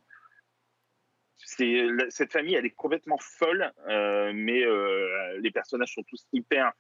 Cette 1.45 2.33
famille, 2.33 2.55
elle 2.55 2.67
est 2.67 2.71
complètement 2.71 3.19
folle, 3.19 3.73
euh, 3.89 4.33
mais 4.35 4.63
euh, 4.65 5.39
les 5.41 5.51
personnages 5.51 5.95
sont 5.95 6.03
tous 6.05 6.27
hyper 6.33 6.73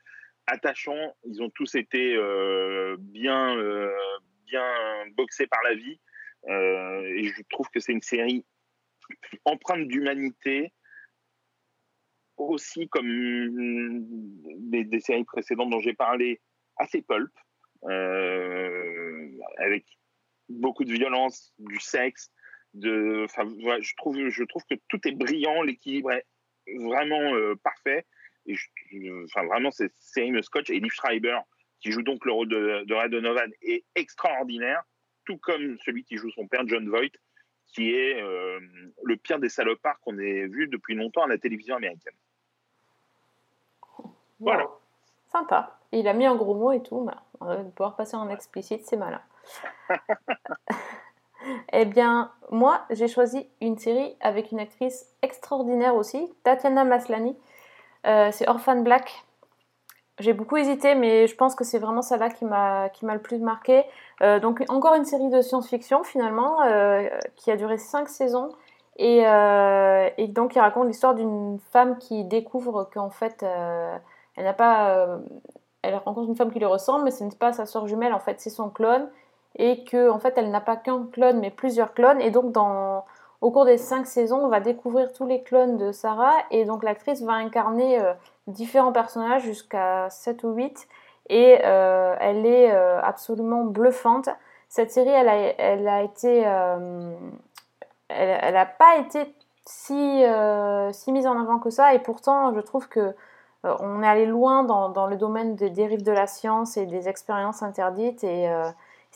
attachants. 0.46 1.16
Ils 1.24 1.42
ont 1.42 1.50
tous 1.50 1.74
été 1.74 2.14
euh, 2.16 2.96
bien, 2.98 3.56
bien 4.46 4.66
boxés 5.12 5.46
par 5.46 5.60
la 5.64 5.74
vie. 5.74 6.00
Et 6.46 7.24
je 7.24 7.42
trouve 7.50 7.68
que 7.68 7.80
c'est 7.80 7.92
une 7.92 8.02
série 8.02 8.44
empreinte 9.44 9.86
d'humanité, 9.88 10.72
aussi 12.36 12.88
comme 12.88 13.06
des, 14.70 14.84
des 14.84 15.00
séries 15.00 15.24
précédentes 15.24 15.70
dont 15.70 15.80
j'ai 15.80 15.94
parlé, 15.94 16.40
assez 16.76 17.02
pulp, 17.02 17.32
avec 19.58 19.84
beaucoup 20.48 20.84
de 20.84 20.92
violence, 20.92 21.52
du 21.58 21.78
sexe. 21.78 22.30
De, 22.74 23.26
voilà, 23.62 23.80
je, 23.80 23.94
trouve, 23.96 24.28
je 24.28 24.44
trouve 24.44 24.62
que 24.70 24.76
tout 24.88 25.00
est 25.06 25.12
brillant, 25.12 25.62
l'équilibre 25.62 26.12
est 26.12 26.24
vraiment 26.78 27.34
euh, 27.34 27.56
parfait. 27.56 28.06
Et 28.46 28.54
je- 28.54 29.24
enfin, 29.24 29.44
vraiment, 29.44 29.70
cette 29.70 29.94
série 29.98 30.30
me 30.30 30.42
scotch. 30.42 30.70
Et 30.70 30.78
Liv 30.80 30.90
Schreiber, 30.92 31.38
qui 31.80 31.90
joue 31.92 32.02
donc 32.02 32.24
le 32.24 32.32
rôle 32.32 32.48
de, 32.48 32.84
de 32.84 32.94
Ray 32.94 33.10
Donovan, 33.10 33.50
est 33.62 33.84
extraordinaire, 33.96 34.82
tout 35.24 35.36
comme 35.38 35.78
celui 35.84 36.04
qui 36.04 36.16
joue 36.16 36.30
son 36.30 36.46
père, 36.46 36.62
John 36.66 36.88
Voight, 36.88 37.10
qui 37.66 37.92
est 37.94 38.20
euh, 38.20 38.60
le 39.04 39.16
pire 39.16 39.38
des 39.38 39.48
salopards 39.48 39.98
qu'on 40.00 40.18
ait 40.18 40.46
vu 40.46 40.66
depuis 40.68 40.94
longtemps 40.94 41.22
à 41.24 41.28
la 41.28 41.38
télévision 41.38 41.76
américaine. 41.76 42.14
Voilà. 44.38 44.64
Wow. 44.64 44.80
Sympa. 45.30 45.78
Il 45.92 46.08
a 46.08 46.12
mis 46.14 46.26
un 46.26 46.34
gros 46.36 46.54
mot 46.54 46.72
et 46.72 46.82
tout. 46.82 47.04
mais 47.04 47.12
on 47.40 47.46
va 47.46 47.56
pouvoir 47.64 47.96
passer 47.96 48.16
en 48.16 48.28
explicite, 48.30 48.84
c'est 48.84 48.96
malin. 48.96 49.22
eh 51.72 51.84
bien, 51.84 52.30
moi, 52.50 52.80
j'ai 52.90 53.08
choisi 53.08 53.48
une 53.60 53.78
série 53.78 54.16
avec 54.20 54.50
une 54.50 54.58
actrice 54.58 55.06
extraordinaire 55.22 55.94
aussi, 55.94 56.32
Tatiana 56.42 56.84
Maslany. 56.84 57.36
Euh, 58.06 58.30
c'est 58.32 58.48
Orphan 58.48 58.80
Black. 58.80 59.24
J'ai 60.18 60.32
beaucoup 60.32 60.56
hésité, 60.56 60.94
mais 60.94 61.26
je 61.26 61.34
pense 61.36 61.54
que 61.54 61.64
c'est 61.64 61.78
vraiment 61.78 62.02
celle-là 62.02 62.28
qui 62.28 62.44
m'a 62.44 62.88
qui 62.90 63.06
le 63.06 63.20
plus 63.20 63.38
marqué. 63.38 63.84
Euh, 64.22 64.38
donc, 64.38 64.62
encore 64.68 64.94
une 64.94 65.04
série 65.04 65.30
de 65.30 65.40
science-fiction, 65.40 66.02
finalement, 66.02 66.62
euh, 66.62 67.08
qui 67.36 67.50
a 67.50 67.56
duré 67.56 67.78
cinq 67.78 68.08
saisons. 68.08 68.50
Et, 68.96 69.22
donc, 70.28 70.56
il 70.56 70.60
raconte 70.60 70.88
l'histoire 70.88 71.14
d'une 71.14 71.58
femme 71.72 71.96
qui 71.98 72.24
découvre 72.24 72.90
qu'en 72.92 73.08
fait, 73.10 73.42
elle 73.42 74.44
n'a 74.44 74.52
pas. 74.52 75.20
elle 75.82 75.94
rencontre 75.94 76.28
une 76.28 76.36
femme 76.36 76.52
qui 76.52 76.58
lui 76.58 76.66
ressemble, 76.66 77.04
mais 77.04 77.10
ce 77.10 77.24
n'est 77.24 77.30
pas 77.30 77.52
sa 77.54 77.64
sœur 77.64 77.86
jumelle, 77.86 78.12
en 78.12 78.18
fait, 78.18 78.40
c'est 78.40 78.50
son 78.50 78.68
clone. 78.68 79.08
Et 79.56 79.84
que, 79.84 80.10
en 80.10 80.18
fait, 80.18 80.34
elle 80.36 80.50
n'a 80.50 80.60
pas 80.60 80.76
qu'un 80.76 81.06
clone, 81.12 81.40
mais 81.40 81.50
plusieurs 81.50 81.92
clones. 81.94 82.20
Et 82.20 82.30
donc, 82.30 82.52
dans, 82.52 83.04
au 83.40 83.50
cours 83.50 83.64
des 83.64 83.78
cinq 83.78 84.06
saisons, 84.06 84.44
on 84.44 84.48
va 84.48 84.60
découvrir 84.60 85.12
tous 85.12 85.26
les 85.26 85.42
clones 85.42 85.76
de 85.76 85.92
Sarah. 85.92 86.34
Et 86.50 86.64
donc, 86.64 86.82
l'actrice 86.82 87.22
va 87.22 87.32
incarner 87.32 87.98
euh, 88.00 88.12
différents 88.46 88.92
personnages 88.92 89.42
jusqu'à 89.42 90.08
7 90.10 90.44
ou 90.44 90.52
8. 90.52 90.88
Et 91.30 91.58
euh, 91.64 92.14
elle 92.20 92.44
est 92.46 92.72
euh, 92.72 93.00
absolument 93.02 93.64
bluffante. 93.64 94.28
Cette 94.68 94.90
série, 94.90 95.08
elle 95.08 95.28
a, 95.28 95.36
elle 95.58 95.88
a 95.88 96.02
été. 96.02 96.42
elle 98.08 98.54
n'a 98.54 98.66
pas 98.66 98.98
été 98.98 99.34
si, 99.64 100.22
si 100.92 101.12
mise 101.12 101.26
en 101.26 101.40
avant 101.40 101.58
que 101.58 101.70
ça. 101.70 101.94
Et 101.94 101.98
pourtant, 101.98 102.54
je 102.54 102.60
trouve 102.60 102.88
que 102.88 103.14
on 103.64 104.02
est 104.02 104.06
allé 104.06 104.26
loin 104.26 104.62
dans, 104.62 104.88
dans 104.88 105.06
le 105.06 105.16
domaine 105.16 105.56
des 105.56 105.70
dérives 105.70 106.04
de 106.04 106.12
la 106.12 106.26
science 106.26 106.76
et 106.76 106.86
des 106.86 107.08
expériences 107.08 107.62
interdites. 107.64 108.22
Et 108.22 108.48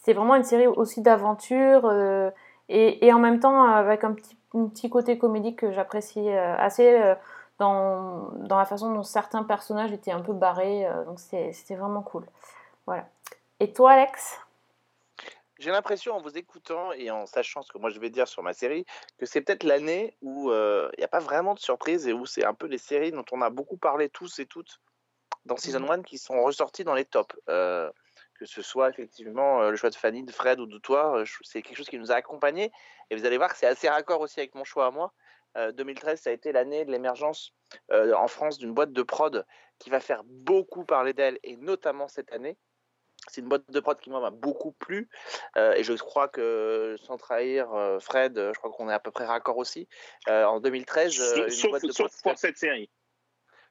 c'était 0.04 0.18
vraiment 0.18 0.34
une 0.34 0.44
série 0.44 0.66
aussi 0.66 1.00
d'aventure 1.00 1.86
euh, 1.86 2.30
et, 2.68 3.06
et 3.06 3.12
en 3.14 3.18
même 3.18 3.40
temps 3.40 3.64
avec 3.64 4.04
un 4.04 4.12
petit, 4.12 4.36
un 4.52 4.66
petit 4.66 4.90
côté 4.90 5.16
comédique 5.16 5.60
que 5.60 5.72
j'apprécie 5.72 6.28
euh, 6.28 6.56
assez. 6.58 7.00
euh, 7.00 7.14
dans, 7.60 8.32
dans 8.34 8.58
la 8.58 8.64
façon 8.64 8.92
dont 8.92 9.04
certains 9.04 9.44
personnages 9.44 9.92
étaient 9.92 10.10
un 10.10 10.20
peu 10.20 10.32
barrés. 10.32 10.88
donc 11.06 11.20
c'était 11.20 11.76
vraiment 11.76 12.02
cool. 12.02 12.26
Voilà. 12.84 13.06
Et 13.60 13.72
toi, 13.72 13.92
Alex? 13.92 14.40
J'ai 15.60 15.70
l'impression 15.70 16.16
en 16.16 16.20
vous 16.20 16.36
écoutant 16.36 16.92
et 16.92 17.12
en 17.12 17.26
sachant 17.26 17.62
ce 17.62 17.72
que 17.72 17.78
moi 17.78 17.88
je 17.90 18.00
vais 18.00 18.10
dire 18.10 18.26
sur 18.26 18.42
ma 18.42 18.52
série, 18.52 18.84
que 19.18 19.24
c'est 19.24 19.40
peut-être 19.40 19.62
l'année 19.62 20.16
où 20.20 20.50
euh, 20.50 20.90
il 20.96 21.00
n'y 21.00 21.04
a 21.04 21.08
pas 21.08 21.20
vraiment 21.20 21.54
de 21.54 21.60
surprise 21.60 22.08
et 22.08 22.12
où 22.12 22.26
c'est 22.26 22.44
un 22.44 22.54
peu 22.54 22.66
les 22.66 22.76
séries 22.76 23.12
dont 23.12 23.24
on 23.30 23.40
a 23.40 23.50
beaucoup 23.50 23.76
parlé 23.76 24.08
tous 24.08 24.40
et 24.40 24.46
toutes 24.46 24.80
dans 25.46 25.56
Season 25.56 25.88
1 25.88 26.02
qui 26.02 26.18
sont 26.18 26.42
ressorties 26.42 26.82
dans 26.82 26.94
les 26.94 27.04
tops. 27.04 27.36
Euh, 27.48 27.90
que 28.38 28.46
ce 28.46 28.62
soit 28.62 28.90
effectivement 28.90 29.62
euh, 29.62 29.70
le 29.70 29.76
choix 29.76 29.90
de 29.90 29.94
Fanny, 29.94 30.22
de 30.24 30.32
Fred 30.32 30.60
ou 30.60 30.66
de 30.66 30.78
toi, 30.78 31.18
euh, 31.20 31.24
c'est 31.42 31.62
quelque 31.62 31.76
chose 31.76 31.88
qui 31.88 31.98
nous 31.98 32.12
a 32.12 32.16
accompagnés. 32.16 32.72
Et 33.10 33.16
vous 33.16 33.24
allez 33.26 33.36
voir 33.38 33.52
que 33.52 33.58
c'est 33.58 33.66
assez 33.66 33.88
raccord 33.88 34.20
aussi 34.20 34.40
avec 34.40 34.54
mon 34.54 34.64
choix 34.64 34.86
à 34.86 34.90
moi. 34.90 35.12
Euh, 35.56 35.70
2013, 35.72 36.20
ça 36.20 36.30
a 36.30 36.32
été 36.32 36.50
l'année 36.50 36.84
de 36.84 36.90
l'émergence 36.90 37.52
euh, 37.92 38.12
en 38.14 38.26
France 38.26 38.58
d'une 38.58 38.74
boîte 38.74 38.92
de 38.92 39.02
prod 39.02 39.46
qui 39.78 39.88
va 39.90 40.00
faire 40.00 40.22
beaucoup 40.24 40.84
parler 40.84 41.12
d'elle, 41.12 41.38
et 41.44 41.56
notamment 41.56 42.08
cette 42.08 42.32
année. 42.32 42.56
C'est 43.28 43.40
une 43.40 43.48
boîte 43.48 43.70
de 43.70 43.80
prod 43.80 43.98
qui 43.98 44.10
moi 44.10 44.20
m'a 44.20 44.30
beaucoup 44.30 44.72
plu 44.72 45.08
euh, 45.56 45.72
et 45.72 45.82
je 45.84 45.94
crois 45.94 46.28
que 46.28 46.96
sans 47.04 47.16
trahir 47.16 47.72
euh, 47.72 47.98
Fred, 47.98 48.36
euh, 48.36 48.52
je 48.52 48.58
crois 48.58 48.70
qu'on 48.72 48.90
est 48.90 48.92
à 48.92 48.98
peu 48.98 49.10
près 49.12 49.24
raccord 49.24 49.56
aussi. 49.56 49.88
Euh, 50.28 50.44
en 50.44 50.60
2013, 50.60 51.18
euh, 51.20 51.48
Sauf, 51.48 51.64
une 51.64 51.70
boîte 51.70 51.82
de 51.86 51.92
sauf 51.92 52.10
prod- 52.10 52.22
pour 52.32 52.38
cette 52.38 52.58
série. 52.58 52.90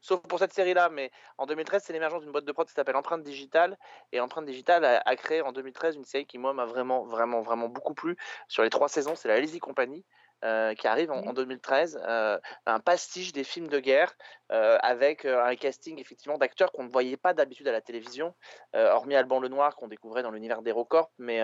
Sauf 0.03 0.19
pour 0.27 0.37
cette 0.37 0.51
série-là, 0.51 0.89
mais 0.89 1.11
en 1.37 1.45
2013, 1.45 1.81
c'est 1.81 1.93
l'émergence 1.93 2.23
d'une 2.23 2.33
boîte 2.33 2.43
de 2.43 2.51
prod 2.51 2.67
qui 2.67 2.73
s'appelle 2.73 2.97
Empreinte 2.97 3.23
Digitale. 3.23 3.77
Et 4.11 4.19
Empreinte 4.19 4.45
Digitale 4.45 4.83
a, 4.83 5.15
créé 5.15 5.41
en 5.41 5.53
2013 5.53 5.95
une 5.95 6.03
série 6.03 6.25
qui, 6.25 6.37
moi, 6.37 6.53
m'a 6.53 6.65
vraiment, 6.65 7.05
vraiment, 7.05 7.41
vraiment 7.41 7.69
beaucoup 7.69 7.93
plu. 7.93 8.17
Sur 8.49 8.63
les 8.63 8.69
trois 8.69 8.89
saisons, 8.89 9.15
c'est 9.15 9.29
la 9.29 9.39
Lazy 9.39 9.59
Company. 9.59 10.03
Euh, 10.43 10.73
qui 10.73 10.87
arrive 10.87 11.09
en, 11.11 11.25
en 11.27 11.33
2013, 11.33 12.01
euh, 12.05 12.37
un 12.65 12.79
pastiche 12.79 13.31
des 13.31 13.43
films 13.43 13.67
de 13.67 13.79
guerre 13.79 14.13
euh, 14.51 14.77
avec 14.81 15.25
un 15.25 15.55
casting 15.55 15.99
effectivement 15.99 16.37
d'acteurs 16.37 16.71
qu'on 16.71 16.83
ne 16.83 16.89
voyait 16.89 17.17
pas 17.17 17.33
d'habitude 17.33 17.67
à 17.67 17.71
la 17.71 17.81
télévision, 17.81 18.35
hormis 18.73 19.15
Alban 19.15 19.39
Lenoir 19.39 19.75
qu'on 19.75 19.87
découvrait 19.87 20.23
dans 20.23 20.31
l'univers 20.31 20.61
d'HeroCorp, 20.61 21.11
mais, 21.17 21.41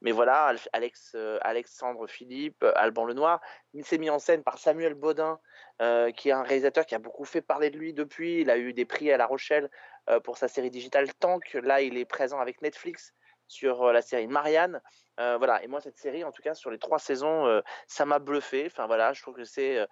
mais 0.00 0.12
voilà, 0.12 0.44
Al- 0.44 0.58
Alex, 0.72 1.16
Alexandre 1.40 2.06
Philippe, 2.06 2.64
Alban 2.74 3.06
Lenoir, 3.06 3.40
il 3.72 3.84
s'est 3.84 3.98
mis 3.98 4.10
en 4.10 4.18
scène 4.18 4.42
par 4.42 4.58
Samuel 4.58 4.94
Baudin, 4.94 5.40
qui 6.16 6.28
est 6.28 6.32
un 6.32 6.42
réalisateur 6.42 6.86
qui 6.86 6.94
a 6.94 6.98
beaucoup 6.98 7.24
fait 7.24 7.42
parler 7.42 7.70
de 7.70 7.78
lui 7.78 7.94
depuis. 7.94 8.40
Il 8.42 8.50
a 8.50 8.58
eu 8.58 8.72
des 8.72 8.84
prix 8.84 9.10
à 9.10 9.16
La 9.16 9.26
Rochelle 9.26 9.70
pour 10.24 10.36
sa 10.36 10.48
série 10.48 10.70
digitale 10.70 11.12
Tank. 11.14 11.54
Là, 11.54 11.80
il 11.80 11.96
est 11.96 12.04
présent 12.04 12.38
avec 12.38 12.60
Netflix 12.62 13.14
sur 13.52 13.92
la 13.92 14.02
série 14.02 14.26
Marianne. 14.26 14.80
Voilà. 15.18 15.62
Et 15.62 15.68
moi, 15.68 15.80
cette 15.80 15.98
série, 15.98 16.24
en 16.24 16.32
tout 16.32 16.42
cas, 16.42 16.54
sur 16.54 16.70
les 16.70 16.78
trois 16.78 16.98
saisons, 16.98 17.62
ça 17.86 18.04
m'a 18.04 18.18
bluffé. 18.18 18.64
Enfin 18.66 18.86
voilà, 18.86 19.12
je 19.12 19.22
trouve 19.22 19.34
que 19.34 19.44
c'est, 19.44 19.86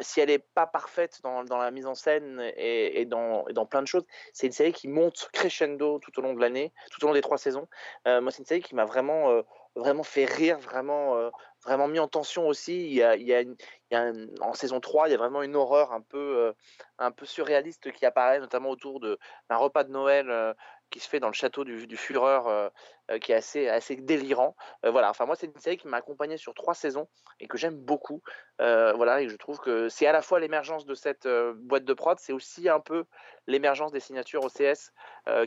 si 0.00 0.20
elle 0.20 0.28
n'est 0.28 0.38
pas 0.38 0.66
parfaite 0.66 1.20
dans, 1.22 1.44
dans 1.44 1.56
la 1.56 1.70
mise 1.70 1.86
en 1.86 1.94
scène 1.94 2.42
et, 2.56 3.06
dans, 3.06 3.46
et 3.48 3.54
dans 3.54 3.64
plein 3.64 3.80
de 3.80 3.86
choses, 3.86 4.04
c'est 4.34 4.46
une 4.46 4.52
série 4.52 4.72
qui 4.72 4.88
monte 4.88 5.30
crescendo 5.32 5.98
tout 5.98 6.18
au 6.18 6.22
long 6.22 6.34
de 6.34 6.40
l'année, 6.40 6.72
tout 6.90 7.02
au 7.04 7.06
long 7.06 7.14
des 7.14 7.22
trois 7.22 7.38
saisons. 7.38 7.68
Moi, 8.04 8.30
c'est 8.30 8.40
une 8.40 8.46
série 8.46 8.62
qui 8.62 8.74
m'a 8.74 8.84
vraiment, 8.84 9.42
vraiment 9.76 10.02
fait 10.02 10.26
rire, 10.26 10.58
vraiment, 10.58 11.30
vraiment 11.64 11.88
mis 11.88 11.98
en 11.98 12.08
tension 12.08 12.46
aussi. 12.46 12.86
Il 12.86 12.92
y 12.92 13.02
a, 13.02 13.16
il 13.16 13.26
y 13.26 13.34
a 13.34 14.12
en 14.40 14.52
saison 14.52 14.80
3, 14.80 15.08
il 15.08 15.12
y 15.12 15.14
a 15.14 15.18
vraiment 15.18 15.42
une 15.42 15.56
horreur 15.56 15.92
un 15.92 16.02
peu, 16.02 16.54
un 16.98 17.10
peu 17.12 17.24
surréaliste 17.24 17.92
qui 17.92 18.04
apparaît, 18.04 18.40
notamment 18.40 18.70
autour 18.70 19.00
d'un 19.00 19.56
repas 19.56 19.84
de 19.84 19.90
Noël 19.90 20.54
qui 20.90 21.00
se 21.00 21.08
fait 21.08 21.20
dans 21.20 21.28
le 21.28 21.34
château 21.34 21.64
du, 21.64 21.96
Führer, 21.96 22.40
euh, 22.46 22.70
euh, 23.10 23.18
qui 23.18 23.32
est 23.32 23.36
assez, 23.36 23.68
assez 23.68 23.96
délirant. 23.96 24.56
Euh, 24.84 24.90
voilà, 24.90 25.10
enfin 25.10 25.26
moi 25.26 25.36
c'est 25.36 25.46
une 25.46 25.60
série 25.60 25.76
qui 25.76 25.88
m'a 25.88 25.98
accompagné 25.98 26.36
sur 26.36 26.54
trois 26.54 26.74
saisons 26.74 27.08
et 27.38 27.46
que 27.46 27.56
j'aime 27.56 27.76
beaucoup. 27.76 28.22
Voilà, 28.58 29.22
et 29.22 29.28
je 29.30 29.36
trouve 29.36 29.58
que 29.58 29.88
c'est 29.88 30.06
à 30.06 30.12
la 30.12 30.20
fois 30.20 30.38
l'émergence 30.38 30.84
de 30.84 30.94
cette 30.94 31.26
boîte 31.26 31.84
de 31.86 31.94
prod, 31.94 32.18
c'est 32.18 32.34
aussi 32.34 32.68
un 32.68 32.80
peu 32.80 33.04
l'émergence 33.46 33.90
des 33.90 34.00
signatures 34.00 34.44
OCS 34.44 34.92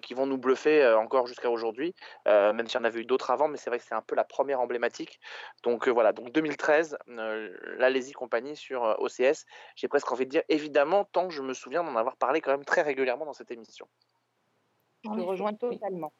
qui 0.01 0.15
vont 0.15 0.25
nous 0.25 0.39
bluffer 0.39 0.83
encore 0.95 1.27
jusqu'à 1.27 1.51
aujourd'hui, 1.51 1.93
même 2.25 2.67
s'il 2.67 2.79
y 2.79 2.81
en 2.81 2.85
avait 2.85 3.01
eu 3.01 3.05
d'autres 3.05 3.29
avant, 3.29 3.47
mais 3.47 3.57
c'est 3.57 3.69
vrai 3.69 3.77
que 3.77 3.85
c'est 3.85 3.93
un 3.93 4.01
peu 4.01 4.15
la 4.15 4.23
première 4.23 4.61
emblématique. 4.61 5.19
Donc 5.61 5.87
voilà, 5.87 6.11
donc 6.11 6.31
2013, 6.31 6.97
euh, 7.09 7.55
la 7.77 7.89
Lazy 7.89 8.13
Company 8.13 8.55
sur 8.55 8.81
OCS, 8.99 9.45
j'ai 9.75 9.87
presque 9.87 10.11
envie 10.11 10.25
de 10.25 10.31
dire 10.31 10.43
évidemment, 10.49 11.05
tant 11.05 11.27
que 11.27 11.33
je 11.33 11.41
me 11.41 11.53
souviens 11.53 11.83
d'en 11.83 11.95
avoir 11.95 12.17
parlé 12.17 12.41
quand 12.41 12.51
même 12.51 12.65
très 12.65 12.81
régulièrement 12.81 13.25
dans 13.25 13.33
cette 13.33 13.51
émission. 13.51 13.87
Je 15.03 15.09
te 15.09 15.19
rejoins 15.21 15.53
totalement. 15.53 16.13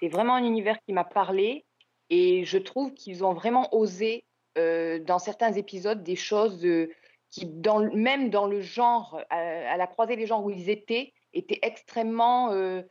C'est 0.00 0.08
vraiment 0.08 0.34
un 0.34 0.44
univers 0.44 0.78
qui 0.80 0.92
m'a 0.92 1.04
parlé 1.04 1.64
et 2.10 2.44
je 2.44 2.58
trouve 2.58 2.94
qu'ils 2.94 3.24
ont 3.24 3.32
vraiment 3.34 3.72
osé 3.74 4.24
euh, 4.56 4.98
dans 5.00 5.18
certains 5.18 5.52
épisodes 5.52 6.02
des 6.02 6.16
choses 6.16 6.64
euh, 6.64 6.92
qui, 7.30 7.46
dans, 7.46 7.78
le- 7.78 7.90
même 7.90 8.30
dans 8.30 8.46
le 8.46 8.60
genre, 8.60 9.20
à, 9.30 9.36
à 9.72 9.76
la 9.76 9.86
croisée 9.86 10.16
des 10.16 10.26
genres 10.26 10.44
où 10.44 10.50
ils 10.50 10.70
étaient, 10.70 11.12
étaient 11.34 11.58
extrêmement 11.62 12.52
euh, 12.52 12.82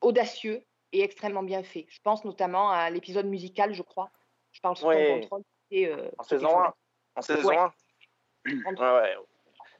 audacieux 0.00 0.64
et 0.92 1.02
extrêmement 1.02 1.42
bien 1.42 1.62
faits. 1.62 1.86
Je 1.88 2.00
pense 2.02 2.24
notamment 2.24 2.70
à 2.70 2.90
l'épisode 2.90 3.26
musical, 3.26 3.74
je 3.74 3.82
crois. 3.82 4.10
Je 4.52 4.60
parle 4.60 4.76
sous 4.76 4.82
ton 4.84 4.88
Ouais. 4.88 5.20
contrôle. 5.20 5.42
euh, 5.74 6.10
En 6.18 6.22
saison 6.24 6.48
1 6.48 6.50
fantastique. 6.50 6.76
En 7.16 7.22
saison 7.22 7.48
Ouais. 7.48 7.56
1 7.56 8.74
Ouais, 8.74 9.00
ouais. 9.00 9.16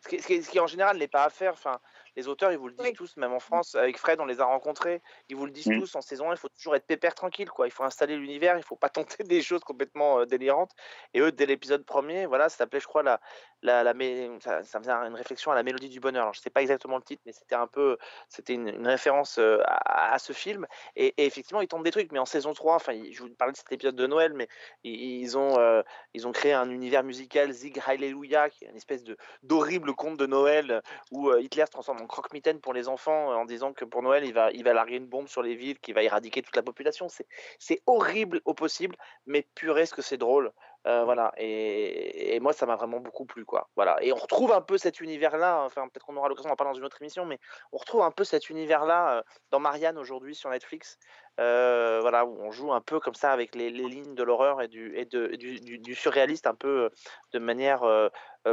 Ce 0.03 0.09
qui, 0.09 0.21
ce 0.21 0.27
qui- 0.27 0.43
ce 0.43 0.51
qui, 0.51 0.61
en 0.61 0.67
général 0.67 0.97
n'est 0.99 1.09
pas 1.09 1.25
à 1.25 1.31
faire. 1.31 1.53
Enfin, 1.55 1.81
les 2.21 2.29
auteurs, 2.29 2.53
ils 2.53 2.59
vous 2.59 2.69
le 2.69 2.75
disent 2.75 2.93
Oui. 2.93 2.95
tous, 2.95 3.17
même 3.17 3.33
en 3.33 3.41
France, 3.41 3.75
avec 3.75 3.99
Fred, 3.99 4.21
on 4.21 4.27
les 4.27 4.41
a 4.41 4.45
rencontrés. 4.45 5.03
Ils 5.29 5.37
vous 5.37 5.47
le 5.47 5.53
disent 5.53 5.71
Mm. 5.71 5.73
tous 5.73 5.95
en 5.95 6.01
saison 6.03 6.31
1, 6.31 6.35
il 6.35 6.39
faut 6.39 6.49
toujours 6.49 6.77
être 6.77 6.87
pépère 6.87 7.15
tranquille, 7.15 7.51
quoi. 7.51 7.67
Il 7.67 7.71
faut 7.73 7.85
installer 7.85 8.17
l'univers, 8.17 8.57
il 8.59 8.63
faut 8.65 8.77
pas 8.77 8.89
tenter 8.91 9.25
des 9.25 9.43
choses 9.43 9.63
complètement 9.65 10.21
euh, 10.21 10.27
délirantes. 10.27 10.73
Et 11.15 11.21
eux, 11.21 11.33
dès 11.33 11.47
l'épisode 11.47 11.85
premier, 11.85 12.27
voilà, 12.27 12.49
ça 12.49 12.59
s'appelait, 12.59 12.81
je 12.81 12.87
crois, 12.87 13.03
la, 13.03 13.21
la, 13.63 13.83
la 13.83 13.95
ça, 14.41 14.63
ça 14.63 14.79
faisait 14.81 14.91
une 14.93 15.15
réflexion 15.15 15.51
à 15.53 15.55
la 15.55 15.63
mélodie 15.63 15.89
du 15.89 16.01
bonheur. 16.01 16.23
Alors, 16.23 16.35
je 16.35 16.41
sais 16.41 16.51
pas 16.51 16.63
exactement 16.63 16.97
le 16.97 17.03
titre, 17.03 17.23
mais 17.27 17.33
c'était 17.33 17.55
un 17.55 17.67
peu, 17.67 17.97
c'était 18.29 18.55
une, 18.55 18.69
une 18.69 18.87
référence 18.87 19.39
euh, 19.39 19.59
à, 19.65 20.13
à 20.15 20.19
ce 20.19 20.33
film. 20.33 20.67
Et, 20.97 21.15
et 21.17 21.27
effectivement, 21.27 21.61
ils 21.61 21.69
tentent 21.69 21.83
des 21.85 21.91
trucs. 21.91 22.13
Mais 22.13 22.19
en 22.19 22.25
saison 22.27 22.53
3, 22.53 22.75
enfin, 22.77 22.93
je 23.11 23.23
vous 23.23 23.29
parlais 23.35 23.53
de 23.53 23.57
cet 23.57 23.71
épisode 23.73 23.97
de 23.97 24.07
Noël, 24.07 24.33
mais 24.35 24.49
ils, 24.85 25.21
ils 25.23 25.39
ont, 25.39 25.59
euh, 25.59 25.83
ils 26.15 26.27
ont 26.27 26.33
créé 26.33 26.53
un 26.53 26.71
univers 26.71 27.03
musical, 27.05 27.53
Zig 27.53 27.81
Hallelujah, 27.87 28.51
qui 28.51 28.65
est 28.65 28.69
une 28.69 28.77
espèce 28.77 29.05
de 29.05 29.17
d'horrible 29.43 29.95
conte 29.95 30.17
de 30.19 30.27
Noël 30.27 30.83
où 31.11 31.29
euh, 31.31 31.41
Hitler 31.41 31.67
se 31.67 31.71
transforme 31.71 32.01
en 32.03 32.07
croque-mitaine 32.11 32.61
pour 32.61 32.75
les 32.75 32.89
enfants 32.89 33.31
euh, 33.31 33.37
en 33.37 33.45
disant 33.45 33.73
que 33.73 33.85
pour 33.85 34.03
Noël, 34.03 34.25
il 34.25 34.35
va, 34.35 34.51
il 34.51 34.65
va 34.65 34.73
larguer 34.75 34.97
une 34.97 35.07
bombe 35.07 35.29
sur 35.29 35.43
les 35.43 35.55
villes 35.55 35.79
qui 35.79 35.93
va 35.93 36.03
éradiquer 36.03 36.43
toute 36.43 36.57
la 36.57 36.63
population. 36.63 37.09
C'est, 37.09 37.83
horrible 37.87 38.41
au 38.45 38.55
possible, 38.55 38.97
mais 39.27 39.43
purée, 39.55 39.87
ce 39.87 39.95
que 39.95 40.03
c'est 40.03 40.19
drôle. 40.19 40.53
Euh, 40.87 41.05
voilà, 41.05 41.33
et, 41.37 42.35
et 42.35 42.41
moi, 42.41 42.53
ça 42.53 42.65
m'a 42.67 42.77
vraiment 42.77 43.01
beaucoup 43.01 43.27
plu, 43.27 43.45
quoi. 43.45 43.69
Voilà, 43.77 44.03
et 44.03 44.13
on 44.13 44.17
retrouve 44.17 44.53
un 44.53 44.63
peu 44.63 44.79
cet 44.79 45.01
univers-là, 45.01 45.63
enfin, 45.65 45.89
peut-être 45.89 46.07
qu'on 46.07 46.17
aura 46.17 46.29
l'occasion 46.29 46.49
d'en 46.49 46.57
parler 46.57 46.73
dans 46.73 46.79
une 46.79 46.87
autre 46.87 47.03
émission, 47.03 47.27
mais 47.27 47.39
on 47.73 47.77
retrouve 47.77 48.03
un 48.03 48.11
peu 48.11 48.25
cet 48.25 48.49
univers-là 48.49 49.19
euh, 49.19 49.23
dans 49.51 49.61
Marianne 49.61 49.99
aujourd'hui 49.99 50.35
sur 50.35 50.49
Netflix. 50.51 50.99
Euh, 51.39 51.99
voilà, 52.01 52.25
où 52.25 52.39
on 52.41 52.51
joue 52.51 52.73
un 52.73 52.81
peu 52.81 52.99
comme 52.99 53.15
ça 53.15 53.31
avec 53.33 53.55
les, 53.55 53.71
les 53.71 53.89
lignes 53.89 54.15
de 54.15 54.23
l'horreur 54.23 54.61
et, 54.61 54.69
du, 54.69 54.95
et 54.97 55.05
de, 55.07 55.29
du, 55.37 55.61
du- 55.61 55.79
du 55.79 55.95
surréaliste 55.95 56.47
un 56.47 56.55
peu 56.55 56.91
de 57.33 57.39
manière 57.39 57.83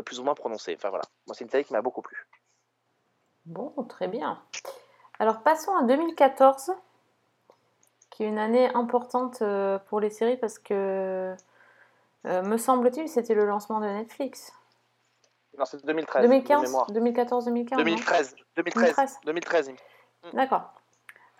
plus 0.05 0.19
ou 0.19 0.23
moins 0.23 0.35
prononcée. 0.35 0.75
Enfin 0.77 0.89
voilà, 0.89 1.03
moi 1.25 1.35
c'est 1.35 1.43
une 1.43 1.49
série 1.49 1.65
qui 1.65 1.73
m'a 1.73 1.81
beaucoup 1.81 2.01
plu. 2.01 2.27
Bon, 3.47 3.71
très 3.87 4.07
bien. 4.07 4.39
Alors 5.19 5.41
passons 5.41 5.73
à 5.75 5.83
2014, 5.83 6.73
qui 8.09 8.23
est 8.23 8.27
une 8.27 8.37
année 8.37 8.69
importante 8.75 9.41
euh, 9.41 9.79
pour 9.87 9.99
les 9.99 10.09
séries 10.09 10.37
parce 10.37 10.59
que, 10.59 11.33
euh, 12.25 12.41
me 12.43 12.57
semble-t-il, 12.57 13.07
c'était 13.07 13.33
le 13.33 13.45
lancement 13.45 13.79
de 13.79 13.85
Netflix. 13.87 14.51
Non, 15.57 15.65
c'est 15.65 15.83
2013. 15.85 16.23
de 16.23 16.27
2015 16.27 16.61
mémoire. 16.61 16.85
2014, 16.91 17.45
2015 17.45 17.77
non 17.79 17.83
2013. 17.83 18.35
2013. 18.57 18.95
2013. 18.95 19.19
2013. 19.25 19.67
il 19.67 20.27
me- 20.27 20.35
D'accord. 20.35 20.73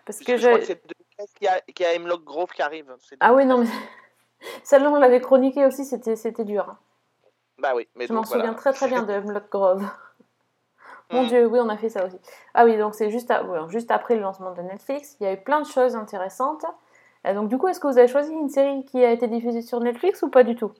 Parce 0.06 0.18
que 0.20 0.36
je 0.38 0.46
crois 0.46 0.58
que 0.60 0.64
c'est 0.64 0.82
2013 0.86 1.32
qu'il 1.34 1.44
y 1.44 1.48
a, 1.48 1.60
qu'il 1.60 1.84
y 1.84 1.88
a 1.88 1.94
Hemlock 1.94 2.24
Grove 2.24 2.50
qui 2.50 2.62
arrive. 2.62 2.96
Ah 3.20 3.34
oui, 3.34 3.44
non, 3.44 3.58
mais 3.58 3.66
celle-là, 4.64 4.90
on 4.90 4.96
l'avait 4.96 5.20
chroniquée 5.20 5.66
aussi, 5.66 5.84
c'était 5.84 6.16
c'était 6.16 6.44
dur. 6.44 6.68
hein. 6.70 6.78
Bah 7.58 7.74
oui, 7.74 7.86
mais 7.96 8.06
Je 8.06 8.12
m'en 8.14 8.24
souviens 8.24 8.54
très 8.54 8.72
très 8.72 8.88
bien 8.88 9.02
de 9.02 9.12
Hemlock 9.12 9.50
Grove. 9.50 9.84
Mon 11.10 11.24
Mm. 11.24 11.28
Dieu, 11.28 11.46
oui, 11.46 11.58
on 11.60 11.68
a 11.68 11.76
fait 11.76 11.88
ça 11.88 12.04
aussi. 12.04 12.18
Ah 12.54 12.64
oui, 12.64 12.76
donc 12.76 12.94
c'est 12.94 13.10
juste, 13.10 13.30
à- 13.30 13.42
ouais, 13.44 13.60
juste 13.68 13.90
après 13.90 14.14
le 14.14 14.20
lancement 14.20 14.52
de 14.52 14.60
Netflix. 14.62 15.16
Il 15.20 15.24
y 15.24 15.26
a 15.26 15.32
eu 15.32 15.40
plein 15.40 15.60
de 15.60 15.66
choses 15.66 15.96
intéressantes. 15.96 16.64
Et 17.24 17.34
donc 17.34 17.48
du 17.48 17.58
coup, 17.58 17.68
est-ce 17.68 17.80
que 17.80 17.86
vous 17.88 17.98
avez 17.98 18.08
choisi 18.08 18.32
une 18.32 18.48
série 18.48 18.84
qui 18.84 19.04
a 19.04 19.10
été 19.10 19.26
diffusée 19.26 19.62
sur 19.62 19.80
Netflix 19.80 20.22
ou 20.22 20.30
pas 20.30 20.44
du 20.44 20.54
tout? 20.54 20.72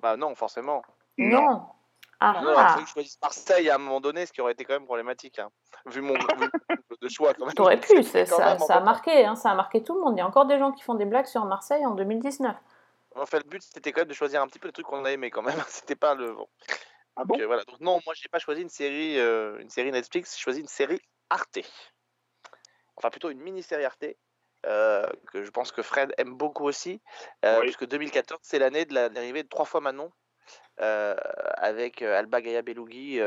Bah 0.00 0.16
non, 0.16 0.34
forcément. 0.34 0.82
Non. 1.18 1.62
Ah, 2.18 2.40
Non, 2.42 2.50
il 2.50 2.54
ah. 2.56 2.68
fallait 2.68 2.82
que 2.82 2.88
je 2.88 2.92
choisisse 2.94 3.18
Marseille 3.22 3.68
à 3.68 3.74
un 3.74 3.78
moment 3.78 4.00
donné, 4.00 4.24
ce 4.24 4.32
qui 4.32 4.40
aurait 4.40 4.52
été 4.52 4.64
quand 4.64 4.72
même 4.72 4.86
problématique, 4.86 5.38
hein, 5.38 5.50
vu 5.86 6.00
mon 6.00 6.14
de 7.02 7.08
choix 7.08 7.34
quand 7.34 7.44
même. 7.44 7.54
T'aurais 7.54 7.78
pu, 7.78 8.02
ça, 8.02 8.18
même 8.18 8.58
ça 8.58 8.76
a 8.76 8.80
marqué, 8.80 9.26
hein, 9.26 9.36
ça 9.36 9.50
a 9.50 9.54
marqué 9.54 9.82
tout 9.82 9.94
le 9.94 10.00
monde. 10.00 10.14
Il 10.16 10.18
y 10.18 10.22
a 10.22 10.26
encore 10.26 10.46
des 10.46 10.58
gens 10.58 10.72
qui 10.72 10.82
font 10.82 10.94
des 10.94 11.04
blagues 11.04 11.26
sur 11.26 11.44
Marseille 11.44 11.84
en 11.84 11.90
2019. 11.94 12.56
Enfin, 13.16 13.38
le 13.38 13.48
but 13.48 13.62
c'était 13.62 13.92
quand 13.92 14.00
même 14.02 14.08
de 14.08 14.14
choisir 14.14 14.42
un 14.42 14.46
petit 14.46 14.58
peu 14.58 14.68
les 14.68 14.72
trucs 14.72 14.86
qu'on 14.86 15.04
a 15.04 15.10
aimé 15.10 15.30
quand 15.30 15.42
même. 15.42 15.56
C'était 15.68 15.94
pas 15.94 16.14
le 16.14 16.32
bon. 16.32 16.46
Ah 17.16 17.24
bon? 17.24 17.40
euh, 17.40 17.46
voilà. 17.46 17.64
Donc 17.64 17.80
non, 17.80 18.00
moi 18.04 18.14
j'ai 18.14 18.28
pas 18.28 18.38
choisi 18.38 18.62
une 18.62 18.68
série, 18.68 19.18
euh, 19.18 19.58
une 19.58 19.70
série 19.70 19.90
Netflix, 19.90 20.36
j'ai 20.36 20.42
choisi 20.42 20.60
une 20.60 20.68
série 20.68 21.00
Arte. 21.30 21.58
Enfin 22.96 23.10
plutôt 23.10 23.30
une 23.30 23.40
mini-série 23.40 23.84
Arte. 23.84 24.04
euh, 24.64 25.06
que 25.32 25.44
je 25.44 25.50
pense 25.50 25.70
que 25.70 25.80
Fred 25.80 26.12
aime 26.18 26.34
beaucoup 26.34 26.64
aussi, 26.64 27.00
euh, 27.44 27.58
Oui. 27.60 27.66
puisque 27.66 27.86
2014 27.86 28.40
c'est 28.42 28.58
l'année 28.58 28.84
de 28.84 28.94
la- 28.94 29.08
de 29.08 29.14
l'arrivée 29.14 29.44
de 29.44 29.48
trois 29.48 29.64
fois 29.64 29.80
Manon, 29.80 30.10
euh, 30.80 31.14
avec 31.54 32.02
Alba 32.02 32.40
Gaia 32.40 32.62
Belougui 32.62 33.20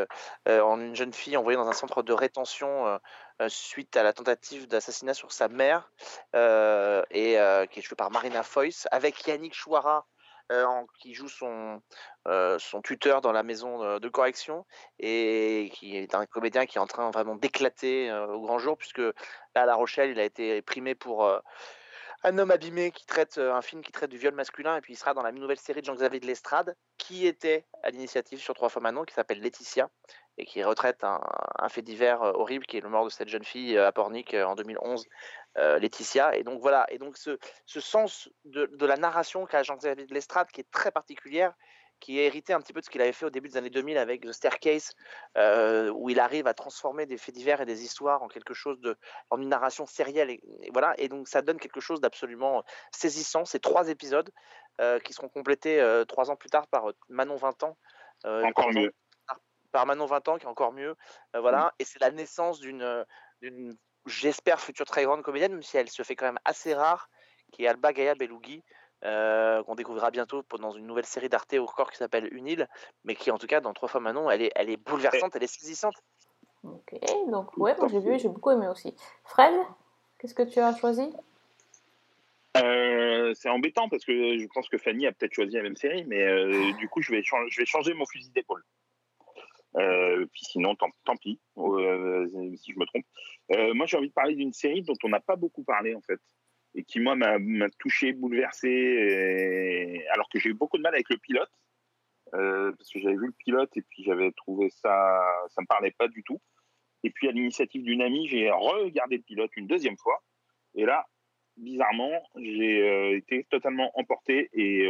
en 0.48 0.82
une 0.82 0.96
jeune 0.96 1.14
fille 1.14 1.38
envoyée 1.38 1.56
dans 1.56 1.68
un 1.70 1.74
centre 1.74 2.04
de 2.04 2.12
rétention 2.12 3.00
suite 3.48 3.96
à 3.96 4.04
la 4.04 4.12
tentative 4.12 4.68
d'assassinat 4.68 5.14
sur 5.14 5.32
sa 5.32 5.48
mère, 5.48 5.92
et 6.34 7.38
qui 7.72 7.80
est 7.80 7.82
jouée 7.82 7.96
par 7.96 8.12
Marina 8.12 8.44
Foïs, 8.44 8.88
avec 8.92 9.26
Yannick 9.26 9.54
Chouara. 9.54 10.06
Euh, 10.52 10.66
qui 11.00 11.14
joue 11.14 11.30
son, 11.30 11.80
euh, 12.28 12.58
son 12.58 12.82
tuteur 12.82 13.22
dans 13.22 13.32
la 13.32 13.44
maison 13.44 13.84
euh, 13.84 14.00
de 14.00 14.10
correction 14.10 14.66
et 14.98 15.70
qui 15.76 15.96
est 15.96 16.16
un 16.16 16.26
comédien 16.26 16.66
qui 16.66 16.78
est 16.78 16.82
en 16.82 16.88
train 16.88 17.12
vraiment 17.12 17.36
d'éclater 17.36 18.12
au 18.12 18.42
grand 18.42 18.58
jour 18.58 18.76
puisque 18.76 19.02
à 19.54 19.66
La 19.68 19.76
Rochelle 19.76 20.10
il 20.10 20.20
a 20.20 20.24
été 20.24 20.62
primé 20.64 20.96
pour 20.96 21.30
un 22.24 22.38
homme 22.38 22.52
abîmé 22.52 22.92
qui 22.92 23.06
traite 23.06 23.38
un 23.38 23.62
film 23.62 23.84
qui 23.84 23.92
traite 23.92 24.10
du 24.10 24.18
viol 24.18 24.34
masculin 24.34 24.76
et 24.78 24.82
puis 24.82 24.94
il 24.94 24.98
sera 24.98 25.14
dans 25.14 25.22
la 25.22 25.32
nouvelle 25.32 25.60
série 25.60 25.82
de 25.82 25.86
Jean-Xavier 25.86 26.20
de 26.20 26.26
l'Estrade 26.26 26.76
qui 26.98 27.28
était 27.28 27.66
à 27.84 27.92
l'initiative 27.92 28.40
sur 28.40 28.56
Trois 28.56 28.70
fois 28.70 28.82
Manon 28.82 29.04
qui 29.04 29.14
s'appelle 29.14 29.42
Laetitia 29.42 29.90
et 30.38 30.46
qui 30.46 30.64
retraite 30.64 31.04
un, 31.04 31.22
un 31.60 31.70
fait 31.70 31.82
divers 31.82 32.22
horrible 32.22 32.66
qui 32.66 32.78
est 32.78 32.82
le 32.82 32.90
mort 32.90 33.06
de 33.06 33.10
cette 33.10 33.30
jeune 33.30 33.44
fille 33.44 33.78
à 33.78 33.92
Pornic 33.92 34.34
en 34.34 34.56
2011 34.56 35.06
euh, 35.06 35.06
Laetitia 35.56 36.36
et 36.36 36.44
donc 36.44 36.62
voilà 36.62 36.86
et 36.90 36.98
donc 36.98 37.18
ce, 37.18 37.38
ce 37.66 37.80
sens 37.80 38.30
de, 38.46 38.68
de 38.68 38.86
la 38.86 38.96
narration 38.98 39.46
qu'a 39.46 39.64
Jean-Xavier 39.64 40.06
de 40.06 40.14
l'Estrade 40.14 40.48
qui 40.52 40.62
est 40.62 40.72
très 40.72 40.92
particulière 40.92 41.54
qui 42.00 42.18
est 42.18 42.26
hérité 42.28 42.54
un 42.54 42.62
petit 42.62 42.72
peu 42.72 42.80
de 42.80 42.86
ce 42.86 42.90
qu'il 42.90 43.02
avait 43.02 43.12
fait 43.12 43.26
au 43.26 43.30
début 43.30 43.50
des 43.50 43.58
années 43.58 43.70
2000 43.70 43.98
avec 43.98 44.22
The 44.22 44.32
Staircase, 44.32 44.94
euh, 45.38 45.92
où 45.94 46.10
il 46.10 46.20
arrive 46.22 46.48
à 46.48 46.54
transformer 46.54 47.06
des 47.06 47.18
faits 47.18 47.36
divers 47.36 47.60
et 47.60 47.66
des 47.66 47.84
histoires 47.84 48.24
en 48.24 48.30
quelque 48.30 48.54
chose 48.54 48.80
de, 48.80 48.96
en 49.30 49.42
une 49.42 49.50
narration 49.50 49.86
sérielle. 49.86 50.30
Et, 50.30 50.40
et 50.62 50.72
voilà, 50.72 50.94
et 50.98 51.10
donc 51.10 51.28
ça 51.28 51.42
donne 51.42 51.60
quelque 51.60 51.82
chose 51.82 52.00
d'absolument 52.00 52.64
saisissant. 52.94 53.44
Ces 53.44 53.60
trois 53.60 53.90
épisodes 53.90 54.32
euh, 54.80 55.00
qui 55.00 55.12
seront 55.12 55.28
complétés 55.28 55.82
euh, 55.82 56.06
trois 56.06 56.32
ans 56.32 56.38
plus 56.38 56.50
tard 56.50 56.68
par 56.68 56.90
euh, 56.90 56.94
Manon 57.10 57.36
20 57.36 57.64
ans. 57.64 57.78
euh, 58.26 58.44
Encore 58.46 58.72
mieux. 58.72 58.94
Par 59.74 59.86
Manon 59.86 60.06
20 60.06 60.28
ans, 60.30 60.38
qui 60.38 60.46
est 60.46 60.50
encore 60.50 60.72
mieux. 60.72 60.96
Euh, 61.36 61.42
voilà, 61.42 61.74
et 61.80 61.84
c'est 61.84 62.00
la 62.00 62.12
naissance 62.12 62.62
d'une, 62.62 62.82
euh, 62.82 63.04
d'une, 63.42 63.76
j'espère, 64.10 64.60
future 64.60 64.86
très 64.86 65.04
grande 65.06 65.22
comédienne, 65.22 65.54
même 65.54 65.64
si 65.64 65.78
elle 65.78 65.90
se 65.90 66.04
fait 66.04 66.16
quand 66.16 66.26
même 66.26 66.40
assez 66.46 66.74
rare, 66.74 67.10
qui 67.52 67.64
est 67.64 67.68
Alba 67.68 67.94
Gaia 67.94 68.16
Belougui 68.16 68.64
euh, 69.06 69.64
qu'on 69.64 69.76
découvrira 69.76 70.12
bientôt 70.12 70.44
dans 70.60 70.72
une 70.72 70.86
nouvelle 70.86 71.06
série 71.06 71.30
d'Arte 71.30 71.54
au 71.54 71.66
corps 71.66 71.90
qui 71.92 71.98
s'appelle 71.98 72.28
Une 72.34 72.48
île, 72.48 72.68
mais 73.06 73.16
qui 73.16 73.32
en 73.32 73.38
tout 73.38 73.48
cas 73.48 73.62
dans 73.62 73.74
Trois 73.74 73.88
fois 73.88 74.02
Manon, 74.02 74.30
elle 74.30 74.42
est, 74.42 74.52
elle 74.56 74.70
est 74.70 74.78
bouleversante, 74.78 75.36
elle 75.36 75.44
est 75.44 75.48
saisissante. 75.48 75.96
Ok, 76.64 76.94
donc 77.30 77.56
ouais, 77.58 77.74
moi 77.78 77.88
j'ai 77.88 78.00
vu 78.02 78.20
j'ai 78.20 78.28
beaucoup 78.28 78.52
aimé 78.52 78.68
aussi. 78.68 78.94
Fred, 79.24 79.54
qu'est-ce 80.18 80.34
que 80.34 80.44
tu 80.44 80.60
as 80.60 80.76
choisi? 80.76 81.10
Euh, 82.58 83.34
c'est 83.36 83.50
embêtant 83.50 83.88
parce 83.88 84.04
que 84.04 84.38
je 84.38 84.46
pense 84.48 84.68
que 84.68 84.78
Fanny 84.78 85.08
a 85.08 85.12
peut-être 85.12 85.34
choisi 85.34 85.56
la 85.56 85.62
même 85.62 85.78
série, 85.78 86.04
mais 86.06 86.22
euh, 86.22 86.74
du 86.74 86.90
coup, 86.90 87.02
je 87.02 87.12
vais, 87.12 87.24
chan- 87.24 87.48
je 87.48 87.62
vais 87.62 87.66
changer 87.66 87.94
mon 87.94 88.06
fusil 88.06 88.32
d'épaule. 88.32 88.64
Euh, 89.80 90.26
puis 90.32 90.46
sinon, 90.46 90.76
tant, 90.76 91.16
pis, 91.18 91.40
euh, 91.58 92.28
si 92.58 92.74
je 92.74 92.80
me 92.80 92.86
trompe. 92.86 93.06
Euh, 93.52 93.74
moi, 93.74 93.86
j'ai 93.86 93.98
envie 93.98 94.10
de 94.10 94.14
parler 94.14 94.36
d'une 94.36 94.54
série 94.54 94.82
dont 94.82 94.96
on 95.04 95.10
n'a 95.10 95.20
pas 95.20 95.36
beaucoup 95.36 95.64
parlé, 95.64 95.96
en 95.96 96.02
fait, 96.02 96.20
et 96.76 96.84
qui, 96.84 97.00
moi, 97.00 97.16
m'a 97.16 97.70
touché, 97.80 98.14
bouleversé, 98.14 100.04
alors 100.12 100.28
que 100.30 100.40
j'ai 100.40 100.50
eu 100.50 100.54
beaucoup 100.54 100.78
de 100.78 100.84
mal 100.84 100.94
avec 100.94 101.10
le 101.10 101.18
pilote, 101.18 101.52
parce 102.32 102.92
que 102.92 103.00
j'avais 103.00 103.16
vu 103.16 103.28
le 103.28 103.36
pilote 103.38 103.76
et 103.76 103.82
puis 103.82 104.04
j'avais 104.04 104.32
trouvé 104.34 104.70
ça, 104.70 105.22
ça 105.50 105.62
me 105.62 105.68
parlait 105.68 105.92
pas 105.98 106.08
du 106.08 106.24
tout. 106.24 106.40
Et 107.04 107.10
puis, 107.10 107.28
à 107.28 107.32
l'initiative 107.32 107.84
d'une 107.84 108.02
amie, 108.02 108.28
j'ai 108.28 108.52
regardé 108.52 109.18
le 109.18 109.24
pilote 109.24 109.52
une 109.56 109.68
deuxième 109.68 109.98
fois, 109.98 110.22
et 110.76 110.86
là, 110.86 111.08
bizarrement, 111.58 112.22
j'ai 112.38 113.16
été 113.16 113.46
totalement 113.46 113.92
emporté 113.98 114.50
et 114.54 114.88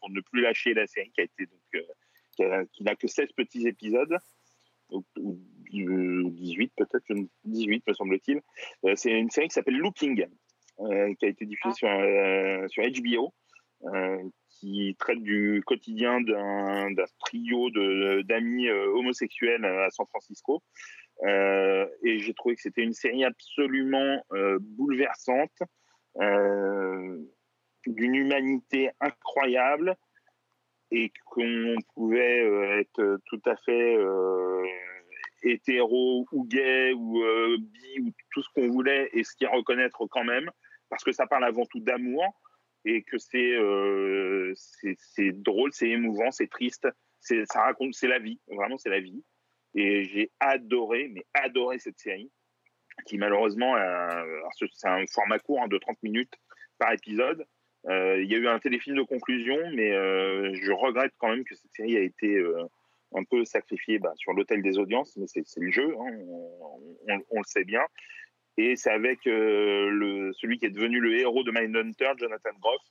pour 0.00 0.10
ne 0.10 0.20
plus 0.20 0.40
lâcher 0.42 0.74
la 0.74 0.86
série 0.86 1.10
qui 1.10 1.20
a 1.20 1.24
été 1.24 1.46
donc 1.46 1.84
qui 2.72 2.82
n'a 2.84 2.94
que 2.96 3.06
16 3.08 3.32
petits 3.36 3.66
épisodes 3.66 4.16
ou, 4.90 5.04
ou, 5.18 5.38
euh, 5.74 6.30
18 6.30 6.72
peut-être, 6.76 7.04
je 7.08 7.14
ne- 7.14 7.26
18 7.44 7.86
me 7.86 7.92
semble-t-il. 7.92 8.40
Euh, 8.84 8.94
c'est 8.96 9.10
une 9.10 9.30
série 9.30 9.48
qui 9.48 9.54
s'appelle 9.54 9.76
Looking 9.76 10.26
euh, 10.80 11.14
qui 11.14 11.24
a 11.26 11.28
été 11.28 11.44
diffusée 11.44 11.74
sur, 11.74 11.88
euh, 11.88 12.66
sur 12.68 12.82
HBO 12.84 13.34
euh, 13.84 14.22
qui 14.48 14.96
traite 14.98 15.22
du 15.22 15.62
quotidien 15.66 16.20
d'un 16.20 16.88
trio 17.20 17.70
d'amis 18.22 18.68
homosexuels 18.70 19.64
à 19.64 19.90
San 19.90 20.06
Francisco. 20.06 20.62
Euh, 21.24 21.86
et 22.02 22.18
j'ai 22.18 22.34
trouvé 22.34 22.54
que 22.54 22.62
c'était 22.62 22.82
une 22.82 22.92
série 22.92 23.24
absolument 23.24 24.24
euh, 24.32 24.58
bouleversante, 24.60 25.50
euh, 26.20 27.18
d'une 27.86 28.14
humanité 28.14 28.90
incroyable, 29.00 29.96
et 30.90 31.12
qu'on 31.26 31.76
pouvait 31.94 32.44
euh, 32.44 32.80
être 32.80 33.18
tout 33.26 33.40
à 33.44 33.56
fait 33.56 33.96
euh, 33.96 34.64
hétéro 35.42 36.26
ou 36.32 36.44
gay 36.44 36.92
ou 36.92 37.22
euh, 37.22 37.56
bi 37.58 38.00
ou 38.00 38.12
tout 38.32 38.42
ce 38.42 38.48
qu'on 38.54 38.68
voulait 38.68 39.10
et 39.12 39.24
s'y 39.24 39.46
reconnaître 39.46 40.06
quand 40.06 40.24
même, 40.24 40.50
parce 40.88 41.04
que 41.04 41.12
ça 41.12 41.26
parle 41.26 41.44
avant 41.44 41.64
tout 41.66 41.80
d'amour 41.80 42.24
et 42.84 43.02
que 43.02 43.18
c'est 43.18 43.54
euh, 43.54 44.54
drôle, 45.34 45.72
c'est 45.72 45.90
émouvant, 45.90 46.30
c'est 46.30 46.48
triste, 46.48 46.88
c'est 47.20 47.44
ça 47.46 47.62
raconte, 47.62 47.94
c'est 47.94 48.08
la 48.08 48.18
vie, 48.18 48.40
vraiment 48.48 48.78
c'est 48.78 48.90
la 48.90 49.00
vie. 49.00 49.24
Et 49.74 50.04
j'ai 50.04 50.30
adoré, 50.40 51.08
mais 51.12 51.24
adoré 51.34 51.78
cette 51.78 51.98
série, 51.98 52.30
qui 53.06 53.18
malheureusement, 53.18 53.76
euh, 53.76 54.24
c'est 54.72 54.88
un 54.88 55.04
format 55.06 55.38
court 55.38 55.62
hein, 55.62 55.68
de 55.68 55.78
30 55.78 56.02
minutes 56.02 56.34
par 56.78 56.92
épisode. 56.92 57.44
Euh, 57.86 58.20
Il 58.22 58.30
y 58.30 58.34
a 58.34 58.38
eu 58.38 58.48
un 58.48 58.58
téléfilm 58.58 58.96
de 58.96 59.02
conclusion, 59.02 59.56
mais 59.72 59.92
euh, 59.92 60.52
je 60.54 60.72
regrette 60.72 61.12
quand 61.18 61.28
même 61.28 61.44
que 61.44 61.54
cette 61.54 61.72
série 61.72 61.96
a 61.96 62.00
été 62.00 62.36
euh, 62.36 62.64
un 63.14 63.24
peu 63.24 63.44
sacrifiée 63.44 63.98
bah, 63.98 64.12
sur 64.16 64.32
l'autel 64.32 64.62
des 64.62 64.78
audiences, 64.78 65.16
mais 65.16 65.26
c'est 65.26 65.44
le 65.56 65.70
jeu, 65.70 65.94
hein, 65.98 67.18
on, 67.30 67.38
le 67.38 67.44
sait 67.46 67.64
bien. 67.64 67.82
Et 68.56 68.74
c'est 68.76 68.90
avec 68.90 69.20
celui 69.22 70.58
qui 70.58 70.66
est 70.66 70.70
devenu 70.70 70.98
le 71.00 71.18
héros 71.18 71.44
de 71.44 71.52
Mindhunter, 71.52 72.10
Jonathan 72.18 72.50
Groff, 72.60 72.82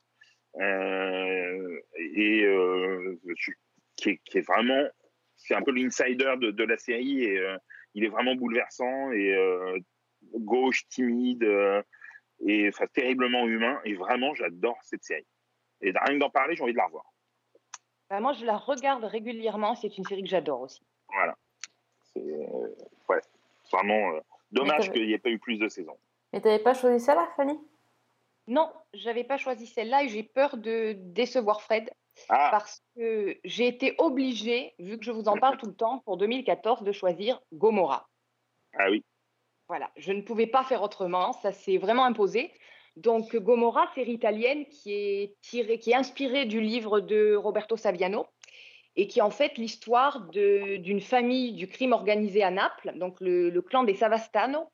et 1.97 2.47
qui, 3.97 4.09
est, 4.33 4.47
vraiment, 4.47 4.87
c'est 5.35 5.55
un 5.55 5.61
peu 5.61 5.71
l'insider 5.71 6.35
de, 6.39 6.51
de 6.51 6.63
la 6.63 6.77
série, 6.77 7.23
et 7.23 7.45
il 7.93 8.05
est 8.05 8.09
vraiment 8.09 8.35
bouleversant 8.35 9.11
et 9.11 9.35
gauche, 10.35 10.87
timide, 10.87 11.45
et 12.45 12.69
enfin 12.69 12.85
terriblement 12.87 13.47
humain. 13.47 13.79
Et 13.85 13.95
vraiment, 13.95 14.33
j'adore 14.35 14.77
cette 14.83 15.03
série. 15.03 15.27
Et 15.81 15.91
rien 15.91 16.15
que 16.15 16.19
d'en 16.19 16.29
parler, 16.29 16.55
j'ai 16.55 16.63
envie 16.63 16.73
de 16.73 16.77
la 16.77 16.85
revoir. 16.85 17.05
Bah, 18.09 18.19
moi, 18.19 18.33
je 18.33 18.45
la 18.45 18.57
regarde 18.57 19.03
régulièrement. 19.03 19.75
C'est 19.75 19.97
une 19.97 20.05
série 20.05 20.23
que 20.23 20.29
j'adore 20.29 20.61
aussi. 20.61 20.81
Voilà. 21.09 21.35
C'est 22.13 22.19
euh, 22.19 22.75
ouais, 23.09 23.21
vraiment 23.71 24.11
euh, 24.13 24.19
dommage 24.51 24.91
qu'il 24.91 25.05
n'y 25.05 25.13
ait 25.13 25.19
pas 25.19 25.29
eu 25.29 25.39
plus 25.39 25.57
de 25.57 25.67
saisons. 25.67 25.97
Mais 26.33 26.41
t'avais 26.41 26.59
pas 26.59 26.73
choisi 26.73 27.03
celle-là, 27.03 27.27
Fanny? 27.35 27.59
Non, 28.47 28.71
j'avais 28.93 29.25
pas 29.25 29.37
choisi 29.37 29.67
celle-là 29.67 30.03
et 30.03 30.09
j'ai 30.09 30.23
peur 30.23 30.57
de 30.57 30.93
décevoir 30.97 31.61
Fred 31.61 31.89
Ah, 32.29 32.47
parce 32.51 32.81
que 32.95 33.37
j'ai 33.43 33.67
été 33.67 33.95
obligée, 33.97 34.73
vu 34.79 34.97
que 34.97 35.03
je 35.03 35.11
vous 35.11 35.27
en 35.27 35.37
parle 35.37 35.57
tout 35.57 35.67
le 35.67 35.75
temps, 35.75 35.99
pour 35.99 36.17
2014 36.17 36.83
de 36.83 36.91
choisir 36.93 37.41
Gomorrah. 37.53 38.07
ah 38.77 38.89
oui. 38.89 39.03
Voilà, 39.67 39.91
je 39.97 40.13
ne 40.13 40.21
pouvais 40.21 40.47
pas 40.47 40.63
faire 40.63 40.81
autrement, 40.81 41.33
ça 41.33 41.51
s'est 41.51 41.77
vraiment 41.77 42.05
imposé. 42.05 42.51
Donc 42.95 43.35
Gomorrah, 43.35 43.87
série 43.93 44.13
italienne 44.13 44.65
qui 44.67 44.93
est 44.93 45.35
tirée, 45.41 45.77
qui 45.77 45.91
est 45.91 45.95
inspirée 45.95 46.45
du 46.45 46.61
livre 46.61 46.99
de 46.99 47.35
Roberto 47.35 47.77
Saviano 47.77 48.25
et 48.95 49.07
qui 49.07 49.19
est 49.19 49.21
en 49.21 49.29
fait 49.29 49.57
l'histoire 49.57 50.21
d'une 50.31 51.01
famille 51.01 51.53
du 51.53 51.67
crime 51.67 51.93
organisé 51.93 52.43
à 52.43 52.49
Naples, 52.49 52.93
donc 52.95 53.17
le, 53.21 53.61
clan 53.61 53.83
des 53.83 53.93
Savastano, 53.93 54.71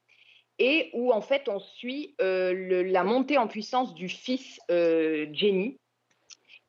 et 0.59 0.89
où 0.93 1.11
en 1.11 1.19
fait 1.19 1.49
on 1.49 1.59
suit 1.59 2.15
euh, 2.21 2.83
la 2.83 3.03
montée 3.03 3.37
en 3.37 3.47
puissance 3.47 3.93
du 3.93 4.07
fils 4.07 4.61
euh, 4.71 5.27
Jenny, 5.33 5.77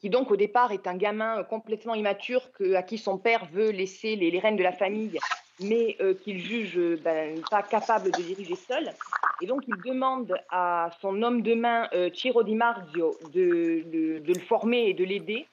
qui 0.00 0.10
donc 0.10 0.32
au 0.32 0.36
départ 0.36 0.72
est 0.72 0.88
un 0.88 0.96
gamin 0.96 1.38
euh, 1.38 1.44
complètement 1.44 1.94
immature 1.94 2.50
à 2.74 2.82
qui 2.82 2.98
son 2.98 3.18
père 3.18 3.46
veut 3.52 3.70
laisser 3.70 4.16
les 4.16 4.36
rênes 4.40 4.56
de 4.56 4.64
la 4.64 4.72
famille, 4.72 5.20
mais 5.60 5.96
euh, 6.00 6.14
qu'il 6.14 6.38
juge 6.38 6.76
euh, 6.76 6.98
ben, 7.02 7.40
pas 7.50 7.62
capable 7.62 8.10
de 8.10 8.22
diriger 8.22 8.56
seul. 8.56 8.92
Et 9.40 9.46
donc 9.46 9.62
il 9.66 9.76
demande 9.84 10.34
à 10.50 10.90
son 11.00 11.22
homme 11.22 11.42
de 11.42 11.54
main, 11.54 11.88
euh, 11.92 12.10
Ciro 12.12 12.42
Di 12.42 12.54
Marzio, 12.54 13.16
de, 13.32 13.84
le 13.92 14.40
former 14.40 14.88
et 14.88 14.94
de 14.94 15.04
l'aider. 15.04 15.46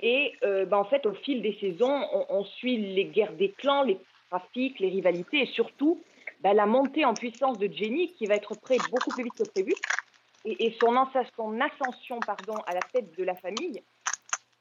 Et 0.00 0.32
euh, 0.44 0.64
ben, 0.64 0.78
en 0.78 0.84
fait, 0.84 1.06
au 1.06 1.12
fil 1.12 1.42
des 1.42 1.56
saisons, 1.60 2.04
on, 2.28 2.44
suit 2.44 2.76
les 2.76 3.04
guerres 3.06 3.32
des 3.32 3.50
clans, 3.50 3.82
les 3.82 3.98
trafics, 4.30 4.78
les 4.78 4.88
rivalités 4.88 5.42
et 5.42 5.46
surtout 5.46 6.00
ben, 6.40 6.54
la 6.54 6.66
montée 6.66 7.04
en 7.04 7.14
puissance 7.14 7.58
de 7.58 7.68
Jenny 7.72 8.12
qui 8.14 8.26
va 8.26 8.36
être 8.36 8.54
prête 8.60 8.82
beaucoup 8.90 9.10
plus 9.10 9.24
vite 9.24 9.34
que 9.36 9.48
prévu 9.50 9.74
et, 10.44 10.76
son, 10.80 10.94
son 11.36 11.60
ascension 11.60 12.20
pardon, 12.20 12.54
à 12.66 12.74
la 12.74 12.80
tête 12.80 13.16
de 13.16 13.24
la 13.24 13.34
famille. 13.34 13.82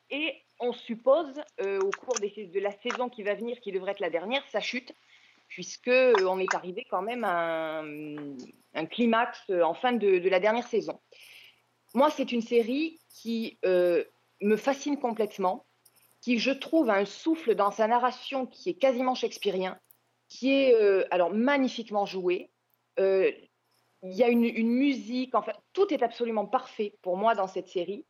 Et 0.09 0.35
on 0.59 0.73
suppose, 0.73 1.33
euh, 1.61 1.79
au 1.79 1.91
cours 1.91 2.15
de 2.19 2.59
la 2.59 2.71
saison 2.71 3.09
qui 3.09 3.23
va 3.23 3.35
venir, 3.35 3.59
qui 3.61 3.71
devrait 3.71 3.91
être 3.91 3.99
la 3.99 4.09
dernière, 4.09 4.43
sa 4.49 4.59
chute, 4.59 4.93
puisque 5.47 5.87
euh, 5.87 6.13
on 6.27 6.39
est 6.39 6.53
arrivé 6.55 6.85
quand 6.89 7.01
même 7.01 7.23
à 7.23 7.81
un, 8.73 8.85
climax 8.85 9.39
euh, 9.49 9.61
en 9.61 9.73
fin 9.73 9.93
de, 9.93 10.29
la 10.29 10.39
dernière 10.39 10.67
saison. 10.67 10.99
Moi, 11.93 12.09
c'est 12.09 12.31
une 12.31 12.41
série 12.41 12.99
qui 13.09 13.57
me 13.63 14.55
fascine 14.57 14.99
complètement, 14.99 15.65
qui, 16.21 16.37
je 16.37 16.51
trouve, 16.51 16.89
a 16.89 16.95
un 16.95 17.05
souffle 17.05 17.55
dans 17.55 17.71
sa 17.71 17.87
narration 17.87 18.45
qui 18.45 18.69
est 18.69 18.73
quasiment 18.75 19.15
shakespearien, 19.15 19.79
qui 20.27 20.51
est 20.51 20.75
alors 21.11 21.33
magnifiquement 21.33 22.05
joué. 22.05 22.51
Il 22.97 23.33
y 24.03 24.21
a 24.21 24.27
une, 24.27 24.43
une 24.43 24.69
musique, 24.69 25.33
enfin, 25.33 25.53
tout 25.71 25.91
est 25.93 26.03
absolument 26.03 26.45
parfait 26.45 26.93
pour 27.01 27.15
moi 27.15 27.33
dans 27.35 27.47
cette 27.47 27.69
série. 27.69 28.05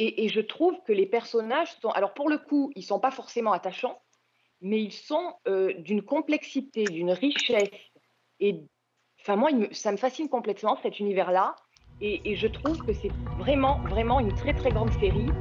Et, 0.00 0.28
je 0.28 0.40
trouve 0.40 0.80
que 0.84 0.92
les 0.92 1.06
personnages 1.06 1.72
sont, 1.80 1.90
alors 1.90 2.14
pour 2.14 2.30
le 2.30 2.38
coup, 2.38 2.70
ils 2.76 2.84
sont 2.84 3.00
pas 3.00 3.10
forcément 3.10 3.52
attachants, 3.52 4.00
mais 4.60 4.80
ils 4.80 4.92
sont 4.92 5.34
euh, 5.48 5.72
d'une 5.74 6.02
complexité, 6.02 6.88
d'une 6.90 7.10
richesse. 7.10 7.70
Et 8.38 8.62
enfin, 9.20 9.34
moi, 9.34 9.50
me- 9.50 9.72
ça 9.74 9.90
me 9.90 9.96
fascine 9.96 10.28
complètement 10.28 10.76
cet 10.82 11.00
univers-là. 11.00 11.56
Et 12.00 12.36
je 12.36 12.46
trouve 12.46 12.84
que 12.84 12.92
c'est 12.92 13.18
vraiment, 13.34 13.84
vraiment 13.84 14.20
une 14.20 14.32
très, 14.32 14.54
très 14.54 14.70
grande 14.70 14.92
série. 14.92 15.40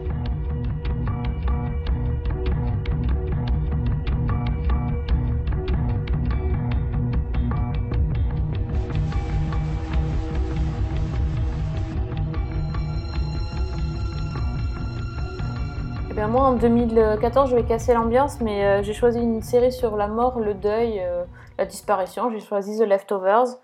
Bien, 16.18 16.30
moi, 16.30 16.46
en 16.46 16.54
2014, 16.56 17.52
je 17.52 17.56
vais 17.56 17.64
casser 17.64 17.94
l'ambiance, 17.94 18.42
mais 18.42 18.66
euh, 18.66 18.82
j'ai 18.82 18.96
choisi 18.96 19.20
une 19.20 19.44
série 19.44 19.72
sur 19.72 19.96
la 19.96 20.08
mort, 20.08 20.40
le 20.40 20.56
deuil, 20.56 21.00
euh, 21.00 21.24
la 21.60 21.66
disparition. 21.68 22.32
J'ai 22.32 22.40
choisi 22.40 22.76
The 22.80 22.88
Leftovers 22.88 23.60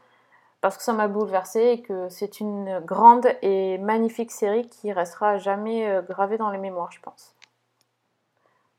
parce 0.61 0.77
que 0.77 0.83
ça 0.83 0.93
m'a 0.93 1.07
bouleversée 1.07 1.71
et 1.71 1.81
que 1.81 2.09
c'est 2.09 2.39
une 2.39 2.79
grande 2.81 3.27
et 3.41 3.79
magnifique 3.79 4.31
série 4.31 4.69
qui 4.69 4.93
restera 4.93 5.39
jamais 5.39 5.89
euh, 5.89 6.03
gravée 6.03 6.37
dans 6.37 6.51
les 6.51 6.59
mémoires, 6.59 6.91
je 6.91 6.99
pense. 6.99 7.33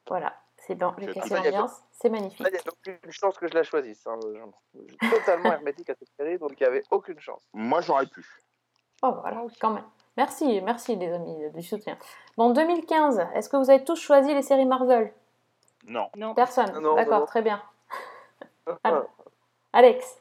Voilà, 0.07 0.37
c'est 0.57 0.77
bon, 0.77 0.93
j'ai 0.97 1.09
cassé 1.13 1.35
a 1.35 1.43
l'ambiance, 1.43 1.73
c'est 1.91 2.11
magnifique. 2.11 2.47
Il 2.47 2.53
n'y 2.53 2.57
avait 2.57 2.71
aucune 2.71 3.11
chance 3.11 3.37
que 3.39 3.49
je 3.49 3.55
la 3.55 3.65
choisisse. 3.65 4.07
hein. 4.07 4.21
Je 4.73 4.83
suis 4.83 5.11
totalement 5.11 5.53
hermétique 5.53 5.91
à 5.91 5.97
cette 5.99 6.15
série, 6.17 6.39
donc 6.39 6.53
il 6.53 6.63
n'y 6.63 6.69
avait 6.69 6.85
aucune 6.93 7.19
chance. 7.19 7.43
Moi, 7.53 7.81
j'aurais 7.81 8.07
pu. 8.07 8.25
Oh, 9.03 9.17
voilà, 9.21 9.45
quand 9.61 9.71
même. 9.73 9.85
Merci, 10.17 10.61
merci 10.61 10.95
les 10.97 11.13
amis 11.13 11.51
du 11.51 11.63
soutien. 11.63 11.99
Bon, 12.37 12.51
2015, 12.51 13.27
est-ce 13.35 13.49
que 13.49 13.57
vous 13.57 13.71
avez 13.71 13.83
tous 13.85 13.97
choisi 14.01 14.33
les 14.33 14.43
séries 14.43 14.65
Marvel? 14.67 15.13
Non. 15.87 16.09
Non. 16.17 16.35
Personne 16.35 16.67
D'accord, 16.97 17.21
non. 17.21 17.27
très 17.27 17.43
bien. 17.43 17.63
Alors, 18.85 19.07
Alex 19.73 20.19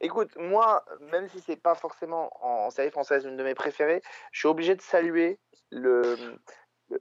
Écoute, 0.00 0.30
moi, 0.36 0.84
même 1.12 1.28
si 1.28 1.40
c'est 1.40 1.56
pas 1.56 1.74
forcément 1.74 2.30
en 2.40 2.70
série 2.70 2.90
française 2.90 3.24
une 3.24 3.36
de 3.36 3.42
mes 3.42 3.54
préférées, 3.54 4.00
je 4.32 4.38
suis 4.38 4.48
obligé 4.48 4.76
de 4.76 4.80
saluer 4.80 5.38
le- 5.70 6.38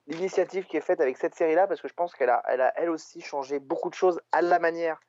l'initiative 0.07 0.65
qui 0.65 0.77
est 0.77 0.81
faite 0.81 0.99
avec 0.99 1.15
cette 1.17 1.35
série-là 1.35 1.67
parce 1.67 1.79
que 1.79 1.87
je 1.87 1.93
pense 1.93 2.13
qu'elle 2.13 2.29
a, 2.31 2.41
elle 2.47 2.59
a 2.59 2.73
elle 2.75 2.89
aussi 2.89 3.21
changé 3.21 3.59
beaucoup 3.59 3.89
de 3.89 3.93
choses 3.95 4.19
à 4.31 4.41
la 4.41 4.59
manière 4.59 4.99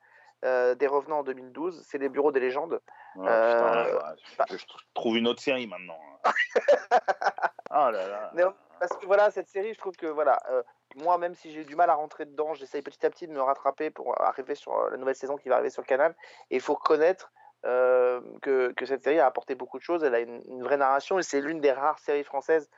euh, 0.45 0.75
des 0.75 0.87
Revenants 0.87 1.19
en 1.19 1.23
2012. 1.23 1.83
C'est 1.85 1.97
les 1.97 2.09
bureaux 2.09 2.31
des 2.31 2.39
légendes. 2.39 2.81
Ouais, 3.15 3.27
Euh, 3.27 3.83
putain, 4.15 4.45
ouais, 4.49 4.57
je 4.57 4.65
trouve 4.93 5.17
une 5.17 5.27
autre 5.27 5.41
série 5.41 5.67
maintenant. 5.67 5.99
ah 7.69 7.91
là 7.91 8.07
là. 8.07 8.31
Mais, 8.33 8.43
parce 8.79 8.95
que 8.97 9.05
voilà, 9.05 9.31
cette 9.31 9.49
série, 9.49 9.73
je 9.73 9.79
trouve 9.79 9.95
que 9.95 10.05
voilà, 10.07 10.39
euh, 10.49 10.63
moi, 10.95 11.17
même 11.17 11.35
si 11.35 11.51
j'ai 11.51 11.65
du 11.65 11.75
mal 11.75 11.89
à 11.89 11.95
rentrer 11.95 12.25
dedans, 12.25 12.53
j'essaye 12.53 12.81
petit 12.81 13.05
à 13.05 13.09
petit 13.09 13.27
de 13.27 13.33
me 13.33 13.41
rattraper 13.41 13.89
pour 13.89 14.19
arriver 14.21 14.55
sur 14.55 14.89
la 14.89 14.97
nouvelle 14.97 15.15
saison 15.15 15.37
qui 15.37 15.49
va 15.49 15.55
arriver 15.55 15.69
sur 15.69 15.81
le 15.81 15.87
canal. 15.87 16.15
Et 16.51 16.55
il 16.55 16.61
faut 16.61 16.75
reconnaître 16.75 17.31
euh, 17.65 18.21
que, 18.41 18.71
que 18.71 18.85
cette 18.85 19.03
série 19.03 19.19
a 19.19 19.25
apporté 19.25 19.55
beaucoup 19.55 19.77
de 19.77 19.83
choses. 19.83 20.03
Elle 20.03 20.15
a 20.15 20.19
une, 20.19 20.41
une 20.47 20.63
vraie 20.63 20.77
narration 20.77 21.19
et 21.19 21.23
c'est 21.23 21.41
l'une 21.41 21.59
des 21.59 21.71
rares 21.71 21.99
séries 21.99 22.23
françaises 22.23 22.69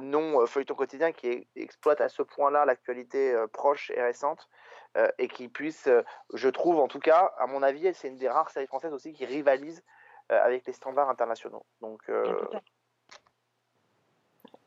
non 0.00 0.46
feuilleton 0.46 0.76
quotidien 0.76 1.10
qui 1.10 1.48
exploite 1.56 2.00
à 2.00 2.08
ce 2.08 2.22
point-là 2.22 2.64
l'actualité 2.64 3.34
proche 3.52 3.90
et 3.90 4.00
récente 4.00 4.48
euh, 4.96 5.08
et 5.18 5.28
qui 5.28 5.48
puisse, 5.48 5.86
euh, 5.86 6.02
je 6.34 6.48
trouve 6.48 6.78
en 6.78 6.88
tout 6.88 7.00
cas, 7.00 7.32
à 7.38 7.46
mon 7.46 7.62
avis, 7.62 7.92
c'est 7.94 8.08
une 8.08 8.18
des 8.18 8.28
rares 8.28 8.50
séries 8.50 8.66
françaises 8.66 8.92
aussi 8.92 9.12
qui 9.12 9.24
rivalise 9.24 9.82
euh, 10.30 10.42
avec 10.42 10.66
les 10.66 10.72
standards 10.72 11.08
internationaux. 11.08 11.64
Donc, 11.80 12.02
euh, 12.08 12.34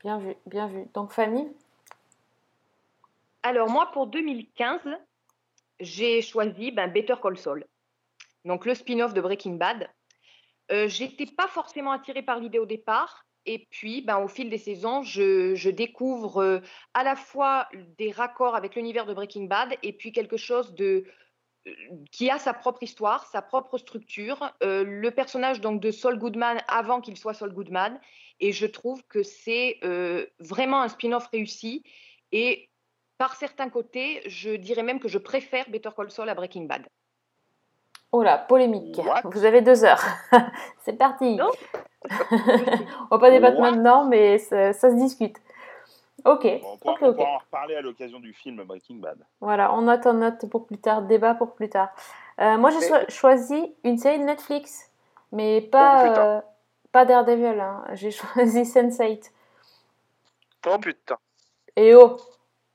Bien 0.06 0.20
vu, 0.20 0.36
bien 0.46 0.68
vu. 0.68 0.86
Donc 0.94 1.12
Fanny? 1.12 1.52
Alors 3.42 3.70
moi, 3.70 3.90
pour 3.92 4.06
2015, 4.08 4.82
j'ai 5.80 6.22
choisi 6.22 6.72
ben, 6.72 6.92
Better 6.92 7.16
Call 7.22 7.38
Saul, 7.38 7.66
donc 8.44 8.66
le 8.66 8.76
spin-off 8.76 9.14
de 9.14 9.22
Breaking 9.22 9.56
Bad. 9.56 9.90
Euh, 10.72 10.88
J'étais 10.88 11.26
pas 11.26 11.48
forcément 11.48 11.92
attirée 11.92 12.22
par 12.22 12.40
l'idée 12.40 12.60
au 12.60 12.66
départ, 12.66 13.26
et 13.46 13.68
puis 13.70 14.02
ben, 14.02 14.18
au 14.20 14.28
fil 14.28 14.50
des 14.50 14.58
saisons, 14.58 15.04
je, 15.04 15.56
je 15.56 15.70
découvre 15.70 16.42
euh, 16.42 16.60
à 16.94 17.04
la 17.04 17.16
fois 17.16 17.68
des 17.98 18.12
raccords 18.12 18.56
avec 18.56 18.76
l'univers 18.76 19.06
de 19.06 19.14
Breaking 19.14 19.46
Bad, 19.46 19.76
et 19.84 19.94
puis 19.94 20.12
quelque 20.12 20.38
chose 20.38 20.74
de 20.74 21.06
euh, 21.68 21.72
qui 22.12 22.30
a 22.30 22.38
sa 22.38 22.54
propre 22.54 22.84
histoire, 22.84 23.26
sa 23.28 23.42
propre 23.42 23.78
structure. 23.78 24.54
Euh, 24.64 24.84
le 24.84 25.12
personnage 25.12 25.62
donc 25.62 25.82
de 25.82 25.92
Saul 25.92 26.18
Goodman 26.18 26.58
avant 26.68 27.02
qu'il 27.02 27.18
soit 27.18 27.34
Saul 27.34 27.54
Goodman, 27.54 28.00
et 28.40 28.52
je 28.52 28.66
trouve 28.66 29.04
que 29.08 29.24
c'est 29.24 29.78
euh, 29.84 30.26
vraiment 30.40 30.82
un 30.82 30.90
spin-off 30.90 31.28
réussi. 31.28 31.84
Et 32.32 32.70
par 33.18 33.36
certains 33.36 33.70
côtés, 33.70 34.22
je 34.26 34.52
dirais 34.52 34.84
même 34.84 35.00
que 35.00 35.08
je 35.08 35.18
préfère 35.18 35.70
Better 35.70 35.90
Call 35.96 36.12
Saul 36.12 36.30
à 36.30 36.36
Breaking 36.36 36.66
Bad. 36.66 36.86
Oh 38.12 38.24
là, 38.24 38.38
polémique. 38.38 38.98
Vous 39.24 39.46
avez 39.46 39.62
deux 39.62 39.84
heures. 39.84 40.04
C'est 40.86 40.98
parti. 40.98 41.38
On 43.10 43.16
va 43.16 43.20
pas 43.20 43.30
débattre 43.32 43.58
What 43.58 43.72
maintenant, 43.72 44.06
mais 44.06 44.38
ça, 44.38 44.74
ça 44.74 44.90
se 44.90 44.96
discute. 44.96 45.38
Ok, 46.26 46.46
On 46.64 46.78
pourra, 46.78 46.94
ok, 46.94 47.00
on 47.02 47.10
ok. 47.10 47.16
pourra 47.16 47.30
en 47.30 47.38
reparler 47.38 47.76
à 47.76 47.82
l'occasion 47.82 48.20
du 48.20 48.34
film 48.34 48.64
Breaking 48.64 48.96
Bad. 48.96 49.20
Voilà, 49.42 49.74
on 49.74 49.82
note, 49.84 50.06
on 50.06 50.14
note 50.14 50.50
pour 50.50 50.66
plus 50.66 50.78
tard, 50.80 51.04
débat 51.04 51.36
pour 51.36 51.54
plus 51.56 51.70
tard. 51.70 51.90
Euh, 52.40 52.58
moi, 52.58 52.72
j'ai 52.72 52.82
cho- 52.82 53.10
choisi 53.10 53.76
une 53.84 53.98
série 53.98 54.20
de 54.20 54.24
Netflix, 54.24 54.90
mais 55.32 55.62
pas, 55.62 56.02
Oh, 56.04 56.20
euh, 56.20 56.42
pas 56.92 57.06
Daredevil. 57.06 57.60
hein. 57.60 57.84
J'ai 57.94 58.12
choisi 58.12 58.64
Sense8. 58.64 59.32
oh 60.68 60.78
putain. 60.80 61.18
Et 61.76 61.94
oh, 61.94 62.18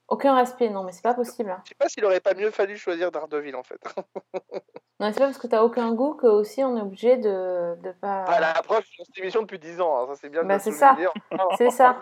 aucun 0.09 0.37
respect, 0.37 0.69
non, 0.71 0.85
mais 0.85 0.93
c'est 0.93 1.03
pas 1.03 1.15
possible. 1.15 1.51
hein. 1.51 1.61
Je 1.65 1.71
sais 1.71 1.75
pas 1.75 1.89
s'il 1.89 2.05
aurait 2.05 2.21
pas 2.21 2.35
mieux 2.35 2.51
fallu 2.51 2.77
choisir 2.77 3.11
Daredevil 3.11 3.57
en 3.57 3.63
fait. 3.65 3.81
Non, 5.01 5.11
c'est 5.13 5.19
pas 5.19 5.25
parce 5.27 5.39
que 5.39 5.47
t'as 5.47 5.63
aucun 5.63 5.93
goût 5.93 6.13
que 6.13 6.27
aussi 6.27 6.63
on 6.63 6.77
est 6.77 6.83
obligé 6.83 7.17
de, 7.17 7.75
de 7.83 7.91
pas. 8.03 8.27
Ah, 8.29 8.39
la 8.39 8.53
preuve, 8.63 8.83
je 8.85 8.97
fais 8.99 9.05
cette 9.07 9.19
émission 9.19 9.41
depuis 9.41 9.59
10 9.59 9.81
ans, 9.81 9.99
hein, 10.03 10.07
ça 10.09 10.15
c'est 10.21 10.29
bien 10.29 10.43
de 10.43 10.49
Bah, 10.49 10.59
c'est 10.59 10.73
ça. 10.73 10.95
C'est 11.57 11.71
ça. 11.71 11.97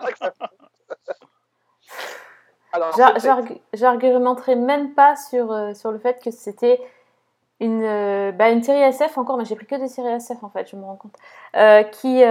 Alors, 2.73 2.95
J'ar- 2.97 3.15
Sense8. 3.17 3.21
j'arg- 3.23 3.59
J'argumenterai 3.73 4.55
même 4.55 4.93
pas 4.93 5.15
sur, 5.15 5.51
euh, 5.51 5.73
sur 5.73 5.91
le 5.91 5.97
fait 5.97 6.21
que 6.21 6.29
c'était 6.29 6.79
une, 7.61 7.83
euh, 7.83 8.31
bah, 8.33 8.49
une 8.49 8.61
série 8.63 8.81
SF 8.81 9.17
encore, 9.17 9.37
mais 9.37 9.45
j'ai 9.45 9.55
pris 9.55 9.65
que 9.65 9.75
des 9.75 9.87
séries 9.87 10.09
SF 10.13 10.43
en 10.43 10.49
fait, 10.49 10.69
je 10.69 10.75
me 10.75 10.83
rends 10.83 10.97
compte, 10.97 11.15
euh, 11.55 11.83
qui, 11.83 12.21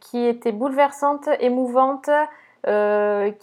qui 0.00 0.26
était 0.26 0.52
bouleversante, 0.52 1.28
émouvante. 1.40 2.08
il 2.66 2.70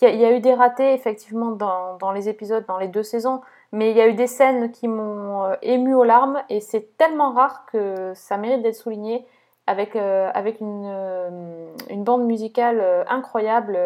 y 0.01 0.25
a 0.25 0.31
eu 0.31 0.39
des 0.39 0.53
ratés 0.53 0.93
effectivement 0.93 1.51
dans, 1.51 1.97
dans 1.97 2.11
les 2.13 2.29
épisodes, 2.29 2.65
dans 2.65 2.77
les 2.77 2.87
deux 2.87 3.03
saisons, 3.03 3.41
mais 3.75 3.91
il 3.91 3.97
y 3.97 4.01
a 4.01 4.07
eu 4.07 4.13
des 4.13 4.27
scènes 4.27 4.71
qui 4.71 4.87
m'ont 4.87 5.43
euh, 5.43 5.55
ému 5.61 5.93
aux 5.93 6.05
larmes 6.05 6.41
et 6.47 6.61
c'est 6.61 6.97
tellement 6.97 7.33
rare 7.33 7.65
que 7.65 8.13
ça 8.15 8.37
mérite 8.37 8.61
d'être 8.61 8.75
souligné 8.75 9.25
avec, 9.67 9.97
euh, 9.97 10.31
avec 10.33 10.61
une, 10.61 10.85
euh, 10.85 11.67
une 11.89 12.05
bande 12.05 12.25
musicale 12.25 13.05
incroyable. 13.09 13.77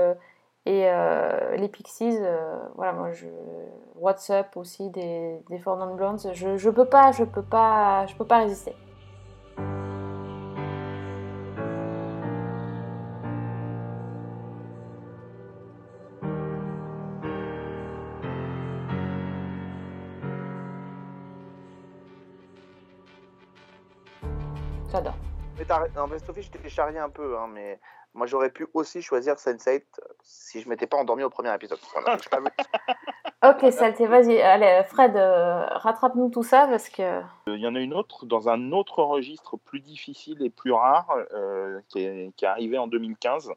et 0.68 0.88
les 1.58 1.68
Pixies, 1.70 2.20
voilà, 2.76 2.94
moi 2.94 3.12
je. 3.12 3.26
What's 3.96 4.30
Up 4.30 4.56
aussi 4.56 4.90
des, 4.92 5.40
des 5.50 5.60
Four 5.60 5.76
Blondes, 5.96 6.22
je, 6.34 6.56
je 6.56 6.70
peux 6.70 6.86
pas, 6.86 7.12
je 7.12 7.24
peux 7.24 7.42
pas, 7.42 8.06
je 8.06 8.16
peux 8.16 8.26
pas 8.26 8.38
résister. 8.38 8.76
Sophie, 26.26 26.42
je 26.42 26.50
t'ai 26.52 26.70
charrié 26.70 27.00
un 27.00 27.10
peu, 27.10 27.38
hein, 27.38 27.48
mais 27.52 27.80
moi 28.14 28.26
j'aurais 28.26 28.50
pu 28.50 28.68
aussi 28.74 29.02
choisir 29.02 29.36
Sense8 29.36 29.84
si 30.24 30.62
je 30.62 30.70
m'étais 30.70 30.88
pas 30.88 30.98
endormi 30.98 31.24
au 31.24 31.30
premier 31.30 31.54
épisode. 31.54 31.80
Voilà, 31.94 32.18
pas, 32.30 33.52
Ok, 33.52 33.72
Saleté, 33.72 34.06
vas-y, 34.06 34.42
allez, 34.42 34.84
Fred, 34.88 35.16
euh, 35.16 35.66
rattrape-nous 35.68 36.30
tout 36.30 36.44
ça 36.44 36.68
parce 36.68 36.90
que. 36.90 37.02
Euh, 37.02 37.22
Il 37.48 37.62
y 37.62 37.68
en 37.68 37.76
a 37.76 37.80
une 37.80 37.94
autre 37.94 38.26
dans 38.26 38.50
un 38.50 38.72
autre 38.72 39.02
registre 39.04 39.58
plus 39.58 39.80
difficile 39.80 40.42
et 40.44 40.50
plus 40.50 40.74
rare 40.74 41.08
euh, 41.34 41.80
qui, 41.88 42.04
est, 42.04 42.34
qui 42.36 42.46
est 42.46 42.48
arrivé 42.50 42.78
en 42.78 42.88
2015. 42.88 43.52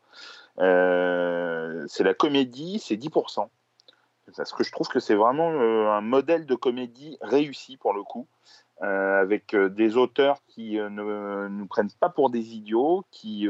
Euh, 0.59 1.84
c'est 1.89 2.05
la 2.05 2.14
comédie, 2.14 2.78
c'est 2.78 2.97
10%. 2.97 3.48
Parce 4.36 4.52
que 4.52 4.62
je 4.62 4.70
trouve 4.70 4.89
que 4.89 5.01
c'est 5.01 5.14
vraiment 5.14 5.51
euh, 5.51 5.90
un 5.90 6.01
modèle 6.01 6.47
de 6.47 6.55
comédie 6.55 7.18
réussi 7.20 7.76
pour 7.76 7.93
le 7.93 8.02
coup, 8.02 8.26
euh, 8.28 8.61
avec 8.82 9.54
euh, 9.54 9.68
des 9.68 9.96
auteurs 9.96 10.38
qui 10.48 10.78
euh, 10.78 10.90
ne 10.90 11.48
nous 11.48 11.66
prennent 11.66 11.92
pas 12.00 12.09
pour 12.09 12.30
des 12.30 12.54
idiots, 12.54 13.04
qui, 13.10 13.48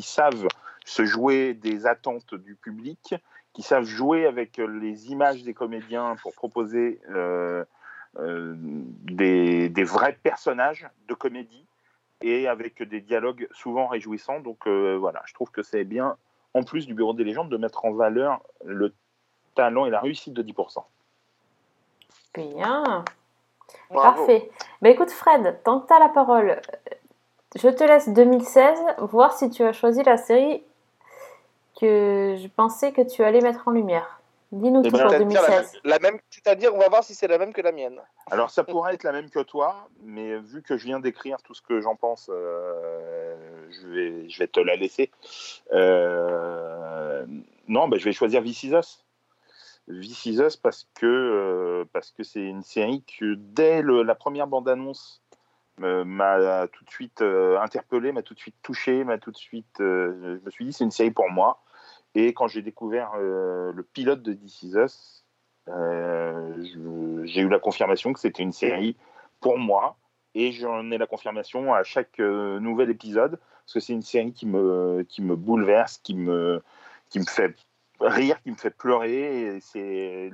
savent 0.00 0.48
se 0.84 1.04
jouer 1.04 1.54
des 1.54 1.86
attentes 1.86 2.34
du 2.34 2.54
public, 2.54 3.14
qui 3.54 3.62
savent 3.62 3.84
jouer 3.84 4.26
avec 4.26 4.58
les 4.58 5.12
images 5.12 5.42
des 5.44 5.54
comédiens 5.54 6.16
pour 6.22 6.34
proposer 6.34 7.00
euh, 7.10 7.64
euh, 8.18 8.54
des, 8.56 9.84
vrais 9.84 10.18
personnages 10.22 10.86
de 11.08 11.14
comédie 11.14 11.66
et 12.20 12.48
avec 12.48 12.82
des 12.82 13.00
dialogues 13.00 13.48
souvent 13.52 13.86
réjouissants. 13.86 14.40
Donc 14.40 14.66
euh, 14.66 14.96
voilà, 14.98 15.22
je 15.26 15.34
trouve 15.34 15.50
que 15.50 15.62
c'est 15.62 15.84
bien, 15.84 16.16
en 16.52 16.64
plus 16.64 16.86
du 16.86 16.94
Bureau 16.94 17.14
des 17.14 17.24
légendes, 17.24 17.48
de 17.48 17.56
mettre 17.56 17.84
en 17.84 17.92
valeur 17.92 18.42
le 18.64 18.92
talent 19.54 19.86
et 19.86 19.90
la 19.90 20.00
réussite 20.00 20.34
de 20.34 20.42
10%. 20.42 20.84
Bien. 22.34 23.04
Bravo. 23.90 24.16
Parfait. 24.16 24.50
Bah 24.82 24.90
écoute 24.90 25.10
Fred, 25.10 25.60
tant 25.64 25.80
que 25.80 25.86
tu 25.86 25.92
as 25.92 25.98
la 25.98 26.08
parole, 26.08 26.50
euh, 26.50 26.94
je 27.56 27.68
te 27.68 27.84
laisse 27.84 28.08
2016, 28.08 28.78
voir 28.98 29.32
si 29.32 29.50
tu 29.50 29.62
as 29.62 29.72
choisi 29.72 30.02
la 30.02 30.16
série 30.16 30.62
que 31.80 32.36
je 32.40 32.48
pensais 32.48 32.92
que 32.92 33.02
tu 33.02 33.22
allais 33.22 33.40
mettre 33.40 33.68
en 33.68 33.70
lumière. 33.70 34.20
Dis-nous 34.52 34.82
Eh 34.84 34.88
tout 34.88 34.96
ben, 34.96 35.02
pour 35.02 35.10
C'est-à-dire 35.10 35.42
la, 35.42 35.48
2016. 35.48 35.80
la 35.82 35.98
même, 35.98 36.18
c'est-à-dire, 36.30 36.74
on 36.74 36.78
va 36.78 36.88
voir 36.88 37.02
si 37.02 37.14
c'est 37.14 37.26
la 37.26 37.38
même 37.38 37.52
que 37.52 37.60
la 37.60 37.72
mienne. 37.72 38.00
Alors 38.30 38.50
ça 38.50 38.62
pourrait 38.62 38.94
être 38.94 39.02
la 39.02 39.10
même 39.10 39.28
que 39.28 39.40
toi, 39.40 39.88
mais 40.02 40.38
vu 40.38 40.62
que 40.62 40.76
je 40.76 40.84
viens 40.84 41.00
d'écrire 41.00 41.42
tout 41.42 41.54
ce 41.54 41.62
que 41.62 41.80
j'en 41.80 41.96
pense, 41.96 42.30
euh, 42.32 43.34
je, 43.70 43.88
vais, 43.88 44.28
je 44.28 44.38
vais 44.38 44.46
te 44.46 44.60
la 44.60 44.76
laisser. 44.76 45.10
Euh, 45.72 47.26
non, 47.66 47.88
bah, 47.88 47.96
je 47.98 48.04
vais 48.04 48.12
choisir 48.12 48.44
This 48.44 48.62
Is 48.62 48.74
Us. 48.74 49.03
This 49.88 50.26
Is 50.26 50.40
Us 50.40 50.56
parce 50.56 50.88
que 50.94 51.06
euh, 51.06 51.84
parce 51.92 52.10
que 52.10 52.22
c'est 52.22 52.42
une 52.42 52.62
série 52.62 53.02
que 53.02 53.34
dès 53.34 53.82
la 53.82 54.14
première 54.14 54.46
bande-annonce 54.46 55.22
m'a 55.78 56.66
tout 56.68 56.84
de 56.84 56.90
suite 56.90 57.20
euh, 57.22 57.58
interpellé, 57.60 58.12
m'a 58.12 58.22
tout 58.22 58.34
de 58.34 58.38
suite 58.38 58.56
touché, 58.62 59.04
m'a 59.04 59.18
tout 59.18 59.30
de 59.30 59.36
suite. 59.36 59.80
euh, 59.80 60.38
je 60.40 60.44
me 60.44 60.50
suis 60.50 60.64
dit 60.64 60.72
c'est 60.72 60.84
une 60.84 60.90
série 60.90 61.10
pour 61.10 61.30
moi. 61.30 61.62
Et 62.14 62.32
quand 62.32 62.46
j'ai 62.46 62.62
découvert 62.62 63.12
euh, 63.16 63.72
le 63.72 63.82
pilote 63.82 64.22
de 64.22 64.32
This 64.32 64.62
Is 64.62 64.76
Us, 64.76 65.24
j'ai 65.66 67.40
eu 67.40 67.48
la 67.48 67.58
confirmation 67.58 68.12
que 68.12 68.20
c'était 68.20 68.42
une 68.42 68.52
série 68.52 68.96
pour 69.40 69.58
moi. 69.58 69.96
Et 70.36 70.52
j'en 70.52 70.90
ai 70.90 70.98
la 70.98 71.06
confirmation 71.06 71.74
à 71.74 71.82
chaque 71.84 72.18
nouvel 72.18 72.90
épisode, 72.90 73.38
parce 73.38 73.74
que 73.74 73.80
c'est 73.80 73.92
une 73.92 74.02
série 74.02 74.32
qui 74.32 74.46
me, 74.46 75.04
qui 75.08 75.22
me 75.22 75.36
bouleverse, 75.36 75.98
qui 75.98 76.14
me, 76.14 76.60
qui 77.08 77.20
me 77.20 77.24
fait 77.24 77.54
rire, 78.00 78.40
qui 78.42 78.50
me 78.50 78.56
fait 78.56 78.70
pleurer. 78.70 79.58
C'est 79.60 80.30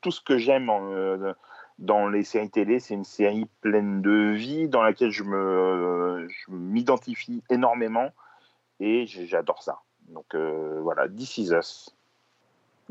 tout 0.00 0.10
ce 0.10 0.20
que 0.20 0.38
j'aime 0.38 0.70
euh, 0.70 1.32
dans 1.78 2.08
les 2.08 2.24
séries 2.24 2.50
télé. 2.50 2.80
C'est 2.80 2.94
une 2.94 3.04
série 3.04 3.48
pleine 3.60 4.02
de 4.02 4.32
vie, 4.32 4.68
dans 4.68 4.82
laquelle 4.82 5.10
je 5.10 5.24
me, 5.24 6.26
je 6.28 6.50
m'identifie 6.50 7.42
énormément. 7.50 8.10
Et 8.80 9.06
j'adore 9.06 9.62
ça. 9.62 9.80
Donc 10.08 10.34
euh, 10.34 10.80
voilà, 10.82 11.08
This 11.08 11.38
Is 11.38 11.52
Us. 11.52 11.96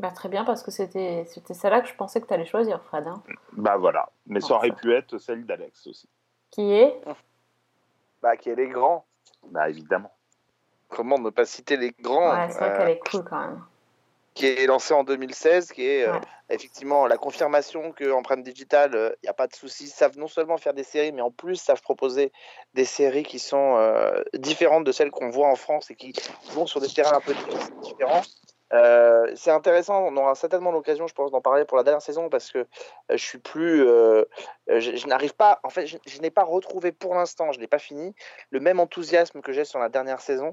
Bah, 0.00 0.10
très 0.10 0.28
bien, 0.28 0.44
parce 0.44 0.64
que 0.64 0.72
c'était 0.72 1.24
c'était 1.26 1.54
celle-là 1.54 1.80
que 1.80 1.86
je 1.86 1.94
pensais 1.94 2.20
que 2.20 2.26
tu 2.26 2.34
allais 2.34 2.46
choisir, 2.46 2.82
Fred. 2.82 3.06
hein. 3.06 3.22
Bah 3.52 3.76
voilà, 3.76 4.10
mais 4.26 4.40
ça 4.40 4.54
aurait 4.54 4.72
pu 4.72 4.92
être 4.92 5.18
celle 5.18 5.46
d'Alex 5.46 5.86
aussi. 5.86 6.08
Qui 6.50 6.72
est? 6.72 7.00
Bah, 8.20 8.36
qui 8.36 8.50
est 8.50 8.56
les 8.56 8.68
grands. 8.68 9.04
Bah 9.50 9.68
évidemment. 9.68 10.12
Comment 10.88 11.18
ne 11.18 11.30
pas 11.30 11.44
citer 11.44 11.76
les 11.76 11.92
grands? 11.92 12.32
Ouais, 12.32 12.48
c'est 12.50 12.58
vrai 12.58 12.70
euh, 12.70 12.76
qu'elle 12.78 12.88
est 12.88 12.98
cool 12.98 13.24
quand 13.24 13.38
même. 13.38 13.64
Qui 14.34 14.46
est 14.46 14.66
lancé 14.66 14.92
en 14.94 15.04
2016, 15.04 15.70
qui 15.70 15.86
est 15.86 16.08
euh, 16.08 16.18
effectivement 16.50 17.06
la 17.06 17.16
confirmation 17.16 17.92
que 17.92 18.10
Empreinte 18.10 18.42
Digitale, 18.42 19.16
il 19.22 19.26
n'y 19.26 19.28
a 19.28 19.34
pas 19.34 19.46
de 19.46 19.54
souci, 19.54 19.86
savent 19.86 20.18
non 20.18 20.26
seulement 20.26 20.56
faire 20.56 20.74
des 20.74 20.82
séries, 20.82 21.12
mais 21.12 21.22
en 21.22 21.30
plus 21.30 21.56
savent 21.56 21.82
proposer 21.82 22.32
des 22.74 22.84
séries 22.84 23.22
qui 23.22 23.38
sont 23.38 23.76
euh, 23.76 24.22
différentes 24.34 24.84
de 24.84 24.92
celles 24.92 25.12
qu'on 25.12 25.30
voit 25.30 25.48
en 25.48 25.56
France 25.56 25.90
et 25.90 25.94
qui 25.94 26.12
vont 26.50 26.66
sur 26.66 26.80
des 26.80 26.88
terrains 26.88 27.16
un 27.16 27.20
peu 27.20 27.34
différents. 27.82 28.22
Euh, 28.72 29.30
c'est 29.36 29.50
intéressant, 29.50 30.02
on 30.04 30.16
aura 30.16 30.34
certainement 30.34 30.72
l'occasion, 30.72 31.06
je 31.06 31.14
pense, 31.14 31.30
d'en 31.30 31.40
parler 31.40 31.64
pour 31.64 31.76
la 31.76 31.84
dernière 31.84 32.02
saison 32.02 32.28
parce 32.28 32.50
que 32.50 32.58
euh, 32.58 32.66
je 33.10 33.16
suis 33.24 33.38
plus, 33.38 33.86
euh, 33.86 34.24
euh, 34.70 34.80
je, 34.80 34.96
je 34.96 35.06
n'arrive 35.06 35.34
pas, 35.34 35.60
en 35.62 35.68
fait, 35.68 35.86
je, 35.86 35.98
je 36.06 36.20
n'ai 36.20 36.30
pas 36.30 36.42
retrouvé 36.42 36.90
pour 36.90 37.14
l'instant, 37.14 37.52
je 37.52 37.60
n'ai 37.60 37.68
pas 37.68 37.78
fini, 37.78 38.14
le 38.50 38.60
même 38.60 38.80
enthousiasme 38.80 39.42
que 39.42 39.52
j'ai 39.52 39.64
sur 39.64 39.78
la 39.78 39.90
dernière 39.90 40.20
saison, 40.20 40.52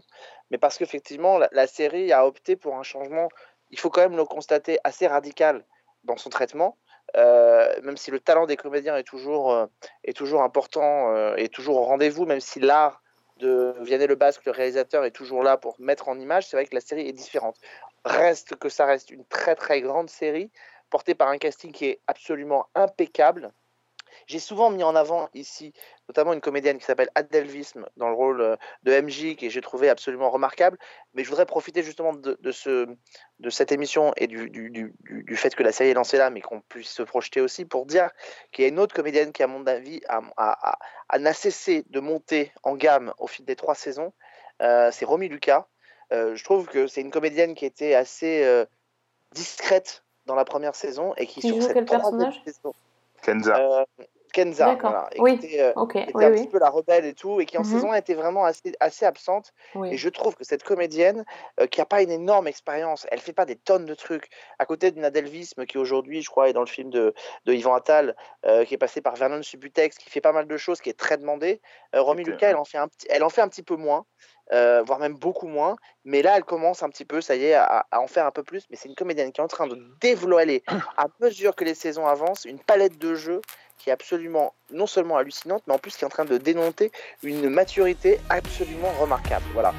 mais 0.52 0.58
parce 0.58 0.78
qu'effectivement, 0.78 1.38
la, 1.40 1.50
la 1.52 1.66
série 1.68 2.12
a 2.12 2.28
opté 2.28 2.56
pour 2.56 2.76
un 2.76 2.84
changement, 2.84 3.30
il 3.72 3.80
faut 3.80 3.90
quand 3.90 4.02
même 4.02 4.18
le 4.18 4.26
constater, 4.26 4.78
assez 4.84 5.08
radical 5.08 5.66
dans 6.04 6.18
son 6.18 6.30
traitement. 6.30 6.78
Euh, 7.18 7.74
même 7.84 7.98
si 7.98 8.12
le 8.12 8.20
talent 8.20 8.46
des 8.46 8.56
comédiens 8.56 8.96
est 8.96 9.04
toujours, 9.04 9.52
euh, 9.52 9.66
est 10.04 10.16
toujours 10.16 10.44
important, 10.44 11.14
euh, 11.14 11.36
est 11.36 11.54
toujours 11.54 11.78
au 11.78 11.84
rendez-vous, 11.84 12.26
même 12.26 12.40
si 12.40 12.60
l'art 12.60 13.02
de 13.38 13.76
Vianney 13.82 14.08
Le 14.08 14.16
Basque, 14.16 14.46
le 14.46 14.52
réalisateur, 14.52 15.04
est 15.04 15.12
toujours 15.12 15.44
là 15.44 15.58
pour 15.58 15.76
mettre 15.80 16.08
en 16.08 16.20
image, 16.20 16.48
c'est 16.48 16.56
vrai 16.56 16.66
que 16.66 16.76
la 16.76 16.82
série 16.82 17.08
est 17.08 17.14
différente. 17.14 17.58
Reste 18.06 18.56
que 18.56 18.70
ça 18.70 18.86
reste 18.86 19.10
une 19.12 19.26
très 19.26 19.56
très 19.56 19.82
grande 19.82 20.10
série, 20.10 20.52
portée 20.90 21.16
par 21.16 21.30
un 21.30 21.38
casting 21.38 21.72
qui 21.72 21.86
est 21.86 22.02
absolument 22.08 22.68
impeccable. 22.76 23.52
J'ai 24.32 24.40
souvent 24.40 24.70
mis 24.70 24.82
en 24.82 24.96
avant 24.96 25.28
ici, 25.34 25.74
notamment 26.08 26.32
une 26.32 26.40
comédienne 26.40 26.78
qui 26.78 26.86
s'appelle 26.86 27.10
Adèle 27.16 27.48
Visme 27.48 27.86
dans 27.98 28.08
le 28.08 28.16
rôle 28.16 28.40
euh, 28.40 28.56
de 28.84 28.94
MJ, 28.94 29.36
que 29.36 29.50
j'ai 29.50 29.60
trouvé 29.60 29.90
absolument 29.90 30.30
remarquable. 30.30 30.78
Mais 31.14 31.26
je 31.26 31.30
voudrais 31.30 31.46
profiter 31.46 31.84
justement 31.84 32.14
de, 32.14 32.38
de 32.40 32.52
ce, 32.54 32.88
de 33.40 33.50
cette 33.50 33.74
émission 33.74 34.14
et 34.16 34.28
du, 34.28 34.50
du, 34.50 34.70
du, 34.70 34.94
du- 35.02 35.24
du 35.24 35.36
fait 35.36 35.54
que 35.54 35.64
la 35.64 35.74
série 35.74 35.90
est 35.90 35.96
lancée 35.96 36.18
là, 36.18 36.30
mais 36.30 36.40
qu'on 36.40 36.62
puisse 36.62 36.90
se 36.92 37.04
projeter 37.04 37.42
aussi 37.42 37.66
pour 37.66 37.86
dire 37.86 38.10
qu'il 38.54 38.64
y 38.64 38.66
a 38.66 38.70
une 38.70 38.80
autre 38.80 38.96
comédienne 38.96 39.34
qui, 39.34 39.44
à 39.44 39.48
mon 39.48 39.68
avis, 39.68 40.00
a, 40.08 40.22
a- 40.38 40.70
a- 40.72 40.80
a 41.10 41.20
n'a 41.20 41.34
cessé 41.34 41.84
de 41.90 42.00
monter 42.00 42.54
en 42.64 42.78
gamme 42.78 43.14
au 43.18 43.28
fil 43.28 43.44
des 43.44 43.58
trois 43.58 43.76
saisons. 43.76 44.14
Euh, 44.62 44.92
c'est 44.94 45.04
Romy 45.04 45.28
Lucas. 45.28 45.68
Euh, 46.14 46.38
je 46.38 46.44
trouve 46.46 46.68
que 46.68 46.88
c'est 46.88 47.02
une 47.02 47.12
comédienne 47.12 47.54
qui 47.54 47.66
était 47.66 47.96
assez 47.96 48.46
euh, 48.46 48.66
discrète 49.34 50.06
dans 50.26 50.36
la 50.36 50.46
première 50.46 50.76
saison 50.76 51.14
et 51.18 51.28
qui, 51.28 51.42
Qui 51.42 51.50
sur 51.50 51.58
joue 51.58 51.62
cette 51.64 51.74
quel 51.74 51.86
troisième 51.86 52.30
personnage? 52.32 52.42
saison, 52.46 52.74
Kenza. 53.24 53.58
euh, 53.60 53.84
Kenza, 54.32 54.66
D'accord. 54.66 54.92
voilà, 54.92 55.10
et 55.14 55.20
Oui. 55.20 55.40
qui 55.40 55.48
était, 55.48 55.62
euh, 55.62 55.86
qui 55.88 55.98
était 56.00 56.12
oui, 56.16 56.26
un 56.26 56.32
oui. 56.32 56.42
petit 56.42 56.48
peu 56.48 56.60
la 56.60 56.70
rebelle 56.70 57.06
et 57.06 57.14
tout, 57.14 57.42
et 57.42 57.46
qui 57.46 57.58
en 57.58 57.62
Mhm. 57.62 57.68
saison 57.68 57.92
1 57.92 57.96
était 57.96 58.14
vraiment 58.14 58.46
assez, 58.46 58.74
assez 58.80 59.06
absente. 59.06 59.54
Oui. 59.76 59.94
Et 59.94 59.98
je 59.98 60.10
trouve 60.10 60.36
que 60.36 60.44
cette 60.44 60.64
comédienne, 60.64 61.26
euh, 61.60 61.68
qui 61.68 61.80
n'a 61.80 61.86
pas 61.86 62.02
une 62.02 62.12
énorme 62.12 62.48
expérience, 62.48 63.06
elle 63.12 63.20
fait 63.20 63.34
pas 63.34 63.46
des 63.46 63.56
tonnes 63.56 63.86
de 63.86 63.94
trucs, 63.94 64.30
à 64.60 64.66
côté 64.66 64.92
d'une 64.92 65.06
Adèle 65.06 65.28
Visme, 65.28 65.66
qui 65.66 65.78
aujourd'hui, 65.78 66.22
je 66.22 66.30
crois, 66.30 66.50
est 66.50 66.54
dans 66.54 66.62
le 66.62 66.66
film 66.68 66.90
de, 66.90 67.14
de 67.46 67.54
Yvan 67.54 67.76
Attal, 67.76 68.16
euh, 68.46 68.66
qui 68.66 68.74
est 68.74 68.78
passé 68.78 69.02
par 69.02 69.16
Vernon 69.16 69.42
Subutex, 69.44 69.98
qui 69.98 70.10
fait 70.10 70.22
pas 70.22 70.32
mal 70.32 70.48
de 70.48 70.58
choses, 70.58 70.82
qui 70.82 70.90
est 70.90 70.98
très 70.98 71.18
demandée. 71.18 71.62
Euh, 71.96 72.02
Romy 72.02 72.24
Lucas, 72.24 72.50
elle 72.50 72.56
en, 72.56 72.66
fait 72.66 72.78
un 72.78 72.88
petit, 72.88 73.08
elle 73.10 73.24
en 73.24 73.30
fait 73.30 73.42
un 73.42 73.48
petit 73.48 73.64
peu 73.64 73.76
moins, 73.76 74.06
euh, 74.54 74.82
voire 74.84 75.00
même 75.00 75.16
beaucoup 75.16 75.48
moins, 75.48 75.76
mais 76.04 76.22
là, 76.22 76.36
elle 76.36 76.44
commence 76.44 76.84
un 76.84 76.90
petit 76.90 77.06
peu, 77.06 77.22
ça 77.22 77.36
y 77.36 77.46
est, 77.46 77.54
à, 77.54 77.86
à 77.92 78.00
en 78.00 78.08
faire 78.08 78.26
un 78.26 78.32
peu 78.32 78.44
plus. 78.44 78.66
Mais 78.70 78.76
c'est 78.76 78.90
une 78.90 78.96
comédienne 78.96 79.32
qui 79.32 79.40
est 79.40 79.44
en 79.44 79.48
train 79.48 79.68
de 79.68 79.78
dévoiler, 80.02 80.64
à 80.68 81.08
mesure 81.20 81.56
que 81.56 81.64
les 81.64 81.76
saisons 81.76 82.06
avancent, 82.06 82.46
une 82.46 82.60
palette 82.60 82.98
de 82.98 83.16
jeux 83.16 83.42
qui 83.82 83.90
est 83.90 83.94
absolument 83.94 84.54
non 84.72 84.86
seulement 84.86 85.18
hallucinante, 85.18 85.64
mais 85.68 85.74
en 85.74 85.80
plus 85.80 85.96
qui 85.96 86.04
est 86.04 86.08
en 86.08 86.10
train 86.10 86.26
de 86.26 86.38
dénoncer 86.38 86.92
une 87.24 87.50
maturité 87.50 88.20
absolument 88.30 88.92
remarquable. 89.00 89.46
Voilà. 89.54 89.74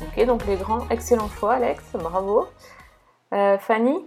Ok, 0.00 0.24
donc 0.24 0.46
les 0.46 0.56
grands, 0.56 0.88
excellent 0.88 1.28
choix, 1.28 1.54
Alex, 1.54 1.82
bravo. 1.92 2.48
Euh, 3.34 3.58
Fanny? 3.58 4.02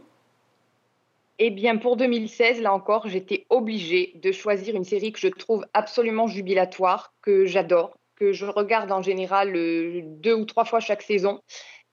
Eh 1.40 1.50
bien, 1.52 1.78
pour 1.78 1.96
2016, 1.96 2.62
là 2.62 2.74
encore, 2.74 3.08
j'étais 3.08 3.46
obligée 3.50 4.12
de 4.16 4.32
choisir 4.32 4.76
une 4.76 4.84
série 4.84 5.14
que 5.14 5.20
je 5.20 5.30
trouve 5.30 5.66
absolument 5.74 6.28
jubilatoire, 6.28 7.14
que 7.22 7.46
j'adore, 7.46 7.98
que 8.18 8.34
je 8.34 8.46
regarde 8.46 8.92
en 8.92 9.02
général 9.02 9.56
euh, 9.56 10.02
deux 10.04 10.34
ou 10.34 10.44
trois 10.44 10.66
fois 10.66 10.82
chaque 10.82 11.02
saison. 11.02 11.42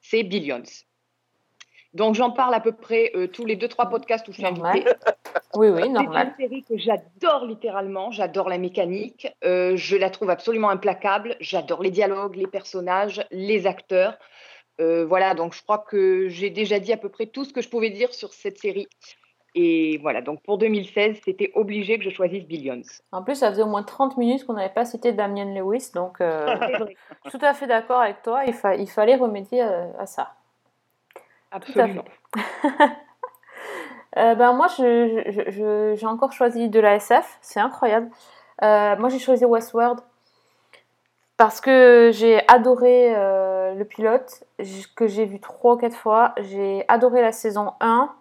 C'est 0.00 0.24
Billions. 0.24 0.62
Donc, 1.94 2.14
j'en 2.16 2.30
parle 2.30 2.54
à 2.54 2.60
peu 2.60 2.72
près 2.72 3.12
euh, 3.14 3.28
tous 3.28 3.44
les 3.46 3.54
deux, 3.56 3.68
trois 3.68 3.88
podcasts 3.88 4.26
où 4.28 4.32
je 4.32 4.36
suis 4.38 4.42
Normal. 4.44 4.78
invitée. 4.78 4.90
Oui, 5.54 5.68
oui, 5.68 5.80
C'est 5.84 5.88
normal. 5.88 6.34
une 6.38 6.44
série 6.44 6.62
que 6.64 6.76
j'adore 6.76 7.46
littéralement. 7.46 8.10
J'adore 8.10 8.50
la 8.50 8.58
mécanique. 8.58 9.28
Euh, 9.44 9.74
je 9.76 9.96
la 9.96 10.10
trouve 10.10 10.28
absolument 10.28 10.68
implacable. 10.68 11.36
J'adore 11.40 11.82
les 11.82 11.90
dialogues, 11.90 12.36
les 12.36 12.46
personnages, 12.48 13.24
les 13.30 13.66
acteurs. 13.66 14.18
Euh, 14.80 15.06
voilà, 15.06 15.34
donc 15.34 15.54
je 15.54 15.62
crois 15.62 15.78
que 15.78 16.28
j'ai 16.28 16.50
déjà 16.50 16.78
dit 16.78 16.92
à 16.92 16.98
peu 16.98 17.08
près 17.08 17.26
tout 17.26 17.46
ce 17.46 17.54
que 17.54 17.62
je 17.62 17.70
pouvais 17.70 17.88
dire 17.88 18.12
sur 18.12 18.34
cette 18.34 18.58
série. 18.58 18.86
Et 19.58 19.98
voilà, 20.02 20.20
donc 20.20 20.42
pour 20.42 20.58
2016, 20.58 21.20
c'était 21.24 21.50
obligé 21.54 21.96
que 21.98 22.04
je 22.04 22.10
choisisse 22.10 22.44
Billions. 22.44 22.82
En 23.10 23.22
plus, 23.22 23.36
ça 23.36 23.50
faisait 23.50 23.62
au 23.62 23.66
moins 23.66 23.82
30 23.82 24.18
minutes 24.18 24.44
qu'on 24.44 24.52
n'avait 24.52 24.72
pas 24.72 24.84
cité 24.84 25.12
Damien 25.12 25.46
Lewis, 25.54 25.90
donc 25.94 26.20
euh, 26.20 26.54
tout 27.30 27.38
à 27.40 27.54
fait 27.54 27.66
d'accord 27.66 28.00
avec 28.00 28.20
toi, 28.22 28.44
il, 28.44 28.52
fa- 28.52 28.76
il 28.76 28.88
fallait 28.88 29.16
remédier 29.16 29.62
à, 29.62 29.88
à 29.98 30.06
ça. 30.06 30.34
absolument. 31.50 32.04
Euh, 34.18 34.34
ben 34.34 34.54
moi, 34.54 34.66
j'ai 34.78 36.06
encore 36.06 36.32
choisi 36.32 36.70
de 36.70 36.80
la 36.80 36.94
SF, 36.94 37.36
c'est 37.42 37.60
incroyable. 37.60 38.08
Euh, 38.62 38.96
moi, 38.96 39.10
j'ai 39.10 39.18
choisi 39.18 39.44
Westworld 39.44 40.00
parce 41.36 41.60
que 41.60 42.10
j'ai 42.14 42.40
adoré 42.48 43.14
euh, 43.14 43.56
euh, 43.66 43.74
le 43.74 43.84
pilote 43.84 44.44
que 44.94 45.06
j'ai 45.06 45.24
vu 45.24 45.40
trois 45.40 45.74
ou 45.74 45.76
quatre 45.76 45.96
fois. 45.96 46.34
J'ai 46.40 46.84
adoré 46.88 47.20
la 47.20 47.32
saison 47.32 47.72
1, 47.80 48.12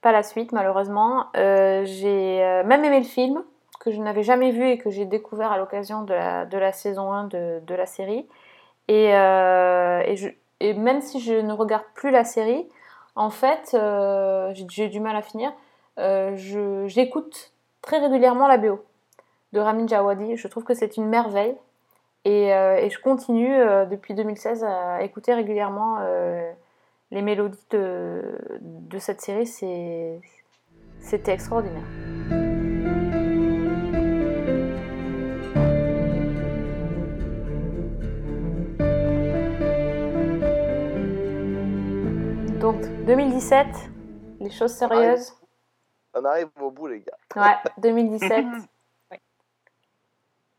pas 0.00 0.12
la 0.12 0.22
suite 0.22 0.52
malheureusement. 0.52 1.26
Euh, 1.36 1.84
j'ai 1.84 2.42
euh, 2.42 2.64
même 2.64 2.84
aimé 2.84 2.98
le 2.98 3.04
film 3.04 3.42
que 3.80 3.90
je 3.90 4.00
n'avais 4.00 4.22
jamais 4.22 4.50
vu 4.50 4.68
et 4.68 4.78
que 4.78 4.90
j'ai 4.90 5.04
découvert 5.04 5.52
à 5.52 5.58
l'occasion 5.58 6.02
de 6.02 6.12
la, 6.12 6.72
saison 6.72 7.12
1 7.12 7.24
de, 7.24 7.74
la 7.74 7.86
série. 7.86 8.26
Et, 8.88 9.14
euh, 9.14 10.02
et, 10.60 10.74
même 10.74 11.00
si 11.00 11.20
je 11.20 11.34
ne 11.34 11.52
regarde 11.52 11.84
plus 11.94 12.10
la 12.10 12.24
série, 12.24 12.66
en 13.14 13.30
fait, 13.30 13.76
j'ai 14.70 14.88
du 14.88 15.00
mal 15.00 15.14
à 15.16 15.22
finir. 15.22 15.52
J'écoute 16.86 17.52
très 17.82 17.98
régulièrement 17.98 18.48
la 18.48 18.58
BO 18.58 18.84
de 19.52 19.60
Ramin 19.60 19.86
Djawadi. 19.86 20.36
Je 20.36 20.48
trouve 20.48 20.64
que 20.64 20.74
c'est 20.74 20.96
une 20.96 21.06
merveille. 21.06 21.56
Et, 22.24 22.48
je 22.48 22.98
continue 23.00 23.58
depuis 23.88 24.14
2016 24.14 24.64
à 24.64 25.02
écouter 25.02 25.34
régulièrement 25.34 25.98
les 27.10 27.22
mélodies 27.22 27.58
de, 27.70 28.22
de 28.60 28.98
cette 28.98 29.20
série. 29.20 29.46
C'est- 29.46 30.20
C'était 31.00 31.32
extraordinaire. 31.32 31.84
Donc 42.60 42.80
2017, 43.06 43.66
les 44.40 44.50
choses 44.50 44.72
sérieuses. 44.72 45.32
On 46.14 46.24
arrive 46.24 46.48
au 46.60 46.70
bout, 46.70 46.88
les 46.88 47.00
gars. 47.00 47.16
Ouais, 47.36 47.56
2017. 47.78 48.44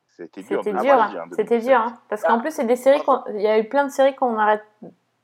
C'était 0.08 0.42
dur. 0.44 0.62
C'était 0.64 0.78
dur, 0.82 0.94
hein. 1.02 1.26
c'était 1.32 1.44
2017. 1.46 1.62
dur, 1.70 1.78
hein. 1.80 1.94
parce 2.10 2.24
qu'en 2.24 2.42
plus 2.42 2.52
c'est 2.52 2.66
des 2.66 2.76
séries, 2.76 3.02
qu'on- 3.06 3.24
il 3.34 3.40
y 3.42 3.48
a 3.48 3.58
eu 3.58 3.70
plein 3.70 3.86
de 3.86 3.90
séries 3.90 4.16
qu'on 4.16 4.38
arrête, 4.38 4.64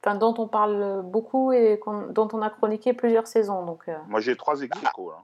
enfin, 0.06 0.15
dont 0.18 0.36
on 0.38 0.48
parle 0.48 1.02
beaucoup 1.03 1.52
et 1.52 1.80
dont 2.10 2.27
on 2.34 2.41
a 2.41 2.49
chroniqué 2.49 2.94
plusieurs 2.94 3.27
saisons. 3.27 3.65
Donc, 3.65 3.88
euh, 3.88 3.98
Moi, 4.07 4.19
j'ai 4.19 4.36
trois 4.36 4.61
ex 4.61 4.77
aequo, 4.84 5.11
là. 5.11 5.23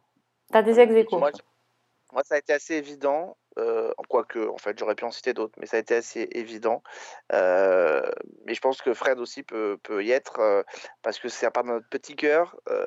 t'as 0.52 0.62
des 0.64 0.80
ex. 0.80 1.12
Moi, 1.12 1.32
moi, 2.14 2.24
ça 2.26 2.36
a 2.36 2.38
été 2.40 2.52
assez 2.52 2.76
évident, 2.76 3.38
euh, 3.58 3.94
quoique, 4.10 4.40
en 4.50 4.58
fait, 4.58 4.78
j'aurais 4.78 4.96
pu 4.96 5.06
en 5.06 5.12
citer 5.12 5.34
d'autres, 5.34 5.54
mais 5.60 5.66
ça 5.66 5.78
a 5.78 5.80
été 5.80 5.96
assez 5.96 6.28
évident. 6.34 6.84
Euh, 7.32 8.02
mais 8.46 8.54
je 8.54 8.60
pense 8.60 8.82
que 8.82 8.94
Fred 8.94 9.18
aussi 9.20 9.44
peut, 9.44 9.78
peut 9.82 10.04
y 10.04 10.12
être, 10.12 10.40
euh, 10.40 10.64
parce 11.04 11.20
que 11.20 11.30
c'est 11.30 11.46
à 11.46 11.52
part 11.52 11.64
de 11.64 11.70
notre 11.70 11.88
petit 11.90 12.16
cœur. 12.16 12.58
euh, 12.70 12.86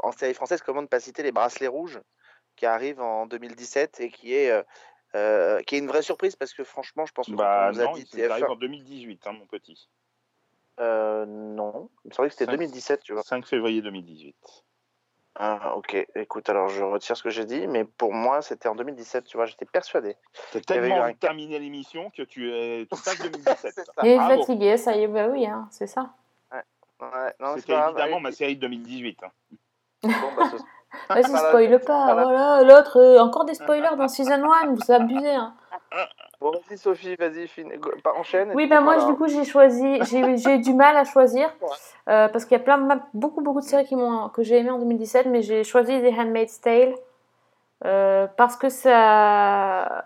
en 0.00 0.12
série 0.12 0.34
française, 0.34 0.60
comment 0.62 0.82
ne 0.82 0.88
pas 0.88 1.00
citer 1.00 1.22
les 1.22 1.32
bracelets 1.32 1.68
rouges 1.68 2.00
qui 2.56 2.66
arrivent 2.66 3.00
en 3.00 3.26
2017 3.26 4.00
et 4.00 4.10
qui 4.10 4.34
est, 4.34 4.50
euh, 4.50 4.62
euh, 5.14 5.60
qui 5.62 5.76
est 5.76 5.78
une 5.78 5.86
vraie 5.86 6.02
surprise, 6.02 6.34
parce 6.36 6.52
que 6.52 6.64
franchement, 6.64 7.06
je 7.06 7.12
pense 7.12 7.26
que 7.28 7.34
Bah 7.34 7.68
on 7.70 7.72
nous 7.72 7.80
a 7.80 7.84
non, 7.84 7.92
dit 7.92 8.06
ça 8.06 8.18
arrive 8.32 8.44
TF1, 8.44 8.50
en 8.50 8.56
2018, 8.56 9.26
hein, 9.26 9.32
mon 9.32 9.46
petit. 9.46 9.88
Euh, 10.80 11.24
non, 11.26 11.88
il 12.04 12.08
me 12.08 12.12
semblait 12.14 12.28
que 12.28 12.34
c'était 12.34 12.46
Cinq- 12.46 12.52
2017, 12.58 13.00
tu 13.02 13.12
vois. 13.12 13.22
5 13.22 13.46
février 13.46 13.82
2018. 13.82 14.36
Ah, 15.38 15.74
ok, 15.76 15.94
écoute, 16.14 16.48
alors 16.48 16.68
je 16.70 16.82
retire 16.82 17.14
ce 17.14 17.22
que 17.22 17.28
j'ai 17.28 17.44
dit, 17.44 17.66
mais 17.66 17.84
pour 17.84 18.14
moi, 18.14 18.40
c'était 18.40 18.68
en 18.70 18.74
2017, 18.74 19.24
tu 19.24 19.36
vois, 19.36 19.44
j'étais 19.44 19.66
persuadé. 19.66 20.16
T'as 20.52 20.60
tellement 20.60 20.96
un- 20.96 21.04
envie 21.04 21.14
de 21.14 21.18
terminer 21.18 21.58
l'émission 21.58 22.08
que 22.10 22.22
tu, 22.22 22.50
es... 22.54 22.86
passes 22.90 23.20
2017. 23.20 23.72
C'est 23.74 23.84
ça. 23.84 23.92
Il 24.02 24.08
est 24.08 24.16
Bravo. 24.16 24.40
fatigué, 24.40 24.76
ça 24.78 24.96
y 24.96 25.02
est, 25.02 25.08
bah 25.08 25.26
oui, 25.28 25.46
hein, 25.46 25.68
c'est 25.70 25.86
ça. 25.86 26.10
Ouais, 26.98 27.34
C'était 27.58 27.74
évidemment 27.74 28.20
ma 28.20 28.32
série 28.32 28.56
de 28.56 28.62
2018. 28.62 29.18
hein. 29.24 29.30
bon, 30.04 30.10
bah, 30.34 30.48
ce- 30.50 30.56
Vas-y, 31.10 31.24
spoil 31.36 31.80
pas, 31.80 32.04
voilà. 32.14 32.22
voilà, 32.22 32.62
l'autre, 32.62 32.96
euh, 32.98 33.18
encore 33.18 33.44
des 33.44 33.52
spoilers 33.54 33.96
dans 33.98 34.08
Season 34.08 34.42
1, 34.50 34.68
vous 34.72 34.90
abusez. 34.90 35.34
Hein. 35.34 35.54
Bon, 36.40 36.50
vas-y, 36.50 36.76
Sophie, 36.78 37.16
vas-y, 37.16 37.48
fin... 37.48 37.62
enchaîne. 38.18 38.52
Oui, 38.54 38.66
ben 38.66 38.80
moi, 38.80 38.96
voilà. 38.96 39.10
du 39.10 39.16
coup, 39.16 39.26
j'ai 39.26 39.44
choisi, 39.44 39.98
j'ai 40.04 40.54
eu 40.54 40.58
du 40.58 40.74
mal 40.74 40.96
à 40.96 41.04
choisir, 41.04 41.48
Ouais. 41.60 41.68
euh, 42.08 42.28
parce 42.28 42.44
qu'il 42.44 42.56
y 42.56 42.60
a 42.60 42.64
plein, 42.64 43.00
beaucoup, 43.14 43.40
beaucoup 43.40 43.60
de 43.60 43.64
séries 43.64 43.86
qui 43.86 43.96
que 44.34 44.42
j'ai 44.42 44.58
aimées 44.58 44.70
en 44.70 44.78
2017, 44.78 45.26
mais 45.26 45.42
j'ai 45.42 45.64
choisi 45.64 46.00
The 46.00 46.12
Handmaid's 46.18 46.60
Tale, 46.60 46.94
euh, 47.84 48.26
parce 48.36 48.56
que 48.56 48.68
ça... 48.68 50.04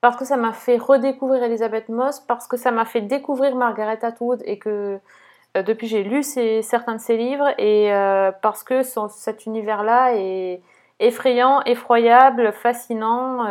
Parce 0.00 0.16
que 0.16 0.24
ça 0.24 0.36
m'a 0.36 0.52
fait 0.52 0.78
redécouvrir 0.78 1.44
Elizabeth 1.44 1.88
Moss, 1.88 2.18
parce 2.18 2.48
que 2.48 2.56
ça 2.56 2.72
m'a 2.72 2.84
fait 2.84 3.02
découvrir 3.02 3.54
Margaret 3.54 4.04
Atwood 4.04 4.42
et 4.44 4.58
que 4.58 4.98
euh, 5.56 5.62
depuis 5.62 5.86
j'ai 5.86 6.02
lu 6.02 6.24
ses- 6.24 6.60
certains 6.62 6.96
de 6.96 7.00
ses 7.00 7.16
livres 7.16 7.48
et 7.56 7.92
parce 8.42 8.64
que 8.64 8.82
son- 8.82 9.08
cet 9.08 9.46
univers-là 9.46 10.14
est 10.16 10.60
effrayant, 10.98 11.62
effroyable, 11.66 12.52
fascinant. 12.52 13.46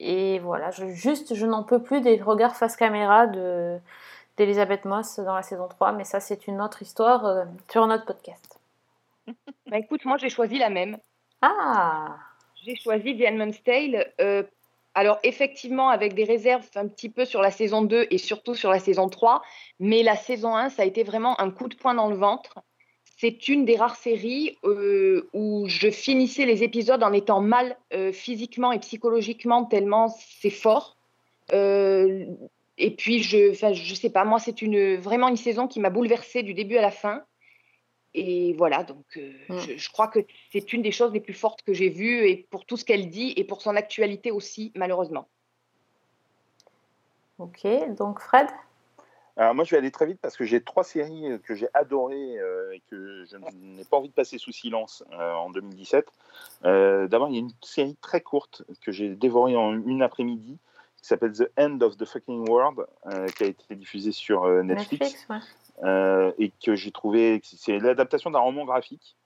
Et 0.00 0.38
voilà, 0.38 0.70
je, 0.70 0.86
juste 0.88 1.34
je 1.34 1.46
n'en 1.46 1.64
peux 1.64 1.82
plus 1.82 2.00
des 2.00 2.20
regards 2.20 2.56
face 2.56 2.76
caméra 2.76 3.26
de 3.26 3.78
d'Elizabeth 4.36 4.84
Moss 4.84 5.18
dans 5.18 5.34
la 5.34 5.42
saison 5.42 5.66
3, 5.68 5.92
mais 5.92 6.04
ça 6.04 6.20
c'est 6.20 6.46
une 6.46 6.60
autre 6.60 6.82
histoire 6.82 7.26
euh, 7.26 7.44
sur 7.70 7.86
notre 7.86 8.04
podcast. 8.04 8.58
Bah, 9.66 9.76
écoute, 9.78 10.04
moi 10.06 10.16
j'ai 10.16 10.30
choisi 10.30 10.56
la 10.58 10.70
même. 10.70 10.96
Ah 11.42 12.16
J'ai 12.64 12.74
choisi 12.76 13.18
The 13.18 13.26
Handmaid's 13.28 13.62
Tale. 13.62 14.12
euh, 14.20 14.42
alors, 14.94 15.20
effectivement, 15.22 15.90
avec 15.90 16.14
des 16.14 16.24
réserves 16.24 16.68
un 16.74 16.88
petit 16.88 17.08
peu 17.08 17.24
sur 17.24 17.40
la 17.40 17.52
saison 17.52 17.82
2 17.82 18.08
et 18.10 18.18
surtout 18.18 18.54
sur 18.56 18.70
la 18.70 18.80
saison 18.80 19.08
3, 19.08 19.42
mais 19.78 20.02
la 20.02 20.16
saison 20.16 20.56
1, 20.56 20.70
ça 20.70 20.82
a 20.82 20.86
été 20.86 21.04
vraiment 21.04 21.40
un 21.40 21.52
coup 21.52 21.68
de 21.68 21.76
poing 21.76 21.94
dans 21.94 22.08
le 22.08 22.16
ventre. 22.16 22.58
C'est 23.20 23.48
une 23.48 23.64
des 23.64 23.76
rares 23.76 23.96
séries 23.96 24.56
euh, 24.64 25.28
où 25.32 25.66
je 25.68 25.90
finissais 25.90 26.46
les 26.46 26.62
épisodes 26.62 27.02
en 27.02 27.12
étant 27.12 27.40
mal 27.40 27.76
euh, 27.92 28.12
physiquement 28.12 28.72
et 28.72 28.78
psychologiquement, 28.78 29.64
tellement 29.64 30.08
c'est 30.40 30.50
fort. 30.50 30.96
Euh, 31.52 32.24
et 32.76 32.92
puis, 32.92 33.22
je, 33.22 33.52
je 33.52 33.94
sais 33.94 34.10
pas, 34.10 34.24
moi, 34.24 34.38
c'est 34.38 34.62
une, 34.62 34.96
vraiment 34.96 35.28
une 35.28 35.36
saison 35.36 35.66
qui 35.66 35.80
m'a 35.80 35.90
bouleversée 35.90 36.42
du 36.42 36.54
début 36.54 36.76
à 36.76 36.82
la 36.82 36.92
fin. 36.92 37.24
Et 38.14 38.54
voilà, 38.54 38.84
donc 38.84 39.04
Mm. 39.48 39.58
je, 39.58 39.76
je 39.76 39.90
crois 39.90 40.08
que 40.08 40.20
c'est 40.52 40.72
une 40.72 40.82
des 40.82 40.92
choses 40.92 41.12
les 41.12 41.20
plus 41.20 41.34
fortes 41.34 41.62
que 41.62 41.72
j'ai 41.72 41.88
vues 41.88 42.28
et 42.28 42.46
pour 42.50 42.64
tout 42.64 42.76
ce 42.76 42.84
qu'elle 42.84 43.08
dit 43.08 43.32
et 43.36 43.44
pour 43.44 43.62
son 43.62 43.76
actualité 43.76 44.30
aussi, 44.30 44.72
malheureusement. 44.74 45.28
Ok, 47.38 47.66
donc 47.96 48.20
Fred? 48.20 48.46
Alors 49.38 49.54
moi, 49.54 49.64
je 49.64 49.70
vais 49.70 49.76
aller 49.76 49.92
très 49.92 50.04
vite 50.04 50.18
parce 50.20 50.36
que 50.36 50.44
j'ai 50.44 50.60
trois 50.60 50.82
séries 50.82 51.30
euh, 51.30 51.38
que 51.38 51.54
j'ai 51.54 51.68
adorées 51.72 52.38
euh, 52.40 52.72
et 52.72 52.82
que 52.90 53.24
je 53.24 53.36
n'ai 53.36 53.84
pas 53.84 53.96
envie 53.96 54.08
de 54.08 54.14
passer 54.14 54.36
sous 54.36 54.50
silence 54.50 55.04
euh, 55.12 55.32
en 55.32 55.50
2017. 55.50 56.06
Euh, 56.64 57.06
D'abord, 57.06 57.28
il 57.28 57.34
y 57.34 57.36
a 57.36 57.40
une 57.42 57.52
série 57.62 57.96
très 58.02 58.20
courte 58.20 58.64
que 58.82 58.90
j'ai 58.90 59.14
dévorée 59.14 59.56
en 59.56 59.74
une 59.74 60.02
après-midi 60.02 60.58
qui 60.96 61.06
s'appelle 61.06 61.32
The 61.32 61.48
End 61.56 61.78
of 61.82 61.96
the 61.96 62.04
Fucking 62.04 62.48
World, 62.48 62.84
qui 63.36 63.44
a 63.44 63.46
été 63.46 63.76
diffusée 63.76 64.10
sur 64.10 64.48
Netflix, 64.64 65.28
ouais. 65.30 66.34
et 66.38 66.50
que 66.50 66.74
j'ai 66.74 66.90
trouvé, 66.90 67.40
c'est 67.44 67.78
l'adaptation 67.78 68.32
d'un 68.32 68.40
roman 68.40 68.64
graphique. 68.64 69.16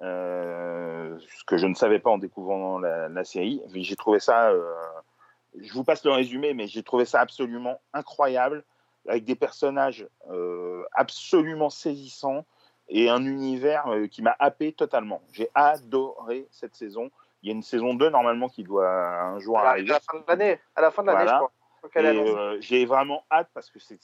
ce 0.00 1.44
que 1.46 1.56
je 1.56 1.68
ne 1.68 1.74
savais 1.74 2.00
pas 2.00 2.10
en 2.10 2.18
découvrant 2.18 2.80
la, 2.80 3.08
la 3.08 3.24
série. 3.24 3.62
J'ai 3.72 3.94
trouvé 3.94 4.18
ça, 4.18 4.52
je 5.56 5.72
vous 5.72 5.84
passe 5.84 6.04
le 6.04 6.10
résumé, 6.10 6.52
mais 6.52 6.66
j'ai 6.66 6.82
trouvé 6.82 7.04
ça 7.04 7.20
absolument 7.20 7.80
incroyable, 7.92 8.64
avec 9.08 9.24
des 9.24 9.34
personnages 9.34 10.06
euh, 10.30 10.82
absolument 10.92 11.70
saisissants 11.70 12.44
et 12.88 13.08
un 13.10 13.24
univers 13.24 13.86
euh, 13.88 14.06
qui 14.06 14.22
m'a 14.22 14.34
happé 14.38 14.72
totalement. 14.72 15.20
J'ai 15.32 15.48
adoré 15.54 16.46
cette 16.50 16.74
saison. 16.74 17.10
Il 17.42 17.48
y 17.48 17.52
a 17.52 17.54
une 17.54 17.62
saison 17.62 17.94
2 17.94 18.10
normalement 18.10 18.48
qui 18.48 18.62
doit 18.62 18.88
un 18.88 19.38
jour 19.38 19.58
arrive 19.58 19.70
arriver. 19.70 19.90
à 19.90 19.94
la 19.94 20.00
fin 20.00 20.18
de 20.18 20.24
l'année, 20.28 20.60
à 20.76 20.80
la 20.80 20.90
fin 20.90 21.02
de 21.02 21.06
l'année, 21.08 21.24
Voilà. 21.24 21.32
je 21.32 21.36
crois. 21.36 21.52
Euh, 22.02 22.56
j'ai 22.60 22.86
vraiment 22.86 23.24
hâte 23.30 23.50
parce 23.52 23.70
que 23.70 23.78
c'est- 23.78 23.98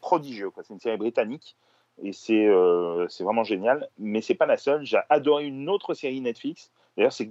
prodigieux. 0.00 0.50
C'est 0.62 0.70
une 0.72 0.80
série 0.80 0.96
britannique 0.96 1.56
et 2.02 2.14
c'est 2.14 2.46
euh, 2.46 3.06
vraiment 3.20 3.44
génial. 3.44 3.86
Mais 3.98 4.22
c'est 4.22 4.34
pas 4.34 4.46
la 4.46 4.56
seule. 4.56 4.82
J'ai 4.84 4.98
adoré 5.10 5.44
une 5.44 5.68
autre 5.68 5.92
série 5.92 6.22
Netflix. 6.22 6.70
D'ailleurs, 6.96 7.12
c'est 7.12 7.30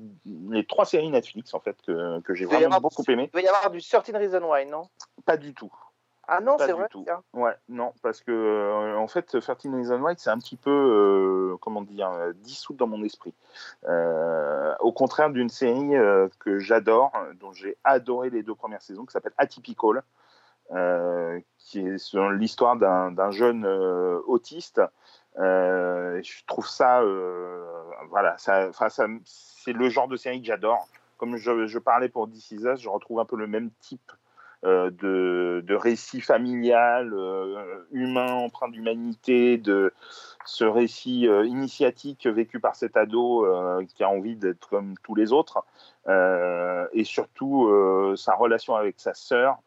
les 0.49 0.65
trois 0.67 0.85
séries 0.85 1.09
Netflix 1.09 1.53
en 1.55 1.59
fait 1.59 1.75
que, 1.81 2.19
que 2.21 2.35
j'ai 2.35 2.45
doit 2.45 2.53
vraiment 2.55 2.75
avoir- 2.75 2.91
beaucoup 2.95 3.03
aimé. 3.11 3.31
Il 3.33 3.37
va 3.37 3.41
y 3.41 3.47
avoir 3.47 3.71
du 3.71 3.81
13 3.81 4.13
Reason 4.15 4.43
Why, 4.47 4.67
non? 4.67 4.83
Pas 5.25 5.37
du 5.37 5.53
tout. 5.55 5.71
Ah 6.27 6.39
non, 6.39 6.57
c'est 6.57 6.71
vrai 6.71 6.87
tout. 6.89 7.05
Ouais, 7.33 7.55
non, 7.67 7.93
parce 8.01 8.21
que 8.21 8.31
euh, 8.31 8.95
en 8.97 9.07
fait, 9.07 9.39
13 9.39 9.57
Reasons 9.73 10.01
Why, 10.01 10.13
c'est 10.17 10.29
un 10.29 10.37
petit 10.37 10.55
peu, 10.55 10.69
euh, 10.71 11.57
comment 11.57 11.81
dire, 11.81 12.09
euh, 12.11 12.33
dissoute 12.33 12.77
dans 12.77 12.87
mon 12.87 13.03
esprit. 13.03 13.33
Euh, 13.87 14.73
au 14.79 14.91
contraire 14.91 15.29
d'une 15.31 15.49
série 15.49 15.91
que 16.39 16.59
j'adore, 16.59 17.11
dont 17.39 17.51
j'ai 17.53 17.77
adoré 17.83 18.29
les 18.29 18.43
deux 18.43 18.55
premières 18.55 18.81
saisons, 18.81 19.05
qui 19.05 19.11
s'appelle 19.11 19.33
Atypical, 19.37 20.03
qui 21.57 21.79
est 21.79 21.97
sur 21.97 22.29
l'histoire 22.29 22.77
d'un 22.77 23.31
jeune 23.31 23.65
autiste. 24.27 24.81
Je 25.35 26.45
trouve 26.45 26.67
ça, 26.67 27.01
voilà, 28.09 28.37
ça, 28.37 28.71
ça, 28.71 29.07
c'est 29.25 29.73
le 29.73 29.89
genre 29.89 30.07
de 30.07 30.17
série 30.17 30.39
que 30.39 30.47
j'adore. 30.47 30.87
Comme 31.17 31.35
je, 31.35 31.67
je 31.67 31.79
parlais 31.79 32.09
pour 32.09 32.27
This 32.29 32.51
Is 32.51 32.65
Us, 32.65 32.79
je 32.79 32.89
retrouve 32.89 33.19
un 33.19 33.25
peu 33.25 33.35
le 33.35 33.45
même 33.47 33.69
type 33.79 34.11
de, 34.63 35.63
de 35.65 35.75
récit 35.75 36.21
familial, 36.21 37.13
euh, 37.13 37.85
humain, 37.91 38.33
empreint 38.33 38.69
d'humanité, 38.69 39.57
de 39.57 39.93
ce 40.45 40.63
récit 40.65 41.27
euh, 41.27 41.45
initiatique 41.45 42.27
vécu 42.27 42.59
par 42.59 42.75
cet 42.75 42.97
ado 42.97 43.45
euh, 43.45 43.83
qui 43.85 44.03
a 44.03 44.09
envie 44.09 44.35
d'être 44.35 44.69
comme 44.69 44.95
tous 45.03 45.15
les 45.15 45.31
autres, 45.33 45.63
euh, 46.07 46.87
et 46.93 47.03
surtout 47.03 47.67
euh, 47.67 48.15
sa 48.15 48.35
relation 48.35 48.75
avec 48.75 48.99
sa 48.99 49.13
sœur. 49.13 49.57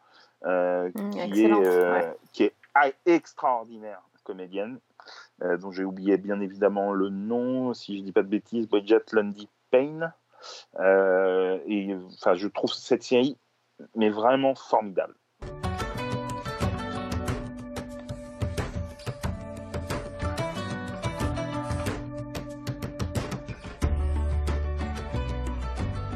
euh, 0.44 0.90
Mm, 0.94 1.10
qui, 1.10 1.44
est, 1.44 1.52
euh, 1.52 1.92
ouais. 1.92 2.16
qui 2.32 2.42
est 2.44 2.54
extraordinaire 3.06 4.02
comédienne, 4.24 4.78
euh, 5.42 5.56
dont 5.56 5.70
j'ai 5.70 5.84
oublié 5.84 6.16
bien 6.16 6.40
évidemment 6.40 6.92
le 6.92 7.08
nom, 7.08 7.72
si 7.74 7.98
je 7.98 8.02
dis 8.02 8.12
pas 8.12 8.22
de 8.22 8.28
bêtises, 8.28 8.68
Bridget 8.68 9.02
Lundy 9.12 9.48
Payne. 9.70 10.12
Euh, 10.80 11.58
et 11.66 11.94
enfin, 12.18 12.34
je 12.34 12.48
trouve 12.48 12.72
cette 12.72 13.02
série 13.02 13.36
mais 13.94 14.10
vraiment 14.10 14.54
formidable. 14.54 15.14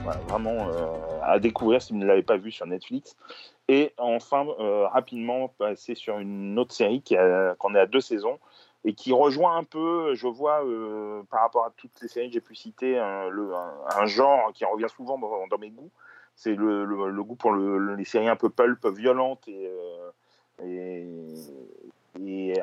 Voilà, 0.02 0.20
vraiment 0.20 0.68
euh, 0.68 1.20
à 1.22 1.38
découvrir 1.38 1.82
si 1.82 1.92
vous 1.92 1.98
ne 1.98 2.06
l'avez 2.06 2.22
pas 2.22 2.36
vu 2.36 2.50
sur 2.50 2.66
Netflix. 2.66 3.16
Et 3.68 3.92
enfin, 3.98 4.46
euh, 4.58 4.86
rapidement, 4.88 5.48
passer 5.48 5.94
sur 5.94 6.18
une 6.18 6.58
autre 6.58 6.72
série 6.72 7.02
qu'on 7.58 7.74
est 7.74 7.80
à 7.80 7.86
deux 7.86 8.00
saisons 8.00 8.38
et 8.84 8.94
qui 8.94 9.12
rejoint 9.12 9.56
un 9.58 9.64
peu, 9.64 10.14
je 10.14 10.26
vois, 10.26 10.64
euh, 10.64 11.22
par 11.30 11.40
rapport 11.42 11.66
à 11.66 11.72
toutes 11.76 12.00
les 12.00 12.08
séries 12.08 12.28
que 12.28 12.34
j'ai 12.34 12.40
pu 12.40 12.54
citer, 12.54 12.98
un, 12.98 13.28
le- 13.28 13.52
un- 13.54 14.06
genre 14.06 14.52
qui 14.54 14.64
revient 14.64 14.88
souvent 14.88 15.18
dans 15.18 15.58
mes 15.58 15.70
goûts. 15.70 15.90
C'est 16.38 16.54
le, 16.54 16.84
le- 16.84 17.24
goût 17.24 17.34
pour 17.34 17.50
le- 17.50 17.78
le- 17.78 17.96
les 17.96 18.04
séries 18.04 18.28
un 18.28 18.36
peu 18.36 18.48
pulp, 18.48 18.86
violentes 18.86 19.48
et, 19.48 19.68
euh, 19.68 20.12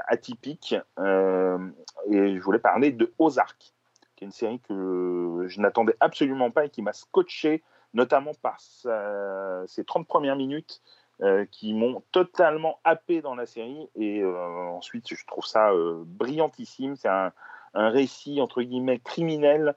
atypiques. 0.08 0.76
Euh, 0.98 1.58
et 2.10 2.38
je 2.38 2.42
voulais 2.42 2.60
parler 2.60 2.94
de 2.94 3.12
Ozark, 3.20 3.74
qui 4.16 4.24
est 4.24 4.28
une 4.28 4.32
série 4.32 4.62
que 4.62 5.44
je 5.48 5.60
n'attendais 5.60 5.94
absolument 6.00 6.52
pas 6.52 6.64
et 6.64 6.70
qui 6.70 6.82
m'a 6.82 6.94
scotché, 6.94 7.64
notamment 7.94 8.32
par 8.42 8.62
sa- 8.62 9.68
ses 9.68 9.84
30 9.84 10.08
premières 10.08 10.38
minutes 10.38 10.82
euh, 11.22 11.46
qui 11.52 11.74
m'ont 11.74 12.02
totalement 12.14 12.80
happé 12.86 13.22
dans 13.22 13.36
la 13.36 13.46
série. 13.46 13.90
Et 13.98 14.24
ensuite, 14.24 15.14
je 15.14 15.26
trouve 15.26 15.46
ça 15.46 15.72
brillantissime. 16.06 16.96
C'est 16.96 17.10
un, 17.10 17.34
un 17.74 17.90
récit, 17.90 18.40
entre 18.40 18.62
guillemets, 18.62 19.00
criminel 19.00 19.76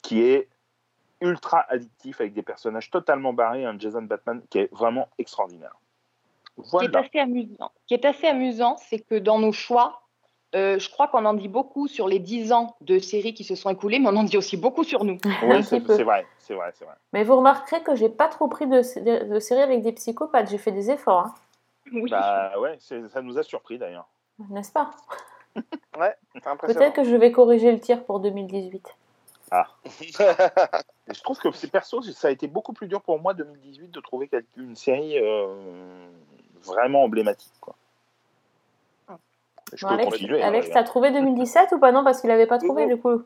qui 0.00 0.22
est 0.22 0.48
ultra 1.22 1.64
addictif 1.68 2.20
avec 2.20 2.34
des 2.34 2.42
personnages 2.42 2.90
totalement 2.90 3.32
barrés. 3.32 3.64
Un 3.64 3.78
Jason 3.78 4.02
Batman 4.02 4.42
qui 4.50 4.58
est 4.58 4.72
vraiment 4.72 5.08
extraordinaire. 5.18 5.74
Ce 6.58 6.62
qui 6.62 6.68
Voilà. 6.72 6.98
est 7.00 7.06
assez 7.06 7.18
amusant, 7.18 7.70
ce 7.80 7.86
qui 7.86 7.94
est 7.94 8.04
assez 8.04 8.26
amusant, 8.26 8.76
c'est 8.76 8.98
que 8.98 9.14
dans 9.14 9.38
nos 9.38 9.52
choix, 9.52 10.02
euh, 10.54 10.78
je 10.78 10.90
crois 10.90 11.08
qu'on 11.08 11.24
en 11.24 11.32
dit 11.32 11.48
beaucoup 11.48 11.88
sur 11.88 12.06
les 12.08 12.18
10 12.18 12.52
ans 12.52 12.76
de 12.82 12.98
séries 12.98 13.32
qui 13.32 13.42
se 13.42 13.54
sont 13.54 13.70
écoulées, 13.70 13.98
mais 13.98 14.08
on 14.08 14.16
en 14.16 14.22
dit 14.24 14.36
aussi 14.36 14.58
beaucoup 14.58 14.84
sur 14.84 15.02
nous. 15.04 15.16
Oui, 15.44 15.64
c'est 15.64 15.78
vrai, 16.02 16.26
c'est 16.38 16.54
vrai, 16.54 16.70
c'est 16.74 16.84
vrai. 16.84 16.94
Mais 17.14 17.24
vous 17.24 17.36
remarquerez 17.36 17.82
que 17.82 17.94
j'ai 17.94 18.10
pas 18.10 18.28
trop 18.28 18.48
pris 18.48 18.66
de, 18.66 18.80
de, 19.00 19.32
de 19.32 19.38
séries 19.40 19.62
avec 19.62 19.80
des 19.82 19.92
psychopathes. 19.92 20.50
J'ai 20.50 20.58
fait 20.58 20.72
des 20.72 20.90
efforts, 20.90 21.20
hein. 21.26 21.34
Bah 22.10 22.58
ouais, 22.60 22.76
c'est- 22.80 23.08
ça 23.08 23.22
nous 23.22 23.38
a 23.38 23.42
surpris 23.42 23.78
d'ailleurs. 23.78 24.06
n'est-ce 24.50 24.72
pas? 24.72 24.90
Ouais. 25.98 26.14
Peut-être 26.60 26.94
que 26.94 27.04
je 27.04 27.16
vais 27.16 27.32
corriger 27.32 27.72
le 27.72 27.80
tir 27.80 28.04
pour 28.04 28.20
2018. 28.20 28.94
Ah. 29.54 29.66
Je 31.12 31.20
trouve 31.22 31.38
que 31.38 31.52
c'est 31.52 31.70
perso, 31.70 32.00
ça 32.00 32.28
a 32.28 32.30
été 32.30 32.46
beaucoup 32.48 32.72
plus 32.72 32.86
dur 32.88 33.02
pour 33.02 33.20
moi 33.20 33.34
2018 33.34 33.90
de 33.90 34.00
trouver 34.00 34.30
une 34.56 34.74
série 34.74 35.18
euh, 35.18 36.06
vraiment 36.64 37.04
emblématique. 37.04 37.52
Quoi. 37.60 37.74
Je 39.74 39.84
Bon, 39.84 39.90
peux 39.90 39.94
Alex, 40.00 40.10
continuer. 40.10 40.42
hein, 40.42 40.48
Alex 40.48 40.70
t'as 40.70 40.84
trouvé 40.84 41.10
2017 41.12 41.72
ou 41.72 41.78
pas? 41.78 41.92
Non, 41.92 42.02
parce 42.02 42.22
qu'il 42.22 42.30
avait 42.30 42.46
pas 42.46 42.58
trouvé 42.58 42.86
du 42.86 42.96
coup. 42.98 43.22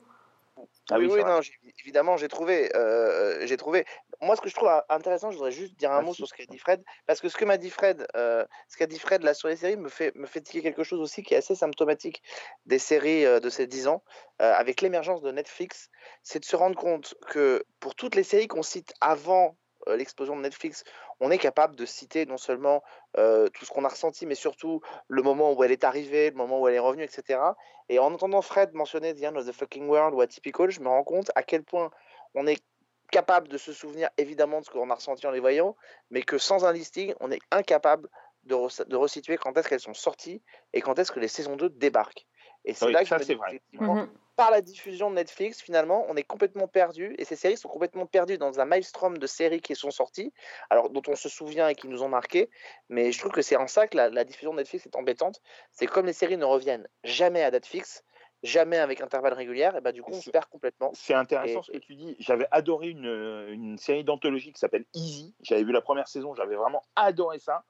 Ah 0.91 0.99
oui, 0.99 1.09
non, 1.09 1.41
évidemment, 1.81 2.17
j'ai 2.17 2.29
trouvé, 2.29 2.75
euh, 2.77 3.45
j'ai 3.47 3.57
trouvé. 3.57 3.85
Moi, 4.23 4.37
ce 4.37 4.41
que 4.41 4.49
je 4.49 4.55
trouve 4.55 4.71
intéressant, 4.89 5.31
je 5.31 5.37
voudrais 5.37 5.51
juste 5.51 5.77
dire 5.77 5.91
un 5.91 6.01
mot 6.01 6.07
Merci. 6.07 6.17
sur 6.19 6.29
ce 6.29 6.35
qu'a 6.35 6.47
dit 6.47 6.59
Fred, 6.59 6.83
parce 7.07 7.21
que 7.21 7.29
ce 7.29 7.37
que 7.37 7.45
m'a 7.45 7.57
dit 7.57 7.71
Fred, 7.71 8.07
euh, 8.15 8.45
ce 8.69 8.77
qu'a 8.77 8.87
dit 8.87 8.99
Fred 8.99 9.23
là 9.23 9.35
sur 9.35 9.49
les 9.49 9.57
séries 9.57 9.77
me 9.77 9.89
fait 9.89 10.15
me 10.15 10.27
fait 10.27 10.41
tiquer 10.41 10.63
quelque 10.63 10.85
chose 10.85 11.01
aussi 11.01 11.25
qui 11.25 11.35
est 11.35 11.39
assez 11.39 11.57
symptomatique 11.57 12.23
des 12.67 12.79
séries 12.79 13.27
euh, 13.27 13.41
de 13.41 13.51
ces 13.51 13.67
10 13.67 13.89
ans, 13.89 14.03
avec 14.39 14.83
l'émergence 14.83 15.23
de 15.23 15.33
Netflix, 15.33 15.89
c'est 16.23 16.41
de 16.41 16.45
se 16.45 16.57
rendre 16.57 16.77
compte 16.77 17.15
que 17.29 17.65
pour 17.81 17.95
toutes 17.95 18.15
les 18.15 18.23
séries 18.23 18.49
qu'on 18.49 18.63
cite 18.63 18.93
avant 19.01 19.57
l'explosion 19.95 20.37
de 20.37 20.43
Netflix, 20.43 20.85
on 21.21 21.31
est 21.31 21.39
capable 21.39 21.77
de 21.77 21.85
citer 21.85 22.27
non 22.27 22.39
seulement 22.39 22.83
euh, 23.19 23.49
tout 23.49 23.65
ce 23.65 23.71
qu'on 23.71 23.85
a 23.85 23.89
ressenti, 23.89 24.27
mais 24.27 24.35
surtout 24.35 24.81
le 25.09 25.23
moment 25.23 25.53
où 25.53 25.63
elle 25.63 25.73
est 25.73 25.85
arrivée, 25.85 26.31
le 26.31 26.37
moment 26.37 26.61
où 26.61 26.69
elle 26.69 26.75
est 26.75 26.81
revenue, 26.81 27.05
etc. 27.05 27.41
Et 27.89 27.99
en 27.99 28.13
entendant 28.13 28.43
Fred 28.43 28.75
mentionner 28.75 29.15
The 29.15 29.25
End 29.25 29.37
of 29.37 29.47
the 29.47 29.53
Fucking 29.53 29.89
World 29.89 30.15
ou 30.15 30.21
Atypical, 30.21 30.71
je 30.71 30.81
me 30.81 30.89
rends 30.89 31.05
compte 31.05 31.31
à 31.35 31.43
quel 31.43 31.63
point 31.63 31.91
on 32.35 32.47
est 32.47 32.63
capable 33.11 33.49
de 33.49 33.59
se 33.59 33.73
souvenir 33.73 34.11
évidemment 34.19 34.61
de 34.61 34.65
ce 34.65 34.71
qu'on 34.71 34.91
a 34.91 34.95
ressenti 34.95 35.27
en 35.27 35.31
les 35.31 35.41
voyant, 35.41 35.77
mais 36.11 36.23
que 36.23 36.39
sans 36.39 36.65
un 36.65 36.73
listing, 36.73 37.15
on 37.21 37.31
est 37.31 37.41
incapable 37.51 38.09
de, 38.45 38.57
de 38.85 38.97
resituer 38.97 39.37
quand 39.37 39.57
est-ce 39.57 39.69
qu'elles 39.69 39.81
sont 39.81 39.95
sorties 39.95 40.43
et 40.73 40.81
quand 40.81 40.99
est-ce 40.99 41.13
que 41.13 41.21
les 41.21 41.29
saisons 41.29 41.57
2 41.57 41.71
débarquent. 41.71 42.27
Et 42.67 42.75
c'est 42.75 42.87
Oui, 42.87 42.93
là 42.93 43.03
que 43.03 43.09
ça, 43.09 43.17
je 43.19 43.23
me 43.23 43.27
dis 43.29 43.35
vrai. 43.35 43.63
Mhm. 43.73 44.09
par 44.37 44.51
la 44.51 44.61
diffusion 44.61 45.09
de 45.09 45.15
Netflix, 45.15 45.63
finalement, 45.63 46.05
on 46.11 46.17
est 46.17 46.23
complètement 46.23 46.69
perdu 46.69 47.15
et 47.17 47.25
ces 47.25 47.37
séries 47.37 47.57
sont 47.57 47.71
complètement 47.71 48.05
perdues 48.05 48.37
dans 48.37 48.61
un 48.61 48.67
maelstrom 48.67 49.17
de 49.17 49.27
séries 49.27 49.63
qui 49.63 49.75
sont 49.75 49.91
sorties, 49.91 50.31
alors 50.69 50.91
dont 50.91 51.01
on 51.09 51.17
se 51.17 51.31
souvient 51.31 51.69
et 51.69 51.75
qui 51.75 51.89
nous 51.89 52.03
ont 52.03 52.09
marqué. 52.09 52.51
Mais 52.91 53.13
je 53.13 53.19
trouve 53.19 53.33
que 53.33 53.41
c'est 53.41 53.57
en 53.57 53.67
ça 53.67 53.87
que 53.87 53.97
la, 53.97 54.11
la 54.11 54.25
diffusion 54.25 54.53
de 54.53 54.59
Netflix 54.59 54.85
est 54.85 54.95
embêtante. 54.97 55.41
C'est 55.71 55.87
comme 55.87 56.05
les 56.05 56.13
séries 56.13 56.37
ne 56.37 56.45
reviennent 56.45 56.87
jamais 57.03 57.43
à 57.43 57.51
date 57.51 57.65
fixe, 57.65 58.05
jamais 58.43 58.77
avec 58.77 59.01
intervalle 59.01 59.33
régulière, 59.33 59.75
et 59.77 59.81
bah 59.81 59.93
du 59.93 60.03
coup 60.03 60.13
on 60.13 60.21
se 60.21 60.29
perd 60.31 60.47
complètement. 60.47 60.91
C'est 60.93 61.15
intéressant 61.15 61.61
Et- 61.61 61.63
ce 61.63 61.73
que 61.73 61.79
tu 61.79 61.95
dis. 61.95 62.17
J'avais 62.19 62.47
adoré 62.51 62.89
une, 62.89 63.07
une 63.51 63.79
série 63.79 64.05
d'anthologie 64.05 64.53
qui 64.53 64.59
s'appelle 64.59 64.85
Easy. 64.93 65.35
J'avais 65.41 65.65
vu 65.65 65.73
la 65.73 65.81
première 65.81 66.09
saison, 66.09 66.35
j'avais 66.35 66.57
vraiment 66.57 66.83
adoré 66.95 67.39
ça. 67.39 67.65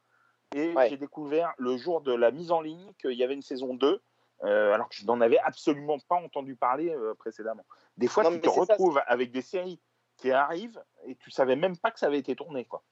Et 0.54 0.72
Ouais. 0.72 0.88
j'ai 0.88 0.96
découvert 0.96 1.54
le 1.58 1.76
jour 1.76 2.00
de 2.00 2.12
la 2.14 2.30
mise 2.30 2.50
en 2.50 2.60
ligne 2.60 2.92
qu'il 3.00 3.12
y 3.12 3.22
avait 3.22 3.34
une 3.34 3.42
saison 3.42 3.74
2, 3.74 4.00
euh, 4.44 4.74
alors 4.74 4.88
que 4.88 4.94
je 4.96 5.06
n'en 5.06 5.20
avais 5.20 5.38
absolument 5.38 5.98
pas 6.08 6.16
entendu 6.16 6.56
parler 6.56 6.90
euh, 6.90 7.14
précédemment. 7.14 7.64
Des 7.96 8.08
fois, 8.08 8.24
Non, 8.24 8.32
tu 8.32 8.40
te 8.40 8.48
ça, 8.48 8.60
retrouves 8.60 9.00
avec 9.06 9.32
des 9.32 9.42
séries 9.42 9.80
qui 10.16 10.30
arrivent 10.30 10.82
et 11.06 11.16
tu 11.16 11.30
savais 11.30 11.56
même 11.56 11.76
pas 11.76 11.90
que 11.90 11.98
ça 11.98 12.06
avait 12.06 12.18
été 12.18 12.36
tourné. 12.36 12.64
Quoi. 12.64 12.82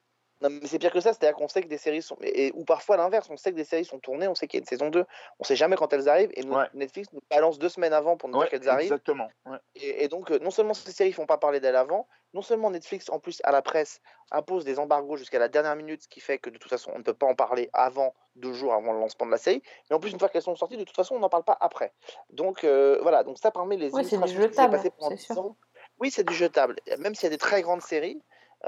Non, 0.44 0.50
mais 0.50 0.66
c'est 0.66 0.78
pire 0.78 0.92
que 0.92 1.00
ça, 1.00 1.14
c'est-à-dire 1.14 1.36
qu'on 1.36 1.48
sait 1.48 1.62
que 1.62 1.68
des 1.68 1.78
séries 1.78 2.02
sont. 2.02 2.16
Et, 2.20 2.52
ou 2.54 2.64
parfois 2.64 2.98
l'inverse, 2.98 3.28
on 3.30 3.36
sait 3.38 3.50
que 3.50 3.56
des 3.56 3.64
séries 3.64 3.86
sont 3.86 3.98
tournées, 3.98 4.28
on 4.28 4.34
sait 4.34 4.46
qu'il 4.46 4.58
y 4.58 4.60
a 4.60 4.62
une 4.62 4.66
saison 4.66 4.90
2, 4.90 5.06
on 5.38 5.44
sait 5.44 5.56
jamais 5.56 5.74
quand 5.76 5.90
elles 5.94 6.06
arrivent, 6.08 6.30
et 6.34 6.42
nous- 6.42 6.54
Ouais. 6.54 6.66
Netflix 6.74 7.08
nous 7.14 7.22
balance 7.30 7.58
deux 7.58 7.70
semaines 7.70 7.94
avant 7.94 8.18
pour 8.18 8.28
nous 8.28 8.36
Ouais, 8.38 8.44
dire 8.48 8.50
qu'elles 8.60 8.68
arrivent. 8.68 8.92
exactement. 8.92 9.30
ouais. 9.46 9.56
Et, 9.74 10.04
et 10.04 10.08
donc, 10.08 10.30
euh, 10.30 10.38
non 10.40 10.50
seulement 10.50 10.74
ces 10.74 10.92
séries 10.92 11.12
font 11.12 11.24
pas 11.26 11.38
parler 11.38 11.60
d'elles 11.60 11.76
avant, 11.76 12.06
non 12.34 12.42
seulement 12.42 12.70
Netflix, 12.70 13.08
en 13.08 13.20
plus, 13.20 13.40
à 13.44 13.52
la 13.52 13.62
presse, 13.62 14.00
impose 14.32 14.64
des 14.66 14.78
embargos 14.78 15.16
jusqu'à 15.16 15.38
la 15.38 15.48
dernière 15.48 15.76
minute, 15.76 16.02
ce 16.02 16.08
qui 16.08 16.20
fait 16.20 16.36
que 16.38 16.50
de 16.50 16.58
toute 16.58 16.70
façon, 16.70 16.90
on 16.94 16.98
ne 16.98 17.02
peut 17.04 17.14
pas 17.14 17.26
en 17.26 17.34
parler 17.34 17.70
avant, 17.72 18.14
deux 18.36 18.52
jours 18.52 18.74
avant 18.74 18.92
le 18.92 18.98
lancement 19.00 19.24
de 19.24 19.30
la 19.30 19.38
série. 19.38 19.62
Mais 19.88 19.96
en 19.96 20.00
plus, 20.00 20.10
une 20.10 20.18
fois 20.18 20.28
qu'elles 20.28 20.42
sont 20.42 20.56
sorties, 20.56 20.76
de 20.76 20.84
toute 20.84 20.96
façon, 20.96 21.14
on 21.14 21.20
n'en 21.20 21.30
parle 21.30 21.44
pas 21.44 21.56
après. 21.60 21.94
Donc, 22.30 22.64
euh, 22.64 22.98
voilà, 23.00 23.24
donc 23.24 23.38
ça 23.38 23.50
parmi 23.50 23.78
les 23.78 23.94
Ouais, 23.94 24.04
c'est 24.04 24.18
du 24.20 24.28
jetable, 24.28 24.76
passé 24.76 24.90
pendant 24.90 25.08
c'est 25.10 25.16
10 25.16 25.24
sûr. 25.24 25.38
ans. 25.38 25.56
Oui, 26.00 26.10
c'est 26.10 26.24
du 26.24 26.34
jetable. 26.34 26.76
Même 26.98 27.14
s'il 27.14 27.24
y 27.24 27.26
a 27.28 27.30
des 27.30 27.38
très 27.38 27.62
grandes 27.62 27.82
séries, 27.82 28.20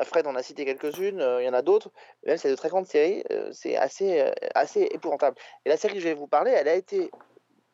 Fred 0.04 0.26
en 0.26 0.34
a 0.34 0.42
cité 0.42 0.64
quelques-unes, 0.64 1.20
euh, 1.20 1.42
il 1.42 1.46
y 1.46 1.48
en 1.48 1.54
a 1.54 1.62
d'autres, 1.62 1.90
même 2.24 2.38
y 2.42 2.46
a 2.46 2.50
de 2.50 2.56
très 2.56 2.68
grandes 2.68 2.86
séries, 2.86 3.24
euh, 3.30 3.50
c'est 3.52 3.76
assez, 3.76 4.20
euh, 4.20 4.30
assez 4.54 4.82
épouvantable. 4.82 5.36
Et 5.64 5.68
la 5.68 5.76
série 5.76 5.94
que 5.94 6.00
je 6.00 6.08
vais 6.08 6.14
vous 6.14 6.26
parler, 6.26 6.50
elle 6.50 6.68
a 6.68 6.74
été 6.74 7.10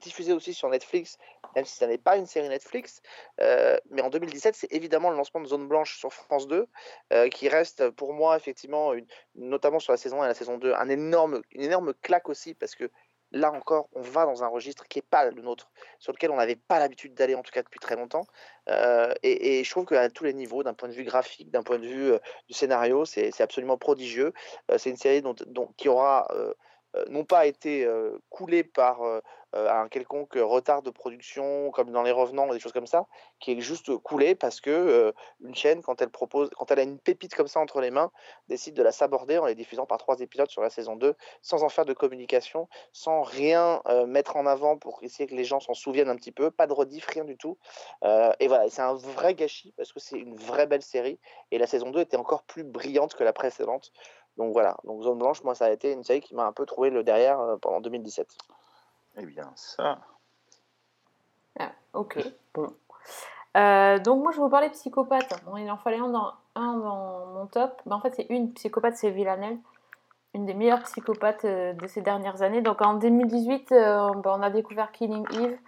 diffusée 0.01 0.33
aussi 0.33 0.53
sur 0.53 0.69
Netflix, 0.69 1.17
même 1.55 1.65
si 1.65 1.77
ça 1.77 1.87
n'est 1.87 1.99
pas 1.99 2.17
une 2.17 2.27
série 2.27 2.49
Netflix. 2.49 3.03
Mais 3.39 4.03
en 4.03 4.11
2017, 4.11 4.57
c'est 4.57 4.73
évidemment 4.73 5.11
le 5.11 5.17
lancement 5.17 5.41
de 5.41 5.47
Zone 5.47 5.69
Blanche 5.69 5.97
sur 5.97 6.13
France 6.13 6.49
2, 6.49 6.67
euh, 7.13 7.29
qui 7.29 7.49
reste 7.49 7.89
pour 7.91 8.13
moi, 8.13 8.37
effectivement, 8.37 8.93
notamment 9.37 9.79
sur 9.79 9.93
la 9.93 9.97
saison 9.97 10.21
1 10.21 10.25
et 10.25 10.29
la 10.29 10.35
saison 10.35 10.59
2, 10.59 10.75
un 10.75 10.89
énorme, 10.89 11.43
une 11.53 11.63
énorme 11.63 11.95
claque 12.03 12.29
aussi, 12.29 12.55
parce 12.55 12.75
que 12.75 12.91
là 13.33 13.53
encore, 13.53 13.89
on 13.93 14.03
va 14.03 14.25
dans 14.25 14.45
un 14.45 14.49
registre 14.49 14.87
qui 14.89 14.99
n'est 14.99 15.07
pas 15.09 15.31
le 15.31 15.43
nôtre, 15.43 15.71
sur 15.99 16.13
lequel 16.13 16.31
on 16.31 16.37
n'avait 16.37 16.57
pas 16.57 16.79
l'habitude 16.79 17.15
d'aller, 17.15 17.35
en 17.35 17.43
tout 17.43 17.51
cas 17.51 17.63
depuis 17.63 17.81
très 17.81 17.97
longtemps. 17.97 18.27
Euh, 18.69 19.13
et, 19.23 19.65
je 19.65 19.71
trouve 19.71 19.87
qu'à 19.87 20.09
tous 20.11 20.25
les 20.25 20.35
niveaux, 20.35 20.63
d'un 20.63 20.75
point 20.75 20.89
de 20.89 20.95
vue 20.95 21.05
graphique, 21.05 21.51
d'un 21.51 21.63
point 21.63 21.79
de 21.79 21.87
vue 21.87 22.13
euh, 22.13 22.19
du 22.49 22.55
scénario, 22.55 23.05
c'est 23.05 23.41
absolument 23.41 23.79
prodigieux. 23.79 24.33
Euh, 24.71 24.79
c'est 24.79 24.91
une 24.91 24.97
série 24.97 25.23
dont- 25.23 25.73
qui 25.77 25.89
aura 25.89 26.29
euh, 26.97 27.03
euh, 27.03 27.05
non 27.09 27.25
pas 27.25 27.47
été 27.47 27.85
euh, 27.85 28.19
coulée 28.31 28.65
par 28.65 29.03
euh, 29.03 29.21
un 29.55 29.89
quelconque 29.89 30.35
retard 30.35 30.83
de 30.83 30.91
production, 30.91 31.71
comme 31.73 31.91
dans 31.91 32.03
Les 32.03 32.11
Revenants 32.11 32.49
ou 32.49 32.53
des 32.55 32.59
choses 32.59 32.73
comme 32.73 32.87
ça, 32.87 33.07
qui 33.39 33.53
est 33.53 33.61
juste 33.61 33.95
coulée 33.99 34.35
parce 34.35 34.63
que 34.63 35.13
une 35.43 35.55
chaîne, 35.55 35.83
quand 35.83 36.01
elle 36.01 36.09
propose, 36.09 36.49
quand 36.57 36.71
elle 36.71 36.79
a 36.79 36.83
une 36.83 36.99
pépite 36.99 37.35
comme 37.35 37.49
ça 37.49 37.61
entre 37.61 37.83
les 37.83 37.91
mains, 37.91 38.11
décide 38.49 38.75
de 38.75 38.83
la 38.83 38.93
saborder 38.93 39.37
en 39.37 39.45
les 39.45 39.55
diffusant 39.55 39.85
par 39.85 39.99
trois 39.99 40.21
épisodes 40.21 40.49
sur 40.49 40.63
la 40.63 40.71
saison 40.71 40.97
2, 40.97 41.15
sans 41.43 41.65
en 41.65 41.69
faire 41.69 41.85
de 41.85 41.93
communication, 41.93 42.67
sans 42.93 43.21
rien 43.21 43.83
mettre 44.07 44.37
en 44.37 44.47
avant 44.47 44.79
pour 44.79 45.01
essayer 45.03 45.27
que 45.27 45.35
les 45.35 45.45
gens 45.45 45.61
s'en 45.61 45.75
souviennent 45.75 46.09
un 46.09 46.17
petit 46.17 46.33
peu, 46.33 46.51
pas 46.51 46.67
de 46.67 46.73
rediff, 46.73 47.05
rien 47.05 47.25
du 47.25 47.37
tout. 47.37 47.59
Et 48.03 48.49
voilà, 48.49 48.71
c'est 48.71 48.81
un 48.81 48.95
vrai 48.95 49.35
gâchis 49.35 49.75
parce 49.77 49.93
que 49.93 50.01
c'est 50.01 50.19
une 50.19 50.37
vraie 50.37 50.67
belle 50.67 50.81
série 50.81 51.19
et 51.51 51.59
la 51.59 51.67
saison 51.67 51.91
2 51.91 52.01
était 52.01 52.17
encore 52.17 52.45
plus 52.45 52.65
brillante 52.65 53.15
que 53.15 53.23
la 53.23 53.35
précédente. 53.35 53.93
Donc 54.37 54.53
voilà, 54.53 54.77
donc 54.85 55.03
Zone 55.03 55.19
Blanche, 55.19 55.43
moi 55.45 55.55
ça 55.55 55.67
a 55.67 55.71
été 55.71 55.93
une 55.93 56.05
série 56.05 56.21
qui 56.21 56.35
m'a 56.35 56.47
un 56.47 56.53
peu 56.53 56.65
trouvé 56.65 56.91
le 56.91 57.05
derrière 57.05 57.41
euh, 57.41 57.57
pendant 57.57 57.81
2017. 57.81 58.27
Eh 59.19 59.27
bien, 59.27 59.51
ça. 59.57 59.99
Ah, 61.59 61.73
ok, 61.93 62.19
bon. 62.55 62.73
Euh, 63.57 63.99
donc 63.99 64.23
moi 64.23 64.33
je 64.33 64.39
vais 64.39 64.43
vous 64.43 64.49
parler 64.49 64.71
psychopathe. 64.71 65.45
Bon, 65.45 65.57
il 65.59 65.71
en 65.71 65.77
fallait 65.77 65.99
un 65.99 66.09
dans, 66.09 66.33
un 66.55 66.79
dans 66.79 67.27
mon 67.27 67.47
top. 67.47 67.83
Ben, 67.85 67.97
en 67.97 68.01
fait 68.01 68.15
c'est 68.15 68.27
une 68.31 68.53
psychopathe, 68.55 68.97
c'est 68.97 69.11
Villanelle, 69.11 69.59
une 70.35 70.47
des 70.47 70.55
meilleures 70.55 70.83
psychopathes 70.85 71.45
euh, 71.45 71.75
de 71.75 71.87
ces 71.87 72.01
dernières 72.01 72.43
années. 72.43 72.63
Donc 72.63 72.81
en 72.81 72.95
2018, 72.95 73.73
euh, 73.73 74.11
ben, 74.15 74.35
on 74.39 74.43
a 74.43 74.51
découvert 74.51 74.93
Killing 74.93 75.27
Eve. 75.35 75.59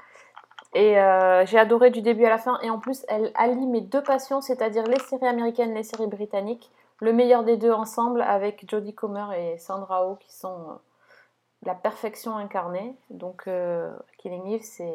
Et 0.75 0.99
euh, 0.99 1.47
j'ai 1.47 1.59
adoré 1.59 1.91
du 1.91 2.03
début 2.03 2.25
à 2.25 2.31
la 2.31 2.39
fin. 2.39 2.59
Et 2.63 2.71
en 2.71 2.79
plus, 2.79 3.05
elle 3.09 3.31
allie 3.35 3.67
mes 3.67 3.81
deux 3.81 4.03
passions, 4.03 4.41
c'est-à-dire 4.41 4.85
les 4.85 4.99
séries 4.99 5.27
américaines, 5.27 5.73
les 5.75 5.85
séries 5.85 6.09
britanniques. 6.09 6.71
Le 7.01 7.13
meilleur 7.13 7.45
des 7.45 7.57
deux 7.57 7.73
ensemble 7.73 8.23
avec 8.23 8.69
Jodie 8.69 8.95
Comer 8.95 9.33
et 9.37 9.59
Sandra 9.59 10.07
Oh 10.09 10.17
qui 10.17 10.33
sont 10.33 10.71
euh, 10.71 10.75
la 11.65 11.75
perfection 11.75 12.37
incarnée. 12.37 12.95
Donc 13.11 13.45
euh, 13.47 13.91
Killing 14.19 14.47
Eve, 14.49 14.63
c'est 14.63 14.93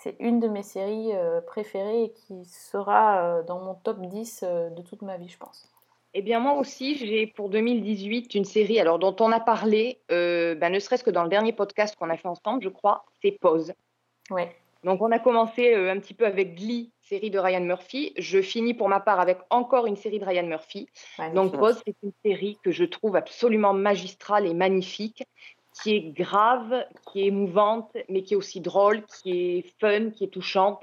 c'est 0.00 0.14
une 0.20 0.38
de 0.38 0.46
mes 0.46 0.62
séries 0.62 1.10
euh, 1.12 1.40
préférées 1.40 2.04
et 2.04 2.12
qui 2.12 2.44
sera 2.44 3.42
dans 3.42 3.58
mon 3.58 3.74
top 3.74 4.00
10 4.00 4.44
euh, 4.44 4.70
de 4.70 4.82
toute 4.82 5.02
ma 5.02 5.16
vie, 5.16 5.28
je 5.28 5.38
pense. 5.38 5.68
Eh 6.14 6.22
bien, 6.22 6.38
moi 6.38 6.52
aussi, 6.52 6.94
j'ai 6.94 7.26
pour 7.26 7.48
2018 7.50 8.34
une 8.34 8.44
série 8.44 8.78
alors, 8.78 9.00
dont 9.00 9.14
on 9.20 9.32
a 9.32 9.40
parlé, 9.40 9.98
ben, 10.08 10.72
ne 10.72 10.78
serait-ce 10.78 11.04
que 11.04 11.10
dans 11.10 11.22
le 11.22 11.28
dernier 11.28 11.52
podcast 11.52 11.96
qu'on 11.96 12.10
a 12.10 12.16
fait 12.16 12.28
ensemble, 12.28 12.62
je 12.62 12.70
crois, 12.70 13.04
c'est 13.20 13.32
Pause. 13.32 13.74
Ouais. 14.30 14.56
Donc, 14.84 15.02
on 15.02 15.10
a 15.10 15.18
commencé 15.18 15.74
euh, 15.74 15.90
un 15.90 15.98
petit 15.98 16.14
peu 16.14 16.24
avec 16.24 16.54
Glee, 16.54 16.92
série 17.00 17.30
de 17.30 17.38
Ryan 17.38 17.60
Murphy. 17.60 18.12
Je 18.16 18.40
finis 18.40 18.74
pour 18.74 18.88
ma 18.88 19.00
part 19.00 19.20
avec 19.20 19.38
encore 19.50 19.86
une 19.86 19.96
série 19.96 20.18
de 20.18 20.24
Ryan 20.24 20.46
Murphy. 20.46 20.88
Donc, 21.34 21.56
Pause, 21.56 21.82
c'est 21.84 21.96
une 22.02 22.12
série 22.24 22.58
que 22.62 22.70
je 22.70 22.84
trouve 22.84 23.16
absolument 23.16 23.74
magistrale 23.74 24.46
et 24.46 24.54
magnifique, 24.54 25.24
qui 25.82 25.94
est 25.94 26.12
grave, 26.12 26.84
qui 27.10 27.22
est 27.22 27.26
émouvante, 27.26 27.96
mais 28.08 28.22
qui 28.22 28.34
est 28.34 28.36
aussi 28.36 28.60
drôle, 28.60 29.04
qui 29.06 29.58
est 29.58 29.74
fun, 29.80 30.10
qui 30.10 30.24
est 30.24 30.28
touchante, 30.28 30.82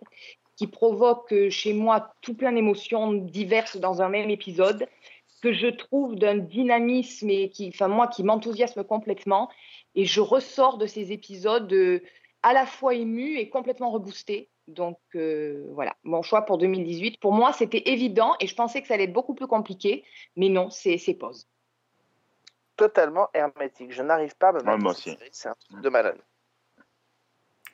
qui 0.56 0.68
provoque 0.68 1.32
euh, 1.34 1.50
chez 1.50 1.74
moi 1.74 2.14
tout 2.22 2.34
plein 2.34 2.54
d'émotions 2.54 3.14
diverses 3.14 3.78
dans 3.78 4.02
un 4.02 4.10
même 4.10 4.30
épisode, 4.30 4.88
que 5.42 5.54
je 5.54 5.68
trouve 5.68 6.16
d'un 6.16 6.38
dynamisme 6.38 7.30
et 7.30 7.50
qui, 7.50 7.70
enfin 7.70 7.88
moi, 7.88 8.08
qui 8.08 8.24
m'enthousiasme 8.24 8.84
complètement. 8.84 9.50
Et 9.94 10.06
je 10.06 10.22
ressors 10.22 10.78
de 10.78 10.88
ces 10.88 11.12
épisodes 11.12 11.72
euh, 11.72 12.02
à 12.46 12.54
la 12.54 12.68
fois 12.68 12.94
ému 12.94 13.38
et 13.40 13.50
complètement 13.50 13.90
reboosté. 13.90 14.50
Donc 14.68 15.00
euh, 15.16 15.66
voilà, 15.72 15.96
mon 16.04 16.22
choix 16.22 16.44
pour 16.44 16.60
2018. 16.60 17.20
Pour 17.20 17.34
moi, 17.34 17.52
c'était 17.54 17.90
évident 17.90 18.36
et 18.40 18.46
je 18.46 18.56
pensais 18.56 18.84
que 18.84 18.88
ça 18.88 18.94
allait 18.94 19.06
être 19.06 19.14
beaucoup 19.14 19.34
plus 19.34 19.48
compliqué, 19.48 20.06
mais 20.36 20.50
non, 20.50 20.70
c'est 20.70 20.98
pause. 21.20 21.48
Totalement 22.76 23.30
hermétique. 23.34 23.92
Je 23.92 24.04
n'arrive 24.04 24.36
pas 24.38 24.50
à 24.50 24.52
me 24.52 24.58
mettre 24.60 24.70
Ouais, 24.70 24.78
moi 24.78 24.92
aussi. 24.92 25.10
série, 25.10 25.30
C'est 25.32 25.50
un 25.50 25.56
truc 25.56 25.82
de 25.82 25.90
malade. 25.90 26.20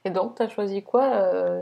Et 0.05 0.09
donc, 0.09 0.35
t'as 0.35 0.47
choisi 0.47 0.81
quoi 0.83 1.03
euh, 1.03 1.61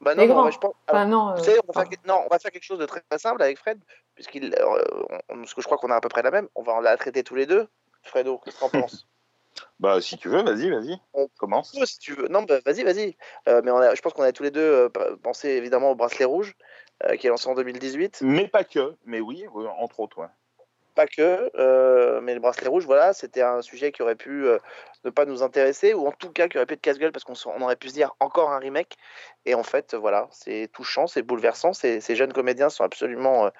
Bah 0.00 0.14
non, 0.14 0.50
je 0.50 0.58
pense. 0.58 0.72
Enfin, 0.88 1.02
alors, 1.02 1.08
non, 1.08 1.30
euh, 1.32 1.36
savez, 1.36 1.58
on 1.68 1.72
va, 1.72 1.84
faire... 1.84 1.98
non, 2.06 2.22
on 2.24 2.28
va 2.28 2.38
faire 2.38 2.50
quelque 2.50 2.64
chose 2.64 2.78
de 2.78 2.86
très, 2.86 3.00
très 3.02 3.18
simple 3.18 3.42
avec 3.42 3.58
Fred, 3.58 3.78
puisqu'il, 4.14 4.54
euh, 4.54 5.02
on- 5.28 5.36
parce 5.40 5.52
que 5.52 5.60
je 5.60 5.66
crois 5.66 5.76
qu'on 5.76 5.90
a 5.90 5.96
à 5.96 6.00
peu 6.00 6.08
près 6.08 6.22
la 6.22 6.30
même. 6.30 6.48
On 6.54 6.62
va 6.62 6.80
la 6.80 6.96
traiter 6.96 7.22
tous 7.22 7.34
les 7.34 7.44
deux. 7.44 7.68
Fredo, 8.02 8.38
qu'est-ce 8.38 8.56
que 8.56 8.60
t'en 8.60 8.70
penses? 8.70 9.06
Bah, 9.80 10.00
si 10.00 10.18
tu 10.18 10.28
veux, 10.28 10.42
vas-y, 10.42 10.70
vas-y. 10.70 10.98
On 11.14 11.28
commence. 11.38 11.72
peut, 11.78 11.86
si 11.86 11.98
tu 11.98 12.14
veux. 12.14 12.28
Non, 12.28 12.42
bah, 12.42 12.58
vas-y, 12.64 12.82
vas-y. 12.82 13.16
Euh, 13.48 13.60
mais 13.64 13.70
on 13.70 13.76
a, 13.76 13.94
je 13.94 14.00
pense 14.00 14.12
qu'on 14.12 14.22
a 14.22 14.32
tous 14.32 14.42
les 14.42 14.50
deux 14.50 14.60
euh, 14.60 15.16
pensé 15.22 15.48
évidemment 15.50 15.92
au 15.92 15.94
bracelet 15.94 16.24
rouge, 16.24 16.54
euh, 17.04 17.16
qui 17.16 17.26
est 17.26 17.30
lancé 17.30 17.48
en 17.48 17.54
2018. 17.54 18.20
Mais 18.22 18.48
pas 18.48 18.64
que. 18.64 18.96
Mais 19.04 19.20
oui, 19.20 19.44
oui, 19.52 19.66
entre 19.78 20.00
autres, 20.00 20.18
ouais. 20.18 20.28
Pas 20.98 21.06
que, 21.06 21.48
euh, 21.54 22.20
mais 22.22 22.34
le 22.34 22.40
bracelet 22.40 22.66
rouge, 22.66 22.84
voilà, 22.84 23.12
c'était 23.12 23.42
un 23.42 23.62
sujet 23.62 23.92
qui 23.92 24.02
aurait 24.02 24.16
pu 24.16 24.48
euh, 24.48 24.58
ne 25.04 25.10
pas 25.10 25.26
nous 25.26 25.44
intéresser, 25.44 25.94
ou 25.94 26.08
en 26.08 26.10
tout 26.10 26.32
cas 26.32 26.48
qui 26.48 26.56
aurait 26.56 26.66
pu 26.66 26.74
être 26.74 26.80
casse-gueule, 26.80 27.12
parce 27.12 27.22
qu'on 27.22 27.62
aurait 27.62 27.76
pu 27.76 27.90
se 27.90 27.94
dire 27.94 28.16
encore 28.18 28.50
un 28.50 28.58
remake. 28.58 28.96
Et 29.46 29.54
en 29.54 29.62
fait, 29.62 29.94
voilà, 29.94 30.26
c'est 30.32 30.68
touchant, 30.72 31.06
c'est 31.06 31.22
bouleversant. 31.22 31.72
Ces, 31.72 32.00
jeunes 32.16 32.32
comédiens 32.32 32.68
sont 32.68 32.82
absolument 32.82 33.46
euh, 33.46 33.50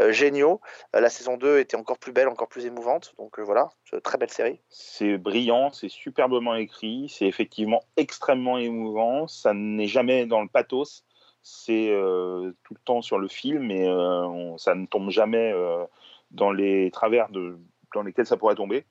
euh, 0.00 0.10
géniaux. 0.10 0.60
Euh, 0.96 1.00
la 1.00 1.10
saison 1.10 1.36
2 1.36 1.60
était 1.60 1.76
encore 1.76 1.96
plus 1.96 2.10
belle, 2.10 2.26
encore 2.26 2.48
plus 2.48 2.66
émouvante. 2.66 3.14
Donc 3.18 3.38
euh, 3.38 3.42
voilà, 3.42 3.68
très 4.02 4.18
belle 4.18 4.30
série. 4.30 4.58
C'est 4.68 5.16
brillant, 5.16 5.70
c'est 5.70 5.88
superbement 5.88 6.56
écrit, 6.56 7.08
c'est 7.08 7.26
effectivement 7.26 7.84
extrêmement 7.98 8.58
émouvant. 8.58 9.28
Ça 9.28 9.54
n'est 9.54 9.86
jamais 9.86 10.26
dans 10.26 10.42
le 10.42 10.48
pathos, 10.48 11.04
c'est 11.40 11.88
euh, 11.90 12.50
tout 12.64 12.74
le 12.74 12.80
temps 12.84 13.00
sur 13.00 13.20
le 13.20 13.28
fil, 13.28 13.60
mais 13.60 13.86
euh, 13.86 14.26
on- 14.26 14.58
ça 14.58 14.74
ne 14.74 14.86
tombe 14.86 15.10
jamais 15.10 15.52
euh, 15.54 15.84
dans 16.30 16.52
les 16.52 16.90
travers 16.90 17.28
de, 17.28 17.58
dans 17.94 18.02
lesquels 18.02 18.26
ça 18.26 18.36
pourrait 18.36 18.54
tomber. 18.54 18.84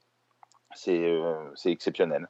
C'est 0.75 0.99
euh, 0.99 1.53
exceptionnel. 1.65 2.29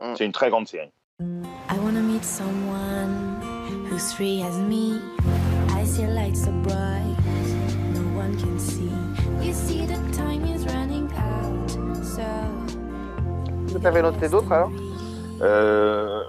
Mm. 0.00 0.14
C'est 0.16 0.24
une 0.24 0.32
très 0.32 0.50
grande 0.50 0.66
série. 0.66 0.92
I 1.20 1.78
wanna 1.78 2.00
meet 2.00 2.24
someone 2.24 3.40
who's 3.88 4.12
free 4.12 4.42
as 4.42 4.58
me. 4.58 5.00
I 5.70 5.84
see 5.84 6.06
lights 6.06 6.44
so 6.44 6.50
bright, 6.62 7.16
no 7.92 8.18
one 8.18 8.36
can 8.36 8.58
see. 8.58 8.90
You 9.40 9.52
see 9.52 9.86
the 9.86 9.98
time 10.12 10.44
is 10.44 10.64
running 10.66 11.08
out, 11.16 11.70
so 12.02 12.22
Vous 13.66 13.86
avez 13.86 14.02
noté 14.02 14.28
d'autres 14.28 14.50
alors? 14.52 14.70
Euh, 15.42 16.22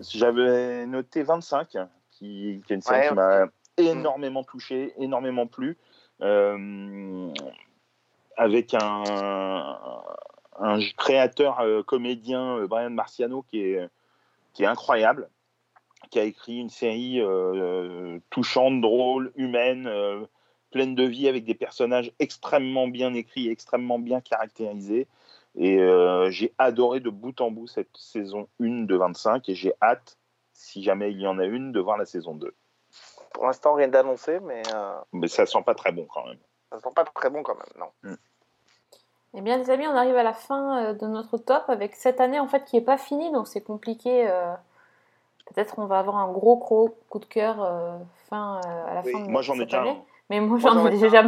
J'avais 0.00 0.86
noté 0.86 1.22
25, 1.22 1.76
qui, 2.10 2.62
qui 2.66 2.72
est 2.72 2.74
une 2.74 2.80
série 2.80 3.00
Ouais, 3.00 3.08
qui 3.08 3.14
m'a 3.14 3.46
énormément 3.76 4.44
touché, 4.44 4.92
énormément 4.98 5.46
plu, 5.46 5.70
euh, 5.70 5.74
avec 8.36 8.74
un, 8.74 9.78
créateur 10.96 11.60
euh, 11.60 11.82
comédien, 11.82 12.56
euh, 12.56 12.66
Brian 12.66 12.90
Marciano, 12.90 13.42
qui 13.42 13.60
est, 13.60 13.88
incroyable, 14.60 15.28
qui 16.10 16.18
a 16.18 16.24
écrit 16.24 16.56
une 16.56 16.70
série 16.70 17.20
euh, 17.20 18.18
touchante, 18.30 18.80
drôle, 18.80 19.32
humaine, 19.36 19.86
euh, 19.86 20.24
pleine 20.70 20.94
de 20.94 21.04
vie, 21.04 21.28
avec 21.28 21.44
des 21.44 21.54
personnages 21.54 22.12
extrêmement 22.18 22.88
bien 22.88 23.14
écrits, 23.14 23.48
extrêmement 23.48 23.98
bien 23.98 24.20
caractérisés. 24.20 25.06
Et 25.56 25.78
euh, 25.78 26.30
j'ai 26.30 26.52
adoré 26.58 27.00
de 27.00 27.10
bout 27.10 27.40
en 27.40 27.50
bout 27.50 27.66
cette 27.66 27.96
saison 27.96 28.48
1 28.60 28.84
de 28.84 28.94
25 28.94 29.48
et 29.48 29.54
j'ai 29.54 29.72
hâte, 29.82 30.18
si 30.52 30.82
jamais 30.82 31.10
il 31.10 31.20
y 31.20 31.26
en 31.26 31.38
a 31.38 31.44
une, 31.44 31.72
de 31.72 31.80
voir 31.80 31.98
la 31.98 32.06
saison 32.06 32.34
2. 32.34 32.54
Pour 33.32 33.46
l'instant, 33.46 33.74
rien 33.74 33.88
d'annoncé, 33.88 34.40
mais 34.40 34.62
euh, 34.74 34.94
Mais 35.12 35.28
ça 35.28 35.46
sent 35.46 35.62
pas 35.62 35.74
très 35.74 35.92
bon 35.92 36.06
quand 36.12 36.26
même. 36.26 36.38
ça 36.72 36.80
sent 36.80 36.94
pas 36.94 37.04
très 37.04 37.30
bon 37.30 37.42
quand 37.42 37.54
même, 37.54 37.86
non. 38.04 38.16
Eh 39.34 39.40
bien, 39.42 39.56
les 39.58 39.70
amis, 39.70 39.86
on 39.86 39.94
arrive 39.96 40.16
à 40.16 40.24
la 40.24 40.32
fin 40.32 40.84
euh, 40.86 40.92
de 40.94 41.06
notre 41.06 41.38
top 41.38 41.64
avec 41.68 41.94
cette 41.94 42.20
année 42.20 42.40
en 42.40 42.48
fait 42.48 42.64
qui 42.64 42.76
est 42.76 42.80
pas 42.80 42.98
finie, 42.98 43.30
donc 43.32 43.46
c'est 43.48 43.60
compliqué. 43.60 44.28
euh, 44.28 44.52
Peut-être 45.46 45.78
on 45.80 45.86
va 45.86 45.98
avoir 45.98 46.16
un 46.16 46.30
gros 46.30 46.56
gros 46.58 46.96
coup 47.08 47.18
de 47.18 47.24
cœur 47.24 47.56
fin 48.28 48.60
à 48.64 48.94
la 48.94 49.00
Oui. 49.02 49.10
fin 49.12 49.20
de 49.20 49.28
Moi, 49.30 49.42
j'en 49.42 49.54
ai 49.54 49.58
cette 49.58 49.66
déjà 49.66 49.80
année. 49.80 49.90
un. 49.90 50.04
Mais 50.30 50.38
moi, 50.40 50.58
j'en 50.58 50.86
ai 50.86 50.90
déjà 50.90 51.22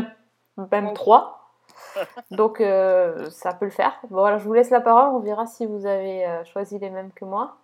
même 0.57 0.95
trois. 0.95 1.51
Donc 2.31 2.61
euh, 2.61 3.29
ça 3.31 3.53
peut 3.53 3.65
le 3.65 3.73
faire. 3.73 3.99
Bon, 4.11 4.21
voilà, 4.21 4.39
je 4.39 4.45
vous 4.45 4.53
laisse 4.53 4.71
la 4.71 4.81
parole. 4.81 5.09
On 5.09 5.19
verra 5.19 5.47
si 5.47 5.67
vous 5.67 5.87
avez 5.87 6.25
euh, 6.25 6.45
choisi 6.45 6.79
les 6.79 6.91
mêmes 6.91 7.11
que 7.13 7.25
moi. 7.25 7.57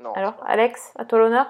non. 0.00 0.12
Alors, 0.14 0.34
Alex, 0.44 0.92
à 0.98 1.04
toi 1.04 1.20
l'honneur. 1.20 1.46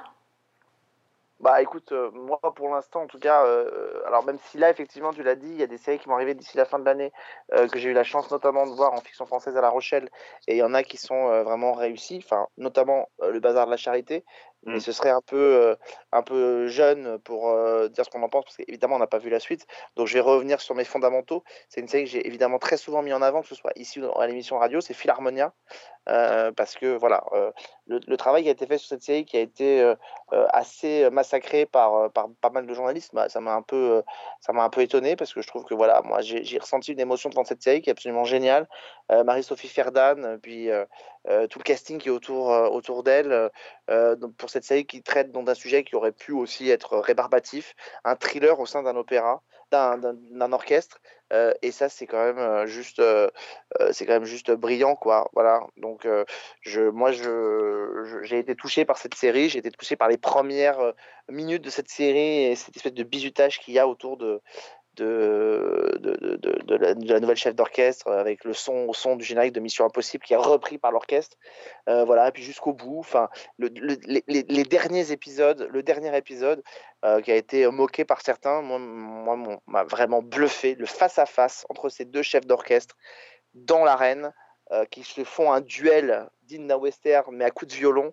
Bah 1.40 1.62
écoute, 1.62 1.92
euh, 1.92 2.10
moi 2.12 2.38
pour 2.54 2.68
l'instant 2.68 3.04
en 3.04 3.06
tout 3.06 3.18
cas, 3.18 3.46
euh, 3.46 4.02
alors 4.06 4.26
même 4.26 4.36
si 4.38 4.58
là 4.58 4.68
effectivement 4.68 5.10
tu 5.10 5.22
l'as 5.22 5.36
dit, 5.36 5.48
il 5.48 5.56
y 5.56 5.62
a 5.62 5.66
des 5.66 5.78
séries 5.78 5.98
qui 5.98 6.06
vont 6.06 6.14
arriver 6.14 6.34
d'ici 6.34 6.58
la 6.58 6.66
fin 6.66 6.78
de 6.78 6.84
l'année, 6.84 7.14
euh, 7.54 7.66
que 7.66 7.78
j'ai 7.78 7.88
eu 7.88 7.94
la 7.94 8.04
chance 8.04 8.30
notamment 8.30 8.66
de 8.66 8.72
voir 8.72 8.92
en 8.92 9.00
fiction 9.00 9.24
française 9.24 9.56
à 9.56 9.62
La 9.62 9.70
Rochelle, 9.70 10.10
et 10.48 10.56
il 10.56 10.58
y 10.58 10.62
en 10.62 10.74
a 10.74 10.82
qui 10.82 10.98
sont 10.98 11.42
vraiment 11.42 11.72
réussis, 11.72 12.20
enfin 12.22 12.46
notamment 12.58 13.08
le 13.26 13.40
Bazar 13.40 13.64
de 13.64 13.70
la 13.70 13.78
Charité, 13.78 14.22
mais 14.66 14.76
Mm. 14.76 14.80
ce 14.80 14.92
serait 14.92 15.10
un 15.10 15.22
peu, 15.22 15.36
euh, 15.36 15.74
un 16.12 16.22
peu 16.22 16.66
jeune 16.66 17.18
pour 17.20 17.48
euh, 17.48 17.88
dire 17.88 18.04
ce 18.04 18.10
qu'on 18.10 18.22
en 18.22 18.28
pense, 18.28 18.44
parce 18.44 18.56
qu'évidemment 18.56 18.96
on 18.96 18.98
n'a 18.98 19.06
pas 19.06 19.18
vu 19.18 19.30
la 19.30 19.40
suite, 19.40 19.66
donc 19.96 20.06
je 20.06 20.14
vais 20.14 20.20
revenir 20.20 20.60
sur 20.60 20.74
mes 20.74 20.84
fondamentaux. 20.84 21.44
C'est 21.68 21.80
une 21.80 21.88
série 21.88 22.04
que 22.04 22.10
j'ai 22.10 22.26
évidemment 22.26 22.58
très 22.58 22.76
souvent 22.76 23.02
mis 23.02 23.12
en 23.12 23.22
avant, 23.22 23.40
que 23.42 23.48
ce 23.48 23.54
soit 23.54 23.72
ici 23.76 24.00
ou 24.00 24.20
à 24.20 24.26
l'émission 24.26 24.58
radio, 24.58 24.80
c'est 24.80 24.94
Philharmonia, 24.94 25.52
euh, 26.08 26.52
parce 26.52 26.76
que 26.76 26.96
voilà, 26.96 27.24
le, 27.86 28.00
le 28.06 28.16
travail 28.16 28.42
qui 28.42 28.48
a 28.48 28.52
été 28.52 28.66
fait 28.66 28.78
sur 28.78 28.88
cette 28.88 29.02
série 29.02 29.24
qui 29.24 29.36
a 29.36 29.40
été 29.40 29.94
assez 30.30 31.08
massacré 31.10 31.66
par, 31.66 32.10
par 32.12 32.28
pas 32.40 32.50
mal 32.50 32.66
de 32.66 32.74
journalistes, 32.74 33.14
bah, 33.14 33.28
ça 33.28 33.40
m'a 33.40 33.54
un 33.54 33.62
peu 33.62 34.02
ça 34.40 34.52
m'a 34.52 34.62
un 34.62 34.70
peu 34.70 34.82
étonné 34.82 35.16
parce 35.16 35.32
que 35.32 35.42
je 35.42 35.46
trouve 35.46 35.64
que 35.64 35.74
voilà, 35.74 36.02
moi 36.04 36.20
j'ai 36.20 36.58
ressenti 36.58 36.92
une 36.92 37.00
émotion 37.00 37.30
devant 37.30 37.44
cette 37.44 37.62
série 37.62 37.80
qui 37.82 37.90
est 37.90 37.92
absolument 37.92 38.24
géniale. 38.24 38.68
Marie-Sophie 39.10 39.68
Ferdan, 39.68 40.38
puis 40.42 40.68
euh, 41.28 41.46
tout 41.46 41.58
le 41.58 41.64
casting 41.64 41.98
qui 41.98 42.08
est 42.08 42.12
autour 42.12 42.52
euh, 42.52 42.68
autour 42.68 43.02
d'elle 43.02 43.50
euh, 43.90 44.16
pour 44.38 44.50
cette 44.50 44.64
série 44.64 44.86
qui 44.86 45.02
traite 45.02 45.32
d'un 45.32 45.54
sujet 45.54 45.84
qui 45.84 45.94
aurait 45.96 46.12
pu 46.12 46.32
aussi 46.32 46.70
être 46.70 46.98
rébarbatif, 46.98 47.74
un 48.04 48.16
thriller 48.16 48.58
au 48.60 48.66
sein 48.66 48.82
d'un 48.82 48.96
opéra, 48.96 49.42
d'un 49.70 50.52
orchestre. 50.52 50.98
et 51.62 51.70
ça 51.70 51.88
c'est 51.88 52.06
quand 52.06 52.24
même 52.24 52.66
juste 52.66 53.00
c'est 53.92 54.04
quand 54.04 54.14
même 54.14 54.24
juste 54.24 54.50
brillant 54.50 54.96
quoi 54.96 55.30
voilà 55.32 55.60
donc 55.76 56.08
je 56.62 56.80
moi 56.90 57.12
je 57.12 57.22
je- 58.04 58.22
j'ai 58.24 58.38
été 58.40 58.56
touché 58.56 58.84
par 58.84 58.98
cette 58.98 59.14
série 59.14 59.48
j'ai 59.48 59.60
été 59.60 59.70
touché 59.70 59.94
par 59.94 60.08
les 60.08 60.18
premières 60.18 60.92
minutes 61.28 61.62
de 61.62 61.70
cette 61.70 61.88
série 61.88 62.44
et 62.46 62.56
cette 62.56 62.74
espèce 62.76 62.94
de 62.94 63.04
bizutage 63.04 63.60
qu'il 63.60 63.74
y 63.74 63.78
a 63.78 63.86
autour 63.86 64.16
de 64.16 64.40
de, 65.00 66.76
la, 66.76 67.20
nouvelle 67.20 67.36
chef 67.36 67.54
d'orchestre 67.54 68.08
avec 68.08 68.44
le 68.44 68.52
son 68.52 68.92
son 68.92 69.16
du 69.16 69.24
générique 69.24 69.52
de 69.52 69.60
Mission 69.60 69.84
Impossible 69.84 70.24
qui 70.24 70.34
est 70.34 70.36
repris 70.36 70.78
par 70.78 70.92
l'orchestre. 70.92 71.36
Euh, 71.88 72.04
voilà, 72.04 72.28
et 72.28 72.32
puis 72.32 72.42
jusqu'au 72.42 72.72
bout, 72.72 72.98
enfin, 72.98 73.28
le, 73.58 73.68
le- 73.74 73.96
les, 74.26 74.64
derniers 74.64 75.10
épisodes, 75.12 75.68
le 75.70 75.82
dernier 75.82 76.14
épisode 76.16 76.62
euh, 77.04 77.20
qui 77.20 77.32
a 77.32 77.36
été 77.36 77.66
moqué 77.70 78.04
par 78.04 78.20
certains, 78.20 78.60
moi, 78.60 78.78
moi 78.78 79.58
m'a 79.66 79.84
vraiment 79.84 80.22
bluffé. 80.22 80.74
Le 80.74 80.86
face-à-face 80.86 81.66
entre 81.68 81.88
ces 81.88 82.04
deux 82.04 82.22
chefs 82.22 82.46
d'orchestre 82.46 82.96
dans 83.54 83.84
l'arène 83.84 84.32
euh, 84.72 84.84
qui 84.84 85.02
se 85.02 85.24
font 85.24 85.50
un 85.52 85.60
duel 85.60 86.28
d'Inna 86.42 86.78
Wester, 86.78 87.22
mais 87.32 87.44
à 87.44 87.50
coups 87.50 87.72
de 87.72 87.76
violon, 87.76 88.12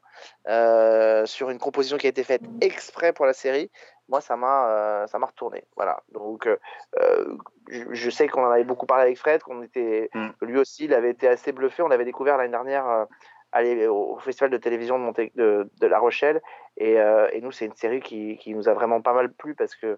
sur 1.26 1.50
une 1.50 1.60
composition 1.60 1.98
qui 1.98 2.08
a 2.08 2.10
été 2.10 2.24
faite 2.24 2.44
exprès 2.62 3.12
pour 3.12 3.26
la 3.26 3.34
série. 3.34 3.70
Moi, 4.10 4.22
ça 4.22 4.38
m'a 4.38 4.70
euh, 4.70 5.08
ça 5.08 5.20
m'a 5.20 5.28
retourné. 5.28 5.66
Voilà. 5.76 6.02
Donc, 6.12 6.48
euh, 6.48 6.58
euh, 7.00 7.38
je, 7.70 7.84
je 7.92 8.10
sais 8.10 8.28
qu'on 8.28 8.46
en 8.46 8.52
avait 8.52 8.64
beaucoup 8.64 8.86
parlé 8.86 9.04
avec 9.04 9.18
Fred, 9.18 9.44
qu'on 9.44 9.62
était, 9.64 10.10
que 10.14 10.46
lui 10.46 10.58
aussi, 10.58 10.86
il 10.86 10.94
avait 10.94 11.12
été 11.12 11.28
assez 11.28 11.52
bluffé. 11.52 11.84
On 11.84 11.88
l'avait 11.88 12.06
découvert 12.06 12.38
l'année 12.38 12.52
dernière 12.52 12.88
euh, 12.88 13.06
aller 13.52 13.88
au 13.88 14.18
festival 14.20 14.50
de 14.50 14.58
télévision 14.58 14.98
de, 15.00 15.04
Monté- 15.04 15.32
de, 15.36 15.70
de 15.80 15.88
La 15.88 16.00
Rochelle. 16.00 16.42
Et, 16.78 16.94
et 16.94 17.42
nous, 17.42 17.52
c'est 17.52 17.66
une 17.66 17.76
série 17.76 18.02
qui, 18.02 18.38
qui 18.38 18.54
nous 18.54 18.70
a 18.70 18.74
vraiment 18.74 19.02
pas 19.02 19.14
mal 19.14 19.34
plu 19.34 19.56
parce 19.56 19.76
que 19.76 19.98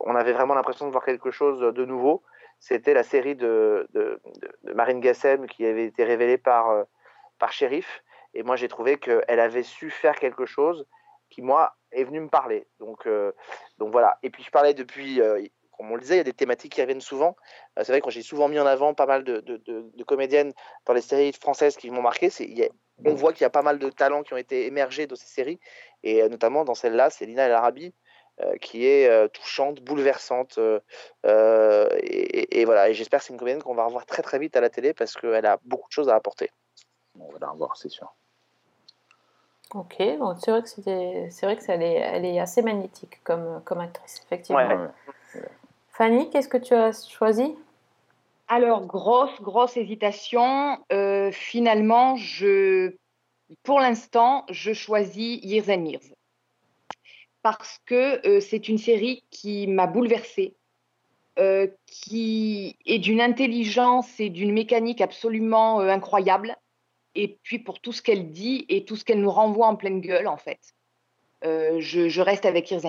on 0.00 0.14
avait 0.14 0.32
vraiment 0.32 0.54
l'impression 0.54 0.86
de 0.86 0.92
voir 0.92 1.04
quelque 1.04 1.30
chose 1.30 1.60
de 1.60 1.84
nouveau. 1.84 2.22
C'était 2.60 2.92
la 2.92 3.04
série 3.04 3.34
de, 3.34 3.88
de, 3.94 4.20
Marine 4.74 5.00
Gassem 5.00 5.46
qui 5.46 5.64
avait 5.64 5.84
été 5.84 6.04
révélée 6.04 6.38
par, 6.38 6.84
par 7.38 7.52
Sheriff. 7.52 8.02
Et 8.34 8.42
moi, 8.42 8.56
j'ai 8.56 8.68
trouvé 8.68 8.98
qu'elle 8.98 9.40
avait 9.40 9.62
su 9.62 9.90
faire 9.90 10.16
quelque 10.16 10.44
chose 10.44 10.86
qui, 11.30 11.40
moi, 11.40 11.77
est 11.92 12.04
venu 12.04 12.20
me 12.20 12.28
parler. 12.28 12.66
Donc, 12.80 13.06
euh, 13.06 13.32
donc 13.78 13.92
voilà. 13.92 14.18
Et 14.22 14.30
puis, 14.30 14.42
je 14.42 14.50
parlais 14.50 14.74
depuis, 14.74 15.20
euh, 15.20 15.42
comme 15.76 15.90
on 15.90 15.94
le 15.94 16.00
disait, 16.00 16.14
il 16.14 16.18
y 16.18 16.20
a 16.20 16.24
des 16.24 16.32
thématiques 16.32 16.72
qui 16.72 16.80
reviennent 16.80 17.00
souvent. 17.00 17.36
Euh, 17.78 17.84
c'est 17.84 17.92
vrai 17.92 18.00
que 18.00 18.10
j'ai 18.10 18.22
souvent 18.22 18.48
mis 18.48 18.58
en 18.58 18.66
avant 18.66 18.94
pas 18.94 19.06
mal 19.06 19.24
de, 19.24 19.40
de- 19.40 20.04
comédiennes 20.04 20.52
dans 20.86 20.92
les 20.92 21.00
séries 21.00 21.32
françaises 21.32 21.76
qui 21.76 21.90
m'ont 21.90 22.02
marqué. 22.02 22.30
C'est, 22.30 22.70
on 23.04 23.14
voit 23.14 23.32
qu'il 23.32 23.42
y 23.42 23.46
a 23.46 23.50
pas 23.50 23.62
mal 23.62 23.78
de 23.78 23.90
talents 23.90 24.22
qui 24.22 24.34
ont 24.34 24.38
été 24.38 24.66
émergés 24.66 25.06
dans 25.06 25.16
ces 25.16 25.26
séries. 25.28 25.60
Et 26.02 26.26
notamment 26.28 26.64
dans 26.64 26.74
celle-là, 26.74 27.10
c'est 27.10 27.26
Lina 27.26 27.44
El 27.44 27.52
Arabi. 27.52 27.94
qui 28.60 28.86
est 28.86 29.28
touchante, 29.30 29.80
bouleversante, 29.80 30.60
et- 31.24 32.60
et 32.60 32.64
voilà. 32.64 32.88
Et 32.88 32.94
j'espère 32.94 33.18
que 33.18 33.26
c'est 33.26 33.32
une 33.32 33.38
comédienne 33.38 33.62
qu'on 33.62 33.74
va 33.74 33.84
revoir 33.84 34.06
très 34.06 34.22
très 34.22 34.38
vite 34.38 34.56
à 34.56 34.60
la 34.60 34.70
télé 34.70 34.94
parce 34.94 35.14
qu'elle 35.14 35.44
a 35.44 35.58
beaucoup 35.64 35.88
de 35.88 35.92
choses 35.92 36.08
à 36.08 36.14
apporter. 36.14 36.48
On 37.18 37.32
va 37.32 37.38
la 37.40 37.50
revoir, 37.50 37.76
c'est 37.76 37.88
sûr. 37.88 38.14
Ok, 39.74 39.98
donc 40.18 40.36
c'est 40.38 40.50
vrai 40.50 40.62
que 40.62 40.68
c'était, 40.68 41.28
c'est 41.30 41.44
vrai 41.44 41.56
que 41.56 41.62
ça, 41.62 41.74
elle, 41.74 41.82
est, 41.82 41.94
elle 41.94 42.24
est 42.24 42.40
assez 42.40 42.62
magnétique 42.62 43.22
comme, 43.22 43.60
comme 43.64 43.80
actrice, 43.80 44.22
effectivement. 44.24 44.66
Ouais. 44.66 45.40
Fanny, 45.90 46.30
qu'est-ce 46.30 46.48
que 46.48 46.56
tu 46.56 46.74
as 46.74 47.06
choisi? 47.06 47.54
Alors, 48.48 48.86
grosse, 48.86 49.42
grosse 49.42 49.76
hésitation. 49.76 50.78
Euh, 50.90 51.30
finalement, 51.32 52.16
je, 52.16 52.94
pour 53.62 53.80
l'instant, 53.80 54.46
je 54.48 54.72
choisis 54.72 55.38
Years 55.44 55.68
and 55.68 55.84
Years. 55.84 56.14
Parce 57.42 57.78
que 57.84 58.26
euh, 58.26 58.40
c'est 58.40 58.68
une 58.68 58.78
série 58.78 59.22
qui 59.30 59.66
m'a 59.66 59.86
bouleversée, 59.86 60.54
euh, 61.38 61.66
qui 61.86 62.76
est 62.86 62.98
d'une 62.98 63.20
intelligence 63.20 64.18
et 64.18 64.30
d'une 64.30 64.52
mécanique 64.52 65.02
absolument 65.02 65.80
euh, 65.80 65.88
incroyable. 65.88 66.56
Et 67.14 67.38
puis 67.42 67.58
pour 67.58 67.80
tout 67.80 67.92
ce 67.92 68.02
qu'elle 68.02 68.30
dit 68.30 68.64
et 68.68 68.84
tout 68.84 68.96
ce 68.96 69.04
qu'elle 69.04 69.20
nous 69.20 69.30
renvoie 69.30 69.66
en 69.66 69.76
pleine 69.76 70.00
gueule, 70.00 70.28
en 70.28 70.36
fait. 70.36 70.60
Euh, 71.44 71.76
je, 71.80 72.08
je 72.08 72.20
reste 72.22 72.46
avec 72.46 72.70
Years. 72.70 72.84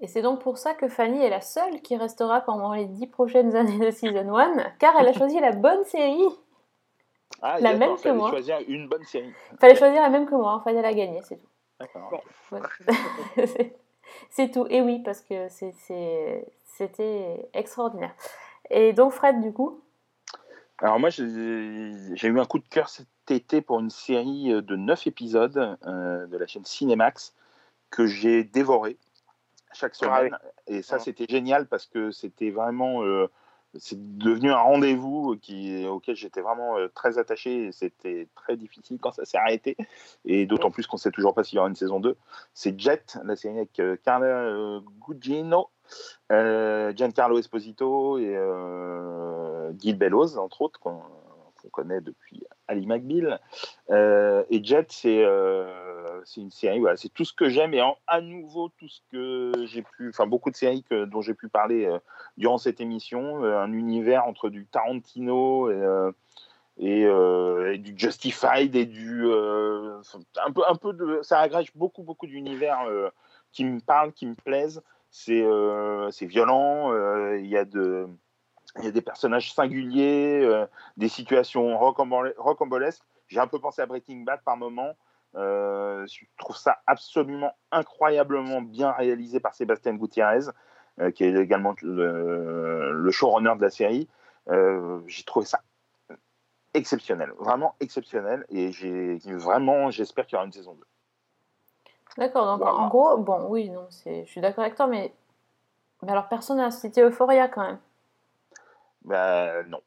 Et 0.00 0.06
c'est 0.08 0.22
donc 0.22 0.40
pour 0.40 0.58
ça 0.58 0.74
que 0.74 0.88
Fanny 0.88 1.22
est 1.22 1.30
la 1.30 1.40
seule 1.40 1.80
qui 1.80 1.96
restera 1.96 2.40
pendant 2.40 2.72
les 2.74 2.86
dix 2.86 3.06
prochaines 3.06 3.54
années 3.56 3.78
de 3.78 3.90
Season 3.90 4.36
1, 4.36 4.56
car 4.78 4.94
elle 4.98 5.08
a 5.08 5.12
choisi 5.12 5.38
la 5.40 5.52
bonne 5.52 5.84
série. 5.84 6.28
Ah, 7.42 7.58
La 7.60 7.74
même 7.74 7.94
que 7.96 8.00
fallait 8.02 8.14
moi. 8.14 8.30
choisir 8.30 8.58
une 8.68 8.88
bonne 8.88 9.04
série. 9.04 9.32
Fallait 9.60 9.74
choisir 9.76 10.00
la 10.00 10.08
même 10.08 10.26
que 10.26 10.34
moi, 10.34 10.60
fallait 10.64 10.82
la 10.82 10.94
gagner, 10.94 11.20
c'est 11.22 11.36
tout. 11.36 11.48
D'accord. 11.80 12.22
Ouais. 12.52 12.60
C'est- 14.30 14.50
tout. 14.50 14.66
Et 14.70 14.80
oui, 14.80 15.00
parce 15.02 15.20
que 15.20 15.48
c'était 15.48 17.46
extraordinaire. 17.52 18.14
Et 18.70 18.92
donc 18.92 19.12
Fred, 19.12 19.40
du 19.40 19.52
coup? 19.52 19.80
Alors 20.84 21.00
moi, 21.00 21.08
j'ai 21.08 22.28
eu 22.28 22.38
un 22.38 22.44
coup 22.44 22.58
de 22.58 22.68
cœur 22.68 22.90
cet 22.90 23.06
été 23.30 23.62
pour 23.62 23.80
une 23.80 23.88
série 23.88 24.50
de 24.62 24.76
9 24.76 25.06
épisodes 25.06 25.78
euh, 25.86 26.26
de 26.26 26.36
la 26.36 26.46
chaîne 26.46 26.66
Cinemax 26.66 27.34
que 27.88 28.06
j'ai 28.06 28.44
dévoré 28.44 28.98
chaque 29.72 29.94
Ah 30.02 30.18
semaine. 30.18 30.38
Et 30.66 30.82
ça, 30.82 30.98
c'était 30.98 31.24
génial 31.26 31.68
parce 31.68 31.86
que 31.86 32.10
c'était 32.10 32.50
vraiment... 32.50 33.02
euh, 33.02 33.30
c'est 33.78 34.18
devenu 34.18 34.52
un 34.52 34.58
rendez-vous 34.58 35.38
qui, 35.40 35.86
auquel 35.86 36.16
j'étais 36.16 36.42
vraiment 36.42 36.76
euh, 36.76 36.88
très 36.94 37.18
attaché 37.18 37.72
c'était 37.72 38.28
très 38.34 38.56
difficile 38.56 38.98
quand 39.00 39.10
ça 39.10 39.24
s'est 39.24 39.38
arrêté. 39.38 39.78
Et 40.26 40.44
d'autant 40.44 40.70
plus 40.70 40.86
qu'on 40.86 40.98
ne 40.98 41.00
sait 41.00 41.10
toujours 41.10 41.32
pas 41.32 41.44
s'il 41.44 41.56
y 41.56 41.58
aura 41.60 41.68
une 41.68 41.74
saison 41.76 41.98
2. 41.98 42.14
C'est 42.52 42.78
Jet, 42.78 43.16
la 43.24 43.36
série 43.36 43.56
avec 43.56 43.80
euh, 43.80 43.96
Carla 44.04 44.26
euh, 44.26 44.80
Gugino, 45.00 45.62
euh, 45.62 45.73
Giancarlo 46.30 47.38
Esposito 47.38 48.18
et 48.18 48.34
euh, 48.36 49.72
Gil 49.78 49.96
Bellows, 49.96 50.38
entre 50.38 50.62
autres, 50.62 50.80
qu'on 50.80 51.02
connaît 51.70 52.00
depuis 52.00 52.44
Ali 52.68 52.86
McBeal. 52.86 53.40
Euh, 53.90 54.44
et 54.50 54.62
Jet, 54.62 54.90
c'est 54.90 55.24
euh, 55.24 56.22
une 56.36 56.50
série, 56.50 56.80
voilà, 56.80 56.96
c'est 56.96 57.08
tout 57.08 57.24
ce 57.24 57.32
que 57.32 57.48
j'aime 57.48 57.74
et 57.74 57.82
à 58.06 58.20
nouveau 58.20 58.70
tout 58.78 58.88
ce 58.88 59.00
que 59.10 59.52
j'ai 59.66 59.82
pu, 59.82 60.08
enfin 60.08 60.26
beaucoup 60.26 60.50
de 60.50 60.56
séries 60.56 60.84
dont 60.90 61.20
j'ai 61.20 61.34
pu 61.34 61.48
parler 61.48 61.86
euh, 61.86 61.98
durant 62.36 62.58
cette 62.58 62.80
émission, 62.80 63.44
euh, 63.44 63.58
un 63.58 63.72
univers 63.72 64.26
entre 64.26 64.48
du 64.48 64.66
Tarantino 64.66 65.70
et, 65.70 65.74
euh, 65.74 66.12
euh, 66.82 67.76
du 67.76 67.94
Justified 67.96 68.74
et 68.74 68.86
du 68.86 69.24
euh, 69.26 70.00
un 70.44 70.52
peu 70.52 70.62
un 70.66 70.74
peu 70.74 70.92
de 70.92 71.20
ça 71.22 71.38
agrège 71.38 71.72
beaucoup 71.74 72.02
beaucoup 72.02 72.26
d'univers 72.26 72.80
euh, 72.88 73.10
qui 73.52 73.64
me 73.64 73.80
parlent, 73.80 74.12
qui 74.12 74.26
me 74.26 74.34
plaisent. 74.34 74.82
C'est 75.16 75.44
euh, 75.44 76.10
c'est 76.10 76.26
violent, 76.26 76.92
euh, 76.92 77.38
il 77.38 77.46
y 77.46 77.56
a 77.56 77.64
des 77.64 79.00
personnages 79.00 79.54
singuliers, 79.54 80.40
euh, 80.42 80.66
des 80.96 81.06
situations 81.06 81.78
rocambole- 81.78 82.34
rocambolesques. 82.36 83.04
J'ai 83.28 83.38
un 83.38 83.46
peu 83.46 83.60
pensé 83.60 83.80
à 83.80 83.86
Breaking 83.86 84.24
Bad 84.24 84.40
par 84.44 84.56
moment. 84.56 84.96
Je 85.34 86.24
trouve 86.36 86.56
ça 86.56 86.78
absolument 86.88 87.52
incroyablement 87.70 88.60
bien 88.60 88.90
réalisé 88.90 89.38
par 89.38 89.54
Sébastien 89.54 89.94
Gutiérrez, 89.94 90.50
qui 91.14 91.22
est 91.22 91.34
également 91.36 91.76
le, 91.80 93.08
showrunner 93.12 93.54
de 93.56 93.62
la 93.62 93.70
série. 93.70 94.08
J'ai 94.48 95.22
trouvé 95.22 95.46
ça 95.46 95.60
exceptionnel, 96.74 97.30
vraiment 97.38 97.76
exceptionnel. 97.78 98.44
Et 98.48 98.72
vraiment, 99.26 99.92
j'espère 99.92 100.26
qu'il 100.26 100.34
y 100.34 100.38
aura 100.38 100.46
une 100.46 100.52
saison 100.52 100.74
2. 100.74 100.84
D'accord, 102.18 102.46
donc 102.46 102.58
Voilà. 102.60 102.76
en 102.76 102.88
gros, 102.88 103.16
bon, 103.18 103.46
oui, 103.48 103.70
non, 103.70 103.86
c'est, 103.90 104.24
je 104.24 104.30
suis 104.30 104.40
d'accord 104.40 104.62
avec 104.64 104.76
toi, 104.76 104.86
mais, 104.86 105.12
mais 106.02 106.12
alors 106.12 106.28
personne 106.28 106.58
n'a 106.58 106.70
cité 106.70 107.02
Euphoria 107.02 107.48
quand 107.48 107.62
même. 107.62 107.78
Ben 109.02 109.62
non. 109.68 109.80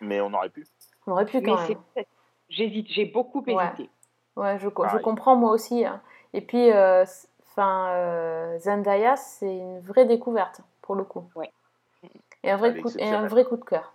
Mais 0.00 0.20
on 0.20 0.32
aurait 0.34 0.50
pu. 0.50 0.66
On 1.06 1.12
aurait 1.12 1.24
pu 1.26 1.40
quand 1.42 1.56
même. 1.68 1.78
J'hésite, 2.48 2.88
j'ai 2.88 3.04
beaucoup 3.06 3.42
hésité. 3.46 3.88
Ouais, 4.36 4.58
je, 4.58 4.68
co- 4.68 4.86
je 4.88 4.98
comprends 4.98 5.36
moi 5.36 5.50
aussi. 5.52 5.84
hein. 5.84 6.00
Et 6.34 6.40
puis, 6.40 6.70
euh, 6.72 7.04
enfin, 7.46 7.88
euh, 7.90 8.58
Zendaya, 8.58 9.16
c'est 9.16 9.56
une 9.56 9.80
vraie 9.80 10.04
découverte 10.04 10.60
pour 10.82 10.94
le 10.96 11.04
coup. 11.04 11.24
Ouais. 11.36 11.52
Et 12.42 12.50
un 12.50 12.56
vrai, 12.56 12.76
coup, 12.80 12.90
et 12.98 13.08
un 13.08 13.26
vrai 13.28 13.44
coup 13.44 13.56
de 13.56 13.64
cœur. 13.64 13.92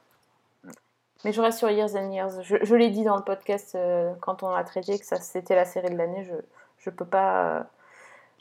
Mais 1.25 1.33
je 1.33 1.41
reste 1.41 1.57
sur 1.59 1.69
Years 1.69 1.95
and 1.95 2.11
Years. 2.11 2.41
Je, 2.43 2.57
je 2.61 2.75
l'ai 2.75 2.89
dit 2.89 3.03
dans 3.03 3.17
le 3.17 3.23
podcast 3.23 3.75
euh, 3.75 4.13
quand 4.21 4.43
on 4.43 4.49
a 4.51 4.63
traité 4.63 4.97
que 4.97 5.05
ça 5.05 5.17
c'était 5.17 5.55
la 5.55 5.65
série 5.65 5.89
de 5.89 5.97
l'année. 5.97 6.23
Je 6.23 6.33
je 6.77 6.89
peux 6.89 7.05
pas. 7.05 7.43
euh, 7.59 7.63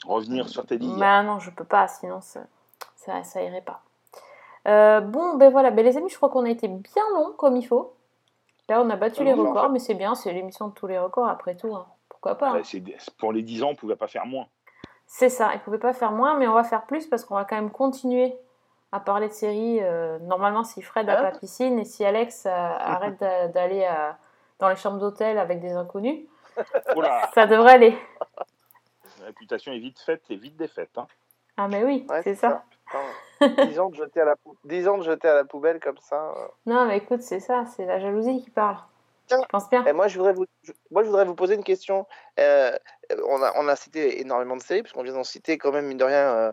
Revenir 0.05 0.47
sur 0.49 0.65
tes 0.65 0.77
dires. 0.77 0.97
bah 0.97 1.23
non, 1.23 1.39
je 1.39 1.49
peux 1.49 1.63
pas, 1.63 1.87
sinon 1.87 2.21
ça, 2.21 2.41
ça, 2.95 3.23
ça 3.23 3.41
irait 3.41 3.61
pas. 3.61 3.81
Euh, 4.67 4.99
bon, 5.01 5.35
ben 5.35 5.49
voilà, 5.51 5.71
ben 5.71 5.83
les 5.83 5.97
amis, 5.97 6.09
je 6.09 6.15
crois 6.17 6.29
qu'on 6.29 6.45
a 6.45 6.49
été 6.49 6.67
bien 6.67 7.03
long 7.13 7.31
comme 7.37 7.55
il 7.55 7.65
faut. 7.65 7.93
Là, 8.69 8.81
on 8.81 8.89
a 8.89 8.95
battu 8.97 9.21
Ah 9.21 9.23
les 9.25 9.33
en 9.33 9.37
records, 9.37 9.63
fait- 9.63 9.69
mais 9.69 9.79
c'est 9.79 9.93
bien, 9.95 10.13
c'est 10.13 10.33
l'émission 10.33 10.67
de 10.67 10.73
tous 10.73 10.87
les 10.87 10.99
records 10.99 11.27
après 11.29 11.55
tout. 11.55 11.73
hein. 11.73 11.85
Pourquoi 12.09 12.35
pas 12.35 12.49
hein. 12.51 12.61
Pour 13.17 13.31
les 13.31 13.41
10 13.43 13.63
ans, 13.63 13.69
on 13.69 13.71
ne 13.71 13.75
pouvait 13.77 13.95
pas 13.95 14.07
faire 14.07 14.25
moins. 14.25 14.47
C'est 15.05 15.29
ça, 15.29 15.51
il 15.53 15.61
pouvait 15.61 15.77
pas 15.77 15.93
faire 15.93 16.11
moins, 16.11 16.37
mais 16.37 16.47
on 16.47 16.53
va 16.53 16.63
faire 16.65 16.85
plus 16.85 17.07
parce 17.07 17.23
qu'on 17.23 17.35
va 17.35 17.45
quand 17.45 17.55
même 17.55 17.71
continuer 17.71 18.37
à 18.91 18.99
parler 18.99 19.29
de 19.29 19.33
séries. 19.33 19.79
euh, 19.81 20.19
normalement, 20.19 20.63
si 20.65 20.81
Fred 20.81 21.09
a 21.09 21.15
pas 21.15 21.31
de 21.31 21.39
piscine 21.39 21.79
et 21.79 21.85
si 21.85 22.03
Alex 22.03 22.45
euh, 22.45 22.49
arrête 22.49 23.17
d'a- 23.19 23.47
d'aller 23.47 23.87
dans 24.59 24.67
les 24.69 24.75
chambres 24.75 24.97
d'hôtel 24.99 25.37
avec 25.37 25.61
des 25.61 25.71
inconnus, 25.73 26.25
Oula, 26.95 27.29
ça 27.33 27.45
devrait 27.47 27.73
aller. 27.73 27.97
la 29.19 29.25
réputation 29.27 29.71
est 29.71 29.79
vite 29.79 29.99
faite 29.99 30.23
et 30.29 30.35
vite 30.35 30.55
défaite. 30.57 30.91
hein. 30.97 31.07
Ah, 31.57 31.67
mais 31.67 31.83
oui, 31.83 32.05
Ouais, 32.09 32.21
c'est 32.23 32.35
ça. 32.35 32.63
Putain, 32.85 33.65
10 33.65 33.79
ans 33.79 33.89
de 33.89 33.95
jeter 33.95 34.21
à 34.21 34.25
la 34.25 34.35
pou- 34.35 34.55
10 34.63 34.87
ans 34.87 34.97
de 34.97 35.03
jeter 35.03 35.27
à 35.27 35.35
la 35.35 35.43
poubelle 35.43 35.79
comme 35.79 35.97
ça. 35.97 36.33
euh. 36.37 36.47
Non, 36.65 36.85
mais 36.85 36.97
écoute, 36.97 37.21
c'est 37.21 37.39
ça, 37.39 37.65
c'est 37.65 37.85
la 37.85 37.99
jalousie 37.99 38.43
qui 38.43 38.49
parle. 38.49 38.77
Tiens, 39.25 39.39
Je 39.41 39.47
pense 39.47 39.69
bien. 39.69 39.83
Et 39.85 39.91
moi, 39.91 40.07
je 40.07 40.17
voudrais 40.17 40.33
vous, 40.33 40.45
je- 40.63 40.71
moi, 40.91 41.03
je 41.03 41.07
voudrais 41.09 41.25
vous 41.25 41.35
poser 41.35 41.55
une 41.55 41.63
question. 41.63 42.07
Euh, 42.39 42.71
on, 43.27 43.41
a, 43.43 43.51
on 43.57 43.67
a 43.67 43.75
cité 43.75 44.21
énormément 44.21 44.55
de 44.55 44.61
séries, 44.61 44.83
puisqu'on 44.83 45.03
vient 45.03 45.13
d'en 45.13 45.23
citer 45.25 45.57
quand 45.57 45.71
même, 45.73 45.85
mine 45.87 45.97
de 45.97 46.05
rien, 46.05 46.33
euh, 46.35 46.51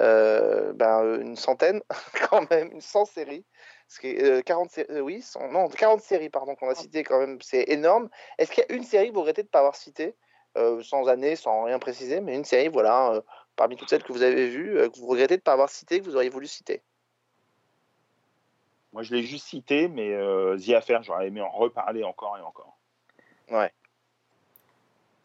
euh, 0.00 0.72
ben, 0.72 1.20
une 1.20 1.36
centaine, 1.36 1.80
quand 2.30 2.50
même, 2.50 2.72
une 2.72 2.80
100 2.80 3.04
séries. 3.04 3.44
Ce 3.88 4.00
qui 4.00 4.08
est, 4.08 4.22
euh, 4.22 4.42
40 4.42 4.70
sé- 4.70 4.86
euh, 4.90 5.00
oui, 5.00 5.22
100 5.22 5.48
non, 5.52 5.68
40 5.68 6.00
séries, 6.00 6.28
pardon, 6.28 6.54
qu'on 6.56 6.68
a 6.68 6.74
citées 6.74 7.04
quand 7.04 7.20
même, 7.20 7.40
c'est 7.40 7.64
énorme. 7.68 8.08
Est-ce 8.38 8.50
qu'il 8.50 8.64
y 8.68 8.72
a 8.72 8.74
une 8.74 8.82
série 8.82 9.08
que 9.08 9.14
vous 9.14 9.20
regrettez 9.20 9.42
de 9.42 9.46
ne 9.46 9.50
pas 9.50 9.60
avoir 9.60 9.76
citée, 9.76 10.16
euh, 10.56 10.82
sans 10.82 11.06
année, 11.08 11.36
sans 11.36 11.64
rien 11.64 11.78
préciser, 11.78 12.20
mais 12.20 12.34
une 12.34 12.44
série, 12.44 12.68
voilà, 12.68 13.12
euh, 13.12 13.20
parmi 13.54 13.76
toutes 13.76 13.88
celles 13.90 14.02
que 14.02 14.12
vous 14.12 14.22
avez 14.22 14.48
vues, 14.48 14.78
euh, 14.78 14.88
que 14.88 14.98
vous 14.98 15.06
regrettez 15.06 15.36
de 15.36 15.40
ne 15.40 15.44
pas 15.44 15.52
avoir 15.52 15.70
citée, 15.70 16.00
que 16.00 16.04
vous 16.04 16.16
auriez 16.16 16.30
voulu 16.30 16.46
citer? 16.48 16.82
Moi, 18.92 19.02
je 19.02 19.14
l'ai 19.14 19.22
juste 19.22 19.46
cité, 19.46 19.88
mais 19.88 20.12
euh, 20.12 20.56
The 20.58 20.70
Affair, 20.70 21.02
j'aurais 21.02 21.28
aimé 21.28 21.40
en 21.40 21.50
reparler 21.50 22.02
encore 22.02 22.36
et 22.38 22.40
encore. 22.40 22.76
Ouais. 23.50 23.70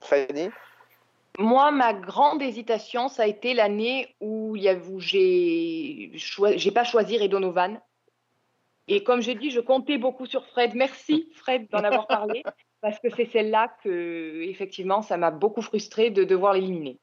Fanny? 0.01 0.49
Moi, 1.39 1.71
ma 1.71 1.93
grande 1.93 2.41
hésitation, 2.41 3.07
ça 3.07 3.23
a 3.23 3.27
été 3.27 3.53
l'année 3.53 4.13
où, 4.19 4.57
j'ai 4.99 6.11
pas 6.73 6.83
choisi 6.83 7.17
Ray 7.17 7.29
Donovan. 7.29 7.79
Et 8.87 9.03
comme 9.03 9.21
j'ai 9.21 9.35
dit, 9.35 9.51
je 9.51 9.59
comptais 9.59 9.97
beaucoup 9.97 10.25
sur 10.25 10.45
Fred. 10.47 10.73
Merci, 10.75 11.29
Fred, 11.35 11.69
d'en 11.69 11.83
avoir 11.83 12.07
parlé, 12.07 12.43
parce 12.81 12.99
que 12.99 13.09
c'est 13.09 13.29
celle-là 13.31 13.73
que, 13.83 14.41
effectivement, 14.43 15.01
ça 15.01 15.17
m'a 15.17 15.31
beaucoup 15.31 15.61
frustrée 15.61 16.09
de 16.09 16.23
devoir 16.23 16.53
l'éliminer. 16.53 16.97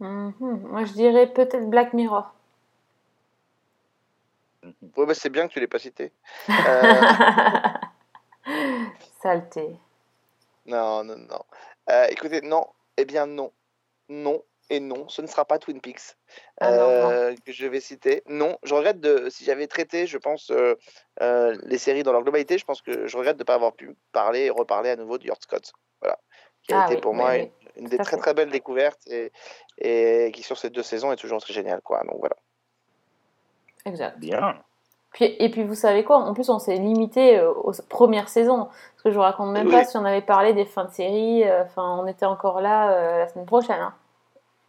Mhm. 0.00 0.34
Moi, 0.38 0.84
je 0.84 0.92
dirais 0.92 1.32
peut-être 1.32 1.68
Black 1.68 1.92
Mirror. 1.92 2.32
Ouais, 4.96 5.06
bah, 5.06 5.14
c'est 5.14 5.30
bien 5.30 5.48
que 5.48 5.52
tu 5.52 5.60
l'aies 5.60 5.66
pas 5.66 5.78
cité. 5.78 6.12
Euh, 6.50 6.94
Saleté. 9.22 9.76
Non, 10.66 11.02
non, 11.04 11.16
non. 11.16 11.42
Euh, 11.90 12.06
écoutez, 12.10 12.42
non. 12.42 12.66
Eh 12.96 13.04
bien, 13.04 13.26
non. 13.26 13.52
Non 14.08 14.42
et 14.70 14.80
non. 14.80 15.08
Ce 15.08 15.22
ne 15.22 15.26
sera 15.26 15.44
pas 15.44 15.58
Twin 15.58 15.80
Peaks 15.80 16.16
Ah 16.60 16.70
euh, 16.72 17.34
que 17.44 17.52
je 17.52 17.66
vais 17.66 17.80
citer. 17.80 18.22
Non, 18.26 18.58
je 18.62 18.74
regrette 18.74 19.00
de. 19.00 19.28
Si 19.30 19.44
j'avais 19.44 19.66
traité, 19.66 20.06
je 20.06 20.18
pense, 20.18 20.50
euh, 20.50 20.74
euh, 21.22 21.56
les 21.62 21.78
séries 21.78 22.02
dans 22.02 22.12
leur 22.12 22.22
globalité, 22.22 22.58
je 22.58 22.64
pense 22.64 22.82
que 22.82 23.06
je 23.06 23.16
regrette 23.16 23.36
de 23.36 23.42
ne 23.42 23.46
pas 23.46 23.54
avoir 23.54 23.72
pu 23.72 23.96
parler 24.12 24.46
et 24.46 24.50
reparler 24.50 24.90
à 24.90 24.96
nouveau 24.96 25.18
de 25.18 25.24
Yort 25.26 25.42
Scott. 25.42 25.72
Voilà. 26.00 26.18
Qui 26.62 26.72
a 26.74 26.82
Ah 26.82 26.86
été 26.86 26.96
oui, 26.96 27.00
pour 27.00 27.12
oui, 27.12 27.18
moi 27.18 27.30
oui. 27.32 27.50
une, 27.76 27.84
une 27.84 27.88
des 27.88 27.98
très 27.98 28.16
fait. 28.16 28.22
très 28.22 28.34
belles 28.34 28.50
découvertes 28.50 29.00
et, 29.06 29.32
et 29.78 30.30
qui, 30.32 30.42
sur 30.42 30.58
ces 30.58 30.70
deux 30.70 30.82
saisons, 30.82 31.12
est 31.12 31.16
toujours 31.16 31.40
très 31.40 31.54
génial. 31.54 31.80
Quoi. 31.80 32.02
Donc 32.04 32.18
voilà. 32.18 32.36
Exact. 33.84 34.18
Bien. 34.18 34.62
Puis, 35.12 35.34
et 35.38 35.48
puis 35.50 35.64
vous 35.64 35.74
savez 35.74 36.04
quoi? 36.04 36.18
En 36.18 36.34
plus, 36.34 36.50
on 36.50 36.58
s'est 36.58 36.76
limité 36.76 37.40
aux 37.40 37.72
premières 37.88 38.28
saisons. 38.28 38.66
Parce 38.66 39.02
que 39.04 39.10
je 39.10 39.14
vous 39.14 39.22
raconte 39.22 39.52
même 39.52 39.66
Oui. 39.66 39.72
pas 39.72 39.84
si 39.84 39.96
on 39.96 40.04
avait 40.04 40.20
parlé 40.20 40.52
des 40.52 40.66
fins 40.66 40.84
de 40.84 40.92
série. 40.92 41.44
euh, 41.44 41.62
Enfin, 41.64 41.98
on 42.02 42.06
était 42.06 42.26
encore 42.26 42.60
là 42.60 42.92
euh, 42.92 43.18
la 43.20 43.28
semaine 43.28 43.46
prochaine. 43.46 43.80
hein. 43.80 43.94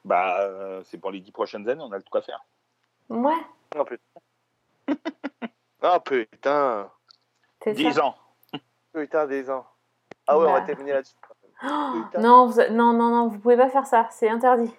Bah, 0.05 0.41
euh, 0.41 0.81
c'est 0.85 0.97
pour 0.97 1.11
les 1.11 1.19
dix 1.19 1.31
prochaines 1.31 1.67
années, 1.69 1.83
on 1.83 1.91
a 1.91 1.97
le 1.97 2.03
tout 2.03 2.17
à 2.17 2.21
faire. 2.21 2.43
Ouais, 3.09 3.33
Oh 3.77 3.83
putain. 3.83 4.19
oh 5.83 5.99
putain. 6.03 6.91
Dix 7.67 7.93
ça. 7.93 8.05
ans. 8.05 8.15
Putain, 8.93 9.27
des 9.27 9.49
ans. 9.49 9.65
Ah 10.25 10.37
ouais, 10.37 10.47
on 10.47 10.53
va 10.53 10.61
terminer 10.61 10.93
là-dessus. 10.93 11.15
Oh, 11.63 12.01
non, 12.19 12.47
vous, 12.47 12.61
non, 12.71 12.93
non, 12.93 13.09
non, 13.09 13.27
vous 13.27 13.39
pouvez 13.39 13.57
pas 13.57 13.69
faire 13.69 13.85
ça. 13.85 14.07
C'est 14.11 14.29
interdit. 14.29 14.73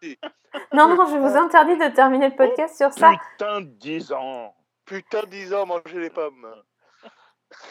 Si. 0.00 0.18
Non, 0.74 0.86
non, 0.86 1.06
je 1.06 1.16
vous 1.16 1.34
interdis 1.34 1.78
de 1.78 1.88
terminer 1.94 2.28
le 2.28 2.36
podcast 2.36 2.76
sur 2.76 2.92
ça. 2.92 3.12
Putain, 3.32 3.62
dix 3.62 4.12
ans. 4.12 4.54
Putain, 4.84 5.22
10 5.26 5.54
ans, 5.54 5.66
manger 5.66 5.98
les 5.98 6.10
pommes. 6.10 6.46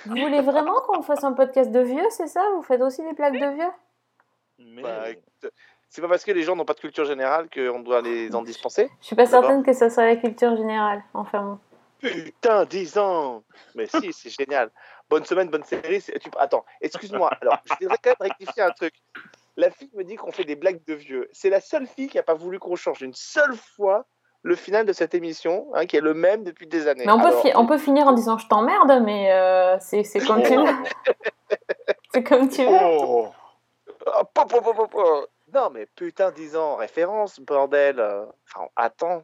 Vous 0.05 0.15
voulez 0.15 0.41
vraiment 0.41 0.79
qu'on 0.81 1.03
fasse 1.03 1.23
un 1.23 1.33
podcast 1.33 1.71
de 1.71 1.79
vieux, 1.79 2.09
c'est 2.09 2.27
ça? 2.27 2.43
Vous 2.55 2.63
faites 2.63 2.81
aussi 2.81 3.03
des 3.03 3.13
blagues 3.13 3.39
de 3.39 3.55
vieux? 3.55 3.71
Mais 4.57 4.81
Bah, 4.81 5.05
c'est 5.91 6.01
pas 6.01 6.07
parce 6.07 6.23
que 6.23 6.31
les 6.31 6.41
gens 6.43 6.55
n'ont 6.55 6.65
pas 6.65 6.73
de 6.73 6.79
culture 6.79 7.03
générale 7.05 7.47
qu'on 7.53 7.79
doit 7.81 8.01
les 8.01 8.33
en 8.33 8.41
dispenser. 8.41 8.89
Je 9.01 9.07
suis 9.07 9.15
pas 9.15 9.25
certaine 9.25 9.61
que 9.61 9.73
ça 9.73 9.89
soit 9.89 10.05
la 10.05 10.15
culture 10.15 10.55
générale. 10.55 11.03
Enfin. 11.13 11.59
Putain, 11.99 12.65
10 12.65 12.97
ans 12.97 13.43
Mais 13.75 13.85
si, 13.87 14.11
c'est 14.13 14.29
génial. 14.29 14.71
Bonne 15.09 15.25
semaine, 15.25 15.49
bonne 15.49 15.63
série. 15.65 16.01
tu- 16.01 16.31
Attends, 16.39 16.65
excuse-moi. 16.79 17.29
Alors, 17.41 17.57
je 17.65 17.73
voudrais 17.85 17.97
quand 18.01 18.09
même 18.19 18.29
rectifier 18.31 18.63
un 18.63 18.71
truc. 18.71 18.93
La 19.57 19.69
fille 19.69 19.91
me 19.93 20.03
dit 20.03 20.15
qu'on 20.15 20.31
fait 20.31 20.45
des 20.45 20.55
blagues 20.55 20.79
de 20.87 20.93
vieux. 20.93 21.29
C'est 21.33 21.49
la 21.49 21.59
seule 21.59 21.85
fille 21.85 22.07
qui 22.07 22.17
a 22.17 22.23
pas 22.23 22.33
voulu 22.33 22.57
qu'on 22.57 22.75
change 22.77 23.01
une 23.01 23.13
seule 23.13 23.53
fois 23.75 24.05
le 24.43 24.55
final 24.55 24.85
de 24.85 24.93
cette 24.93 25.13
émission, 25.13 25.67
hein, 25.75 25.85
qui 25.85 25.97
est 25.97 26.01
le 26.01 26.13
même 26.15 26.43
depuis 26.45 26.65
des 26.65 26.87
années. 26.87 27.03
Mais 27.05 27.11
on 27.11 27.19
peut, 27.19 27.27
Alors, 27.27 27.41
fi- 27.41 27.51
on 27.55 27.65
peut 27.67 27.77
finir 27.77 28.07
en 28.07 28.13
disant 28.13 28.37
je 28.39 28.47
t'emmerde, 28.47 29.03
mais 29.03 29.31
euh, 29.33 29.77
c'est 29.79 30.01
comme 30.25 30.41
tu 30.41 30.55
veux. 30.55 30.63
C'est 32.13 32.23
comme 32.23 32.47
tu 32.49 32.63
veux. 32.63 32.77
Oh 32.81 33.27
Oh, 34.07 34.23
po, 34.33 34.45
po, 34.45 34.87
po. 34.87 35.27
Non, 35.53 35.69
mais 35.69 35.85
putain, 35.95 36.31
10 36.31 36.55
ans, 36.55 36.75
référence, 36.75 37.39
bordel. 37.39 37.99
euh. 37.99 38.25
Enfin, 38.47 38.67
attends. 38.75 39.23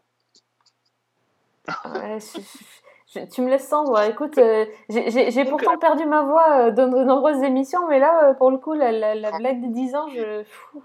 Ouais, 1.85 2.19
je- 2.19 2.39
je- 2.41 3.19
je- 3.19 3.25
tu 3.25 3.41
me 3.41 3.49
laisses 3.49 3.67
sans 3.67 3.83
voix. 3.85 4.07
Écoute, 4.07 4.37
euh, 4.37 4.65
j'ai- 4.89 5.45
pourtant 5.45 5.77
perdu 5.77 6.05
ma 6.05 6.23
voix 6.23 6.67
euh, 6.67 6.71
dans 6.71 6.87
de 6.87 7.03
nombreuses 7.03 7.41
émissions, 7.43 7.87
mais 7.87 7.99
là, 7.99 8.29
euh, 8.29 8.33
pour 8.33 8.51
le 8.51 8.57
coup, 8.57 8.73
la, 8.73 8.91
la, 8.91 9.15
la 9.15 9.31
blague 9.37 9.61
des 9.61 9.67
10 9.69 9.95
ans, 9.95 10.07
je. 10.09 10.43
Fou. 10.43 10.83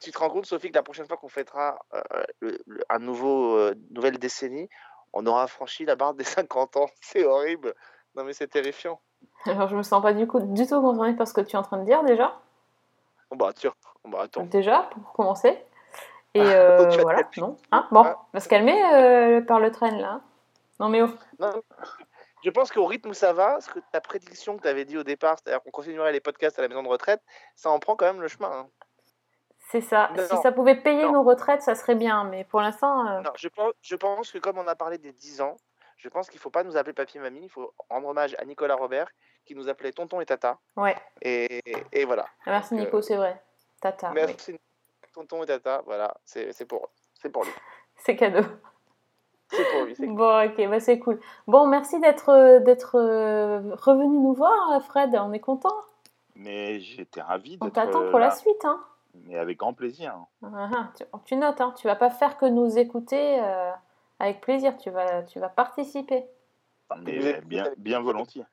Tu 0.00 0.10
te 0.10 0.18
rends 0.18 0.30
compte, 0.30 0.46
Sophie, 0.46 0.70
que 0.70 0.74
la 0.74 0.82
prochaine 0.82 1.06
fois 1.06 1.16
qu'on 1.16 1.28
fêtera 1.28 1.78
euh, 1.94 2.00
le- 2.40 2.58
le- 2.66 2.84
un 2.88 2.98
nouveau, 2.98 3.56
euh, 3.56 3.74
nouvelle 3.90 4.18
décennie, 4.18 4.68
on 5.12 5.24
aura 5.26 5.46
franchi 5.46 5.84
la 5.84 5.94
barre 5.94 6.14
des 6.14 6.24
50 6.24 6.76
ans. 6.76 6.88
C'est 7.00 7.24
horrible. 7.24 7.74
Non, 8.16 8.24
mais 8.24 8.32
c'est 8.34 8.48
terrifiant. 8.48 9.00
Alors, 9.46 9.68
je 9.68 9.76
me 9.76 9.82
sens 9.82 10.02
pas 10.02 10.12
du, 10.12 10.26
coup, 10.26 10.38
du 10.40 10.66
tout 10.66 10.80
concernée 10.82 11.14
par 11.14 11.26
ce 11.26 11.32
que 11.32 11.40
tu 11.40 11.54
es 11.56 11.58
en 11.58 11.62
train 11.62 11.78
de 11.78 11.84
dire 11.84 12.02
déjà. 12.04 12.38
Bah, 13.36 13.50
tiens. 13.54 13.72
Bah, 14.04 14.22
attends. 14.22 14.44
Déjà, 14.44 14.88
pour 14.92 15.12
commencer. 15.12 15.62
Et 16.34 16.40
euh, 16.40 16.78
vas 16.78 16.84
te 16.86 17.00
voilà, 17.02 17.20
non 17.36 17.58
hein 17.72 17.86
Bon, 17.90 18.02
Ah. 18.04 18.16
on 18.20 18.26
va 18.32 18.40
se 18.40 18.48
calmer 18.48 18.82
euh, 18.94 19.42
par 19.42 19.60
le 19.60 19.70
train 19.70 19.90
là. 19.90 20.20
Non 20.80 20.88
mais 20.88 21.02
oh. 21.02 21.10
Non, 21.38 21.50
Je 22.42 22.48
pense 22.50 22.72
qu'au 22.72 22.86
rythme 22.86 23.10
où 23.10 23.14
ça 23.14 23.34
va, 23.34 23.60
ce 23.60 23.68
que 23.68 23.80
ta 23.92 24.00
prédiction 24.00 24.56
que 24.56 24.62
tu 24.62 24.68
avais 24.68 24.86
dit 24.86 24.96
au 24.96 25.02
départ, 25.04 25.36
c'est-à-dire 25.38 25.62
qu'on 25.62 25.70
continuerait 25.70 26.10
les 26.12 26.20
podcasts 26.20 26.58
à 26.58 26.62
la 26.62 26.68
maison 26.68 26.82
de 26.82 26.88
retraite, 26.88 27.20
ça 27.54 27.70
en 27.70 27.78
prend 27.78 27.96
quand 27.96 28.06
même 28.06 28.22
le 28.22 28.28
chemin. 28.28 28.50
hein. 28.50 28.66
c'est 29.70 29.82
ça. 29.82 30.08
Non, 30.16 30.22
si 30.30 30.36
ça 30.42 30.52
pouvait 30.52 30.76
payer 30.76 31.04
non. 31.04 31.12
nos 31.12 31.22
retraites, 31.22 31.60
ça 31.62 31.74
serait 31.74 31.94
bien. 31.96 32.24
Mais 32.24 32.44
pour 32.44 32.62
l'instant, 32.62 33.06
euh, 33.06 33.20
Non, 33.20 33.30
je 33.36 33.48
pense, 33.48 33.72
je 33.82 33.94
pense 33.96 34.32
que 34.32 34.38
comme 34.38 34.56
on 34.56 34.66
a 34.66 34.74
parlé 34.74 34.96
des 34.96 35.12
10 35.12 35.42
ans, 35.42 35.56
je 36.02 36.08
pense 36.08 36.28
qu'il 36.28 36.40
faut 36.40 36.50
pas 36.50 36.64
nous 36.64 36.76
appeler 36.76 36.92
papy 36.92 37.18
mamie, 37.20 37.42
il 37.44 37.48
faut 37.48 37.72
rendre 37.88 38.08
hommage 38.08 38.34
à 38.40 38.44
Nicolas 38.44 38.74
Robert 38.74 39.08
qui 39.44 39.54
nous 39.54 39.68
appelait 39.68 39.92
tonton 39.92 40.20
et 40.20 40.26
tata. 40.26 40.58
ouais. 40.76 40.96
Et, 41.22 41.62
et 41.92 42.04
voilà. 42.04 42.26
Merci 42.46 42.70
Donc, 42.74 42.80
euh, 42.80 42.84
Nico, 42.86 43.02
c'est 43.02 43.16
vrai. 43.16 43.40
Tata, 43.80 44.08
oui. 44.08 44.14
Merci 44.16 44.58
tonton 45.14 45.42
et 45.44 45.46
tata, 45.46 45.82
voilà, 45.86 46.12
c'est 46.24 46.52
c'est 46.52 46.64
pour, 46.64 46.88
c'est 47.14 47.28
pour 47.30 47.44
lui. 47.44 47.52
c'est 47.96 48.16
cadeau. 48.16 48.42
C'est 49.48 49.64
pour 49.70 49.84
lui. 49.84 49.94
c'est- 49.94 50.06
Bon, 50.06 50.44
ok, 50.44 50.68
bah 50.68 50.80
c'est 50.80 50.98
cool. 50.98 51.20
Bon, 51.46 51.66
merci 51.66 52.00
d'être 52.00 52.30
euh, 52.30 52.58
d'être 52.60 52.96
euh, 52.98 53.74
revenu 53.76 54.18
nous 54.18 54.32
voir, 54.34 54.82
Fred. 54.84 55.14
On 55.14 55.32
est 55.32 55.40
content. 55.40 55.76
Mais 56.34 56.80
j'étais 56.80 57.20
ravi 57.20 57.58
On 57.60 57.66
d'être 57.66 57.74
t'attend 57.74 58.02
euh, 58.02 58.10
pour 58.10 58.18
la 58.18 58.30
suite, 58.30 58.64
hein. 58.64 58.80
Mais 59.26 59.36
avec 59.38 59.58
grand 59.58 59.74
plaisir. 59.74 60.16
Ah, 60.42 60.70
ah, 60.74 60.88
tu, 60.96 61.04
tu 61.26 61.36
notes, 61.36 61.60
hein. 61.60 61.74
Tu 61.76 61.86
vas 61.86 61.96
pas 61.96 62.08
faire 62.10 62.38
que 62.38 62.46
nous 62.46 62.78
écouter 62.78 63.38
euh, 63.42 63.70
avec 64.22 64.40
plaisir. 64.40 64.76
Tu 64.78 64.90
vas, 64.90 65.22
tu 65.24 65.38
vas 65.40 65.48
participer. 65.48 66.24
Mais 67.02 67.40
bien, 67.42 67.64
bien 67.76 68.00
volontiers. 68.00 68.44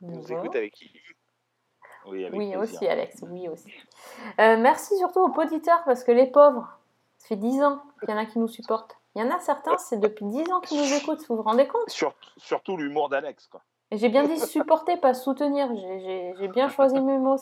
Nous 0.00 0.20
Voilà. 0.22 0.42
écoute 0.42 0.56
avec 0.56 0.72
qui 0.74 0.92
Oui, 2.06 2.24
avec 2.24 2.38
Oui, 2.38 2.54
aussi, 2.56 2.86
Alex, 2.86 3.24
oui, 3.28 3.48
aussi. 3.48 3.68
Euh, 4.38 4.56
merci 4.58 4.96
surtout 4.98 5.20
aux 5.20 5.40
auditeurs, 5.40 5.82
parce 5.84 6.04
que 6.04 6.12
les 6.12 6.26
pauvres, 6.26 6.68
ça 7.18 7.28
fait 7.28 7.36
10 7.36 7.62
ans 7.62 7.82
qu'il 8.00 8.10
y 8.10 8.12
en 8.12 8.16
a 8.16 8.26
qui 8.26 8.38
nous 8.38 8.48
supportent. 8.48 8.96
Il 9.14 9.22
y 9.22 9.24
en 9.24 9.30
a 9.34 9.38
certains, 9.40 9.76
c'est 9.78 9.98
depuis 9.98 10.24
10 10.26 10.50
ans 10.52 10.60
qu'ils 10.60 10.78
nous 10.78 10.94
écoutent, 10.94 11.26
vous 11.28 11.36
vous 11.36 11.42
rendez 11.42 11.66
compte? 11.66 11.88
Sur- 11.90 12.14
surtout 12.36 12.76
l'humour 12.76 13.08
d'Alex. 13.08 13.48
quoi. 13.48 13.62
J'ai 13.90 14.08
bien 14.10 14.22
dit 14.24 14.38
supporter, 14.38 14.96
pas 14.98 15.14
soutenir. 15.14 15.74
J'ai- 15.74 16.48
bien 16.48 16.68
choisi 16.68 17.00
mes 17.00 17.18
mots. 17.18 17.36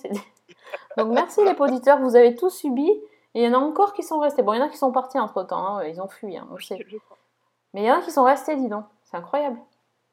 Donc 0.97 1.09
merci 1.13 1.45
les 1.45 1.55
auditeurs, 1.59 1.99
vous 2.01 2.15
avez 2.17 2.35
tout 2.37 2.51
subi. 2.51 2.89
Et 3.35 3.43
il 3.43 3.43
y 3.43 3.49
en 3.49 3.55
a 3.55 3.63
encore 3.63 3.93
qui 3.93 4.03
sont 4.03 4.19
restés. 4.21 4.43
Bon, 4.43 4.55
il 4.55 4.59
y 4.59 4.63
en 4.63 4.67
a 4.67 4.69
qui 4.71 4.79
sont 4.79 4.93
partis 4.93 5.19
entre-temps, 5.19 5.77
hein, 5.79 5.85
ils 5.85 6.01
ont 6.01 6.09
fui, 6.09 6.37
hein, 6.39 6.49
on 6.51 6.57
sait. 6.59 6.79
Mais 7.77 7.83
il 7.83 7.87
y 7.87 7.93
en 7.93 7.99
a 7.99 8.01
qui 8.01 8.11
sont 8.11 8.25
restés, 8.25 8.57
dis 8.57 8.69
donc. 8.71 8.87
C'est 9.05 9.19
incroyable. 9.19 9.59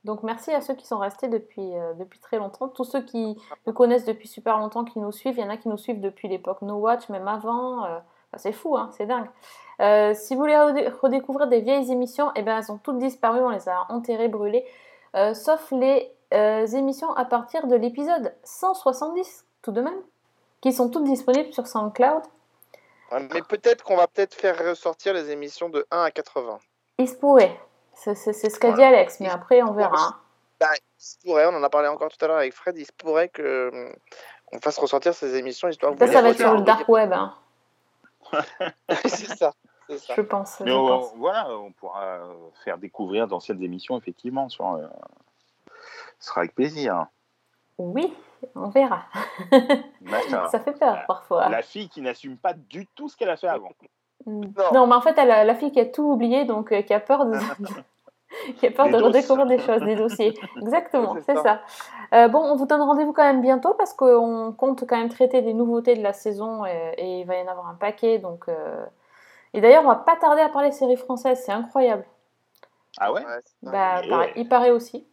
Donc 0.03 0.21
merci 0.21 0.51
à 0.53 0.59
ceux 0.59 0.73
qui 0.73 0.85
sont 0.85 0.97
restés 0.97 1.29
depuis, 1.29 1.77
euh, 1.77 1.93
depuis 1.93 2.19
très 2.19 2.35
longtemps. 2.37 2.67
Tous 2.67 2.83
ceux 2.83 3.01
qui 3.01 3.37
nous 3.65 3.71
connaissent 3.71 4.03
depuis 4.03 4.27
super 4.27 4.57
longtemps, 4.57 4.83
qui 4.83 4.99
nous 4.99 5.13
suivent. 5.13 5.35
Il 5.37 5.41
y 5.41 5.45
en 5.45 5.49
a 5.49 5.55
qui 5.55 5.69
nous 5.69 5.77
suivent 5.77 6.01
depuis 6.01 6.27
l'époque 6.27 6.61
No 6.61 6.75
Watch, 6.75 7.07
même 7.07 7.25
avant. 7.25 7.85
euh, 7.85 7.99
c'est 8.35 8.51
fou, 8.51 8.75
hein, 8.75 8.89
c'est 8.97 9.05
dingue. 9.05 9.29
Euh, 9.79 10.13
si 10.13 10.33
vous 10.35 10.41
voulez 10.41 10.55
redé- 10.55 10.89
redécouvrir 11.01 11.47
des 11.47 11.61
vieilles 11.61 11.89
émissions, 11.89 12.31
eh 12.35 12.41
ben, 12.41 12.57
elles 12.57 12.69
ont 12.69 12.79
toutes 12.79 12.97
disparu, 12.97 13.39
on 13.39 13.49
les 13.49 13.69
a 13.69 13.85
enterrées, 13.89 14.27
brûlées. 14.27 14.65
Sauf 15.33 15.71
les 15.71 16.11
émissions 16.75 17.13
à 17.13 17.23
partir 17.23 17.67
de 17.67 17.75
l'épisode 17.75 18.35
170, 18.43 19.45
tout 19.61 19.71
de 19.71 19.79
même, 19.81 20.01
qui 20.59 20.73
sont 20.73 20.89
toutes 20.89 21.03
disponibles 21.05 21.53
sur 21.53 21.65
SoundCloud. 21.67 22.23
Mais 23.11 23.41
peut-être 23.47 23.83
qu'on 23.85 23.95
va 23.95 24.07
peut-être 24.07 24.33
faire 24.33 24.57
ressortir 24.67 25.13
les 25.13 25.29
émissions 25.31 25.69
de 25.69 25.85
1 25.91 26.01
à 26.01 26.11
80. 26.11 26.57
Il 26.99 27.07
se 27.07 27.15
pourrait. 27.15 27.59
C'est 27.95 28.15
ce 28.15 28.59
qu'a 28.59 28.71
dit 28.71 28.83
Alex, 28.83 29.19
mais 29.19 29.29
après 29.29 29.61
on 29.61 29.73
verra. 29.73 29.95
hein. 29.97 30.15
Bah, 30.59 30.67
il 30.75 31.03
se 31.03 31.17
pourrait, 31.19 31.45
on 31.47 31.55
en 31.55 31.63
a 31.63 31.69
parlé 31.69 31.87
encore 31.87 32.09
tout 32.09 32.23
à 32.23 32.27
l'heure 32.27 32.37
avec 32.37 32.53
Fred, 32.53 32.77
il 32.77 32.85
se 32.85 32.91
pourrait 32.93 33.29
que 33.29 33.69
hum, 33.73 33.93
on 34.51 34.59
fasse 34.59 34.77
ressortir 34.77 35.13
ces 35.13 35.35
émissions 35.35 35.67
histoire 35.67 35.93
que 35.93 35.99
Ça, 35.99 36.05
vous 36.05 36.11
ça 36.13 36.21
va 36.21 36.29
être 36.29 36.37
sur 36.39 36.53
le 36.53 36.61
dark 36.61 36.87
web, 36.89 37.11
hein, 37.13 37.33
c'est 39.05 39.35
ça, 39.35 39.53
je 39.89 40.21
pense. 40.21 40.57
je 40.59 40.63
Mais 40.63 40.71
on, 40.71 40.87
pense. 40.87 41.13
voilà, 41.17 41.49
on 41.57 41.71
pourra 41.71 42.03
euh, 42.03 42.33
faire 42.63 42.77
découvrir 42.77 43.27
d'anciennes 43.27 43.61
émissions, 43.61 43.97
effectivement. 43.97 44.49
Sur, 44.49 44.73
euh, 44.73 44.87
ce 46.19 46.27
sera 46.29 46.41
avec 46.41 46.55
plaisir. 46.55 47.05
Oui, 47.77 48.13
on 48.55 48.69
verra. 48.69 49.03
D'accord. 50.01 50.49
Ça 50.49 50.59
fait 50.63 50.79
peur 50.79 51.03
parfois. 51.07 51.49
La 51.49 51.61
fille 51.61 51.89
qui 51.89 52.01
n'assume 52.01 52.37
pas 52.37 52.53
du 52.53 52.87
tout 52.87 53.09
ce 53.09 53.17
qu'elle 53.17 53.29
a 53.29 53.37
fait 53.37 53.47
avant. 53.47 53.71
Non. 54.25 54.87
mais 54.87 54.95
en 54.95 55.01
fait, 55.01 55.17
elle 55.17 55.31
a- 55.31 55.43
la 55.43 55.55
fille 55.55 55.71
qui 55.71 55.79
a 55.79 55.85
tout 55.85 56.03
oublié, 56.03 56.45
donc 56.45 56.71
euh, 56.71 56.81
qui 56.81 56.93
a 56.93 56.99
peur 56.99 57.25
de, 57.25 57.33
qui 58.57 58.67
a 58.67 58.71
peur 58.71 58.85
Des 58.87 58.91
de 58.93 58.97
doses. 58.97 59.07
redécouvrir 59.07 59.45
des 59.45 59.59
choses, 59.59 59.81
des 59.81 59.95
dossiers. 59.95 60.33
Exactement, 60.61 61.15
C'est 61.25 61.35
ça. 61.35 61.43
ça. 61.43 61.61
Euh, 62.13 62.27
bon, 62.27 62.39
on 62.39 62.55
vous 62.55 62.65
donne 62.65 62.81
rendez-vous 62.81 63.13
quand 63.13 63.23
même 63.23 63.41
bientôt 63.41 63.73
parce 63.75 63.93
qu'on 63.93 64.53
compte 64.57 64.85
quand 64.87 64.97
même 64.97 65.09
traiter 65.09 65.41
des 65.41 65.53
nouveautés 65.53 65.95
de 65.95 66.01
la 66.03 66.13
saison 66.13 66.65
et, 66.65 66.93
et 66.97 67.19
il 67.21 67.25
va 67.27 67.37
y 67.37 67.41
en 67.43 67.47
avoir 67.47 67.67
un 67.67 67.75
paquet. 67.75 68.19
Donc, 68.19 68.45
euh, 68.49 68.85
Et 69.53 69.61
d'ailleurs, 69.61 69.83
on 69.83 69.87
va 69.89 69.95
pas 69.95 70.15
tarder 70.15 70.41
à 70.41 70.49
parler 70.49 70.71
séries 70.71 70.97
françaises, 70.97 71.43
c'est 71.45 71.51
incroyable. 71.51 72.05
Ah 72.99 73.11
ouais, 73.11 73.21
Bah, 73.61 74.01
pareil, 74.09 74.31
il 74.35 74.47
paraît 74.47 74.71
aussi. 74.71 75.05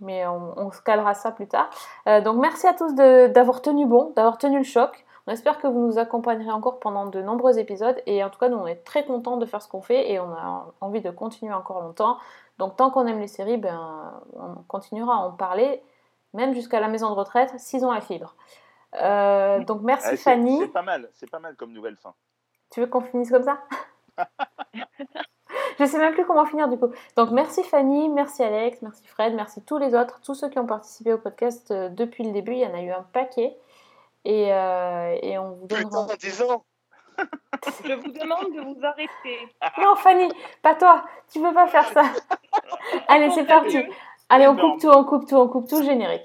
Mais 0.00 0.26
on, 0.26 0.52
on 0.58 0.70
se 0.72 0.82
calera 0.82 1.14
ça 1.14 1.30
plus 1.32 1.46
tard. 1.48 1.70
Euh, 2.06 2.20
donc 2.20 2.36
merci 2.36 2.66
à 2.66 2.74
tous 2.74 2.94
de- 2.94 3.28
d'avoir 3.28 3.62
tenu 3.62 3.86
bon, 3.86 4.12
d'avoir 4.14 4.36
tenu 4.36 4.58
le 4.58 4.64
choc. 4.64 5.05
On 5.26 5.32
espère 5.32 5.58
que 5.58 5.66
vous 5.66 5.80
nous 5.80 5.98
accompagnerez 5.98 6.52
encore 6.52 6.78
pendant 6.78 7.06
de 7.06 7.20
nombreux 7.20 7.58
épisodes. 7.58 8.00
Et 8.06 8.22
en 8.22 8.30
tout 8.30 8.38
cas, 8.38 8.48
nous, 8.48 8.58
on 8.58 8.66
est 8.66 8.84
très 8.84 9.04
contents 9.04 9.36
de 9.38 9.46
faire 9.46 9.60
ce 9.60 9.68
qu'on 9.68 9.82
fait 9.82 10.10
et 10.12 10.20
on 10.20 10.32
a 10.32 10.72
envie 10.80 11.00
de 11.00 11.10
continuer 11.10 11.52
encore 11.52 11.80
longtemps. 11.82 12.18
Donc 12.58 12.76
tant 12.76 12.90
qu'on 12.90 13.06
aime 13.06 13.18
les 13.20 13.26
séries, 13.26 13.56
ben, 13.56 14.12
on 14.34 14.62
continuera 14.68 15.14
à 15.14 15.18
en 15.18 15.32
parler, 15.32 15.82
même 16.32 16.54
jusqu'à 16.54 16.80
la 16.80 16.88
maison 16.88 17.08
de 17.10 17.14
retraite, 17.14 17.52
s'ils 17.58 17.84
ont 17.84 17.90
la 17.92 18.00
fibre. 18.00 18.34
Euh, 19.02 19.62
donc 19.64 19.82
merci 19.82 20.10
c'est- 20.10 20.16
Fanny. 20.16 20.58
C'est 20.60 20.68
pas 20.68 20.82
mal, 20.82 21.10
c'est 21.14 21.30
pas 21.30 21.40
mal 21.40 21.56
comme 21.56 21.72
nouvelle 21.72 21.96
fin. 21.96 22.14
Tu 22.70 22.80
veux 22.80 22.86
qu'on 22.86 23.00
finisse 23.00 23.30
comme 23.30 23.42
ça? 23.42 23.58
Je 25.78 25.84
sais 25.84 25.98
même 25.98 26.14
plus 26.14 26.24
comment 26.24 26.46
finir 26.46 26.68
du 26.68 26.78
coup. 26.78 26.88
Donc 27.16 27.30
merci 27.30 27.62
Fanny, 27.62 28.08
merci 28.08 28.42
Alex, 28.42 28.80
merci 28.80 29.06
Fred, 29.06 29.34
merci 29.34 29.62
tous 29.62 29.76
les 29.78 29.94
autres, 29.94 30.20
tous 30.22 30.34
ceux 30.34 30.48
qui 30.48 30.58
ont 30.58 30.66
participé 30.66 31.12
au 31.12 31.18
podcast 31.18 31.70
euh, 31.70 31.88
depuis 31.90 32.24
le 32.24 32.32
début. 32.32 32.52
Il 32.52 32.60
y 32.60 32.66
en 32.66 32.72
a 32.74 32.80
eu 32.80 32.90
un 32.90 33.02
paquet. 33.12 33.58
Et, 34.28 34.52
euh, 34.52 35.16
et 35.22 35.38
on 35.38 35.52
vous 35.52 35.68
donne 35.68 35.84
Putain, 35.84 36.06
10 36.18 36.42
ans 36.42 36.64
Je 37.84 37.92
vous 37.92 38.10
demande 38.10 38.52
de 38.56 38.60
vous 38.60 38.84
arrêter. 38.84 39.54
Non 39.80 39.94
Fanny, 39.94 40.28
pas 40.62 40.74
toi, 40.74 41.04
tu 41.32 41.40
peux 41.40 41.54
pas 41.54 41.68
faire 41.68 41.88
ça. 41.92 42.02
Allez, 43.08 43.30
c'est 43.30 43.44
parti. 43.44 43.78
Allez, 44.28 44.48
on 44.48 44.56
coupe 44.56 44.80
tout, 44.80 44.88
on 44.88 45.04
coupe 45.04 45.28
tout, 45.28 45.36
on 45.36 45.46
coupe 45.46 45.68
tout, 45.68 45.80
générique. 45.84 46.24